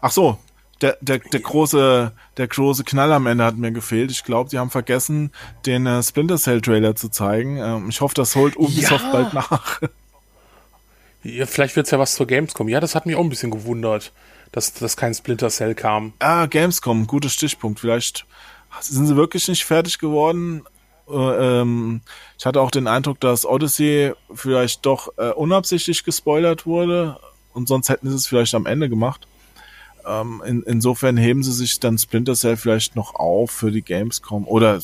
Ach 0.00 0.12
so, 0.12 0.38
der, 0.84 0.98
der, 1.00 1.18
der 1.18 1.40
große, 1.40 2.12
der 2.36 2.46
große 2.48 2.84
Knall 2.84 3.10
am 3.12 3.26
Ende 3.26 3.42
hat 3.44 3.56
mir 3.56 3.72
gefehlt. 3.72 4.10
Ich 4.10 4.22
glaube, 4.22 4.50
die 4.50 4.58
haben 4.58 4.68
vergessen, 4.70 5.32
den 5.64 5.86
äh, 5.86 6.02
Splinter 6.02 6.36
Cell 6.36 6.60
Trailer 6.60 6.94
zu 6.94 7.08
zeigen. 7.08 7.56
Ähm, 7.56 7.88
ich 7.88 8.02
hoffe, 8.02 8.14
das 8.14 8.36
holt 8.36 8.56
Ubisoft 8.58 9.04
Ja. 9.06 9.12
bald 9.12 9.32
nach. 9.32 9.80
Ja, 11.22 11.46
vielleicht 11.46 11.74
wird's 11.76 11.90
ja 11.90 11.98
was 11.98 12.14
zur 12.16 12.26
Gamescom. 12.26 12.68
Ja, 12.68 12.80
das 12.80 12.94
hat 12.94 13.06
mich 13.06 13.16
auch 13.16 13.22
ein 13.22 13.30
bisschen 13.30 13.50
gewundert, 13.50 14.12
dass, 14.52 14.74
dass 14.74 14.96
kein 14.96 15.14
Splinter 15.14 15.48
Cell 15.48 15.74
kam. 15.74 16.12
ah, 16.18 16.44
Gamescom, 16.44 17.06
guter 17.06 17.30
Stichpunkt. 17.30 17.80
Vielleicht 17.80 18.26
sind 18.80 19.06
sie 19.06 19.16
wirklich 19.16 19.48
nicht 19.48 19.64
fertig 19.64 19.98
geworden. 19.98 20.64
Äh, 21.08 21.14
ähm, 21.60 22.02
ich 22.38 22.44
hatte 22.44 22.60
auch 22.60 22.70
den 22.70 22.86
Eindruck, 22.88 23.20
dass 23.20 23.46
Odyssey 23.46 24.12
vielleicht 24.34 24.84
doch 24.84 25.08
äh, 25.16 25.30
unabsichtlich 25.30 26.04
gespoilert 26.04 26.66
wurde 26.66 27.18
und 27.54 27.68
sonst 27.68 27.88
hätten 27.88 28.10
sie 28.10 28.16
es 28.16 28.26
vielleicht 28.26 28.54
am 28.54 28.66
Ende 28.66 28.90
gemacht. 28.90 29.26
Ähm, 30.06 30.42
in, 30.44 30.62
insofern 30.62 31.16
heben 31.16 31.42
sie 31.42 31.52
sich 31.52 31.80
dann 31.80 31.98
Splinter 31.98 32.34
Cell 32.34 32.56
vielleicht 32.56 32.96
noch 32.96 33.14
auf 33.14 33.50
für 33.50 33.70
die 33.70 33.82
Gamescom 33.82 34.46
oder 34.46 34.80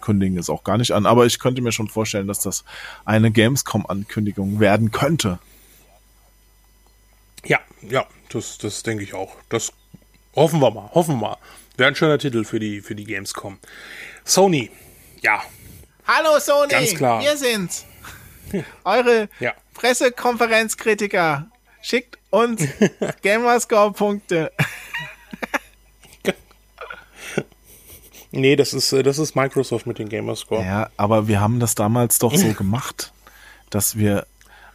kündigen 0.00 0.38
es 0.38 0.50
auch 0.50 0.64
gar 0.64 0.78
nicht 0.78 0.92
an. 0.92 1.06
Aber 1.06 1.26
ich 1.26 1.38
könnte 1.38 1.62
mir 1.62 1.72
schon 1.72 1.88
vorstellen, 1.88 2.26
dass 2.26 2.40
das 2.40 2.64
eine 3.04 3.30
Gamescom-Ankündigung 3.30 4.60
werden 4.60 4.90
könnte. 4.90 5.38
Ja, 7.44 7.60
ja, 7.82 8.06
das, 8.30 8.58
das 8.58 8.82
denke 8.82 9.04
ich 9.04 9.14
auch. 9.14 9.36
Das 9.48 9.72
hoffen 10.34 10.60
wir 10.60 10.70
mal, 10.70 10.90
hoffen 10.92 11.16
wir 11.16 11.28
mal. 11.28 11.36
Wäre 11.76 11.88
ein 11.88 11.94
schöner 11.94 12.18
Titel 12.18 12.44
für 12.44 12.58
die, 12.60 12.80
für 12.80 12.94
die 12.94 13.04
Gamescom. 13.04 13.58
Sony, 14.24 14.70
ja, 15.22 15.42
Hallo 16.12 16.40
Sony, 16.40 16.68
Ganz 16.70 16.94
klar. 16.96 17.22
wir 17.22 17.36
sind's. 17.36 17.86
Eure 18.84 19.28
ja. 19.38 19.54
Pressekonferenzkritiker. 19.74 21.48
Schickt 21.82 22.18
uns 22.30 22.62
Gamerscore-Punkte. 23.22 24.52
Nee, 28.32 28.56
das 28.56 28.72
ist, 28.72 28.92
äh, 28.92 29.02
das 29.02 29.18
ist 29.18 29.34
Microsoft 29.34 29.86
mit 29.86 29.98
dem 29.98 30.08
Gamerscore. 30.08 30.64
Ja, 30.64 30.90
aber 30.96 31.26
wir 31.26 31.40
haben 31.40 31.58
das 31.58 31.74
damals 31.74 32.18
doch 32.18 32.34
so 32.34 32.52
gemacht, 32.54 33.12
dass 33.70 33.96
wir 33.96 34.26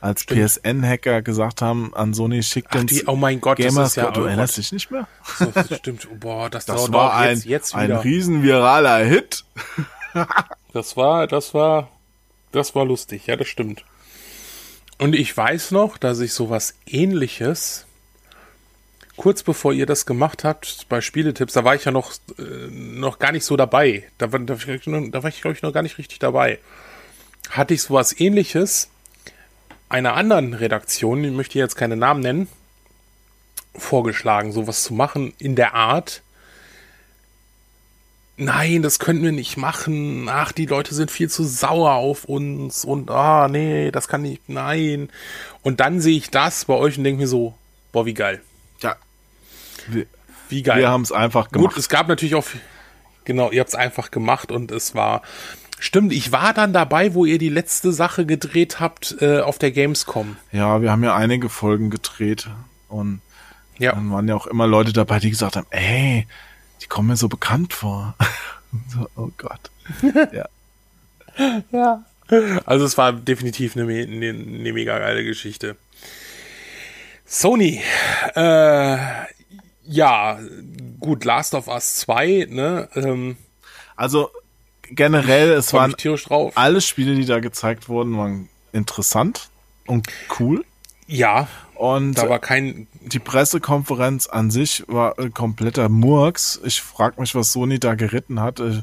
als 0.01 0.25
PSN-Hacker 0.25 1.21
gesagt 1.21 1.61
haben, 1.61 1.93
an 1.95 2.13
Sony 2.13 2.43
schickt 2.43 2.67
Ach, 2.71 2.81
uns 2.81 2.91
die, 2.91 3.05
oh 3.07 3.15
mein 3.15 3.41
Gott, 3.41 3.57
das 3.57 3.67
ist 3.67 3.73
Gamerscore. 3.73 4.05
ja, 4.07 4.11
du 4.11 4.21
oh 4.21 4.25
erinnerst 4.25 4.55
Gott. 4.55 4.57
dich 4.63 4.71
nicht 4.73 4.91
mehr? 4.91 5.07
Das 5.53 5.77
stimmt, 5.77 6.07
oh, 6.11 6.15
boah, 6.19 6.49
das, 6.49 6.65
Das 6.65 6.75
dauert 6.75 6.93
war 6.93 7.13
auch 7.13 7.15
ein, 7.19 7.35
jetzt, 7.35 7.45
jetzt 7.45 7.75
ein 7.75 7.91
riesen 7.91 8.43
viraler 8.43 9.03
Hit. 9.05 9.45
Das 10.73 10.95
war, 10.97 11.25
das 11.27 11.53
war, 11.53 11.89
das 12.51 12.75
war 12.75 12.85
lustig, 12.85 13.27
ja, 13.27 13.35
das 13.35 13.47
stimmt. 13.47 13.83
Und 14.97 15.13
ich 15.13 15.35
weiß 15.35 15.71
noch, 15.71 15.97
dass 15.97 16.19
ich 16.19 16.33
sowas 16.33 16.75
ähnliches, 16.85 17.85
kurz 19.17 19.43
bevor 19.43 19.73
ihr 19.73 19.85
das 19.85 20.05
gemacht 20.05 20.43
habt, 20.43 20.87
bei 20.89 21.01
Spieletipps, 21.01 21.53
da 21.53 21.63
war 21.63 21.75
ich 21.75 21.85
ja 21.85 21.91
noch, 21.91 22.13
äh, 22.37 22.43
noch 22.69 23.19
gar 23.19 23.31
nicht 23.31 23.45
so 23.45 23.57
dabei. 23.57 24.03
Da 24.17 24.31
war, 24.31 24.39
da, 24.39 24.55
da 24.55 25.23
war 25.23 25.29
ich, 25.29 25.41
glaube 25.41 25.55
ich, 25.55 25.61
noch 25.61 25.73
gar 25.73 25.83
nicht 25.83 25.97
richtig 25.97 26.19
dabei. 26.19 26.59
Hatte 27.49 27.73
ich 27.73 27.81
sowas 27.81 28.17
ähnliches 28.19 28.89
einer 29.89 30.15
anderen 30.15 30.53
Redaktion, 30.53 31.23
ich 31.23 31.31
möchte 31.31 31.59
jetzt 31.59 31.75
keine 31.75 31.95
Namen 31.95 32.21
nennen, 32.21 32.47
vorgeschlagen, 33.75 34.51
sowas 34.51 34.83
zu 34.83 34.93
machen 34.93 35.33
in 35.37 35.55
der 35.55 35.73
Art, 35.73 36.21
nein, 38.37 38.81
das 38.81 38.99
können 38.99 39.23
wir 39.23 39.31
nicht 39.31 39.57
machen. 39.57 40.27
Ach, 40.29 40.51
die 40.51 40.65
Leute 40.65 40.93
sind 40.93 41.11
viel 41.11 41.29
zu 41.29 41.43
sauer 41.43 41.93
auf 41.93 42.25
uns 42.25 42.83
und 42.85 43.09
ah, 43.11 43.47
nee, 43.47 43.91
das 43.91 44.07
kann 44.07 44.21
nicht, 44.23 44.47
nein. 44.49 45.09
Und 45.61 45.79
dann 45.79 46.01
sehe 46.01 46.17
ich 46.17 46.29
das 46.29 46.65
bei 46.65 46.73
euch 46.73 46.97
und 46.97 47.03
denke 47.03 47.21
mir 47.21 47.27
so, 47.27 47.55
boah, 47.91 48.05
wie 48.05 48.13
geil. 48.13 48.41
Ja. 48.81 48.95
Wir, 49.87 50.05
Wie 50.49 50.63
geil. 50.63 50.79
Wir 50.79 50.89
haben 50.89 51.01
es 51.03 51.11
einfach 51.11 51.49
gemacht. 51.49 51.73
Gut, 51.73 51.79
es 51.79 51.89
gab 51.89 52.07
natürlich 52.07 52.35
auch, 52.35 52.45
genau, 53.23 53.51
ihr 53.51 53.59
habt 53.61 53.69
es 53.69 53.75
einfach 53.75 54.11
gemacht 54.11 54.51
und 54.51 54.71
es 54.71 54.93
war, 54.95 55.21
stimmt, 55.79 56.11
ich 56.13 56.31
war 56.31 56.53
dann 56.53 56.73
dabei, 56.73 57.13
wo 57.13 57.25
ihr 57.25 57.37
die 57.37 57.49
letzte 57.49 57.91
Sache 57.93 58.25
gedreht 58.25 58.79
habt 58.79 59.15
äh, 59.21 59.39
auf 59.39 59.57
der 59.59 59.71
Gamescom. 59.71 60.37
Ja, 60.51 60.81
wir 60.81 60.91
haben 60.91 61.03
ja 61.03 61.15
einige 61.15 61.49
Folgen 61.49 61.89
gedreht 61.89 62.47
und 62.89 63.21
Ja. 63.77 63.93
dann 63.93 64.11
waren 64.11 64.27
ja 64.27 64.35
auch 64.35 64.47
immer 64.47 64.67
Leute 64.67 64.93
dabei, 64.93 65.19
die 65.19 65.29
gesagt 65.29 65.55
haben, 65.55 65.67
ey, 65.69 66.27
die 66.85 66.89
kommen 66.89 67.07
mir 67.09 67.17
so 67.17 67.27
bekannt 67.27 67.73
vor. 67.73 68.15
so, 68.93 69.09
oh 69.15 69.31
Gott. 69.37 69.71
ja. 71.71 72.05
Also 72.65 72.85
es 72.85 72.97
war 72.97 73.11
definitiv 73.13 73.75
eine, 73.75 73.91
eine, 73.91 74.29
eine 74.29 74.73
mega 74.73 74.97
geile 74.99 75.23
Geschichte. 75.23 75.77
Sony, 77.25 77.81
äh, 78.35 78.97
ja, 79.87 80.39
gut, 80.99 81.25
Last 81.25 81.55
of 81.55 81.67
Us 81.67 81.95
2, 81.97 82.47
ne, 82.49 82.87
ähm, 82.95 83.37
Also 83.95 84.29
generell, 84.83 85.53
es 85.53 85.73
waren 85.73 85.95
drauf. 85.97 86.53
alle 86.55 86.81
Spiele, 86.81 87.15
die 87.15 87.25
da 87.25 87.39
gezeigt 87.39 87.89
wurden, 87.89 88.15
waren 88.17 88.49
interessant 88.73 89.49
und 89.87 90.07
cool. 90.39 90.63
Ja, 91.07 91.47
Und 91.75 92.13
da 92.15 92.29
war 92.29 92.39
kein, 92.39 92.87
die 93.01 93.19
Pressekonferenz 93.19 94.27
an 94.27 94.49
sich 94.49 94.83
war 94.87 95.19
äh, 95.19 95.29
kompletter 95.29 95.89
Murks. 95.89 96.59
Ich 96.63 96.81
frage 96.81 97.19
mich, 97.21 97.35
was 97.35 97.51
Sony 97.51 97.79
da 97.79 97.95
geritten 97.95 98.39
hat. 98.41 98.59
Äh, 98.59 98.81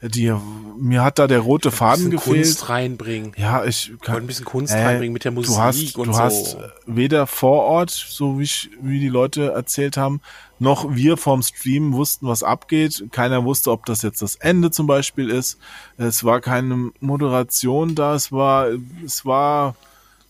Die, 0.00 0.32
mir 0.78 1.02
hat 1.02 1.18
da 1.18 1.26
der 1.26 1.40
rote 1.40 1.72
Faden 1.72 2.10
bisschen 2.10 2.10
gefehlt. 2.12 2.44
Kunst 2.46 2.68
reinbringen. 2.68 3.32
Ja, 3.36 3.64
ich 3.64 3.92
kann 4.00 4.18
ein 4.18 4.26
bisschen 4.28 4.44
Kunst 4.44 4.72
Äh, 4.72 4.82
reinbringen 4.84 5.12
mit 5.12 5.24
der 5.24 5.32
Musik 5.32 5.56
du 5.56 5.60
hast, 5.60 5.96
und 5.98 6.06
du 6.08 6.12
so. 6.12 6.18
hast 6.20 6.54
äh, 6.54 6.58
weder 6.86 7.26
vor 7.26 7.64
Ort, 7.64 7.90
so 7.90 8.38
wie, 8.38 8.44
ich, 8.44 8.70
wie 8.80 9.00
die 9.00 9.08
Leute 9.08 9.50
erzählt 9.50 9.96
haben, 9.96 10.20
noch 10.60 10.94
wir 10.94 11.16
vom 11.16 11.42
Stream 11.42 11.92
wussten, 11.94 12.28
was 12.28 12.44
abgeht. 12.44 13.06
Keiner 13.10 13.44
wusste, 13.44 13.72
ob 13.72 13.86
das 13.86 14.02
jetzt 14.02 14.22
das 14.22 14.36
Ende 14.36 14.70
zum 14.70 14.86
Beispiel 14.86 15.28
ist. 15.30 15.58
Es 15.96 16.22
war 16.22 16.40
keine 16.40 16.92
Moderation 17.00 17.96
da. 17.96 18.14
Es 18.14 18.30
war, 18.30 18.68
es 19.04 19.24
war 19.26 19.74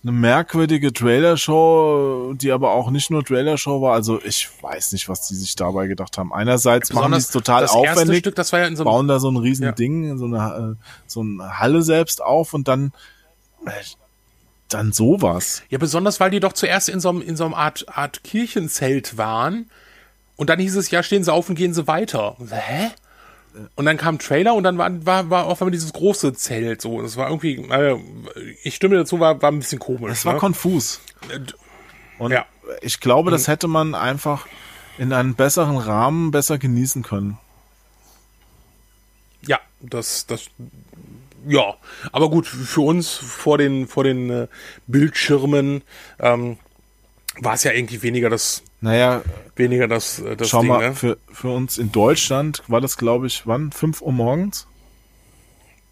eine 0.02 0.12
merkwürdige 0.12 0.92
Trailershow, 0.92 2.32
die 2.34 2.52
aber 2.52 2.70
auch 2.70 2.90
nicht 2.90 3.10
nur 3.10 3.24
Trailershow 3.24 3.82
war. 3.82 3.94
Also 3.94 4.22
ich 4.22 4.48
weiß 4.62 4.92
nicht, 4.92 5.08
was 5.08 5.26
die 5.26 5.34
sich 5.34 5.56
dabei 5.56 5.86
gedacht 5.88 6.18
haben. 6.18 6.32
Einerseits 6.32 6.92
machen 6.92 7.12
die 7.12 7.18
es 7.18 7.30
total 7.30 7.62
das 7.62 7.74
erste 7.74 7.90
aufwendig 7.90 8.18
Stück, 8.20 8.36
das 8.36 8.52
war 8.52 8.60
ja 8.60 8.66
in 8.66 8.76
so 8.76 8.84
einem, 8.84 8.90
bauen 8.92 9.08
da 9.08 9.18
so 9.18 9.30
ein 9.30 9.36
riesen 9.36 9.64
Ja. 9.64 9.72
Ding, 9.72 10.16
so 10.16 10.26
eine, 10.26 10.76
äh, 10.78 10.84
so 11.06 11.20
eine 11.20 11.58
Halle 11.58 11.82
selbst 11.82 12.22
auf 12.22 12.54
und 12.54 12.68
dann, 12.68 12.92
äh, 13.66 13.70
dann 14.68 14.92
sowas. 14.92 15.62
ja, 15.68 15.78
besonders, 15.78 16.20
weil 16.20 16.30
die 16.30 16.40
doch 16.40 16.52
zuerst 16.52 16.88
in 16.88 17.00
so 17.00 17.08
einem, 17.08 17.22
in 17.22 17.36
so 17.36 17.44
einem 17.44 17.54
Art, 17.54 17.86
Art 17.88 18.22
Kirchenzelt 18.22 19.16
waren. 19.18 19.68
Und 20.36 20.48
dann 20.50 20.60
hieß 20.60 20.76
es, 20.76 20.90
ja, 20.92 21.02
stehen 21.02 21.24
sie 21.24 21.32
auf 21.32 21.48
und 21.48 21.56
gehen 21.56 21.74
sie 21.74 21.88
weiter. 21.88 22.38
Und 22.38 22.50
so, 22.50 22.54
Hä? 22.54 22.90
Und 23.76 23.84
dann 23.84 23.96
kam 23.96 24.18
Trailer 24.18 24.54
und 24.54 24.62
dann 24.64 24.78
war, 24.78 25.06
war, 25.06 25.30
war 25.30 25.46
auf 25.46 25.60
einmal 25.60 25.72
dieses 25.72 25.92
große 25.92 26.32
Zelt, 26.34 26.80
so. 26.82 27.02
Das 27.02 27.16
war 27.16 27.28
irgendwie, 27.28 27.56
äh, 27.70 27.96
ich 28.62 28.74
stimme 28.74 28.96
dazu, 28.96 29.20
war, 29.20 29.40
war 29.42 29.50
ein 29.50 29.58
bisschen 29.58 29.78
komisch. 29.78 30.12
Es 30.12 30.24
war 30.24 30.34
ne? 30.34 30.38
konfus. 30.38 31.00
Und 32.18 32.32
Ja. 32.32 32.46
ich 32.82 33.00
glaube, 33.00 33.30
das 33.30 33.48
hätte 33.48 33.68
man 33.68 33.94
einfach 33.94 34.46
in 34.98 35.12
einem 35.12 35.34
besseren 35.34 35.76
Rahmen 35.76 36.30
besser 36.30 36.58
genießen 36.58 37.02
können. 37.02 37.38
Ja, 39.46 39.60
das, 39.80 40.26
das, 40.26 40.46
ja, 41.46 41.74
aber 42.12 42.30
gut, 42.30 42.46
für 42.46 42.80
uns 42.80 43.14
vor 43.14 43.58
den, 43.58 43.86
vor 43.86 44.04
den 44.04 44.30
äh, 44.30 44.48
Bildschirmen 44.86 45.82
ähm, 46.18 46.58
war 47.40 47.54
es 47.54 47.64
ja 47.64 47.72
irgendwie 47.72 48.02
weniger 48.02 48.30
das, 48.30 48.62
Naja, 48.80 49.22
weniger 49.56 49.86
das, 49.88 50.18
äh, 50.20 50.36
das 50.36 50.48
schau 50.48 50.60
Ding, 50.60 50.68
mal, 50.70 50.88
ne? 50.90 50.94
für, 50.94 51.18
für 51.32 51.48
uns 51.50 51.78
in 51.78 51.92
Deutschland 51.92 52.62
war 52.68 52.80
das, 52.80 52.96
glaube 52.96 53.26
ich, 53.26 53.46
wann? 53.46 53.70
5 53.72 54.02
Uhr 54.02 54.12
morgens? 54.12 54.66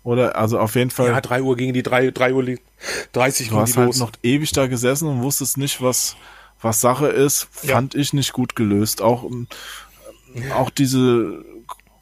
Oder, 0.02 0.36
also 0.36 0.58
auf 0.60 0.74
jeden 0.76 0.90
Fall, 0.90 1.08
Ja, 1.08 1.20
drei 1.20 1.42
Uhr 1.42 1.56
gegen 1.56 1.72
die 1.72 1.82
drei, 1.82 2.10
drei 2.12 2.32
Uhr 2.32 2.42
li- 2.44 2.60
30 3.12 3.48
du 3.48 3.54
ging 3.54 3.60
hast 3.62 3.76
halt 3.76 3.86
los. 3.86 3.98
noch 3.98 4.12
ewig 4.22 4.52
da 4.52 4.66
gesessen 4.68 5.08
und 5.08 5.22
wusstest 5.22 5.56
nicht, 5.58 5.82
was, 5.82 6.16
was 6.60 6.80
Sache 6.80 7.08
ist. 7.08 7.48
Ja. 7.62 7.74
Fand 7.74 7.94
ich 7.96 8.12
nicht 8.12 8.32
gut 8.32 8.54
gelöst. 8.54 9.02
Auch, 9.02 9.24
ähm, 9.24 9.48
auch 10.54 10.70
diese 10.70 11.44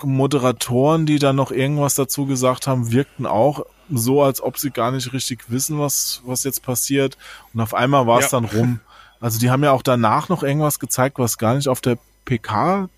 Moderatoren, 0.02 1.06
die 1.06 1.18
da 1.18 1.32
noch 1.32 1.50
irgendwas 1.50 1.94
dazu 1.94 2.26
gesagt 2.26 2.66
haben, 2.66 2.92
wirkten 2.92 3.24
auch 3.26 3.64
so, 3.90 4.22
als 4.22 4.42
ob 4.42 4.58
sie 4.58 4.70
gar 4.70 4.90
nicht 4.90 5.12
richtig 5.14 5.44
wissen, 5.50 5.78
was, 5.78 6.20
was 6.24 6.44
jetzt 6.44 6.62
passiert. 6.62 7.16
Und 7.54 7.60
auf 7.60 7.72
einmal 7.74 8.06
war 8.06 8.18
es 8.18 8.30
Ja. 8.32 8.40
dann 8.40 8.44
rum. 8.50 8.80
Also 9.24 9.38
die 9.38 9.48
haben 9.48 9.64
ja 9.64 9.72
auch 9.72 9.80
danach 9.82 10.28
noch 10.28 10.42
irgendwas 10.42 10.78
gezeigt, 10.78 11.18
was 11.18 11.38
gar 11.38 11.54
nicht 11.54 11.66
auf 11.66 11.80
der 11.80 11.96
PK, 12.26 12.90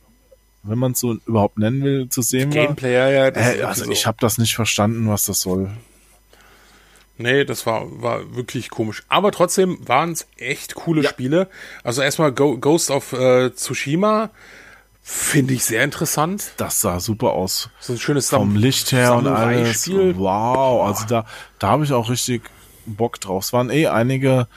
wenn 0.64 0.76
man 0.76 0.90
es 0.90 0.98
so 0.98 1.14
überhaupt 1.24 1.56
nennen 1.56 1.84
will, 1.84 2.08
zu 2.08 2.20
sehen 2.20 2.52
war. 2.52 2.64
Gameplay, 2.64 2.94
ja, 2.94 3.08
ja. 3.08 3.26
Äh, 3.28 3.62
also 3.62 3.84
so. 3.84 3.92
ich 3.92 4.08
habe 4.08 4.16
das 4.18 4.36
nicht 4.36 4.56
verstanden, 4.56 5.08
was 5.08 5.26
das 5.26 5.40
soll. 5.42 5.70
Nee, 7.16 7.44
das 7.44 7.64
war, 7.64 8.02
war 8.02 8.34
wirklich 8.34 8.70
komisch. 8.70 9.04
Aber 9.08 9.30
trotzdem 9.30 9.78
waren 9.86 10.10
es 10.10 10.26
echt 10.36 10.74
coole 10.74 11.04
Spiele. 11.04 11.48
Also 11.84 12.02
erstmal 12.02 12.32
Go 12.32 12.58
Ghost 12.58 12.90
of 12.90 13.12
äh, 13.12 13.50
Tsushima 13.54 14.30
finde 15.02 15.54
ich 15.54 15.64
sehr 15.64 15.84
interessant. 15.84 16.54
Das 16.56 16.80
sah 16.80 16.98
super 16.98 17.34
aus. 17.34 17.70
So 17.78 17.92
ein 17.92 18.00
schönes 18.00 18.30
Vom 18.30 18.50
Sam- 18.50 18.56
Licht 18.56 18.90
her 18.90 19.14
und 19.14 19.28
alles. 19.28 19.88
Wow, 19.88 20.88
also 20.88 21.06
da, 21.06 21.24
da 21.60 21.68
habe 21.68 21.84
ich 21.84 21.92
auch 21.92 22.10
richtig 22.10 22.50
Bock 22.84 23.20
drauf. 23.20 23.44
Es 23.44 23.52
waren 23.52 23.70
eh 23.70 23.86
einige 23.86 24.48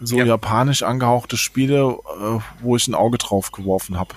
so 0.00 0.18
Ja. 0.18 0.24
japanisch 0.24 0.82
angehauchte 0.82 1.36
Spiele, 1.36 1.98
äh, 2.20 2.38
wo 2.60 2.76
ich 2.76 2.86
ein 2.88 2.94
Auge 2.94 3.18
drauf 3.18 3.52
geworfen 3.52 3.98
habe. 3.98 4.14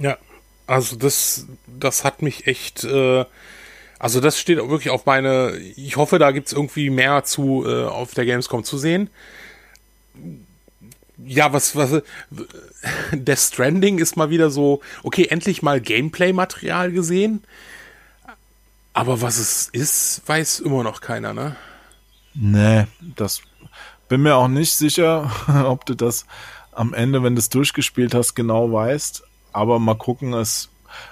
Ja, 0.00 0.18
also 0.66 0.96
das, 0.96 1.46
das 1.66 2.04
hat 2.04 2.22
mich 2.22 2.46
echt, 2.46 2.84
äh, 2.84 3.24
also 3.98 4.20
das 4.20 4.38
steht 4.38 4.58
auch 4.58 4.68
wirklich 4.68 4.90
auf 4.90 5.06
meine, 5.06 5.56
ich 5.76 5.96
hoffe, 5.96 6.18
da 6.18 6.30
gibt's 6.32 6.52
irgendwie 6.52 6.90
mehr 6.90 7.24
zu 7.24 7.64
äh, 7.66 7.84
auf 7.84 8.14
der 8.14 8.24
Gamescom 8.26 8.64
zu 8.64 8.76
sehen. 8.78 9.08
Ja, 11.24 11.52
was, 11.52 11.76
was, 11.76 12.02
Death 13.12 13.38
Stranding 13.38 13.98
ist 13.98 14.16
mal 14.16 14.30
wieder 14.30 14.50
so, 14.50 14.80
okay, 15.04 15.26
endlich 15.30 15.62
mal 15.62 15.80
Gameplay-Material 15.80 16.90
gesehen. 16.92 17.44
Aber 18.92 19.20
was 19.20 19.38
es 19.38 19.68
ist, 19.72 20.22
weiß 20.26 20.60
immer 20.60 20.82
noch 20.82 21.00
keiner, 21.00 21.32
ne? 21.32 21.56
Nee, 22.34 22.86
das 23.00 23.42
bin 24.08 24.22
mir 24.22 24.36
auch 24.36 24.48
nicht 24.48 24.74
sicher, 24.74 25.30
ob 25.66 25.86
du 25.86 25.94
das 25.94 26.26
am 26.72 26.94
Ende, 26.94 27.22
wenn 27.22 27.34
du 27.34 27.38
es 27.38 27.48
durchgespielt 27.48 28.14
hast, 28.14 28.34
genau 28.34 28.72
weißt. 28.72 29.22
Aber 29.52 29.78
mal 29.78 29.94
gucken, 29.94 30.32
es, 30.32 30.70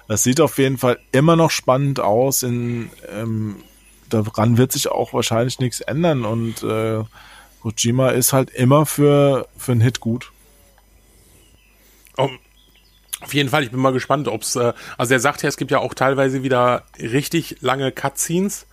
es 0.08 0.22
sieht 0.22 0.40
auf 0.40 0.58
jeden 0.58 0.78
Fall 0.78 0.98
immer 1.12 1.36
noch 1.36 1.50
spannend 1.50 2.00
aus. 2.00 2.42
In, 2.42 2.90
ähm, 3.10 3.56
daran 4.08 4.58
wird 4.58 4.72
sich 4.72 4.88
auch 4.88 5.12
wahrscheinlich 5.12 5.60
nichts 5.60 5.80
ändern. 5.80 6.24
Und 6.24 6.62
äh, 6.62 7.04
Kojima 7.62 8.10
ist 8.10 8.32
halt 8.32 8.50
immer 8.50 8.86
für, 8.86 9.48
für 9.56 9.72
einen 9.72 9.80
Hit 9.80 10.00
gut. 10.00 10.32
Oh, 12.16 12.28
auf 13.20 13.34
jeden 13.34 13.48
Fall, 13.48 13.62
ich 13.62 13.70
bin 13.70 13.80
mal 13.80 13.92
gespannt, 13.92 14.28
ob's, 14.28 14.56
äh, 14.56 14.72
also 14.98 15.14
er 15.14 15.20
sagt 15.20 15.42
ja, 15.42 15.48
es 15.48 15.56
gibt 15.56 15.70
ja 15.70 15.78
auch 15.78 15.94
teilweise 15.94 16.42
wieder 16.42 16.84
richtig 16.98 17.58
lange 17.60 17.92
Cutscenes. 17.92 18.66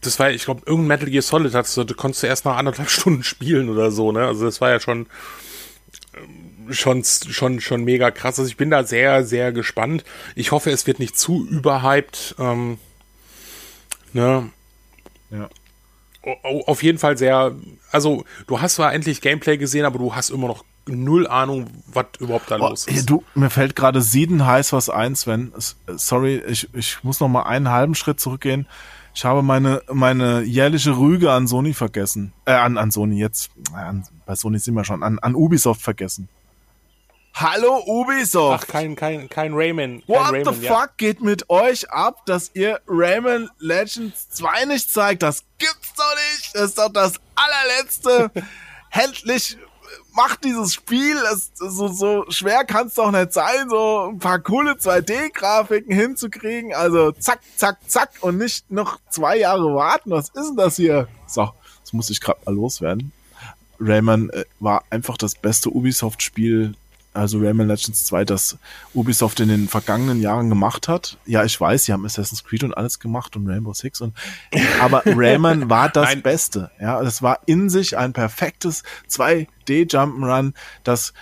Das 0.00 0.18
war, 0.18 0.30
ich 0.30 0.44
glaube, 0.44 0.62
irgendein 0.64 0.88
Metal 0.88 1.10
Gear 1.10 1.22
Solid 1.22 1.54
hat 1.54 1.76
du 1.76 1.94
konntest 1.94 2.22
du 2.22 2.26
erst 2.26 2.44
nach 2.44 2.56
anderthalb 2.56 2.88
Stunden 2.90 3.22
spielen 3.22 3.68
oder 3.68 3.90
so, 3.90 4.12
ne? 4.12 4.26
Also 4.26 4.44
das 4.44 4.60
war 4.60 4.70
ja 4.70 4.80
schon, 4.80 5.06
ähm, 6.16 6.72
schon, 6.72 7.04
schon, 7.04 7.60
schon 7.60 7.84
mega 7.84 8.10
krass. 8.10 8.38
Also 8.38 8.48
ich 8.48 8.56
bin 8.56 8.70
da 8.70 8.84
sehr, 8.84 9.24
sehr 9.24 9.52
gespannt. 9.52 10.04
Ich 10.34 10.52
hoffe, 10.52 10.70
es 10.70 10.86
wird 10.86 10.98
nicht 11.00 11.18
zu 11.18 11.46
überhyped. 11.46 12.34
Ähm, 12.38 12.78
ne? 14.12 14.50
Ja. 15.30 15.48
Auf 16.42 16.82
jeden 16.82 16.98
Fall 16.98 17.16
sehr, 17.16 17.54
also 17.92 18.24
du 18.46 18.60
hast 18.60 18.74
zwar 18.74 18.92
endlich 18.92 19.22
Gameplay 19.22 19.56
gesehen, 19.56 19.86
aber 19.86 19.98
du 19.98 20.14
hast 20.14 20.28
immer 20.30 20.48
noch 20.48 20.64
null 20.86 21.26
Ahnung, 21.26 21.66
was 21.86 22.06
überhaupt 22.18 22.50
da 22.50 22.56
Oh, 22.56 22.68
los 22.68 22.86
ist. 22.86 23.08
du, 23.08 23.24
mir 23.34 23.48
fällt 23.48 23.74
gerade 23.74 24.02
sieden 24.02 24.44
heiß 24.44 24.72
was 24.72 24.90
ein, 24.90 25.14
Sven. 25.16 25.52
Sorry, 25.86 26.42
ich, 26.46 26.68
ich 26.74 27.02
muss 27.02 27.20
noch 27.20 27.28
mal 27.28 27.44
einen 27.44 27.70
halben 27.70 27.94
Schritt 27.94 28.20
zurückgehen. 28.20 28.66
Ich 29.20 29.24
habe 29.26 29.42
meine, 29.42 29.82
meine 29.92 30.40
jährliche 30.44 30.96
Rüge 30.96 31.30
an 31.30 31.46
Sony 31.46 31.74
vergessen. 31.74 32.32
Äh, 32.46 32.52
an, 32.52 32.78
an 32.78 32.90
Sony 32.90 33.18
jetzt. 33.18 33.50
äh, 33.74 33.76
An, 33.76 34.08
bei 34.24 34.34
Sony 34.34 34.58
sind 34.58 34.72
wir 34.72 34.84
schon. 34.86 35.02
An, 35.02 35.18
an 35.18 35.34
Ubisoft 35.34 35.82
vergessen. 35.82 36.30
Hallo 37.34 37.82
Ubisoft! 37.84 38.64
Ach, 38.64 38.66
kein, 38.66 38.96
kein, 38.96 39.28
kein 39.28 39.52
Rayman. 39.52 40.00
Kein 40.00 40.08
What 40.08 40.32
Rayman, 40.32 40.54
the 40.54 40.64
ja. 40.64 40.74
fuck 40.74 40.96
geht 40.96 41.20
mit 41.20 41.50
euch 41.50 41.90
ab, 41.90 42.24
dass 42.24 42.50
ihr 42.54 42.80
Rayman 42.86 43.50
Legends 43.58 44.30
2 44.30 44.64
nicht 44.64 44.90
zeigt? 44.90 45.22
Das 45.22 45.44
gibt's 45.58 45.92
doch 45.98 46.14
nicht. 46.32 46.54
Das 46.54 46.62
ist 46.62 46.78
doch 46.78 46.90
das 46.90 47.20
allerletzte. 47.34 48.30
Endlich 48.90 49.58
macht 50.14 50.44
dieses 50.44 50.74
Spiel. 50.74 51.16
Es, 51.32 51.50
so, 51.54 51.88
so 51.88 52.24
schwer 52.28 52.64
kann 52.64 52.88
es 52.88 52.94
doch 52.94 53.10
nicht 53.10 53.32
sein, 53.32 53.68
so 53.68 54.08
ein 54.10 54.18
paar 54.18 54.38
coole 54.38 54.72
2D-Grafiken 54.72 55.94
hinzukriegen. 55.94 56.74
Also 56.74 57.12
zack, 57.12 57.40
zack, 57.56 57.78
zack 57.86 58.10
und 58.20 58.38
nicht 58.38 58.70
noch 58.70 58.98
zwei 59.10 59.38
Jahre 59.38 59.74
warten. 59.74 60.10
Was 60.10 60.28
ist 60.30 60.48
denn 60.48 60.56
das 60.56 60.76
hier? 60.76 61.08
So, 61.26 61.50
das 61.82 61.92
muss 61.92 62.10
ich 62.10 62.20
gerade 62.20 62.40
mal 62.44 62.54
loswerden. 62.54 63.12
Rayman 63.80 64.30
äh, 64.30 64.44
war 64.58 64.84
einfach 64.90 65.16
das 65.16 65.34
beste 65.34 65.70
Ubisoft-Spiel 65.70 66.74
also 67.12 67.38
Rayman 67.38 67.66
Legends 67.66 68.06
2, 68.06 68.24
das 68.24 68.58
Ubisoft 68.94 69.40
in 69.40 69.48
den 69.48 69.68
vergangenen 69.68 70.20
Jahren 70.20 70.48
gemacht 70.48 70.86
hat. 70.88 71.18
Ja, 71.26 71.44
ich 71.44 71.60
weiß, 71.60 71.84
sie 71.84 71.92
haben 71.92 72.04
Assassin's 72.04 72.44
Creed 72.44 72.62
und 72.62 72.76
alles 72.76 73.00
gemacht 73.00 73.34
und 73.36 73.48
Rainbow 73.48 73.74
Six 73.74 74.00
und 74.00 74.14
aber 74.80 75.02
Rayman 75.04 75.68
war 75.68 75.88
das 75.88 76.06
Nein. 76.06 76.22
Beste. 76.22 76.70
Ja, 76.80 77.00
es 77.02 77.20
war 77.22 77.40
in 77.46 77.68
sich 77.68 77.98
ein 77.98 78.12
perfektes 78.12 78.84
2D 79.10 79.90
Jump'n'Run, 79.90 80.54
das 80.84 81.12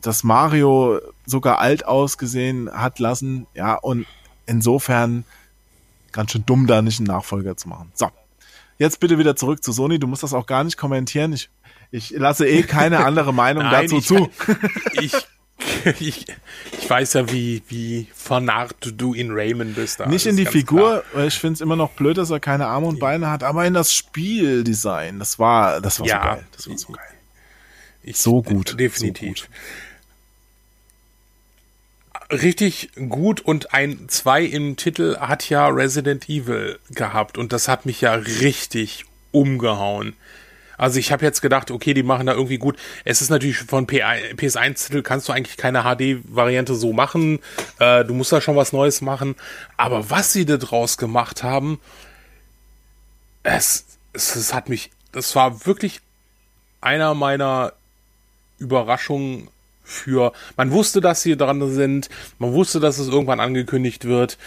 das 0.00 0.24
Mario 0.24 1.00
sogar 1.26 1.58
alt 1.58 1.86
ausgesehen 1.86 2.70
hat 2.72 2.98
lassen. 2.98 3.46
Ja, 3.54 3.74
und 3.74 4.06
insofern 4.46 5.24
ganz 6.12 6.32
schön 6.32 6.46
dumm, 6.46 6.66
da 6.66 6.80
nicht 6.80 7.00
einen 7.00 7.06
Nachfolger 7.06 7.56
zu 7.56 7.68
machen. 7.68 7.90
So. 7.94 8.08
Jetzt 8.78 8.98
bitte 8.98 9.18
wieder 9.18 9.36
zurück 9.36 9.62
zu 9.62 9.72
Sony. 9.72 9.98
Du 9.98 10.06
musst 10.06 10.22
das 10.22 10.34
auch 10.34 10.46
gar 10.46 10.64
nicht 10.64 10.76
kommentieren. 10.76 11.32
Ich, 11.32 11.50
ich 11.94 12.10
lasse 12.10 12.46
eh 12.48 12.62
keine 12.62 13.04
andere 13.04 13.32
Meinung 13.32 13.62
Nein, 13.70 13.88
dazu 13.88 13.98
ich, 13.98 14.06
zu. 14.06 14.30
Ich, 15.00 15.14
ich, 16.00 16.26
ich 16.80 16.90
weiß 16.90 17.12
ja, 17.14 17.30
wie, 17.30 17.62
wie 17.68 18.08
vernarrt 18.14 18.74
du 18.96 19.14
in 19.14 19.30
Rayman 19.30 19.74
bist. 19.74 20.00
Da. 20.00 20.06
Nicht 20.06 20.26
in 20.26 20.36
die 20.36 20.44
Figur, 20.46 21.02
klar. 21.02 21.04
weil 21.12 21.28
ich 21.28 21.34
finde 21.38 21.54
es 21.54 21.60
immer 21.60 21.76
noch 21.76 21.90
blöd, 21.92 22.18
dass 22.18 22.30
er 22.30 22.40
keine 22.40 22.66
Arme 22.66 22.86
und 22.88 22.98
Beine 22.98 23.30
hat, 23.30 23.44
aber 23.44 23.64
in 23.64 23.74
das 23.74 23.94
Spieldesign. 23.94 25.20
Das 25.20 25.38
war, 25.38 25.80
das 25.80 26.00
war 26.00 26.06
Ja. 26.06 26.20
so 26.20 26.26
geil. 26.28 26.46
Das 26.56 26.68
war 26.68 26.78
so 26.78 26.92
geil. 26.92 27.04
Ich, 28.02 28.16
So 28.18 28.42
gut, 28.42 28.78
Definitiv. 28.78 29.38
so 29.38 29.44
gut. 29.46 29.50
Richtig 32.42 32.90
gut 33.08 33.40
und 33.40 33.72
ein 33.74 34.08
2 34.08 34.42
im 34.44 34.76
Titel 34.76 35.16
hat 35.18 35.48
ja 35.48 35.68
Resident 35.68 36.28
Evil 36.28 36.78
gehabt 36.90 37.38
und 37.38 37.52
das 37.52 37.68
hat 37.68 37.86
mich 37.86 38.00
ja 38.00 38.14
richtig 38.14 39.04
umgehauen. 39.30 40.14
Also 40.76 40.98
ich 40.98 41.12
habe 41.12 41.24
jetzt 41.24 41.40
gedacht, 41.40 41.70
okay, 41.70 41.94
die 41.94 42.02
machen 42.02 42.26
da 42.26 42.32
irgendwie 42.32 42.58
gut. 42.58 42.76
Es 43.04 43.20
ist 43.20 43.30
natürlich 43.30 43.58
von 43.58 43.86
PS1-Titel 43.86 45.02
kannst 45.02 45.28
du 45.28 45.32
eigentlich 45.32 45.56
keine 45.56 45.82
HD-Variante 45.82 46.74
so 46.74 46.92
machen. 46.92 47.40
Äh, 47.78 48.04
du 48.04 48.14
musst 48.14 48.32
da 48.32 48.40
schon 48.40 48.56
was 48.56 48.72
Neues 48.72 49.00
machen. 49.00 49.36
Aber 49.76 50.10
was 50.10 50.32
sie 50.32 50.44
da 50.44 50.56
draus 50.56 50.98
gemacht 50.98 51.42
haben, 51.42 51.80
es, 53.42 53.84
es, 54.12 54.34
es 54.36 54.54
hat 54.54 54.68
mich, 54.68 54.90
das 55.12 55.34
war 55.36 55.66
wirklich 55.66 56.00
einer 56.80 57.14
meiner 57.14 57.72
Überraschungen 58.58 59.48
für, 59.82 60.32
man 60.56 60.70
wusste, 60.70 61.00
dass 61.00 61.22
sie 61.22 61.36
dran 61.36 61.70
sind, 61.70 62.08
man 62.38 62.52
wusste, 62.52 62.80
dass 62.80 62.98
es 62.98 63.08
irgendwann 63.08 63.40
angekündigt 63.40 64.06
wird. 64.06 64.38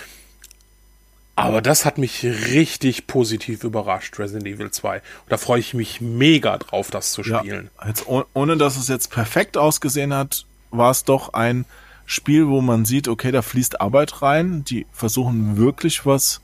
Aber 1.38 1.61
das 1.61 1.85
hat 1.85 1.97
mich 1.99 2.23
richtig 2.23 3.05
positiv 3.07 3.64
überrascht, 3.64 4.18
Resident 4.18 4.47
Evil 4.47 4.72
2. 4.72 4.95
Und 4.97 5.03
da 5.30 5.38
freue 5.38 5.59
ich 5.59 5.73
mich 5.73 6.01
mega 6.01 6.57
drauf, 6.57 6.89
das 6.89 7.11
zu 7.11 7.22
Ja, 7.22 7.39
spielen. 7.39 7.69
jetzt, 7.85 8.07
oh- 8.07 8.26
ohne 8.34 8.57
dass 8.57 8.76
es 8.76 8.88
jetzt 8.88 9.11
perfekt 9.11 9.55
ausgesehen 9.55 10.14
hat, 10.14 10.45
war 10.72 10.89
es 10.91 11.03
doch 11.03 11.34
ein 11.34 11.65
Spiel, 12.07 12.47
wo 12.47 12.61
man 12.61 12.85
sieht, 12.85 13.07
okay, 13.07 13.31
da 13.31 13.41
fließt 13.41 13.80
Arbeit 13.81 14.22
rein. 14.22 14.64
Die 14.65 14.85
versuchen 14.91 15.57
wirklich 15.57 16.05
was 16.05 16.41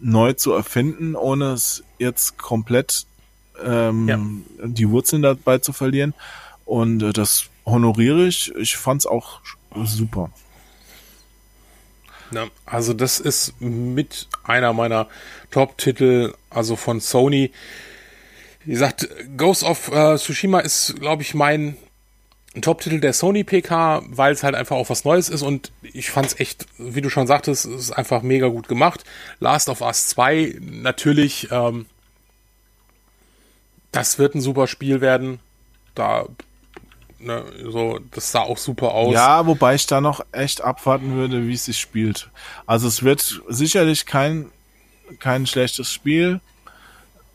neu 0.00 0.32
zu 0.32 0.52
erfinden, 0.52 1.14
ohne 1.14 1.52
es 1.52 1.84
jetzt 1.98 2.38
komplett 2.38 3.06
ähm, 3.62 4.08
Ja. 4.08 4.18
die 4.66 4.88
Wurzeln 4.88 5.22
dabei 5.22 5.58
zu 5.58 5.72
verlieren. 5.72 6.14
Und 6.64 7.02
äh, 7.02 7.12
das 7.12 7.44
honoriere 7.66 8.26
ich. 8.26 8.52
Ich 8.56 8.76
fand's 8.76 9.04
auch 9.06 9.40
super. 9.84 10.30
Ja, 12.32 12.48
also 12.64 12.94
das 12.94 13.20
ist 13.20 13.60
mit 13.60 14.28
einer 14.44 14.72
meiner 14.72 15.08
Top-Titel, 15.50 16.34
also 16.50 16.76
von 16.76 17.00
Sony. 17.00 17.52
Wie 18.64 18.72
gesagt, 18.72 19.08
Ghost 19.36 19.64
of 19.64 19.88
äh, 19.92 20.16
Tsushima 20.16 20.60
ist, 20.60 20.96
glaube 21.00 21.22
ich, 21.22 21.34
mein 21.34 21.76
Top-Titel 22.60 23.00
der 23.00 23.12
Sony 23.12 23.44
PK, 23.44 24.02
weil 24.06 24.32
es 24.32 24.42
halt 24.42 24.54
einfach 24.54 24.76
auch 24.76 24.90
was 24.90 25.04
Neues 25.04 25.28
ist 25.28 25.42
und 25.42 25.72
ich 25.82 26.10
fand 26.10 26.28
es 26.28 26.40
echt, 26.40 26.66
wie 26.78 27.00
du 27.00 27.08
schon 27.08 27.26
sagtest, 27.26 27.64
es 27.64 27.80
ist 27.80 27.90
einfach 27.92 28.22
mega 28.22 28.48
gut 28.48 28.68
gemacht. 28.68 29.04
Last 29.40 29.68
of 29.68 29.80
Us 29.80 30.08
2, 30.08 30.58
natürlich, 30.60 31.48
ähm, 31.50 31.86
das 33.90 34.18
wird 34.18 34.34
ein 34.34 34.40
super 34.40 34.66
Spiel 34.66 35.00
werden. 35.00 35.38
Da, 35.94 36.26
ne, 37.22 37.44
so, 37.68 37.98
das 38.10 38.32
sah 38.32 38.40
auch 38.40 38.58
super 38.58 38.92
aus. 38.92 39.14
Ja, 39.14 39.46
wobei 39.46 39.74
ich 39.74 39.86
da 39.86 40.00
noch 40.00 40.24
echt 40.32 40.60
abwarten 40.60 41.14
würde, 41.14 41.46
wie 41.46 41.54
es 41.54 41.64
sich 41.64 41.78
spielt. 41.78 42.30
Also 42.66 42.88
es 42.88 43.02
wird 43.02 43.42
sicherlich 43.48 44.06
kein, 44.06 44.50
kein 45.18 45.46
schlechtes 45.46 45.90
Spiel, 45.92 46.40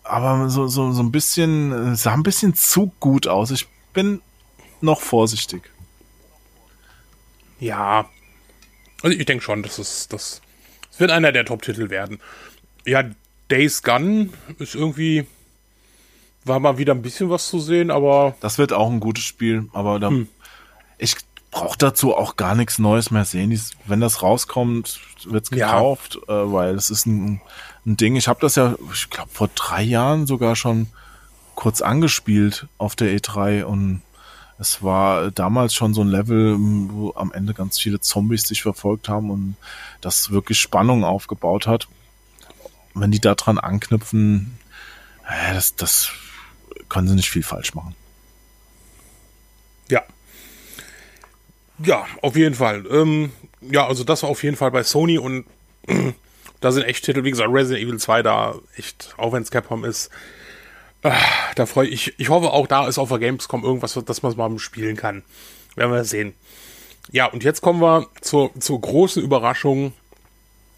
aber 0.03 0.49
so, 0.49 0.67
so, 0.67 0.91
so 0.91 1.01
ein 1.01 1.11
bisschen, 1.11 1.95
sah 1.95 2.13
ein 2.13 2.23
bisschen 2.23 2.55
zu 2.55 2.91
gut 2.99 3.27
aus. 3.27 3.51
Ich 3.51 3.67
bin 3.93 4.21
noch 4.81 5.01
vorsichtig. 5.01 5.71
Ja. 7.59 8.09
Also 9.01 9.17
ich 9.17 9.25
denke 9.25 9.43
schon, 9.43 9.63
dass 9.63 9.77
es 9.77 10.07
das, 10.07 10.41
wird 10.97 11.11
einer 11.11 11.31
der 11.31 11.45
Top-Titel 11.45 11.89
werden. 11.89 12.19
Ja, 12.85 13.03
Days 13.49 13.83
Gone 13.83 14.29
ist 14.59 14.75
irgendwie 14.75 15.25
war 16.47 16.59
mal 16.59 16.77
wieder 16.77 16.93
ein 16.93 17.01
bisschen 17.01 17.29
was 17.29 17.47
zu 17.47 17.59
sehen, 17.59 17.91
aber 17.91 18.35
Das 18.39 18.57
wird 18.57 18.73
auch 18.73 18.89
ein 18.89 18.99
gutes 18.99 19.23
Spiel, 19.23 19.69
aber 19.73 19.99
da, 19.99 20.09
Hm. 20.09 20.27
ich 20.97 21.15
brauche 21.51 21.77
dazu 21.77 22.15
auch 22.15 22.35
gar 22.35 22.55
nichts 22.55 22.77
Neues 22.79 23.09
mehr 23.11 23.25
sehen. 23.25 23.59
Wenn 23.85 24.01
das 24.01 24.21
rauskommt, 24.21 24.99
wird's 25.25 25.49
Ja. 25.51 25.67
gekauft, 25.67 26.19
äh, 26.27 26.31
weil 26.31 26.75
es 26.75 26.89
ist 26.89 27.05
ein, 27.05 27.41
ein 27.85 27.97
Ding. 27.97 28.15
Ich 28.15 28.27
habe 28.27 28.39
das 28.41 28.55
ja, 28.55 28.75
ich 28.93 29.09
glaube, 29.09 29.29
vor 29.33 29.49
drei 29.55 29.81
Jahren 29.81 30.27
sogar 30.27 30.55
schon 30.55 30.87
kurz 31.55 31.81
angespielt 31.81 32.67
auf 32.77 32.95
der 32.95 33.15
E3 33.17 33.63
und 33.63 34.01
es 34.59 34.83
war 34.83 35.31
damals 35.31 35.73
schon 35.73 35.93
so 35.93 36.01
ein 36.01 36.07
Level, 36.07 36.55
wo 36.59 37.13
am 37.15 37.31
Ende 37.31 37.53
ganz 37.53 37.79
viele 37.79 37.99
Zombies 37.99 38.43
sich 38.47 38.61
verfolgt 38.63 39.07
haben 39.07 39.29
und 39.31 39.55
das 40.01 40.31
wirklich 40.31 40.59
Spannung 40.59 41.03
aufgebaut 41.03 41.65
hat. 41.67 41.87
Wenn 42.93 43.11
die 43.11 43.19
da 43.21 43.35
dran 43.35 43.57
anknüpfen, 43.59 44.57
äh, 45.27 45.53
das, 45.53 45.75
das 45.75 46.09
können 46.89 47.07
sie 47.07 47.15
nicht 47.15 47.29
viel 47.29 47.43
falsch 47.43 47.73
machen. 47.73 47.95
ja. 49.89 50.03
Ja, 51.83 52.07
auf 52.21 52.35
jeden 52.35 52.55
Fall. 52.55 52.85
Ähm, 52.89 53.31
ja, 53.61 53.85
also 53.87 54.03
das 54.03 54.23
war 54.23 54.29
auf 54.29 54.43
jeden 54.43 54.57
Fall 54.57 54.71
bei 54.71 54.83
Sony 54.83 55.19
und 55.19 55.45
da 56.59 56.71
sind 56.71 56.83
echt 56.83 57.05
Titel, 57.05 57.23
wie 57.23 57.29
gesagt, 57.29 57.49
Resident 57.51 57.85
Evil 57.85 57.99
2 57.99 58.23
da 58.23 58.55
echt, 58.75 59.13
auch 59.17 59.31
wenn 59.33 59.43
es 59.43 59.51
Capcom 59.51 59.85
ist, 59.85 60.09
ah, 61.03 61.15
da 61.55 61.65
freue 61.65 61.87
ich, 61.87 62.19
ich 62.19 62.29
hoffe 62.29 62.51
auch 62.51 62.67
da 62.67 62.87
ist 62.87 62.97
auf 62.97 63.09
der 63.09 63.19
Gamescom 63.19 63.63
irgendwas, 63.63 63.93
dass 64.05 64.23
man 64.23 64.31
es 64.31 64.37
mal 64.37 64.57
spielen 64.59 64.95
kann. 64.95 65.23
Werden 65.75 65.93
wir 65.93 66.03
sehen. 66.03 66.33
Ja, 67.11 67.27
und 67.27 67.43
jetzt 67.43 67.61
kommen 67.61 67.79
wir 67.81 68.07
zur, 68.21 68.51
zur 68.59 68.81
großen 68.81 69.21
Überraschung 69.21 69.93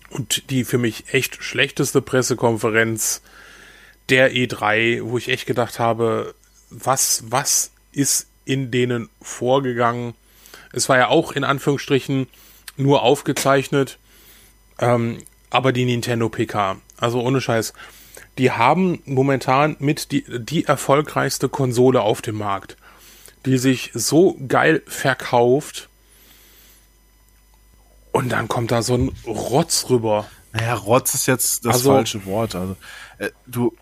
und 0.10 0.50
die 0.50 0.64
für 0.64 0.78
mich 0.78 1.14
echt 1.14 1.42
schlechteste 1.42 2.02
Pressekonferenz 2.02 3.22
der 4.10 4.34
E3, 4.34 5.02
wo 5.04 5.18
ich 5.18 5.30
echt 5.30 5.46
gedacht 5.46 5.80
habe, 5.80 6.34
was, 6.70 7.24
was 7.28 7.72
ist 7.92 8.28
in 8.46 8.72
denen 8.72 9.10
vorgegangen? 9.22 10.14
Es 10.72 10.90
war 10.90 10.98
ja 10.98 11.08
auch 11.08 11.32
in 11.32 11.44
Anführungsstrichen 11.44 12.28
nur 12.78 13.02
aufgezeichnet, 13.04 13.98
ähm, 14.80 15.18
aber 15.50 15.72
die 15.74 15.86
Nintendo 15.86 16.30
PK, 16.30 16.78
also 16.98 17.22
ohne 17.22 17.42
Scheiß, 17.42 17.74
die 18.38 18.52
haben 18.52 19.02
momentan 19.06 19.76
mit 19.80 20.12
die, 20.12 20.24
die 20.28 20.66
erfolgreichste 20.66 21.50
Konsole 21.50 22.02
auf 22.02 22.22
dem 22.22 22.36
Markt, 22.38 22.78
die 23.46 23.58
sich 23.58 23.92
so 23.94 24.38
geil 24.48 24.82
verkauft. 24.88 25.90
Und 28.12 28.30
dann 28.32 28.48
kommt 28.48 28.72
da 28.72 28.82
so 28.82 28.96
ein 28.96 29.12
Rotz 29.26 29.88
rüber. 29.90 30.30
Naja, 30.54 30.74
Rotz 30.74 31.14
ist 31.14 31.26
jetzt 31.28 31.66
das 31.66 31.76
Also- 31.76 31.92
falsche 31.94 32.26
Wort. 32.26 32.56
Also, 32.56 32.76
äh, 33.18 33.30
du, 33.46 33.76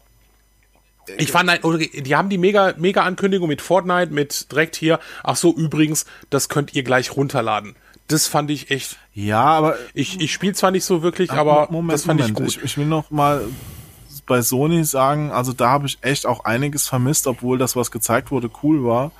Ich 1.17 1.31
fand, 1.31 1.49
ein- 1.49 1.63
oder 1.63 1.77
die 1.79 2.15
haben 2.15 2.29
die 2.29 2.37
mega, 2.37 2.73
mega 2.77 3.03
Ankündigung 3.03 3.47
mit 3.47 3.61
Fortnite, 3.61 4.11
mit 4.13 4.51
direkt 4.51 4.75
hier. 4.75 4.99
Ach 5.23 5.35
so, 5.35 5.53
übrigens, 5.55 6.05
das 6.29 6.49
könnt 6.49 6.73
ihr 6.73 6.83
gleich 6.83 7.15
runterladen. 7.15 7.75
Das 8.07 8.27
fand 8.27 8.49
ich 8.51 8.71
echt. 8.71 8.97
ja, 9.13 9.43
aber 9.43 9.75
Ich, 9.93 10.19
ich 10.21 10.31
spiele 10.31 10.53
zwar 10.53 10.71
nicht 10.71 10.85
so 10.85 11.01
wirklich, 11.03 11.31
aber 11.31 11.67
Moment, 11.71 11.93
das 11.93 12.05
fand 12.05 12.19
Moment. 12.19 12.39
ich 12.39 12.45
gut. 12.55 12.57
Ich, 12.57 12.63
ich 12.71 12.77
will 12.77 12.85
noch 12.85 13.11
mal 13.11 13.41
bei 14.25 14.41
Sony 14.41 14.83
sagen, 14.83 15.31
also 15.31 15.53
da 15.53 15.69
habe 15.69 15.87
ich 15.87 15.97
echt 16.01 16.25
auch 16.25 16.43
einiges 16.45 16.87
vermisst, 16.87 17.27
obwohl 17.27 17.57
das, 17.57 17.75
was 17.75 17.91
gezeigt 17.91 18.31
wurde, 18.31 18.49
cool 18.63 18.83
war. 18.83 19.11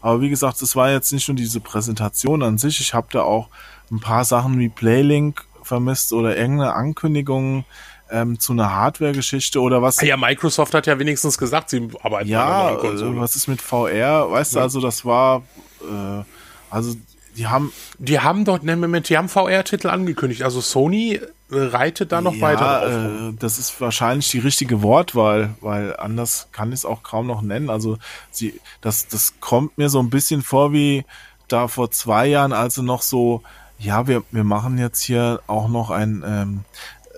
Aber 0.00 0.20
wie 0.20 0.28
gesagt, 0.30 0.60
es 0.62 0.76
war 0.76 0.90
jetzt 0.90 1.12
nicht 1.12 1.26
nur 1.28 1.36
diese 1.36 1.60
Präsentation 1.60 2.42
an 2.42 2.58
sich. 2.58 2.80
Ich 2.80 2.94
habe 2.94 3.08
da 3.10 3.22
auch 3.22 3.48
ein 3.90 4.00
paar 4.00 4.24
Sachen 4.24 4.58
wie 4.58 4.68
Playlink 4.68 5.44
vermisst 5.62 6.12
oder 6.12 6.36
irgendeine 6.36 6.74
Ankündigung 6.74 7.64
ähm, 8.10 8.38
zu 8.38 8.52
einer 8.52 8.74
Hardware-Geschichte 8.74 9.60
oder 9.60 9.82
was. 9.82 10.00
Ja, 10.00 10.16
Microsoft 10.16 10.74
hat 10.74 10.86
ja 10.86 10.98
wenigstens 10.98 11.38
gesagt, 11.38 11.70
sie 11.70 11.88
arbeiten 12.02 12.28
Ja, 12.28 12.46
an 12.68 12.74
neuen 12.74 12.76
äh, 12.76 12.88
Konsole. 12.88 13.20
was 13.20 13.36
ist 13.36 13.48
mit 13.48 13.60
VR? 13.62 14.30
Weißt 14.30 14.54
du, 14.56 14.60
also 14.60 14.80
das 14.80 15.04
war, 15.04 15.42
äh, 15.82 16.22
also 16.70 16.94
die 17.36 17.46
haben 17.46 17.72
Die 17.98 18.20
haben 18.20 18.44
doch, 18.44 18.62
ne, 18.62 18.76
Moment, 18.76 19.08
die 19.08 19.18
haben 19.18 19.28
VR-Titel 19.28 19.88
angekündigt. 19.88 20.42
Also 20.42 20.60
Sony 20.62 21.14
äh, 21.14 21.22
reitet 21.50 22.10
da 22.12 22.20
noch 22.22 22.40
weiter 22.40 22.80
drauf. 22.80 23.32
Äh, 23.32 23.36
das 23.38 23.58
ist 23.58 23.78
wahrscheinlich 23.80 24.30
die 24.30 24.38
richtige 24.38 24.82
Wortwahl, 24.82 25.54
weil 25.60 25.94
anders 25.96 26.48
kann 26.52 26.68
ich 26.70 26.76
es 26.76 26.84
auch 26.86 27.02
kaum 27.02 27.26
noch 27.26 27.42
nennen. 27.42 27.68
Also 27.68 27.98
sie, 28.30 28.58
das, 28.80 29.08
das 29.08 29.34
kommt 29.40 29.76
mir 29.76 29.90
so 29.90 29.98
ein 30.00 30.08
bisschen 30.10 30.42
vor 30.42 30.72
wie 30.72 31.04
da 31.48 31.68
vor 31.68 31.90
zwei 31.90 32.26
Jahren, 32.26 32.52
also 32.52 32.82
noch 32.82 33.02
so, 33.02 33.42
ja, 33.78 34.06
wir, 34.08 34.22
wir 34.30 34.42
machen 34.42 34.78
jetzt 34.78 35.02
hier 35.02 35.40
auch 35.46 35.68
noch 35.68 35.90
ein 35.90 36.24
ähm, 36.26 36.60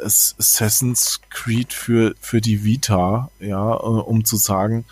Assassin's 0.03 1.21
Creed 1.31 1.73
für, 1.73 2.15
für 2.21 2.41
die 2.41 2.65
Vita, 2.65 3.31
ja, 3.41 3.75
äh, 3.75 3.77
um 3.77 4.25
zu 4.25 4.37
sagen, 4.37 4.85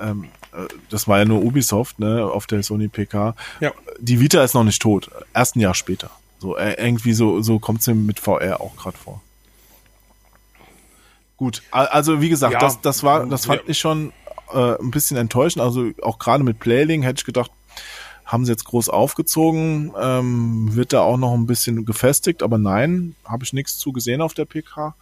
ähm, 0.00 0.24
äh, 0.52 0.66
das 0.90 1.06
war 1.08 1.18
ja 1.18 1.24
nur 1.24 1.42
Ubisoft, 1.42 1.98
ne, 1.98 2.24
auf 2.24 2.46
der 2.46 2.62
Sony 2.62 2.88
PK. 2.88 3.34
Ja. 3.60 3.72
Die 3.98 4.20
Vita 4.20 4.42
ist 4.42 4.54
noch 4.54 4.64
nicht 4.64 4.80
tot. 4.82 5.10
Erst 5.34 5.56
ein 5.56 5.60
Jahr 5.60 5.74
später. 5.74 6.10
So, 6.38 6.56
äh, 6.56 6.74
irgendwie 6.74 7.12
so, 7.14 7.40
so 7.42 7.58
kommt 7.58 7.80
es 7.80 7.86
mir 7.86 7.94
mit 7.94 8.20
VR 8.20 8.60
auch 8.60 8.76
gerade 8.76 8.96
vor. 8.98 9.22
Gut, 11.36 11.62
also 11.70 12.20
wie 12.20 12.28
gesagt, 12.28 12.54
Ja. 12.54 12.58
das, 12.60 12.80
das 12.80 13.02
war, 13.02 13.26
das 13.26 13.46
fand 13.46 13.62
Ja. 13.62 13.68
ich 13.68 13.78
schon 13.78 14.12
äh, 14.52 14.78
ein 14.78 14.90
bisschen 14.90 15.16
enttäuschend. 15.16 15.62
Also 15.62 15.90
auch 16.02 16.18
gerade 16.18 16.44
mit 16.44 16.60
Playling 16.60 17.02
hätte 17.02 17.20
ich 17.20 17.24
gedacht, 17.24 17.50
haben 18.24 18.44
sie 18.44 18.52
jetzt 18.52 18.64
groß 18.64 18.88
aufgezogen, 18.88 19.92
ähm, 20.00 20.74
wird 20.74 20.92
da 20.92 21.00
auch 21.00 21.16
noch 21.18 21.34
ein 21.34 21.46
bisschen 21.46 21.84
gefestigt, 21.84 22.42
aber 22.42 22.58
nein, 22.58 23.14
habe 23.24 23.44
ich 23.44 23.52
nichts 23.52 23.78
zu 23.78 23.92
gesehen 23.92 24.20
auf 24.22 24.34
der 24.34 24.44
PK. 24.46 24.94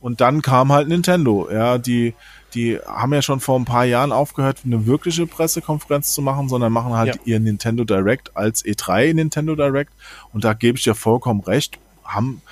Und 0.00 0.20
dann 0.20 0.42
kam 0.42 0.70
halt 0.72 0.88
Nintendo, 0.88 1.48
ja, 1.50 1.78
die, 1.78 2.14
die 2.52 2.78
haben 2.86 3.14
ja 3.14 3.22
schon 3.22 3.40
vor 3.40 3.58
ein 3.58 3.64
paar 3.64 3.84
Jahren 3.86 4.12
aufgehört, 4.12 4.58
eine 4.64 4.84
wirkliche 4.86 5.26
Pressekonferenz 5.26 6.12
zu 6.12 6.20
machen, 6.20 6.48
sondern 6.50 6.72
machen 6.72 6.92
halt 6.92 7.14
Ja. 7.14 7.20
ihr 7.24 7.40
Nintendo 7.40 7.84
Direct 7.84 8.36
als 8.36 8.62
E3 8.64 9.14
Nintendo 9.14 9.54
Direct. 9.56 9.92
Und 10.34 10.44
da 10.44 10.52
gebe 10.52 10.76
ich 10.76 10.84
dir 10.84 10.94
vollkommen 10.94 11.40
recht, 11.40 11.78
haben, 12.04 12.42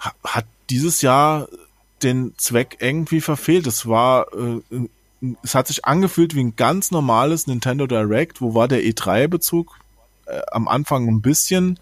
ha- 0.00 0.14
hat 0.24 0.46
dieses 0.68 1.00
Jahr 1.00 1.46
den 2.02 2.34
Zweck 2.38 2.78
irgendwie 2.80 3.20
verfehlt. 3.20 3.66
Es 3.68 3.86
war, 3.86 4.26
äh, 4.34 4.88
es 5.42 5.54
hat 5.54 5.66
sich 5.66 5.84
angefühlt 5.84 6.34
wie 6.34 6.44
ein 6.44 6.56
ganz 6.56 6.90
normales 6.90 7.46
Nintendo 7.46 7.86
Direct. 7.86 8.40
Wo 8.40 8.54
war 8.54 8.68
der 8.68 8.82
E3-Bezug? 8.82 9.78
Äh, 10.26 10.40
am 10.52 10.68
Anfang 10.68 11.08
ein 11.08 11.20
bisschen, 11.22 11.78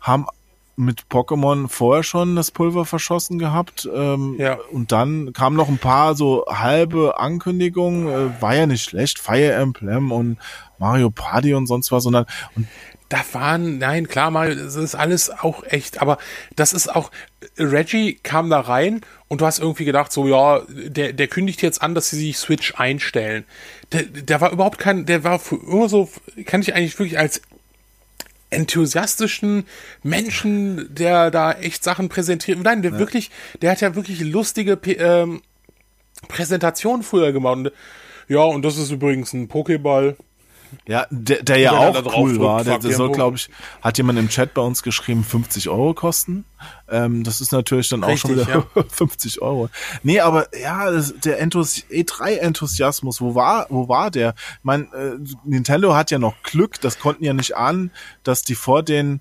haben 0.00 0.26
mit 0.76 1.04
Pokémon 1.10 1.68
vorher 1.68 2.02
schon 2.02 2.34
das 2.34 2.50
Pulver 2.50 2.84
verschossen 2.84 3.38
gehabt. 3.38 3.88
Ähm, 3.92 4.36
Ja. 4.38 4.58
Und 4.70 4.90
dann 4.90 5.32
kamen 5.32 5.56
noch 5.56 5.68
ein 5.68 5.78
paar 5.78 6.14
so 6.14 6.46
halbe 6.48 7.18
Ankündigungen. 7.18 8.08
Äh, 8.08 8.42
war 8.42 8.54
ja 8.54 8.66
nicht 8.66 8.82
schlecht. 8.82 9.18
Fire 9.18 9.52
Emblem 9.52 10.10
und 10.12 10.38
Mario 10.78 11.10
Party 11.10 11.54
und 11.54 11.66
sonst 11.66 11.92
was. 11.92 12.04
Sondern, 12.04 12.24
und 12.56 12.66
Da 13.12 13.22
waren, 13.32 13.76
nein, 13.76 14.08
klar, 14.08 14.30
Mario, 14.30 14.54
das 14.54 14.74
ist 14.74 14.94
alles 14.94 15.28
auch 15.28 15.64
echt, 15.64 16.00
aber 16.00 16.16
das 16.56 16.72
ist 16.72 16.88
auch, 16.88 17.10
Reggie 17.58 18.14
kam 18.22 18.48
da 18.48 18.60
rein 18.60 19.02
und 19.28 19.42
du 19.42 19.44
hast 19.44 19.58
irgendwie 19.58 19.84
gedacht, 19.84 20.10
so, 20.10 20.26
ja, 20.26 20.62
der, 20.70 21.12
der 21.12 21.28
kündigt 21.28 21.60
jetzt 21.60 21.82
an, 21.82 21.94
dass 21.94 22.08
sie 22.08 22.16
sich 22.16 22.38
Switch 22.38 22.74
einstellen. 22.76 23.44
Der, 23.92 24.04
der 24.04 24.40
war 24.40 24.50
überhaupt 24.50 24.78
kein, 24.78 25.04
der 25.04 25.24
war 25.24 25.38
für- 25.38 25.56
immer 25.56 25.90
so, 25.90 26.08
kann 26.46 26.62
ich 26.62 26.74
eigentlich 26.74 26.98
wirklich 26.98 27.18
als 27.18 27.42
enthusiastischen 28.48 29.66
Menschen, 30.02 30.94
der 30.94 31.30
da 31.30 31.52
echt 31.52 31.84
Sachen 31.84 32.08
präsentiert. 32.08 32.60
Nein, 32.62 32.80
der 32.80 32.98
wirklich, 32.98 33.30
der 33.60 33.72
hat 33.72 33.82
ja 33.82 33.94
wirklich 33.94 34.20
lustige 34.20 34.78
ähm, 34.98 35.42
Präsentationen 36.28 37.02
früher 37.02 37.32
gemacht. 37.32 37.56
Und, 37.56 37.72
ja, 38.28 38.40
und 38.40 38.62
das 38.62 38.78
ist 38.78 38.90
übrigens 38.90 39.34
ein 39.34 39.48
Pokéball. 39.48 40.16
Ja, 40.86 41.06
der, 41.10 41.42
der 41.42 41.58
ja 41.58 41.72
auch 41.72 42.18
cool 42.18 42.38
war. 42.40 42.64
Der, 42.64 42.78
der 42.78 42.92
soll, 42.92 43.12
glaube 43.12 43.36
ich, 43.36 43.50
hat 43.80 43.98
jemand 43.98 44.18
im 44.18 44.28
Chat 44.28 44.54
bei 44.54 44.62
uns 44.62 44.82
geschrieben, 44.82 45.24
50 45.24 45.68
Euro 45.68 45.94
kosten. 45.94 46.44
Ähm, 46.88 47.24
das 47.24 47.40
ist 47.40 47.52
natürlich 47.52 47.88
dann 47.88 48.04
auch 48.04 48.16
schon 48.16 48.34
Richtig, 48.34 48.54
wieder 48.54 48.66
50 48.88 49.42
Euro. 49.42 49.68
Nee, 50.02 50.20
aber 50.20 50.46
ja, 50.56 50.90
das, 50.90 51.14
der 51.18 51.40
Enthusi 51.40 51.84
E3-Enthusiasmus, 51.90 53.20
wo 53.20 53.34
war, 53.34 53.66
wo 53.68 53.88
war 53.88 54.10
der? 54.10 54.34
Ich 54.36 54.64
mein, 54.64 54.92
äh, 54.92 55.16
Nintendo 55.44 55.94
hat 55.94 56.10
ja 56.10 56.18
noch 56.18 56.34
Glück, 56.42 56.80
das 56.80 56.98
konnten 56.98 57.24
ja 57.24 57.32
nicht 57.32 57.56
ahnen, 57.56 57.90
dass 58.22 58.42
die 58.42 58.54
vor 58.54 58.82
den 58.82 59.20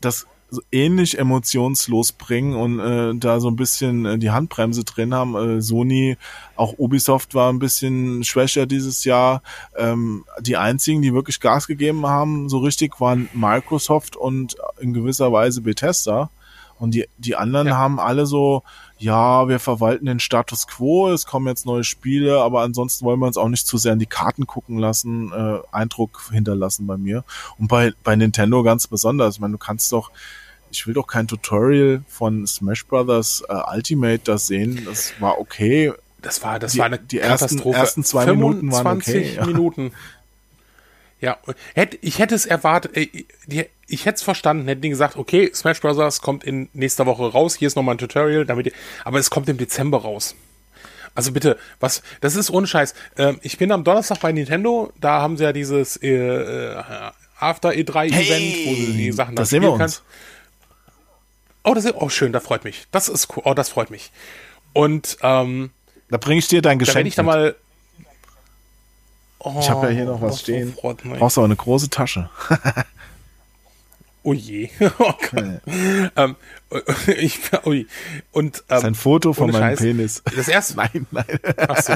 das 0.00 0.26
so 0.50 0.62
ähnlich 0.72 1.18
emotionslos 1.18 2.12
bringen 2.12 2.54
und 2.54 2.80
äh, 2.80 3.14
da 3.16 3.38
so 3.40 3.48
ein 3.48 3.56
bisschen 3.56 4.06
äh, 4.06 4.18
die 4.18 4.30
Handbremse 4.30 4.84
drin 4.84 5.12
haben. 5.14 5.34
Äh, 5.36 5.60
Sony, 5.60 6.16
auch 6.56 6.74
Ubisoft 6.78 7.34
war 7.34 7.52
ein 7.52 7.58
bisschen 7.58 8.24
schwächer 8.24 8.66
dieses 8.66 9.04
Jahr. 9.04 9.42
Ähm, 9.76 10.24
die 10.40 10.56
einzigen, 10.56 11.02
die 11.02 11.12
wirklich 11.12 11.40
Gas 11.40 11.66
gegeben 11.66 12.06
haben, 12.06 12.48
so 12.48 12.58
richtig, 12.58 13.00
waren 13.00 13.28
Microsoft 13.34 14.16
und 14.16 14.56
in 14.80 14.94
gewisser 14.94 15.32
Weise 15.32 15.60
Bethesda. 15.60 16.30
Und 16.78 16.94
die, 16.94 17.06
die 17.18 17.36
anderen 17.36 17.68
Ja. 17.68 17.76
haben 17.76 17.98
alle 18.00 18.24
so, 18.24 18.62
ja, 18.98 19.48
wir 19.48 19.58
verwalten 19.60 20.06
den 20.06 20.18
Status 20.20 20.66
quo, 20.66 21.08
es 21.10 21.24
kommen 21.24 21.46
jetzt 21.46 21.66
neue 21.66 21.84
Spiele, 21.84 22.40
aber 22.42 22.62
ansonsten 22.62 23.04
wollen 23.04 23.20
wir 23.20 23.26
uns 23.26 23.36
auch 23.36 23.48
nicht 23.48 23.66
zu 23.66 23.78
sehr 23.78 23.92
in 23.92 23.98
die 24.00 24.06
Karten 24.06 24.46
gucken 24.46 24.78
lassen, 24.78 25.32
äh, 25.32 25.58
Eindruck 25.70 26.28
hinterlassen 26.32 26.86
bei 26.86 26.96
mir. 26.96 27.24
Und 27.58 27.68
bei, 27.68 27.92
bei 28.02 28.16
Nintendo 28.16 28.62
ganz 28.62 28.86
besonders. 28.88 29.36
Ich 29.36 29.40
meine, 29.40 29.52
du 29.52 29.58
kannst 29.58 29.92
doch, 29.92 30.10
ich 30.70 30.86
will 30.86 30.94
doch 30.94 31.06
kein 31.06 31.28
Tutorial 31.28 32.02
von 32.08 32.46
Smash 32.46 32.86
Brothers 32.86 33.42
äh, 33.48 33.54
Ultimate 33.74 34.20
das 34.24 34.48
sehen. 34.48 34.82
Das 34.84 35.12
war 35.20 35.38
okay. 35.38 35.92
Das 36.20 36.42
war, 36.42 36.58
das 36.58 36.72
Die- 36.72 36.78
war 36.80 36.86
eine 36.86 36.98
die 36.98 37.20
ersten- 37.20 37.46
Katastrophe. 37.58 37.78
ersten 37.78 38.02
zwei 38.04 38.26
Minuten 38.26 38.72
waren 38.72 38.96
okay, 38.98 39.12
25 39.12 39.36
ja. 39.36 39.46
Minuten. 39.46 39.92
Ja, 41.20 41.36
hätt, 41.74 41.98
ich 42.00 42.18
hätte 42.18 42.34
es 42.34 42.46
erwartet, 42.46 42.96
äh, 42.96 43.24
die- 43.46 43.66
ich 43.88 44.04
hätte 44.04 44.16
es 44.16 44.22
verstanden, 44.22 44.68
hätten 44.68 44.82
die 44.82 44.88
gesagt, 44.90 45.16
okay, 45.16 45.50
Smash 45.54 45.80
Bros. 45.80 46.20
kommt 46.20 46.44
in 46.44 46.68
nächster 46.74 47.06
Woche 47.06 47.32
raus, 47.32 47.56
hier 47.56 47.66
ist 47.66 47.74
nochmal 47.74 47.94
ein 47.94 47.98
Tutorial, 47.98 48.44
damit, 48.44 48.66
ihr- 48.66 48.72
aber 49.04 49.18
es 49.18 49.30
kommt 49.30 49.48
im 49.48 49.56
Dezember 49.58 50.02
raus. 50.02 50.34
Also 51.14 51.32
bitte, 51.32 51.58
was, 51.80 52.02
das 52.20 52.36
ist 52.36 52.50
ohne 52.50 52.66
Scheiß. 52.66 52.94
Ähm, 53.16 53.38
ich 53.42 53.58
bin 53.58 53.72
am 53.72 53.82
Donnerstag 53.82 54.20
bei 54.20 54.30
Nintendo, 54.30 54.92
da 55.00 55.20
haben 55.20 55.36
sie 55.36 55.44
ja 55.44 55.52
dieses 55.52 55.96
äh, 55.96 56.08
äh, 56.08 56.82
After 57.40 57.70
E3 57.70 58.06
Event, 58.08 58.66
wo 58.66 58.74
sie 58.74 58.92
die 58.96 59.10
Sachen 59.12 59.34
das 59.34 59.48
dann 59.48 59.50
sehen 59.50 59.62
wir 59.62 59.72
uns. 59.72 60.02
Oh, 61.64 61.74
das 61.74 61.84
ist, 61.84 61.94
oh, 61.96 62.08
schön, 62.08 62.32
das 62.32 62.44
freut 62.44 62.64
mich. 62.64 62.86
Das 62.92 63.08
ist 63.08 63.28
cool, 63.36 63.42
oh, 63.46 63.54
das 63.54 63.68
freut 63.68 63.90
mich. 63.90 64.12
Und, 64.74 65.18
ähm, 65.22 65.70
Da 66.10 66.18
bringe 66.18 66.38
ich 66.38 66.46
dir 66.48 66.62
dein 66.62 66.78
da 66.78 66.84
Geschenk. 66.84 66.96
werde 66.96 67.08
ich 67.08 67.14
da 67.16 67.22
mal. 67.22 67.56
Oh, 69.40 69.56
ich 69.60 69.70
habe 69.70 69.86
ja 69.88 69.92
hier 69.92 70.04
noch 70.04 70.20
was 70.20 70.32
das 70.32 70.40
stehen. 70.42 70.74
freut 70.74 71.04
mich. 71.04 71.18
Brauchst 71.18 71.38
aber 71.38 71.44
eine 71.46 71.56
große 71.56 71.90
Tasche. 71.90 72.28
Oh 74.28 74.34
je. 74.34 74.68
Oh 74.98 75.12
Gott. 75.30 75.60
ähm, 76.16 76.36
ich, 77.16 77.40
ui. 77.64 77.86
Und 78.32 78.58
ähm, 78.58 78.62
Das 78.68 78.78
ist 78.80 78.84
ein 78.84 78.94
Foto 78.94 79.32
von 79.32 79.50
meinem 79.50 79.60
Scheiß. 79.60 79.78
Penis. 79.78 80.22
das 80.36 80.48
erste. 80.48 80.76
Nein, 80.76 81.06
nein. 81.10 81.24
Ach 81.56 81.80
so. 81.80 81.94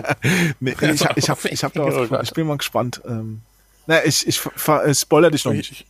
Nee, 0.60 0.74
ich, 0.80 1.04
ich, 1.16 1.28
hab, 1.28 1.44
ich, 1.44 1.64
hab 1.64 1.72
da 1.74 1.84
was 1.84 2.10
Oh 2.10 2.20
ich 2.22 2.32
bin 2.32 2.46
mal 2.46 2.56
gespannt. 2.56 3.02
Ähm, 3.06 3.42
na, 3.86 4.02
ich, 4.04 4.26
ich, 4.26 4.40
ich 4.86 4.98
spoiler 4.98 5.30
dich 5.30 5.44
noch 5.44 5.52
nicht. 5.52 5.72
Ich, 5.72 5.86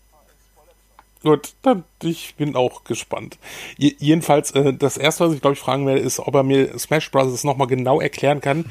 gut, 1.23 1.53
dann 1.63 1.85
ich 2.03 2.35
bin 2.35 2.57
auch 2.57 2.83
gespannt. 2.83 3.39
Je, 3.79 3.95
jedenfalls, 4.01 4.51
äh, 4.53 4.73
das 4.75 4.97
erste, 4.97 5.27
was 5.27 5.35
ich 5.35 5.41
glaube 5.41 5.55
ich 5.55 5.61
fragen 5.61 5.87
werde, 5.87 6.01
ist, 6.01 6.19
ob 6.19 6.35
er 6.35 6.43
mir 6.43 6.77
Smash 6.77 7.11
Bros. 7.13 7.45
nochmal 7.45 7.69
genau 7.69 8.01
erklären 8.01 8.41
kann, 8.41 8.65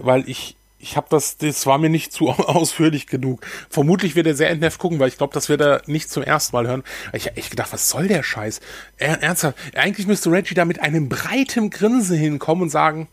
weil 0.00 0.26
ich 0.28 0.56
ich 0.78 0.96
habe 0.96 1.08
das, 1.10 1.38
das 1.38 1.66
war 1.66 1.78
mir 1.78 1.90
nicht 1.90 2.12
zu 2.12 2.28
ausführlich 2.28 3.06
genug. 3.06 3.44
Vermutlich 3.68 4.14
wird 4.16 4.26
er 4.26 4.34
sehr 4.34 4.50
entnervt 4.50 4.78
gucken, 4.78 4.98
weil 4.98 5.08
ich 5.08 5.18
glaube, 5.18 5.34
das 5.34 5.48
wird 5.48 5.60
er 5.60 5.82
nicht 5.86 6.10
zum 6.10 6.22
ersten 6.22 6.54
Mal 6.56 6.66
hören. 6.66 6.84
Ich 7.12 7.26
habe 7.26 7.36
echt 7.36 7.50
gedacht, 7.50 7.72
was 7.72 7.88
soll 7.88 8.08
der 8.08 8.22
Scheiß? 8.22 8.60
Er, 8.96 9.22
ernsthaft, 9.22 9.58
eigentlich 9.76 10.06
müsste 10.06 10.30
Reggie 10.30 10.54
da 10.54 10.64
mit 10.64 10.80
einem 10.80 11.08
breiten 11.08 11.70
Grinsen 11.70 12.16
hinkommen 12.16 12.62
und 12.64 12.70
sagen, 12.70 13.08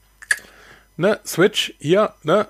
ne, 0.97 1.19
Switch, 1.25 1.73
hier, 1.79 2.13
ne, 2.23 2.47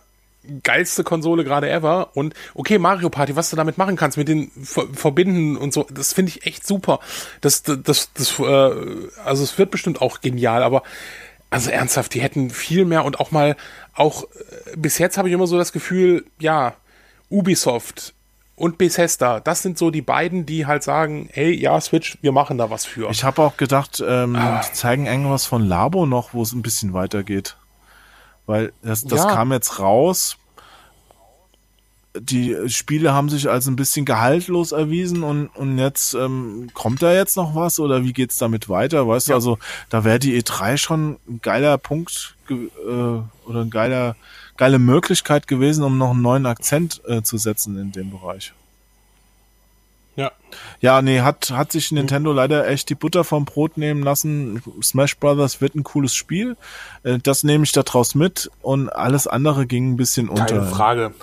geilste 0.63 1.03
Konsole 1.03 1.43
gerade 1.43 1.69
ever 1.69 2.15
und 2.15 2.33
okay, 2.53 2.77
Mario 2.77 3.09
Party, 3.09 3.35
was 3.35 3.49
du 3.49 3.55
damit 3.55 3.77
machen 3.77 3.95
kannst, 3.95 4.17
mit 4.17 4.27
den 4.27 4.51
Ver 4.63 4.87
Verbinden 4.93 5.57
und 5.57 5.73
so, 5.73 5.87
das 5.91 6.13
finde 6.13 6.29
ich 6.29 6.45
echt 6.45 6.67
super. 6.67 6.99
Das, 7.41 7.63
das, 7.63 7.79
das, 7.81 8.13
das 8.13 8.39
äh, 8.39 8.43
also 9.23 9.43
es 9.43 9.57
wird 9.57 9.71
bestimmt 9.71 10.01
auch 10.01 10.21
genial, 10.21 10.61
aber 10.61 10.83
also 11.55 11.71
ernsthaft, 11.71 12.13
die 12.13 12.21
hätten 12.21 12.49
viel 12.51 12.85
mehr 12.85 13.03
und 13.05 13.19
auch 13.19 13.31
mal, 13.31 13.55
auch 13.95 14.23
äh, 14.23 14.75
bis 14.77 14.97
jetzt 14.97 15.17
habe 15.17 15.27
ich 15.29 15.33
immer 15.33 15.47
so 15.47 15.57
das 15.57 15.71
Gefühl, 15.71 16.25
ja, 16.39 16.75
Ubisoft 17.29 18.13
und 18.55 18.77
Bethesda, 18.77 19.39
das 19.39 19.61
sind 19.61 19.77
so 19.77 19.89
die 19.91 20.01
beiden, 20.01 20.45
die 20.45 20.65
halt 20.65 20.83
sagen, 20.83 21.27
hey, 21.33 21.51
ja, 21.53 21.79
Switch, 21.81 22.17
wir 22.21 22.31
machen 22.31 22.57
da 22.57 22.69
was 22.69 22.85
für. 22.85 23.09
Ich 23.09 23.23
habe 23.23 23.41
auch 23.41 23.57
gedacht, 23.57 24.01
ähm, 24.05 24.35
Ah. 24.35 24.61
die 24.65 24.71
zeigen 24.73 25.07
irgendwas 25.07 25.45
von 25.45 25.61
Labo 25.65 26.05
noch, 26.05 26.33
wo 26.33 26.41
es 26.41 26.53
ein 26.53 26.61
bisschen 26.61 26.93
weitergeht. 26.93 27.57
Weil 28.45 28.71
das, 28.83 29.03
das 29.03 29.23
Ja. 29.23 29.31
kam 29.33 29.51
jetzt 29.51 29.79
raus. 29.79 30.37
Die 32.19 32.55
Spiele 32.67 33.13
haben 33.13 33.29
sich 33.29 33.49
als 33.49 33.67
ein 33.67 33.75
bisschen 33.75 34.05
gehaltlos 34.05 34.71
erwiesen 34.71 35.23
und, 35.23 35.47
und 35.47 35.77
jetzt 35.77 36.13
ähm, 36.13 36.69
kommt 36.73 37.01
da 37.01 37.13
jetzt 37.13 37.35
noch 37.37 37.55
was 37.55 37.79
oder 37.79 38.03
wie 38.03 38.13
geht's 38.13 38.37
damit 38.37 38.69
weiter? 38.69 39.07
Weißt 39.07 39.29
du, 39.29 39.33
also 39.33 39.57
da 39.89 40.03
wäre 40.03 40.19
die 40.19 40.41
E3 40.41 40.77
schon 40.77 41.17
ein 41.27 41.39
geiler 41.41 41.77
Punkt 41.77 42.35
äh, 42.49 42.53
oder 42.85 43.61
ein 43.61 43.69
geiler, 43.69 44.15
geile 44.57 44.79
Möglichkeit 44.79 45.47
gewesen, 45.47 45.83
um 45.83 45.97
noch 45.97 46.11
einen 46.11 46.21
neuen 46.21 46.45
Akzent 46.45 47.01
äh, 47.07 47.21
zu 47.21 47.37
setzen 47.37 47.77
in 47.77 47.91
dem 47.91 48.11
Bereich. 48.11 48.53
ja. 50.15 50.31
Ja, 50.79 51.01
nee, 51.01 51.19
hat, 51.19 51.51
hat 51.51 51.73
sich 51.73 51.91
Nintendo 51.91 52.31
leider 52.31 52.65
echt 52.67 52.89
die 52.89 52.95
Butter 52.95 53.25
vom 53.25 53.43
Brot 53.43 53.77
nehmen 53.77 54.03
lassen. 54.03 54.61
Smash 54.81 55.17
Brothers 55.17 55.59
wird 55.59 55.75
ein 55.75 55.83
cooles 55.83 56.15
Spiel. 56.15 56.55
Äh, 57.03 57.19
Das 57.21 57.43
nehme 57.43 57.65
ich 57.65 57.73
da 57.73 57.83
draus 57.83 58.15
mit 58.15 58.49
und 58.61 58.87
alles 58.89 59.27
andere 59.27 59.65
ging 59.65 59.91
ein 59.91 59.97
bisschen 59.97 60.29
unter. 60.29 60.45
Keine 60.45 60.65
Frage. 60.67 61.13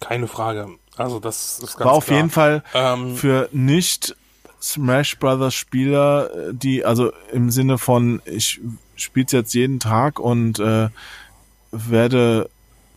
Keine 0.00 0.26
Frage. 0.28 0.68
Also 0.96 1.20
das 1.20 1.58
ist 1.60 1.76
ganz 1.76 1.86
War 1.86 1.92
auf 1.92 2.06
klar. 2.06 2.16
jeden 2.18 2.30
Fall 2.30 2.62
Ähm, 2.74 3.16
für 3.16 3.48
nicht 3.52 4.16
Smash 4.60 5.18
Brothers 5.18 5.54
Spieler, 5.54 6.30
die 6.52 6.84
also 6.84 7.12
im 7.32 7.50
Sinne 7.50 7.78
von 7.78 8.20
ich 8.24 8.60
spiel's 8.96 9.30
jetzt 9.32 9.54
jeden 9.54 9.78
Tag 9.78 10.18
und 10.18 10.58
äh, 10.58 10.88
werde 11.70 12.50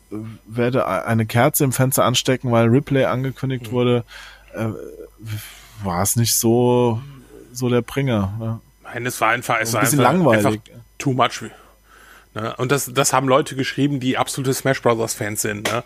werde 0.10 0.88
eine 0.88 1.26
Kerze 1.26 1.64
im 1.64 1.72
Fenster 1.72 2.04
anstecken, 2.04 2.52
weil 2.52 2.68
Replay 2.68 3.06
angekündigt 3.06 3.68
Mhm. 3.68 3.72
wurde, 3.72 4.04
äh, 4.54 4.68
war 5.84 6.02
es 6.02 6.16
nicht 6.16 6.36
so 6.38 7.02
so 7.54 7.70
der 7.70 7.82
Bringer. 7.82 8.34
Ne? 8.40 8.60
Nein, 8.84 9.06
es 9.06 9.22
war 9.22 9.30
einfach, 9.30 9.58
es 9.62 9.70
Ein 9.70 9.74
war 9.76 9.82
bisschen 9.82 10.00
einfach, 10.00 10.14
langweilig. 10.14 10.46
einfach 10.46 10.60
too 10.98 11.14
much. 11.14 11.44
Ne? 12.34 12.56
Und 12.58 12.72
das, 12.72 12.90
das 12.94 13.14
haben 13.14 13.28
Leute 13.28 13.56
geschrieben, 13.56 14.00
die 14.00 14.18
absolute 14.18 14.54
Smash 14.54 14.82
Brothers 14.82 15.14
Fans 15.14 15.42
sind. 15.42 15.72
Ne? 15.72 15.84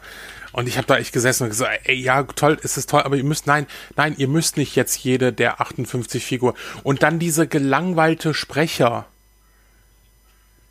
Und 0.56 0.70
ich 0.70 0.78
habe 0.78 0.88
da 0.88 0.96
echt 0.96 1.12
gesessen 1.12 1.44
und 1.44 1.50
gesagt, 1.50 1.82
ey, 1.84 1.96
ja, 1.96 2.24
toll, 2.24 2.58
es 2.64 2.78
ist 2.78 2.90
toll, 2.90 3.02
aber 3.02 3.18
ihr 3.18 3.26
müsst, 3.26 3.46
nein, 3.46 3.68
nein, 3.98 4.16
ihr 4.18 4.30
müsst 4.30 4.56
nicht 4.56 4.74
jetzt 4.78 4.98
jede 5.04 5.34
der 5.34 5.60
58 5.60 6.24
Figur. 6.26 6.54
Und 6.82 7.04
dann 7.04 7.20
diese 7.20 7.46
gelangweilte 7.46 8.34
Sprecher. 8.34 9.06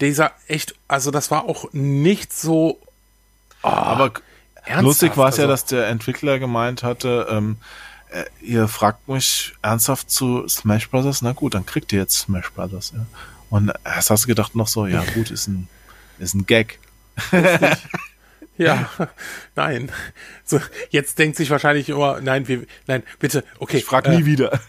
Dieser 0.01 0.33
echt, 0.49 0.75
also 0.89 1.11
das 1.11 1.31
war 1.31 1.45
auch 1.45 1.67
nicht 1.73 2.33
so. 2.33 2.81
Aber 3.61 4.13
ernsthaft, 4.55 4.83
lustig 4.85 5.17
war 5.19 5.29
es 5.29 5.37
ja, 5.37 5.43
also- 5.45 5.53
dass 5.53 5.67
der 5.67 5.89
Entwickler 5.89 6.39
gemeint 6.39 6.83
hatte, 6.83 7.27
ähm, 7.31 7.59
äh, 8.11 8.25
ihr 8.41 8.69
fragt 8.69 9.07
mich 9.07 9.53
ernsthaft 9.61 10.11
zu 10.11 10.49
Smash 10.49 10.89
Brothers, 10.89 11.21
na 11.21 11.33
gut, 11.33 11.53
dann 11.53 11.67
kriegt 11.67 11.93
ihr 11.93 11.99
jetzt 11.99 12.17
Smash 12.21 12.51
Brothers. 12.53 12.95
Ja. 12.97 13.05
Und 13.51 13.71
erst 13.85 14.09
hast 14.09 14.25
du 14.25 14.29
gedacht 14.29 14.55
noch 14.57 14.69
so, 14.69 14.87
ja 14.87 15.05
gut, 15.15 15.31
ist 15.31 15.47
ein, 15.47 15.69
ist 16.19 16.33
ein 16.35 16.47
Gag. 16.47 16.79
Ja, 18.57 18.89
nein. 19.57 19.91
So, 20.45 20.61
jetzt 20.91 21.19
denkt 21.19 21.37
sich 21.37 21.51
wahrscheinlich 21.51 21.89
immer, 21.89 22.21
nein, 22.21 22.47
wir, 22.49 22.67
nein, 22.87 23.03
bitte, 23.19 23.45
okay. 23.59 23.79
Ich 23.79 23.85
frag 23.85 24.07
äh, 24.07 24.17
nie 24.17 24.27
wieder. 24.27 24.61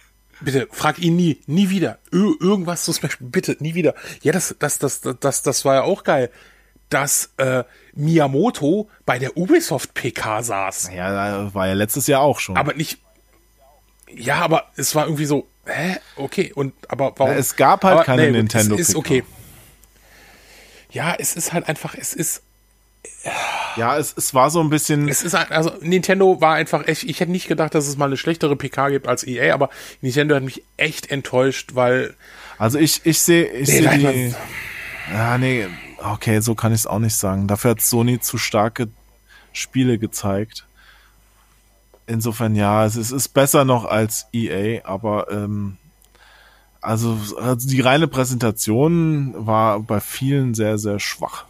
Bitte, 0.41 0.67
frag 0.71 0.99
ihn 0.99 1.15
nie, 1.15 1.39
nie 1.47 1.69
wieder. 1.69 1.99
Ir 2.11 2.33
irgendwas 2.39 2.83
zu 2.83 2.93
Smash, 2.93 3.17
bitte, 3.19 3.55
nie 3.59 3.73
wieder. 3.73 3.95
Ja, 4.21 4.33
das, 4.33 4.55
das, 4.59 4.79
das, 4.79 5.01
das, 5.01 5.15
das, 5.19 5.43
das 5.43 5.65
war 5.65 5.75
ja 5.75 5.81
auch 5.83 6.03
geil, 6.03 6.29
dass 6.89 7.31
äh, 7.37 7.63
Miyamoto 7.93 8.89
bei 9.05 9.17
der 9.17 9.37
Ubisoft 9.37 9.93
PK 9.93 10.43
saß. 10.43 10.91
Ja, 10.93 11.53
war 11.53 11.67
ja 11.67 11.73
letztes 11.73 12.07
Jahr 12.07 12.21
auch 12.21 12.39
schon. 12.39 12.57
Aber 12.57 12.73
nicht. 12.73 12.99
Ja, 14.13 14.35
aber 14.35 14.65
es 14.75 14.93
war 14.93 15.05
irgendwie 15.05 15.25
so, 15.25 15.47
hä? 15.65 15.97
Okay, 16.15 16.51
und 16.53 16.73
aber 16.89 17.13
warum? 17.17 17.33
Ja, 17.33 17.39
es 17.39 17.55
gab 17.55 17.83
halt 17.83 17.95
aber, 17.95 18.03
keine 18.03 18.27
gut, 18.27 18.33
Nintendo 18.33 18.75
Es 18.75 18.81
ist 18.81 18.87
PK. 18.89 18.99
okay. 18.99 19.23
Ja, 20.91 21.15
es 21.17 21.35
ist 21.35 21.53
halt 21.53 21.67
einfach, 21.67 21.95
es 21.95 22.13
ist, 22.13 22.43
ja, 23.75 23.97
es, 23.97 24.13
es 24.15 24.33
war 24.33 24.49
so 24.49 24.61
ein 24.61 24.69
bisschen, 24.69 25.09
es 25.09 25.23
ist 25.23 25.35
also 25.35 25.71
Nintendo 25.81 26.39
war 26.41 26.55
einfach 26.55 26.87
echt, 26.87 27.03
ich 27.03 27.19
hätte 27.19 27.31
nicht 27.31 27.47
gedacht, 27.47 27.75
dass 27.75 27.87
es 27.87 27.97
mal 27.97 28.05
eine 28.05 28.17
schlechtere 28.17 28.55
PK 28.55 28.89
gibt 28.89 29.07
als 29.07 29.25
EA, 29.25 29.53
aber 29.53 29.69
Nintendo 30.01 30.35
hat 30.35 30.43
mich 30.43 30.63
echt 30.77 31.11
enttäuscht, 31.11 31.75
weil 31.75 32.15
also 32.57 32.79
ich, 32.79 33.05
ich 33.05 33.19
sehe, 33.19 33.45
ich 33.51 33.69
Nee, 33.69 33.81
sehe 33.81 33.97
die, 33.99 34.35
ja, 35.13 35.37
nee, 35.37 35.67
okay, 35.99 36.39
so 36.39 36.55
kann 36.55 36.71
ich 36.71 36.81
es 36.81 36.87
auch 36.87 36.99
nicht 36.99 37.15
sagen. 37.15 37.47
Dafür 37.47 37.71
hat 37.71 37.81
Sony 37.81 38.19
zu 38.19 38.37
starke 38.37 38.87
Spiele 39.51 39.97
gezeigt. 39.97 40.65
Insofern 42.07 42.55
ja, 42.55 42.85
es 42.85 42.95
ist, 42.95 43.11
ist 43.11 43.29
besser 43.29 43.65
noch 43.65 43.85
als 43.85 44.27
EA, 44.31 44.85
aber 44.85 45.31
ähm, 45.31 45.77
also, 46.81 47.17
also 47.39 47.67
die 47.67 47.81
reine 47.81 48.07
Präsentation 48.07 49.33
war 49.35 49.79
bei 49.79 49.99
vielen 49.99 50.53
sehr, 50.53 50.77
sehr 50.77 50.99
schwach. 50.99 51.45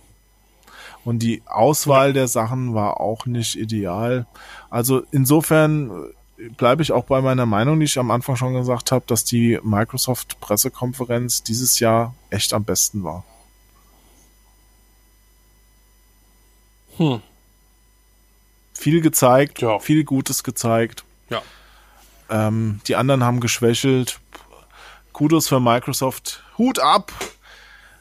Und 1.06 1.20
die 1.20 1.42
Auswahl 1.46 2.12
der 2.14 2.28
Sachen 2.28 2.74
war 2.74 3.00
auch 3.00 3.26
nicht 3.26 3.56
ideal. 3.56 4.26
Also 4.70 5.04
insofern 5.12 6.12
äh, 6.38 6.50
bleibe 6.50 6.82
ich 6.82 6.92
auch 6.92 7.06
bei 7.06 7.22
meiner 7.22 7.46
Meinung, 7.46 7.80
die 7.80 7.86
ich 7.86 7.98
am 8.00 8.12
Anfang 8.12 8.36
schon 8.36 8.54
gesagt 8.56 8.92
habe, 8.92 9.06
dass 9.08 9.24
die 9.24 9.60
Microsoft-Pressekonferenz 9.64 11.44
dieses 11.44 11.80
Jahr 11.80 12.14
echt 12.32 12.54
am 12.54 12.64
besten 12.66 13.04
war. 13.04 13.24
Hm. 16.98 17.22
Viel 18.74 19.02
gezeigt, 19.02 19.62
Ja. 19.62 19.80
viel 19.80 20.04
Gutes 20.04 20.44
gezeigt. 20.44 21.04
ja. 21.30 21.42
Ähm, 22.30 22.82
die 22.88 22.96
anderen 22.96 23.24
haben 23.24 23.40
geschwächelt. 23.40 24.20
Kudos 25.14 25.48
für 25.48 25.60
Microsoft. 25.60 26.44
Hut 26.58 26.80
ab! 26.80 27.12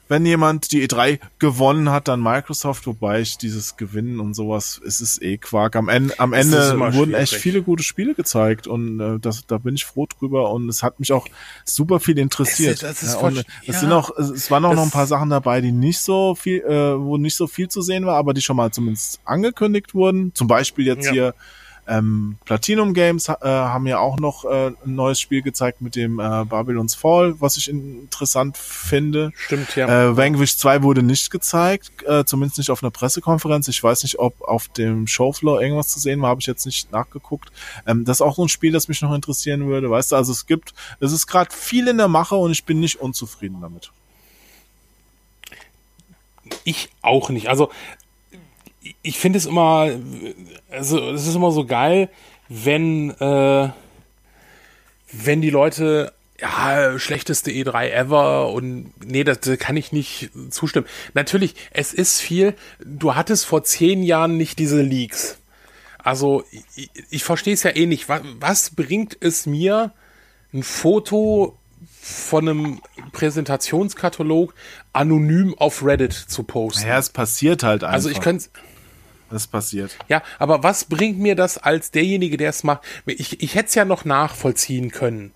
Wenn 0.06 0.26
jemand 0.26 0.70
die 0.72 0.86
E3 0.86 1.18
gewonnen 1.38 1.90
hat, 1.90 2.08
dann 2.08 2.20
Microsoft, 2.22 2.86
wobei 2.86 3.20
ich 3.22 3.38
dieses 3.38 3.76
Gewinnen 3.78 4.20
und 4.20 4.34
sowas, 4.34 4.80
es 4.86 5.00
ist 5.00 5.22
eh 5.22 5.38
Quark. 5.38 5.76
Am 5.76 5.88
Ende, 5.88 6.18
am 6.20 6.32
Ende 6.34 6.78
wurden 6.78 6.92
schwierig. 7.12 7.14
echt 7.14 7.34
viele 7.36 7.62
gute 7.62 7.82
Spiele 7.82 8.14
gezeigt 8.14 8.66
und 8.66 9.00
äh, 9.00 9.18
das, 9.18 9.46
da 9.46 9.56
bin 9.58 9.74
ich 9.76 9.84
froh 9.86 10.06
drüber 10.06 10.50
und 10.50 10.68
es 10.68 10.82
hat 10.82 11.00
mich 11.00 11.12
auch 11.12 11.26
super 11.64 12.00
viel 12.00 12.18
interessiert. 12.18 12.82
Es 12.82 13.02
ist- 13.02 13.14
ja, 13.14 13.18
voll- 13.18 13.38
und 13.38 13.46
es 13.62 13.74
ja. 13.76 13.80
sind 13.80 13.92
auch, 13.92 14.10
es 14.18 14.50
waren 14.50 14.64
auch 14.66 14.74
noch 14.74 14.82
ein 14.84 14.90
paar 14.90 15.06
Sachen 15.06 15.30
dabei, 15.30 15.60
die 15.62 15.72
nicht 15.72 16.00
so 16.00 16.34
viel, 16.34 16.60
äh, 16.60 16.98
wo 17.00 17.16
nicht 17.16 17.36
so 17.36 17.46
viel 17.46 17.68
zu 17.68 17.80
sehen 17.80 18.04
war, 18.04 18.16
aber 18.16 18.34
die 18.34 18.42
schon 18.42 18.56
mal 18.56 18.70
zumindest 18.70 19.20
angekündigt 19.24 19.94
wurden. 19.94 20.32
Zum 20.34 20.48
Beispiel 20.48 20.86
jetzt 20.86 21.06
Ja. 21.06 21.12
hier 21.12 21.34
ähm, 21.86 22.36
Platinum 22.44 22.94
Games 22.94 23.28
äh, 23.28 23.34
haben 23.42 23.86
ja 23.86 23.98
auch 23.98 24.18
noch 24.18 24.44
äh, 24.44 24.68
ein 24.68 24.94
neues 24.94 25.20
Spiel 25.20 25.42
gezeigt 25.42 25.82
mit 25.82 25.96
dem 25.96 26.18
äh, 26.18 26.44
Babylon's 26.44 26.94
Fall, 26.94 27.34
was 27.40 27.56
ich 27.56 27.68
interessant 27.68 28.56
finde. 28.56 29.32
Stimmt, 29.36 29.76
ja. 29.76 30.10
Äh, 30.10 30.16
Vanquish 30.16 30.56
2 30.56 30.82
wurde 30.82 31.02
nicht 31.02 31.30
gezeigt, 31.30 32.02
äh, 32.06 32.24
zumindest 32.24 32.58
nicht 32.58 32.70
auf 32.70 32.82
einer 32.82 32.90
Pressekonferenz. 32.90 33.68
Ich 33.68 33.82
weiß 33.82 34.02
nicht, 34.02 34.18
ob 34.18 34.40
auf 34.42 34.68
dem 34.68 35.06
Showfloor 35.06 35.60
irgendwas 35.60 35.88
zu 35.88 35.98
sehen 35.98 36.22
war, 36.22 36.30
habe 36.30 36.40
ich 36.40 36.46
jetzt 36.46 36.64
nicht 36.64 36.90
nachgeguckt. 36.90 37.50
Ähm, 37.86 38.04
das 38.04 38.18
ist 38.18 38.22
auch 38.22 38.36
so 38.36 38.44
ein 38.44 38.48
Spiel, 38.48 38.72
das 38.72 38.88
mich 38.88 39.02
noch 39.02 39.14
interessieren 39.14 39.66
würde. 39.66 39.90
Weißt 39.90 40.12
du, 40.12 40.16
also 40.16 40.32
es 40.32 40.46
gibt, 40.46 40.72
es 41.00 41.12
ist 41.12 41.26
gerade 41.26 41.54
viel 41.54 41.88
in 41.88 41.98
der 41.98 42.08
Mache 42.08 42.36
und 42.36 42.50
ich 42.50 42.64
bin 42.64 42.80
nicht 42.80 43.00
unzufrieden 43.00 43.58
damit. 43.60 43.92
Ich 46.64 46.90
auch 47.02 47.30
nicht. 47.30 47.48
Also 47.48 47.70
ich 49.04 49.18
finde 49.18 49.38
es 49.38 49.46
immer, 49.46 49.90
also 50.70 51.10
es 51.10 51.26
ist 51.28 51.36
immer 51.36 51.52
so 51.52 51.64
geil, 51.64 52.08
wenn 52.48 53.10
äh, 53.20 53.68
wenn 55.12 55.40
die 55.40 55.50
Leute 55.50 56.12
ja 56.40 56.98
schlechteste 56.98 57.50
E3 57.50 57.90
ever 57.90 58.50
und 58.50 58.92
nee, 59.04 59.22
das, 59.22 59.40
das 59.40 59.58
kann 59.58 59.76
ich 59.76 59.92
nicht 59.92 60.30
zustimmen. 60.50 60.86
Natürlich, 61.12 61.54
es 61.70 61.94
ist 61.94 62.20
viel. 62.20 62.54
Du 62.84 63.14
hattest 63.14 63.46
vor 63.46 63.62
zehn 63.62 64.02
Jahren 64.02 64.36
nicht 64.36 64.58
diese 64.58 64.82
Leaks. 64.82 65.38
Also 65.98 66.44
ich, 66.74 66.90
ich 67.10 67.24
verstehe 67.24 67.54
es 67.54 67.62
ja 67.62 67.76
eh 67.76 67.86
nicht. 67.86 68.08
Was, 68.08 68.22
was 68.40 68.70
bringt 68.70 69.16
es 69.20 69.46
mir, 69.46 69.92
ein 70.52 70.62
Foto 70.62 71.56
von 72.00 72.48
einem 72.48 72.80
Präsentationskatalog 73.12 74.54
anonym 74.92 75.54
auf 75.56 75.84
Reddit 75.84 76.12
zu 76.12 76.42
posten? 76.42 76.82
Naja, 76.82 76.98
es 76.98 77.10
passiert 77.10 77.62
halt 77.62 77.84
einfach. 77.84 77.94
Also 77.94 78.08
ich 78.10 78.20
könnte 78.20 78.48
Es 79.34 79.46
passiert. 79.46 79.96
ja, 80.08 80.22
aber 80.38 80.62
was 80.62 80.84
bringt 80.84 81.18
mir 81.18 81.34
das 81.34 81.58
als 81.58 81.90
derjenige, 81.90 82.36
der 82.36 82.50
es 82.50 82.62
macht? 82.64 82.82
Ich, 83.06 83.42
ich 83.42 83.54
hätte 83.54 83.68
es 83.68 83.74
ja 83.74 83.84
noch 83.84 84.04
nachvollziehen 84.04 84.90
können, 84.90 85.32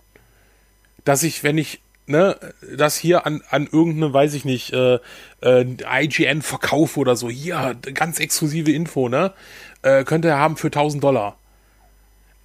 dass 1.04 1.22
ich, 1.22 1.42
wenn 1.42 1.58
ich 1.58 1.80
ne, 2.06 2.36
das 2.76 2.96
hier 2.96 3.26
an, 3.26 3.42
an 3.50 3.66
irgendeine, 3.70 4.12
weiß 4.12 4.34
ich 4.34 4.44
nicht, 4.44 4.72
äh, 4.72 4.98
äh, 5.42 5.66
IGN 6.02 6.42
verkaufe 6.42 7.00
oder 7.00 7.16
so, 7.16 7.28
hier, 7.28 7.76
ganz 7.94 8.18
exklusive 8.18 8.72
Info, 8.72 9.08
ne, 9.08 9.32
äh, 9.82 10.04
könnte 10.04 10.28
er 10.28 10.38
haben 10.38 10.56
für 10.56 10.68
1000 10.68 11.02
Dollar. 11.04 11.36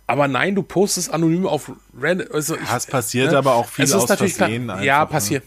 Aber 0.06 0.28
nein, 0.28 0.54
du 0.54 0.64
postest 0.64 1.14
anonym 1.14 1.48
auf 1.48 1.72
Reddit. 2.00 2.30
Also 2.32 2.56
ich, 2.56 2.68
Ja, 2.70 2.76
es 2.78 2.86
passiert 2.88 3.32
ne? 3.32 3.38
aber 3.38 3.54
auch 3.56 3.70
viel 3.70 3.86
Es 3.86 3.92
ist 3.92 3.96
aus 3.96 4.10
natürlich 4.10 4.36
klar- 4.36 4.50
Versehen 4.50 4.70
einfach, 4.70 4.84
Ja, 4.84 5.00
ne? 5.02 5.08
passiert. 5.08 5.44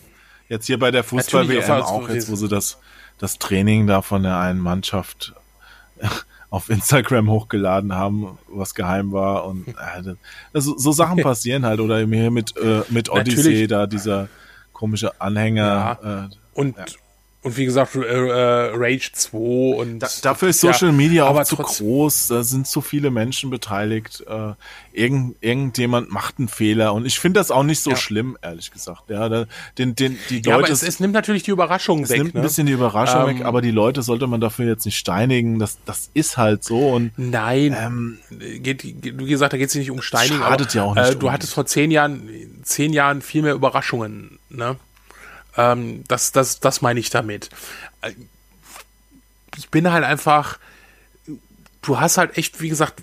Jetzt 0.48 0.66
hier 0.66 0.78
bei 0.78 0.90
der 0.90 1.04
Fußball-WM 1.04 1.70
auch 1.82 2.08
jetzt, 2.08 2.30
wo 2.30 2.36
sie 2.36 2.48
das, 2.48 2.78
das 3.18 3.38
Training 3.38 3.86
da 3.86 4.00
von 4.00 4.22
der 4.22 4.38
einen 4.38 4.60
Mannschaft 4.60 5.34
auf 6.51 6.70
Instagram 6.70 7.31
hochgeladen 7.31 7.94
haben, 7.94 8.39
was 8.48 8.74
geheim 8.74 9.12
war 9.12 9.47
und 9.47 9.68
äh, 9.68 10.14
das, 10.52 10.64
so 10.64 10.93
Sachen 10.93 11.23
passieren 11.23 11.66
halt 11.66 11.81
oder 11.81 11.98
hier 11.98 12.31
mit 12.31 12.56
äh, 12.56 12.82
mit 12.89 13.10
Odyssey 13.10 13.36
Natürlich. 13.36 13.68
da 13.68 13.86
dieser 13.86 14.28
komische 14.73 15.20
Anhänger. 15.20 16.28
Äh, 16.31 16.60
Und, 16.60 16.77
und 17.47 17.56
wie 17.56 17.64
gesagt, 17.64 17.94
äh, 17.94 18.01
Rage 18.74 19.10
2 19.12 19.39
und. 19.78 19.98
Da, 20.01 20.09
dafür 20.23 20.48
ist 20.48 20.62
ja, 20.62 20.73
Social 20.73 20.93
Media 20.93 21.27
aber 21.27 21.43
auch 21.43 21.44
zu 21.44 21.56
groß, 21.56 22.28
da 22.28 22.43
sind 22.43 22.66
zu 22.66 22.81
viele 22.81 23.10
Menschen 23.10 23.51
beteiligt. 23.51 24.24
Äh, 24.28 24.52
irgend, 24.93 25.36
irgendjemand 25.40 26.10
macht 26.10 26.39
einen 26.39 26.48
Fehler 26.48 26.93
und 26.94 27.06
ich 27.06 27.18
finde 27.20 27.39
das 27.40 27.51
auch 27.51 27.62
nicht 27.62 27.81
so 27.81 27.90
Ja. 27.90 27.97
schlimm, 27.97 28.36
ehrlich 28.43 28.70
gesagt. 28.70 29.09
Ja, 29.09 29.28
da, 29.28 29.47
den, 29.78 29.94
den, 29.94 30.18
die 30.28 30.43
Ja, 30.44 30.55
aber 30.55 30.62
Leute, 30.62 30.73
es, 30.73 30.82
es 30.82 31.01
nimmt 31.01 31.14
natürlich 31.14 31.43
die 31.44 31.51
Überraschung 31.52 32.02
es 32.02 32.10
weg. 32.10 32.18
nimmt 32.18 32.35
ein 32.35 32.39
ne? 32.39 32.43
bisschen 32.43 32.66
die 32.66 32.73
Überraschung 32.73 33.23
Ähm, 33.28 33.39
weg, 33.39 33.44
aber 33.44 33.62
die 33.62 33.70
Leute 33.70 34.02
sollte 34.02 34.27
man 34.27 34.40
dafür 34.40 34.66
jetzt 34.66 34.85
nicht 34.85 34.97
steinigen. 34.98 35.59
Das, 35.59 35.78
das 35.85 36.10
ist 36.14 36.36
halt 36.36 36.64
so 36.64 36.90
und 36.90 37.12
Nein, 37.16 37.77
ähm, 37.78 38.18
geht, 38.60 38.82
geht, 38.82 39.18
wie 39.18 39.27
gesagt, 39.27 39.52
da 39.52 39.56
geht 39.56 39.68
es 39.68 39.74
nicht 39.74 39.90
um 39.90 40.02
Steinigen. 40.02 40.39
Schadet 40.40 40.68
aber, 40.68 40.74
ja 40.77 40.82
auch 40.82 40.94
nicht 40.94 41.05
Äh, 41.10 41.16
du 41.16 41.27
um. 41.27 41.32
hattest 41.32 41.55
vor 41.55 41.66
zehn 41.66 41.90
Jahren, 41.90 42.28
zehn 42.62 42.93
Jahren 42.93 43.23
viel 43.23 43.43
mehr 43.43 43.55
Überraschungen. 43.55 44.39
Ne? 44.48 44.77
Ähm, 45.56 46.04
das, 46.08 46.32
das, 46.32 46.60
das 46.60 46.82
meine 46.82 47.00
ich 47.00 47.10
damit. 47.10 47.50
Äh, 48.02 48.12
Ich 49.56 49.70
bin 49.70 49.90
halt 49.90 50.04
einfach, 50.04 50.58
du 51.82 51.98
hast 51.98 52.18
halt 52.18 52.36
echt, 52.36 52.60
wie 52.60 52.68
gesagt, 52.68 53.00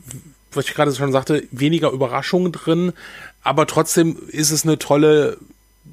was 0.52 0.66
ich 0.66 0.76
gerade 0.76 0.94
schon 0.94 1.12
sagte, 1.12 1.48
weniger 1.52 1.90
Überraschungen 1.90 2.52
drin, 2.52 2.94
aber 3.42 3.66
trotzdem 3.66 4.18
ist 4.30 4.52
es 4.52 4.64
eine 4.64 4.78
tolle, 4.78 5.38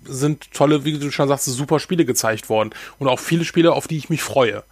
sind 0.04 0.52
tolle, 0.52 0.84
wie 0.84 0.98
du 0.98 1.10
schon 1.10 1.28
sagst, 1.28 1.46
super 1.46 1.80
Spiele 1.80 2.04
gezeigt 2.04 2.48
worden. 2.50 2.70
Und 2.98 3.08
auch 3.08 3.18
viele 3.18 3.44
Spiele, 3.46 3.72
auf 3.72 3.88
die 3.88 3.96
ich 3.96 4.10
mich 4.10 4.22
freue. 4.22 4.62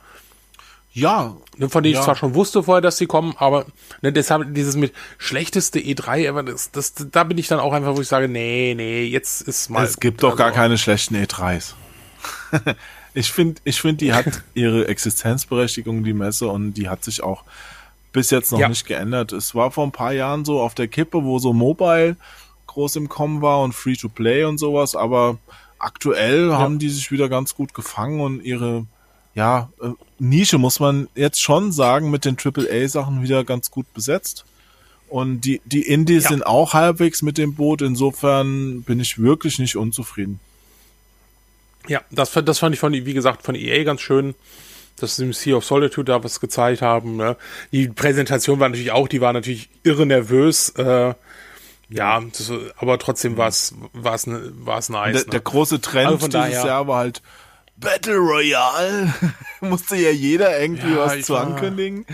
Ja. 0.93 1.37
Ne, 1.57 1.69
Von 1.69 1.83
denen 1.83 1.95
Ja. 1.95 2.01
ich 2.01 2.05
zwar 2.05 2.17
schon 2.17 2.35
wusste 2.35 2.63
vorher, 2.63 2.81
dass 2.81 2.97
sie 2.99 3.07
kommen, 3.07 3.35
aber 3.39 3.67
ne, 4.03 4.13
deshalb 4.13 4.55
dieses 4.55 4.77
mit 4.77 4.93
schlechteste 5.19 5.79
E3 5.79 6.27
ever, 6.27 6.43
das, 6.43 6.71
das, 6.71 6.95
da 7.13 7.25
bin 7.25 7.39
ich 7.39 7.49
dann 7.49 7.61
auch 7.61 7.73
einfach, 7.73 7.97
wo 7.97 8.01
ich 8.01 8.09
sage, 8.09 8.29
nee, 8.29 8.75
nee, 8.77 9.05
jetzt 9.05 9.43
ist 9.43 9.69
mal. 9.71 9.85
Es 9.85 10.01
gibt 10.01 10.23
doch 10.23 10.37
gar 10.37 10.49
also, 10.49 10.57
keine 10.57 10.79
schlechten 10.79 11.15
E3s. 11.17 11.75
ich 13.15 13.31
finde, 13.33 13.61
ich 13.65 13.81
finde, 13.81 13.97
die 14.05 14.13
hat 14.13 14.27
ihre 14.55 14.89
Existenzberechtigung, 14.89 16.05
die 16.05 16.15
Messe, 16.15 16.49
und 16.49 16.75
die 16.75 16.89
hat 16.89 17.05
sich 17.05 17.23
auch 17.23 17.45
bis 18.13 18.31
jetzt 18.31 18.53
noch 18.53 18.59
Ja. 18.59 18.69
nicht 18.69 18.87
geändert. 18.87 19.33
Es 19.33 19.55
war 19.55 19.71
vor 19.71 19.85
ein 19.85 19.93
paar 19.93 20.13
Jahren 20.13 20.45
so 20.45 20.61
auf 20.61 20.75
der 20.75 20.89
Kippe, 20.89 21.23
wo 21.25 21.39
so 21.39 21.53
Mobile 21.53 22.17
groß 22.67 22.97
im 22.97 23.09
Kommen 23.09 23.43
war 23.43 23.61
und 23.63 23.75
Free-to-Play 23.75 24.45
und 24.45 24.59
sowas, 24.59 24.95
aber 24.97 25.39
aktuell 25.79 26.53
haben 26.53 26.79
die 26.79 26.89
sich 26.89 27.11
wieder 27.11 27.29
ganz 27.29 27.55
gut 27.55 27.75
gefangen 27.75 28.21
und 28.21 28.43
ihre 28.43 28.87
ja, 29.39 29.71
äh, 29.81 29.91
Nische 30.19 30.59
muss 30.59 30.81
man 30.81 31.09
jetzt 31.15 31.41
schon 31.41 31.71
sagen, 31.71 32.11
mit 32.11 32.25
den 32.25 32.37
AAA-Sachen 32.37 33.23
wieder 33.23 33.45
ganz 33.45 33.71
gut 33.71 33.87
besetzt. 33.95 34.45
Und 35.09 35.43
die, 35.43 35.61
die 35.65 35.83
Indies 35.83 36.25
Ja. 36.25 36.31
sind 36.31 36.45
auch 36.45 36.75
halbwegs 36.75 37.23
mit 37.23 37.39
dem 37.39 37.55
Boot. 37.55 37.81
Insofern 37.81 38.83
bin 38.83 38.99
ich 39.01 39.19
wirklich 39.19 39.59
nicht 39.61 39.77
unzufrieden. 39.77 40.41
Ja, 41.87 42.03
das, 42.11 42.31
fand- 42.31 42.49
das 42.49 42.59
fand 42.59 42.75
ich 42.75 42.81
von, 42.81 42.93
wie 42.93 43.15
gesagt, 43.15 43.43
von 43.43 43.55
EA 43.55 43.85
ganz 43.85 44.01
schön, 44.03 44.35
dass 44.97 45.17
sie 45.17 45.25
im 45.25 45.33
Sea 45.33 45.57
of 45.57 45.65
Solitude 45.65 46.13
da 46.13 46.23
was 46.25 46.41
gezeigt 46.41 46.83
haben. 46.83 47.17
Ne? 47.17 47.37
Die 47.73 47.89
Präsentation 47.89 48.59
war 48.61 48.69
natürlich 48.69 48.91
auch, 48.91 49.09
die 49.09 49.21
war 49.21 49.33
natürlich 49.33 49.71
irre 49.85 50.05
nervös. 50.05 50.71
Äh, 50.71 51.15
ja, 51.91 52.21
das, 52.37 52.53
aber 52.77 52.99
trotzdem 52.99 53.37
war 53.39 53.49
es 53.49 53.75
war 53.95 54.15
es 54.15 54.27
ne, 54.27 54.53
war 54.59 54.79
es 54.79 54.89
nice. 54.91 55.13
Der, 55.15 55.25
ne? 55.25 55.31
der 55.31 55.41
große 55.41 55.81
Trend 55.81 56.07
Also 56.09 56.19
von 56.19 56.31
dieses 56.31 56.51
daher- 56.57 56.67
Jahr 56.67 56.87
war 56.89 56.99
halt 56.99 57.23
Battle 57.81 58.17
Royale. 58.19 59.13
Musste 59.61 59.97
ja 59.97 60.11
jeder 60.11 60.59
irgendwie 60.61 60.91
Ja, 60.91 60.99
was 61.07 61.23
zu 61.23 61.35
war- 61.35 61.47
ankündigen. 61.47 62.05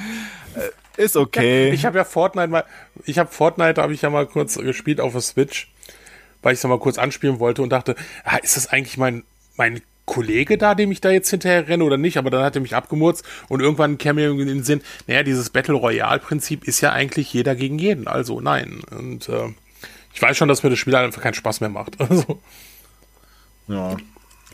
Äh, 0.55 1.03
Ist 1.03 1.17
okay. 1.17 1.71
Ich 1.71 1.85
habe 1.85 1.99
ja 1.99 2.05
Fortnite 2.05 2.49
mal, 2.49 2.65
ich 3.05 3.19
habe 3.19 3.31
Fortnite 3.33 3.81
habe 3.83 3.93
ich 3.95 4.03
ja 4.03 4.11
mal 4.11 4.27
kurz 4.27 4.57
gespielt 4.57 5.01
auf 5.01 5.13
der 5.13 5.21
Switch, 5.23 5.71
weil 6.43 6.53
ich 6.55 6.59
es 6.61 6.65
mal 6.65 6.79
kurz 6.79 6.99
anspielen 6.99 7.39
wollte 7.41 7.63
und 7.63 7.71
dachte, 7.71 7.97
ah, 8.25 8.37
ist 8.37 8.57
das 8.57 8.67
eigentlich 8.69 8.97
mein 8.99 9.25
mein 9.57 9.81
Kollege 10.07 10.59
da, 10.59 10.75
dem 10.75 10.93
ich 10.93 11.01
da 11.01 11.11
jetzt 11.11 11.31
hinterher 11.31 11.67
renne 11.67 11.83
oder 11.85 11.97
nicht? 11.97 12.19
Aber 12.19 12.29
dann 12.29 12.43
hat 12.45 12.55
er 12.57 12.61
mich 12.61 12.75
abgemurzt 12.77 13.25
und 13.49 13.61
irgendwann 13.61 13.97
kam 13.97 14.17
mir 14.17 14.31
in 14.31 14.47
den 14.47 14.63
Sinn, 14.63 14.83
naja, 15.07 15.23
dieses 15.23 15.49
Battle 15.51 15.75
Royale 15.75 16.19
Prinzip 16.21 16.65
ist 16.69 16.81
ja 16.83 16.93
eigentlich 16.93 17.33
jeder 17.33 17.55
gegen 17.55 17.79
jeden. 17.79 18.07
Also 18.07 18.41
nein. 18.41 18.83
Und 18.91 19.29
äh, 19.31 19.55
ich 20.13 20.21
weiß 20.21 20.37
schon, 20.37 20.49
dass 20.49 20.63
mir 20.63 20.69
das 20.71 20.79
Spiel 20.79 20.95
einfach 20.95 21.23
keinen 21.23 21.35
Spaß 21.35 21.61
mehr 21.61 21.71
macht. 21.71 21.97
Also 22.09 22.39
ja. 23.67 23.97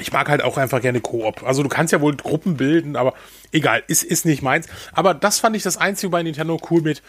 Ich 0.01 0.13
mag 0.13 0.29
halt 0.29 0.43
auch 0.43 0.57
einfach 0.57 0.81
gerne 0.81 1.01
Koop. 1.01 1.43
Also 1.43 1.63
du 1.63 1.69
kannst 1.69 1.93
ja 1.93 2.01
wohl 2.01 2.17
Gruppen 2.17 2.57
bilden, 2.57 2.97
aber 2.97 3.15
egal, 3.53 3.83
ist, 3.87 4.03
ist 4.03 4.25
nicht 4.25 4.43
meins. 4.43 4.67
Aber 4.93 5.15
das 5.15 5.39
fand 5.39 5.57
ich 5.57 5.63
das 5.63 5.77
Einzige 5.77 6.11
bei 6.11 6.23
Nintendo 6.23 6.61
cool 6.71 6.83
mit. 6.83 7.03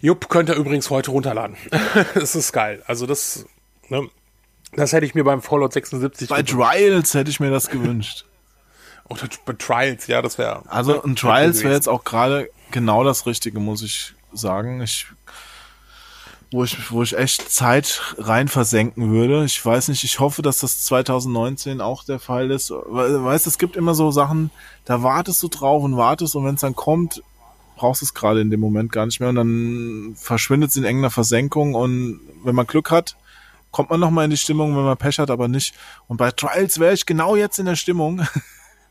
Jupp, 0.00 0.28
könnt 0.28 0.48
ihr 0.48 0.54
übrigens 0.54 0.90
heute 0.90 1.10
runterladen. 1.10 1.56
das 2.14 2.34
ist 2.34 2.52
geil. 2.52 2.82
Also 2.86 3.06
das, 3.06 3.46
ne, 3.88 4.08
das 4.72 4.92
hätte 4.92 5.06
ich 5.06 5.14
mir 5.14 5.24
beim 5.24 5.42
Fallout 5.42 5.72
76 5.72 6.28
Bei 6.28 6.42
gewünscht. 6.42 6.54
Trials 6.54 7.14
hätte 7.14 7.30
ich 7.30 7.40
mir 7.40 7.50
das 7.50 7.68
gewünscht. 7.68 8.24
Oder 9.08 9.22
bei 9.46 9.54
Trials, 9.54 10.06
ja, 10.06 10.20
das 10.22 10.38
wäre. 10.38 10.62
Also 10.68 11.02
ein 11.02 11.16
Trials 11.16 11.62
wäre 11.62 11.74
jetzt 11.74 11.88
auch 11.88 12.04
gerade 12.04 12.50
genau 12.70 13.04
das 13.04 13.26
Richtige, 13.26 13.58
muss 13.58 13.82
ich 13.82 14.14
sagen. 14.32 14.82
Ich, 14.82 15.06
wo 16.50 16.64
ich, 16.64 16.90
wo 16.90 17.02
ich 17.02 17.16
echt 17.16 17.52
Zeit 17.52 18.14
rein 18.16 18.48
versenken 18.48 19.10
würde. 19.10 19.44
Ich 19.44 19.64
weiß 19.64 19.88
nicht, 19.88 20.04
ich 20.04 20.18
hoffe, 20.18 20.42
dass 20.42 20.58
das 20.58 20.84
2019 20.84 21.80
auch 21.80 22.04
der 22.04 22.18
Fall 22.18 22.50
ist. 22.50 22.70
Weißt, 22.70 23.46
es 23.46 23.58
gibt 23.58 23.76
immer 23.76 23.94
so 23.94 24.10
Sachen, 24.10 24.50
da 24.84 25.02
wartest 25.02 25.42
du 25.42 25.48
drauf 25.48 25.82
und 25.82 25.96
wartest 25.96 26.34
und 26.36 26.44
wenn 26.44 26.54
es 26.54 26.62
dann 26.62 26.74
kommt, 26.74 27.22
brauchst 27.76 28.02
du 28.02 28.06
es 28.06 28.14
gerade 28.14 28.40
in 28.40 28.50
dem 28.50 28.60
Moment 28.60 28.92
gar 28.92 29.06
nicht 29.06 29.20
mehr 29.20 29.28
und 29.28 29.36
dann 29.36 30.14
verschwindet 30.16 30.70
es 30.70 30.76
in 30.76 30.84
irgendeiner 30.84 31.10
Versenkung 31.10 31.74
und 31.74 32.20
wenn 32.42 32.54
man 32.54 32.66
Glück 32.66 32.90
hat, 32.90 33.16
kommt 33.70 33.90
man 33.90 34.00
noch 34.00 34.10
mal 34.10 34.24
in 34.24 34.30
die 34.30 34.36
Stimmung, 34.36 34.76
wenn 34.76 34.84
man 34.84 34.96
Pech 34.96 35.18
hat, 35.18 35.30
aber 35.30 35.48
nicht. 35.48 35.74
Und 36.06 36.16
bei 36.16 36.30
Trials 36.30 36.80
wäre 36.80 36.94
ich 36.94 37.06
genau 37.06 37.36
jetzt 37.36 37.58
in 37.58 37.66
der 37.66 37.76
Stimmung. 37.76 38.22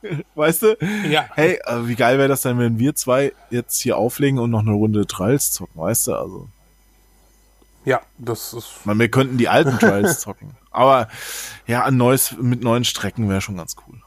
weißt 0.36 0.62
du? 0.62 0.78
Ja. 1.10 1.26
Hey, 1.34 1.60
wie 1.84 1.96
geil 1.96 2.18
wäre 2.20 2.28
das 2.28 2.44
denn, 2.44 2.60
wenn 2.60 2.78
wir 2.78 2.96
zwei 2.96 3.34
jetzt 3.50 3.80
hier 3.82 3.98
auflegen 3.98 4.40
und 4.40 4.52
noch 4.52 4.62
eine 4.62 4.72
Runde 4.72 5.08
Trials 5.08 5.52
zocken, 5.52 5.82
weißt 5.82 6.08
du? 6.08 6.14
Also, 6.14 6.50
Ja, 7.88 8.02
das 8.18 8.54
ist. 8.54 8.86
man, 8.86 9.00
wir 9.00 9.10
könnten 9.10 9.38
die 9.38 9.48
alten 9.48 9.80
Trials 9.80 10.20
zocken. 10.20 10.58
Aber 10.72 11.08
ja, 11.68 11.86
ein 11.86 11.96
neues 11.96 12.36
mit 12.38 12.62
neuen 12.62 12.84
Strecken 12.84 13.30
wäre 13.30 13.40
schon 13.40 13.56
ganz 13.56 13.76
cool. 13.88 14.02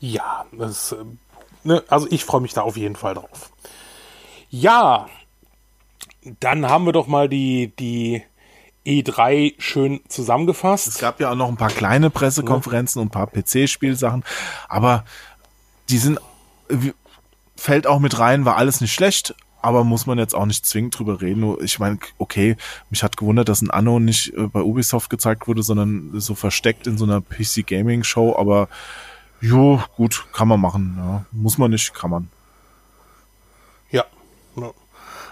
Ja, 0.00 0.44
das, 0.52 0.92
äh, 0.92 0.96
ne, 1.64 1.82
also 1.88 2.06
ich 2.10 2.24
freue 2.26 2.42
mich 2.42 2.52
da 2.52 2.60
auf 2.60 2.76
jeden 2.76 2.94
Fall 2.96 3.14
drauf. 3.14 3.50
Ja, 4.50 5.06
dann 6.40 6.68
haben 6.68 6.84
wir 6.84 6.92
doch 6.92 7.06
mal 7.06 7.28
die, 7.28 7.72
die 7.78 8.22
E3 8.86 9.54
schön 9.58 10.00
Es 10.08 10.14
zusammengefasst. 10.14 10.98
gab 11.00 11.20
ja 11.20 11.30
auch 11.30 11.36
noch 11.36 11.48
ein 11.48 11.56
paar 11.56 11.70
kleine 11.70 12.10
Pressekonferenzen 12.10 13.00
und 13.00 13.08
ein 13.08 13.10
paar 13.10 13.26
PC-Spielsachen, 13.28 14.24
aber 14.68 15.04
die 15.88 15.98
sind, 15.98 16.18
wie- 16.68 16.94
fällt 17.56 17.86
auch 17.86 17.98
mit 17.98 18.18
rein, 18.18 18.44
war 18.44 18.56
alles 18.56 18.80
nicht 18.80 18.92
schlecht, 18.92 19.34
aber 19.60 19.84
muss 19.84 20.06
man 20.06 20.18
jetzt 20.18 20.34
auch 20.34 20.46
nicht 20.46 20.64
zwingend 20.64 20.98
drüber 20.98 21.20
reden. 21.20 21.56
Ich 21.62 21.78
meine, 21.78 21.98
okay, 22.18 22.56
mich 22.90 23.02
hat 23.02 23.16
gewundert, 23.16 23.48
dass 23.48 23.62
ein 23.62 23.70
Anno 23.70 23.98
nicht 23.98 24.32
äh, 24.34 24.46
bei 24.46 24.60
Ubisoft 24.60 25.10
gezeigt 25.10 25.48
wurde, 25.48 25.62
sondern 25.62 26.20
so 26.20 26.34
versteckt 26.34 26.86
in 26.86 26.98
so 26.98 27.04
einer 27.04 27.20
PC-Gaming-Show, 27.20 28.36
aber 28.36 28.68
jo, 29.40 29.82
gut, 29.96 30.26
kann 30.32 30.48
man 30.48 30.60
machen. 30.60 30.94
Ja. 30.98 31.24
Muss 31.32 31.58
man 31.58 31.70
nicht, 31.70 31.94
kann 31.94 32.10
man. 32.10 32.28
Ja. 33.90 34.04
ja. 34.56 34.70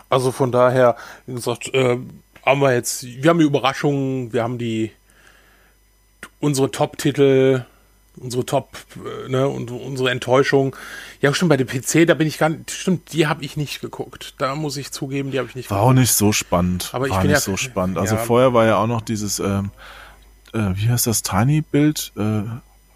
Also 0.09 0.32
von 0.32 0.53
daher, 0.53 0.97
wie 1.27 1.35
gesagt, 1.35 1.73
äh, 1.74 1.98
haben 2.44 2.61
wir 2.61 2.73
jetzt, 2.73 3.05
wir 3.05 3.31
haben 3.31 3.39
die 3.39 3.44
Überraschungen, 3.44 4.32
wir 4.32 4.43
haben 4.43 4.59
die 4.59 4.93
unsere 6.40 6.70
Top-Titel, 6.70 7.65
unsere 8.18 8.44
Top, 8.47 8.76
äh, 9.26 9.28
ne, 9.28 9.48
und 9.48 9.70
unsere 9.70 10.10
Enttäuschung. 10.10 10.74
Ja, 11.20 11.32
stimmt, 11.34 11.51
bei 11.51 11.56
dem 11.56 11.66
PC, 11.66 12.06
da 12.06 12.14
bin 12.14 12.26
ich 12.26 12.38
gar 12.38 12.48
nicht, 12.48 12.70
stimmt, 12.70 13.12
die 13.12 13.26
habe 13.26 13.44
ich 13.44 13.56
nicht 13.56 13.80
geguckt. 13.80 14.34
Da 14.38 14.55
muss 14.55 14.76
ich 14.76 14.90
zugeben, 14.93 15.30
die 15.30 15.38
habe 15.38 15.48
ich 15.48 15.55
nicht 15.55 15.70
War 15.70 15.80
auch 15.82 15.93
nicht 15.93 16.12
so 16.12 16.32
spannend. 16.32 16.90
Aber 16.93 17.06
ich 17.06 17.12
war 17.12 17.20
bin 17.22 17.30
nicht 17.30 17.36
ja- 17.47 17.52
so 17.52 17.56
spannend. 17.56 17.98
Also 17.98 18.14
ja. 18.16 18.20
vorher 18.22 18.55
war 18.55 18.64
ja 18.66 18.76
auch 18.78 18.86
noch 18.86 19.02
dieses, 19.02 19.38
ähm, 19.38 19.70
äh, 20.52 20.70
wie 20.74 20.88
heißt 20.88 21.06
das, 21.06 21.22
Tiny-Bild? 21.22 22.12
Äh, 22.16 22.43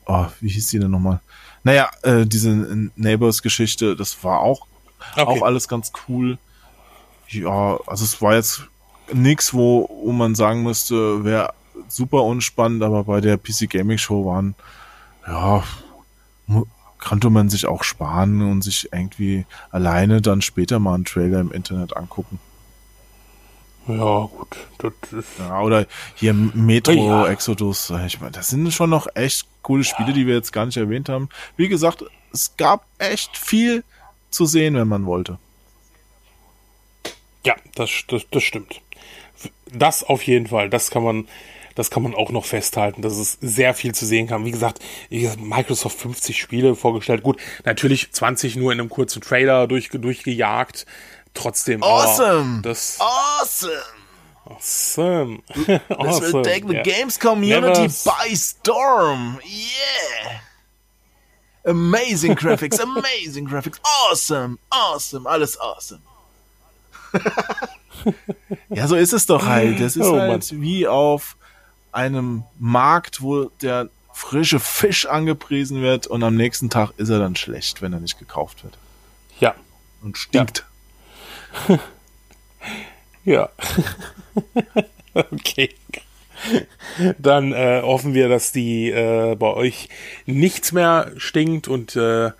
oh, 0.07 0.27
wie 0.41 0.49
hieß 0.49 0.69
die 0.69 0.79
denn 0.79 0.91
nochmal? 0.91 1.21
Naja, 1.63 1.91
äh, 2.03 2.25
diese 2.27 2.91
Neighbors-Geschichte, 2.97 3.97
das 3.97 4.23
war 4.25 4.41
auch, 4.41 4.67
Okay. 5.17 5.23
auch 5.23 5.43
alles 5.43 5.69
ganz 5.69 5.93
cool. 6.09 6.39
Ja, 7.29 7.79
also 7.87 8.05
es 8.05 8.21
war 8.23 8.35
jetzt 8.35 8.63
nix, 9.13 9.53
wo, 9.55 9.89
wo 10.05 10.13
man 10.13 10.35
sagen 10.35 10.63
müsste, 10.63 11.25
wäre 11.25 11.53
super 11.89 12.23
unspannend, 12.23 12.83
aber 12.83 13.05
bei 13.05 13.21
der 13.21 13.37
PC 13.37 13.67
Gaming 13.69 13.99
Show 13.99 14.25
waren, 14.27 14.55
ja, 15.31 15.65
konnte 16.99 17.31
man 17.31 17.49
sich 17.49 17.67
auch 17.67 17.83
sparen 17.85 18.43
und 18.43 18.63
sich 18.63 18.93
irgendwie 18.93 19.47
alleine 19.71 20.21
dann 20.21 20.43
später 20.43 20.79
mal 20.79 20.95
einen 20.95 21.05
Trailer 21.05 21.41
im 21.41 21.53
Internet 21.53 21.97
angucken. 21.97 22.39
Ja, 23.89 24.27
gut. 24.27 24.57
Das 24.79 24.93
ist, 25.13 25.39
Ja, 25.39 25.61
oder 25.63 25.87
hier 26.15 26.35
Metro 26.35 26.93
Ja. 26.93 27.27
Exodus. 27.29 27.91
Ich 28.07 28.21
meine, 28.21 28.33
das 28.33 28.49
sind 28.49 28.71
schon 28.73 28.91
noch 28.91 29.07
echt 29.15 29.47
coole 29.63 29.85
Spiele, 29.85 30.13
die 30.13 30.27
wir 30.27 30.35
jetzt 30.35 30.53
gar 30.53 30.67
nicht 30.67 30.77
erwähnt 30.77 31.09
haben. 31.09 31.29
Wie 31.57 31.69
gesagt, 31.69 32.05
es 32.33 32.57
gab 32.57 32.85
echt 32.99 33.37
viel 33.37 33.83
zu 34.31 34.47
sehen, 34.47 34.75
wenn 34.75 34.89
man 34.89 35.07
wollte. 35.07 35.39
ja, 37.45 37.57
das, 37.75 37.91
das, 38.09 38.23
das 38.31 38.43
stimmt. 38.43 38.81
Das 39.73 40.05
auf 40.05 40.23
jeden 40.25 40.49
Fall, 40.49 40.69
das 40.69 40.91
kann 40.91 41.03
man, 41.03 41.29
das 41.81 41.91
kann 41.91 42.03
man 42.03 42.15
auch 42.15 42.31
noch 42.31 42.45
festhalten, 42.45 43.01
dass 43.01 43.15
es 43.15 43.39
sehr 43.41 43.73
viel 43.73 43.95
zu 43.95 44.05
sehen 44.05 44.27
kann. 44.27 44.45
Wie 44.45 44.51
gesagt, 44.51 44.81
Microsoft 45.09 45.99
50 45.99 46.39
Spiele 46.39 46.77
vorgestellt. 46.77 47.23
Gut, 47.23 47.41
natürlich 47.65 48.13
20 48.13 48.57
nur 48.57 48.71
in 48.73 48.81
einem 48.81 48.91
kurzen 48.91 49.23
Trailer 49.23 49.67
durch, 49.67 49.89
durchgejagt. 49.89 50.85
Trotzdem. 51.33 51.83
Awesome! 51.83 52.61
Das, 52.63 52.99
Awesome! 53.01 53.73
awesome. 54.45 55.43
This 55.55 55.81
awesome. 55.89 56.33
will 56.33 56.43
take 56.43 56.67
the 56.69 56.75
ja. 56.75 56.83
games 56.83 57.19
community 57.19 57.83
Never- 57.83 58.05
by 58.05 58.37
storm. 58.37 59.41
Yeah! 59.45 60.41
Amazing 61.65 62.35
graphics, 62.35 62.79
amazing 62.81 63.47
graphics. 63.47 63.81
Awesome, 64.11 64.59
awesome, 64.71 65.27
alles 65.27 65.59
awesome. 65.59 66.03
ja, 68.69 68.87
so 68.87 68.97
ist 68.97 69.13
es 69.15 69.25
doch 69.27 69.47
halt. 69.47 69.81
Das 69.81 69.97
ist 69.97 70.07
Oh, 70.07 70.19
halt 70.19 70.61
wie 70.61 70.87
auf 70.87 71.37
einem 71.93 72.45
Markt, 72.59 73.23
wo 73.23 73.47
der 73.63 73.89
frische 74.13 74.61
Fisch 74.61 75.07
angepriesen 75.07 75.83
wird 75.83 76.07
und 76.07 76.23
am 76.23 76.35
nächsten 76.35 76.71
Tag 76.71 76.93
ist 76.97 77.09
er 77.09 77.19
dann 77.19 77.37
schlecht, 77.37 77.81
wenn 77.83 77.93
er 77.93 78.01
nicht 78.01 78.19
gekauft 78.19 78.65
wird. 78.65 78.77
Ja, 79.39 79.55
Und 80.03 80.19
stinkt. 80.19 80.65
Ja. 83.25 83.51
okay. 85.15 85.75
Dann 87.19 87.53
äh, 87.53 87.83
hoffen 87.83 88.15
wir, 88.15 88.29
dass 88.29 88.53
die 88.53 88.91
äh, 88.91 89.35
bei 89.37 89.49
euch 89.49 89.89
nichts 90.27 90.73
mehr 90.73 91.13
stinkt 91.17 91.69
und 91.69 91.97
äh, 91.97 92.31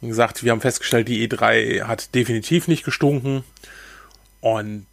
wie 0.00 0.08
gesagt, 0.08 0.44
wir 0.44 0.52
haben 0.52 0.60
festgestellt, 0.60 1.08
die 1.08 1.26
E3 1.26 1.84
hat 1.84 2.14
definitiv 2.14 2.68
nicht 2.68 2.84
gestunken. 2.84 3.44
Und 4.40 4.86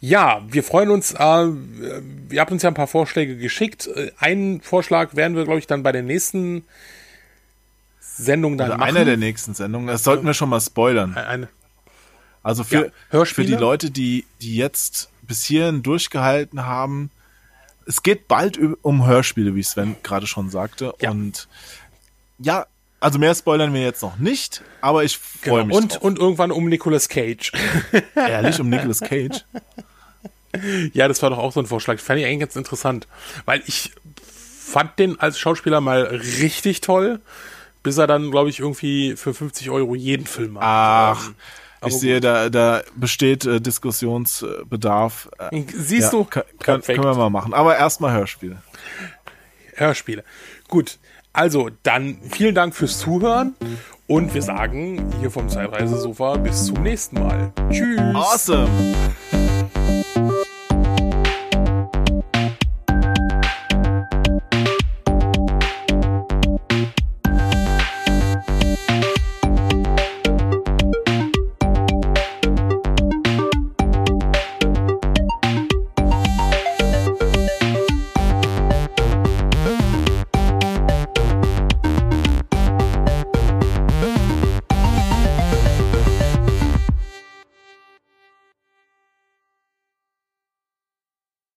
ja, 0.00 0.42
wir 0.48 0.62
freuen 0.62 0.90
uns. 0.90 1.12
Äh, 1.12 1.48
ihr 2.30 2.40
habt 2.40 2.52
uns 2.52 2.62
ja 2.62 2.70
ein 2.70 2.74
paar 2.74 2.86
Vorschläge 2.86 3.36
geschickt. 3.36 3.86
Äh, 3.88 4.12
einen 4.18 4.60
Vorschlag 4.60 5.16
werden 5.16 5.36
wir, 5.36 5.44
glaube 5.44 5.58
ich, 5.58 5.66
dann 5.66 5.82
bei 5.82 5.92
der 5.92 6.02
nächsten 6.02 6.64
Sendung 8.00 8.58
dann 8.58 8.68
Oder 8.68 8.78
machen. 8.78 8.88
einer 8.96 9.04
der 9.04 9.16
nächsten 9.16 9.54
Sendungen. 9.54 9.88
Das 9.88 10.04
sollten 10.04 10.26
wir 10.26 10.34
schon 10.34 10.48
mal 10.48 10.60
spoilern. 10.60 11.16
Eine, 11.16 11.48
Also 12.42 12.62
Ja, 12.62 12.68
für, 12.68 12.84
für 12.84 12.92
Hörspiele? 13.10 13.48
die 13.48 13.54
Leute, 13.54 13.90
die, 13.90 14.24
die 14.40 14.56
jetzt 14.56 15.10
bis 15.22 15.44
hierhin 15.44 15.82
durchgehalten 15.82 16.64
haben, 16.64 17.10
es 17.86 18.02
geht 18.02 18.28
bald 18.28 18.58
um 18.82 19.06
Hörspiele, 19.06 19.54
wie 19.54 19.62
Sven 19.62 19.96
gerade 20.02 20.26
schon 20.26 20.50
sagte. 20.50 20.94
Ja. 21.00 21.10
Und 21.10 21.48
ja, 22.38 22.66
also 23.00 23.18
mehr 23.18 23.34
spoilern 23.34 23.72
wir 23.72 23.82
jetzt 23.82 24.02
noch 24.02 24.18
nicht, 24.18 24.62
aber 24.80 25.04
ich 25.04 25.16
freue 25.18 25.62
genau. 25.62 25.66
mich 25.66 25.76
und, 25.76 25.94
drauf. 25.94 26.02
und 26.02 26.18
irgendwann 26.18 26.50
um 26.50 26.68
Nicolas 26.68 27.08
Cage. 27.08 27.52
Ehrlich, 28.14 28.60
um 28.60 28.68
Nicolas 28.68 29.00
Cage. 29.00 29.44
Ja, 30.92 31.08
das 31.08 31.22
war 31.22 31.30
doch 31.30 31.38
auch 31.38 31.52
so 31.52 31.60
ein 31.60 31.66
Vorschlag. 31.66 31.98
Fand 31.98 32.20
ich 32.20 32.26
eigentlich 32.26 32.40
ganz 32.40 32.56
interessant. 32.56 33.06
Weil 33.44 33.62
ich 33.66 33.92
fand 34.68 34.98
den 34.98 35.18
als 35.20 35.38
Schauspieler 35.38 35.80
mal 35.80 36.02
richtig 36.04 36.80
toll, 36.80 37.20
bis 37.82 37.98
er 37.98 38.06
dann, 38.06 38.30
glaube 38.30 38.50
ich, 38.50 38.60
irgendwie 38.60 39.16
für 39.16 39.34
50 39.34 39.70
Euro 39.70 39.94
jeden 39.94 40.26
Film 40.26 40.54
macht. 40.54 40.64
Ach, 40.64 41.26
Ähm, 41.28 41.34
ich 41.80 41.82
aber 41.82 41.92
sehe, 41.92 42.20
da, 42.20 42.48
da 42.50 42.82
besteht 42.96 43.44
äh, 43.46 43.60
Diskussionsbedarf. 43.60 45.28
Äh, 45.38 45.62
Siehst 45.72 46.12
ja, 46.12 46.18
du? 46.18 46.24
kann, 46.24 46.82
können 46.82 47.04
wir 47.04 47.14
mal 47.14 47.30
machen. 47.30 47.54
Aber 47.54 47.76
erstmal 47.76 48.12
Hörspiele. 48.12 48.62
Hörspiele. 49.74 50.24
Gut, 50.66 50.98
also 51.32 51.70
dann 51.84 52.18
vielen 52.30 52.56
Dank 52.56 52.74
fürs 52.74 52.98
Zuhören 52.98 53.54
und 54.08 54.34
wir 54.34 54.42
sagen 54.42 55.12
hier 55.20 55.30
vom 55.30 55.48
Zeitreisesofa 55.48 56.36
bis 56.38 56.66
zum 56.66 56.82
nächsten 56.82 57.20
Mal. 57.22 57.52
Tschüss. 57.70 58.00
Awesome! 58.12 58.68